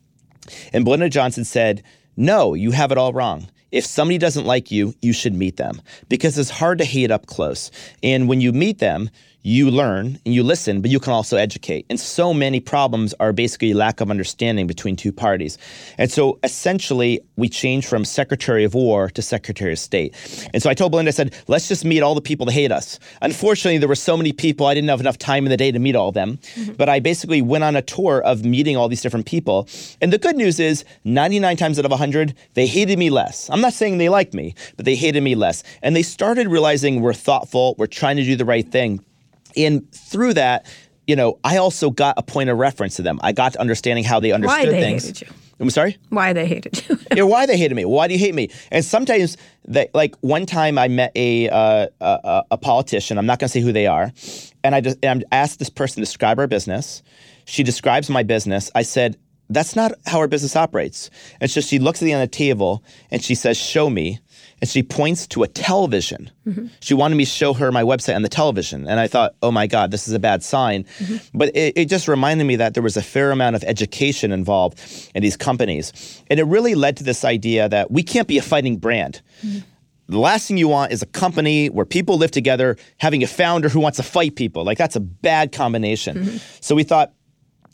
And 0.71 0.85
Belinda 0.85 1.09
Johnson 1.09 1.43
said, 1.43 1.83
no, 2.17 2.53
you 2.53 2.71
have 2.71 2.91
it 2.91 2.97
all 2.97 3.13
wrong. 3.13 3.47
If 3.71 3.85
somebody 3.85 4.17
doesn't 4.17 4.45
like 4.45 4.71
you, 4.71 4.93
you 5.01 5.11
should 5.11 5.33
meet 5.33 5.57
them 5.57 5.81
because 6.07 6.37
it's 6.37 6.49
hard 6.49 6.77
to 6.77 6.85
hate 6.85 7.11
up 7.11 7.25
close. 7.25 7.71
And 8.01 8.29
when 8.29 8.39
you 8.39 8.53
meet 8.53 8.79
them, 8.79 9.09
you 9.45 9.69
learn 9.69 10.19
and 10.25 10.33
you 10.33 10.41
listen, 10.41 10.81
but 10.81 10.89
you 10.89 10.99
can 10.99 11.13
also 11.13 11.37
educate. 11.37 11.85
And 11.87 11.99
so 11.99 12.33
many 12.33 12.59
problems 12.59 13.13
are 13.19 13.31
basically 13.31 13.75
lack 13.75 14.01
of 14.01 14.09
understanding 14.09 14.65
between 14.65 14.95
two 14.95 15.11
parties. 15.11 15.59
And 15.99 16.11
so 16.11 16.39
essentially, 16.43 17.21
we 17.35 17.47
changed 17.47 17.87
from 17.87 18.05
Secretary 18.05 18.63
of 18.63 18.73
War 18.73 19.07
to 19.11 19.21
Secretary 19.21 19.71
of 19.71 19.77
State. 19.77 20.15
And 20.51 20.63
so 20.63 20.69
I 20.69 20.73
told 20.73 20.91
Belinda, 20.91 21.09
I 21.09 21.11
said, 21.11 21.35
let's 21.47 21.67
just 21.67 21.85
meet 21.85 22.01
all 22.01 22.15
the 22.15 22.21
people 22.21 22.47
that 22.47 22.53
hate 22.53 22.71
us. 22.71 22.99
Unfortunately, 23.21 23.77
there 23.77 23.87
were 23.87 23.93
so 23.93 24.17
many 24.17 24.33
people, 24.33 24.65
I 24.65 24.73
didn't 24.73 24.89
have 24.89 24.99
enough 24.99 25.19
time 25.19 25.45
in 25.45 25.51
the 25.51 25.57
day 25.57 25.71
to 25.71 25.77
meet 25.77 25.95
all 25.95 26.07
of 26.07 26.15
them. 26.15 26.39
Mm-hmm. 26.55 26.73
But 26.73 26.89
I 26.89 26.99
basically 26.99 27.43
went 27.43 27.63
on 27.63 27.75
a 27.75 27.83
tour 27.83 28.23
of 28.23 28.43
meeting 28.43 28.75
all 28.75 28.89
these 28.89 29.03
different 29.03 29.27
people. 29.27 29.67
And 30.01 30.11
the 30.11 30.17
good 30.17 30.37
news 30.37 30.59
is, 30.59 30.83
99 31.03 31.55
times 31.55 31.77
out 31.77 31.85
of 31.85 31.91
100, 31.91 32.33
they 32.55 32.65
hated 32.65 32.97
me 32.97 33.11
less. 33.11 33.47
I'm 33.51 33.61
not 33.61 33.73
saying 33.73 33.99
they 33.99 34.09
liked 34.09 34.33
me, 34.33 34.55
but 34.75 34.85
they 34.85 34.95
hated 34.95 35.21
me 35.21 35.35
less. 35.35 35.61
And 35.83 35.95
they 35.95 36.01
started 36.01 36.47
realizing 36.47 37.01
we're 37.01 37.13
thoughtful, 37.13 37.75
we're 37.77 37.85
trying 37.85 38.17
to 38.17 38.23
do 38.23 38.35
the 38.35 38.43
right 38.43 38.67
thing. 38.67 39.05
And 39.57 39.91
through 39.91 40.33
that, 40.35 40.65
you 41.07 41.15
know, 41.15 41.39
I 41.43 41.57
also 41.57 41.89
got 41.89 42.15
a 42.17 42.23
point 42.23 42.49
of 42.49 42.57
reference 42.57 42.95
to 42.95 43.01
them. 43.01 43.19
I 43.23 43.31
got 43.31 43.53
to 43.53 43.61
understanding 43.61 44.03
how 44.03 44.19
they 44.19 44.31
understood 44.31 44.67
why 44.67 44.71
they 44.71 44.79
things. 44.79 45.05
Hated 45.05 45.21
you. 45.21 45.27
I'm 45.59 45.69
sorry. 45.69 45.97
Why 46.09 46.33
they 46.33 46.45
hated 46.45 46.83
you? 46.87 46.97
yeah, 47.15 47.23
why 47.23 47.45
they 47.45 47.57
hated 47.57 47.75
me? 47.75 47.85
Why 47.85 48.07
do 48.07 48.13
you 48.13 48.19
hate 48.19 48.35
me? 48.35 48.49
And 48.71 48.83
sometimes, 48.83 49.37
they, 49.65 49.89
like 49.93 50.15
one 50.17 50.45
time, 50.45 50.77
I 50.77 50.87
met 50.89 51.11
a 51.15 51.49
uh, 51.49 51.87
a, 52.01 52.43
a, 52.51 52.57
politician. 52.57 53.17
I'm 53.17 53.25
not 53.25 53.39
going 53.39 53.47
to 53.47 53.51
say 53.51 53.61
who 53.61 53.71
they 53.71 53.87
are, 53.87 54.11
and 54.63 54.75
I 54.75 54.81
just 54.81 54.97
and 55.03 55.23
I 55.31 55.35
asked 55.35 55.59
this 55.59 55.69
person 55.69 55.95
to 55.95 56.01
describe 56.01 56.39
our 56.39 56.47
business. 56.47 57.03
She 57.45 57.63
describes 57.63 58.09
my 58.09 58.23
business. 58.23 58.69
I 58.75 58.81
said, 58.81 59.17
"That's 59.49 59.77
not 59.77 59.93
how 60.05 60.19
our 60.19 60.27
business 60.27 60.57
operates." 60.57 61.09
And 61.39 61.49
so 61.49 61.61
she 61.61 61.79
looks 61.79 62.01
at 62.01 62.05
the 62.05 62.11
end 62.11 62.21
of 62.21 62.29
the 62.29 62.35
table 62.35 62.83
and 63.09 63.23
she 63.23 63.35
says, 63.35 63.55
"Show 63.55 63.89
me." 63.89 64.19
And 64.61 64.69
she 64.69 64.83
points 64.83 65.27
to 65.27 65.43
a 65.43 65.47
television. 65.47 66.31
Mm-hmm. 66.47 66.67
She 66.79 66.93
wanted 66.93 67.15
me 67.15 67.25
to 67.25 67.29
show 67.29 67.53
her 67.53 67.71
my 67.71 67.83
website 67.83 68.15
on 68.15 68.21
the 68.21 68.29
television. 68.29 68.87
And 68.87 68.99
I 68.99 69.07
thought, 69.07 69.35
oh 69.41 69.51
my 69.51 69.67
God, 69.67 69.91
this 69.91 70.07
is 70.07 70.13
a 70.13 70.19
bad 70.19 70.43
sign. 70.43 70.85
Mm-hmm. 70.99 71.37
But 71.37 71.55
it, 71.55 71.77
it, 71.77 71.85
just 71.89 72.07
reminded 72.07 72.45
me 72.45 72.55
that 72.55 72.73
there 72.73 72.83
was 72.83 72.97
a 72.97 73.01
fair 73.01 73.31
amount 73.31 73.55
of 73.55 73.63
education 73.65 74.31
involved 74.31 74.79
in 75.13 75.21
these 75.21 75.37
companies. 75.37 76.23
And 76.29 76.39
it 76.39 76.43
really 76.43 76.75
led 76.75 76.97
to 76.97 77.03
this 77.03 77.25
idea 77.25 77.67
that 77.69 77.91
we 77.91 78.01
can't 78.01 78.27
be 78.27 78.37
a 78.37 78.41
fighting 78.41 78.77
brand. 78.77 79.21
Mm-hmm. 79.45 79.59
The 80.07 80.19
last 80.19 80.47
thing 80.47 80.57
you 80.57 80.67
want 80.67 80.91
is 80.91 81.01
a 81.01 81.07
company 81.07 81.67
where 81.67 81.85
people 81.85 82.17
live 82.17 82.31
together 82.31 82.77
having 82.97 83.23
a 83.23 83.27
founder 83.27 83.69
who 83.69 83.79
wants 83.79 83.97
to 83.97 84.03
fight 84.03 84.35
people. 84.35 84.63
Like, 84.63 84.77
that's 84.77 84.95
a 84.95 84.99
bad 84.99 85.51
combination. 85.51 86.39
So 86.61 86.75
we 86.75 86.83
thought, 86.83 87.11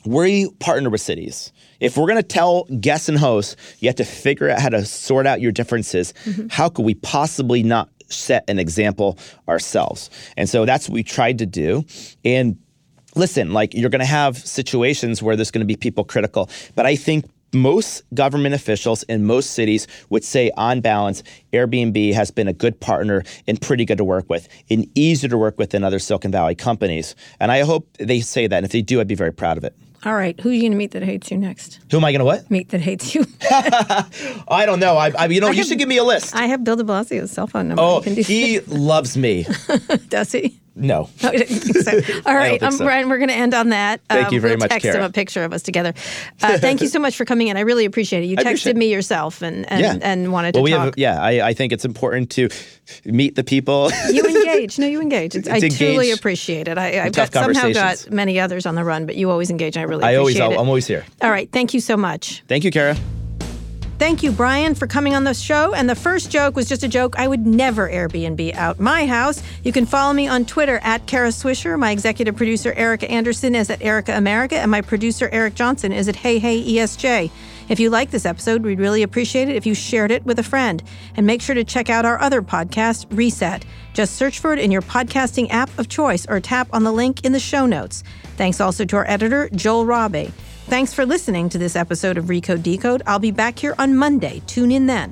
we 0.05 0.49
partner 0.59 0.89
with 0.89 1.01
cities. 1.01 1.51
If 1.79 1.97
we're 1.97 2.07
going 2.07 2.17
to 2.17 2.23
tell 2.23 2.65
guests 2.79 3.09
and 3.09 3.17
hosts, 3.17 3.55
you 3.79 3.89
have 3.89 3.95
to 3.97 4.05
figure 4.05 4.49
out 4.49 4.59
how 4.59 4.69
to 4.69 4.85
sort 4.85 5.27
out 5.27 5.41
your 5.41 5.51
differences. 5.51 6.13
Mm-hmm. 6.25 6.47
How 6.49 6.69
could 6.69 6.85
we 6.85 6.95
possibly 6.95 7.63
not 7.63 7.89
set 8.09 8.43
an 8.49 8.59
example 8.59 9.17
ourselves? 9.47 10.09
And 10.37 10.49
so 10.49 10.65
that's 10.65 10.89
what 10.89 10.93
we 10.93 11.03
tried 11.03 11.39
to 11.39 11.45
do. 11.45 11.85
And 12.23 12.57
listen, 13.15 13.53
like 13.53 13.73
you're 13.73 13.89
going 13.89 13.99
to 13.99 14.05
have 14.05 14.37
situations 14.37 15.21
where 15.21 15.35
there's 15.35 15.51
going 15.51 15.61
to 15.61 15.65
be 15.65 15.75
people 15.75 16.03
critical, 16.03 16.49
but 16.75 16.85
I 16.85 16.95
think 16.95 17.25
most 17.53 18.03
government 18.13 18.55
officials 18.55 19.03
in 19.03 19.25
most 19.25 19.51
cities 19.51 19.85
would 20.09 20.23
say, 20.23 20.51
on 20.55 20.79
balance, 20.79 21.21
Airbnb 21.51 22.13
has 22.13 22.31
been 22.31 22.47
a 22.47 22.53
good 22.53 22.79
partner 22.79 23.23
and 23.45 23.59
pretty 23.59 23.83
good 23.83 23.97
to 23.97 24.05
work 24.05 24.29
with, 24.29 24.47
and 24.69 24.87
easier 24.95 25.29
to 25.29 25.37
work 25.37 25.57
with 25.57 25.71
than 25.71 25.83
other 25.83 25.99
Silicon 25.99 26.31
Valley 26.31 26.55
companies. 26.55 27.13
And 27.39 27.51
I 27.51 27.61
hope 27.61 27.89
they 27.97 28.21
say 28.21 28.47
that. 28.47 28.55
And 28.55 28.65
if 28.65 28.71
they 28.71 28.81
do, 28.81 29.01
I'd 29.01 29.07
be 29.07 29.15
very 29.15 29.33
proud 29.33 29.57
of 29.57 29.65
it. 29.65 29.75
All 30.03 30.15
right, 30.15 30.39
who 30.39 30.49
are 30.49 30.51
you 30.51 30.61
going 30.61 30.71
to 30.71 30.77
meet 30.77 30.91
that 30.91 31.03
hates 31.03 31.29
you 31.29 31.37
next? 31.37 31.79
Who 31.91 31.97
am 31.97 32.05
I 32.05 32.11
going 32.11 32.19
to 32.19 32.25
what? 32.25 32.49
Meet 32.49 32.69
that 32.69 32.81
hates 32.81 33.13
you. 33.13 33.25
I 33.51 34.63
don't 34.65 34.79
know. 34.79 34.97
I, 34.97 35.11
I 35.11 35.25
you 35.27 35.39
know, 35.41 35.47
I 35.47 35.51
you 35.51 35.57
have, 35.57 35.67
should 35.67 35.77
give 35.77 35.87
me 35.87 35.97
a 35.97 36.03
list. 36.03 36.35
I 36.35 36.47
have 36.47 36.63
Bill 36.63 36.75
De 36.75 36.83
Blasio's 36.83 37.31
cell 37.31 37.45
phone 37.45 37.67
number. 37.67 37.83
Oh, 37.83 38.01
he 38.01 38.61
loves 38.61 39.15
me. 39.15 39.45
Does 40.09 40.31
he? 40.31 40.59
No. 40.75 41.09
so, 41.17 41.29
all 42.25 42.35
right, 42.35 42.61
um, 42.63 42.71
so. 42.71 42.85
Brian, 42.85 43.09
we're 43.09 43.17
going 43.17 43.29
to 43.29 43.35
end 43.35 43.53
on 43.53 43.69
that. 43.69 44.01
Thank 44.09 44.27
um, 44.27 44.33
you 44.33 44.39
very 44.39 44.53
we'll 44.53 44.59
much, 44.59 44.69
text 44.69 44.83
Kara. 44.83 44.99
him 44.99 45.03
a 45.03 45.09
picture 45.09 45.43
of 45.43 45.51
us 45.53 45.63
together. 45.63 45.93
Uh, 46.41 46.57
thank 46.57 46.81
you 46.81 46.87
so 46.87 46.99
much 46.99 47.15
for 47.15 47.25
coming 47.25 47.49
in. 47.49 47.57
I 47.57 47.61
really 47.61 47.85
appreciate 47.85 48.23
it. 48.23 48.27
You 48.27 48.37
texted 48.37 48.75
me 48.75 48.91
yourself 48.91 49.41
and 49.41 49.69
and, 49.71 49.81
yeah. 49.81 49.97
and 50.01 50.31
wanted 50.31 50.55
well, 50.55 50.61
to 50.61 50.63
we 50.63 50.71
talk. 50.71 50.85
Have, 50.85 50.97
yeah, 50.97 51.21
I, 51.21 51.49
I, 51.49 51.53
think 51.53 51.73
it's 51.73 51.85
important 51.85 52.29
to 52.31 52.49
meet 53.05 53.35
the 53.35 53.43
people. 53.43 53.91
you 54.11 54.23
engage. 54.23 54.79
No, 54.79 54.87
you 54.87 55.01
engage. 55.01 55.35
It's, 55.35 55.47
I 55.47 55.55
engage 55.55 55.77
truly 55.77 56.11
appreciate 56.11 56.67
it. 56.67 56.77
I, 56.77 56.91
have 56.91 57.13
got, 57.13 57.33
somehow 57.33 57.71
got 57.71 58.09
many 58.09 58.39
others 58.39 58.65
on 58.65 58.75
the 58.75 58.83
run, 58.83 59.05
but 59.05 59.15
you 59.15 59.29
always 59.29 59.49
engage. 59.49 59.75
And 59.75 59.81
I 59.81 59.87
really 59.87 60.03
I 60.03 60.15
always, 60.15 60.37
it. 60.37 60.41
I'm 60.41 60.57
always 60.57 60.87
here. 60.87 61.05
All 61.21 61.31
right. 61.31 61.51
Thank 61.51 61.73
you 61.73 61.79
so 61.79 61.97
much. 61.97 62.43
Thank 62.47 62.63
you, 62.63 62.71
Kara. 62.71 62.95
Thank 64.01 64.23
you, 64.23 64.31
Brian, 64.31 64.73
for 64.73 64.87
coming 64.87 65.13
on 65.13 65.25
the 65.25 65.33
show. 65.35 65.75
And 65.75 65.87
the 65.87 65.93
first 65.93 66.31
joke 66.31 66.55
was 66.55 66.67
just 66.67 66.81
a 66.81 66.87
joke. 66.87 67.19
I 67.19 67.27
would 67.27 67.45
never 67.45 67.87
Airbnb 67.87 68.55
out 68.55 68.79
my 68.79 69.05
house. 69.05 69.43
You 69.63 69.71
can 69.71 69.85
follow 69.85 70.11
me 70.11 70.27
on 70.27 70.43
Twitter 70.43 70.79
at 70.81 71.05
Kara 71.05 71.29
Swisher. 71.29 71.77
My 71.77 71.91
executive 71.91 72.35
producer, 72.35 72.73
Erica 72.73 73.07
Anderson, 73.11 73.53
is 73.53 73.69
at 73.69 73.79
Erica 73.83 74.17
America. 74.17 74.57
And 74.57 74.71
my 74.71 74.81
producer, 74.81 75.29
Eric 75.31 75.53
Johnson, 75.53 75.91
is 75.91 76.07
at 76.07 76.15
Hey 76.15 76.39
Hey 76.39 76.63
ESJ. 76.63 77.29
If 77.69 77.79
you 77.79 77.91
like 77.91 78.09
this 78.09 78.25
episode, 78.25 78.63
we'd 78.63 78.79
really 78.79 79.03
appreciate 79.03 79.49
it 79.49 79.55
if 79.55 79.67
you 79.67 79.75
shared 79.75 80.09
it 80.09 80.25
with 80.25 80.39
a 80.39 80.43
friend. 80.43 80.81
And 81.15 81.27
make 81.27 81.43
sure 81.43 81.53
to 81.53 81.63
check 81.63 81.87
out 81.87 82.03
our 82.03 82.19
other 82.19 82.41
podcast, 82.41 83.05
Reset. 83.15 83.63
Just 83.93 84.15
search 84.15 84.39
for 84.39 84.51
it 84.51 84.57
in 84.57 84.71
your 84.71 84.81
podcasting 84.81 85.51
app 85.51 85.69
of 85.77 85.89
choice 85.89 86.25
or 86.27 86.39
tap 86.39 86.67
on 86.73 86.83
the 86.83 86.91
link 86.91 87.23
in 87.23 87.33
the 87.33 87.39
show 87.39 87.67
notes. 87.67 88.03
Thanks 88.35 88.59
also 88.59 88.83
to 88.83 88.95
our 88.95 89.07
editor, 89.07 89.47
Joel 89.49 89.85
Robbie. 89.85 90.33
Thanks 90.71 90.93
for 90.93 91.05
listening 91.05 91.49
to 91.49 91.57
this 91.57 91.75
episode 91.75 92.17
of 92.17 92.27
Recode 92.27 92.63
Decode. 92.63 93.03
I'll 93.05 93.19
be 93.19 93.31
back 93.31 93.59
here 93.59 93.75
on 93.77 93.93
Monday. 93.93 94.41
Tune 94.47 94.71
in 94.71 94.85
then. 94.85 95.11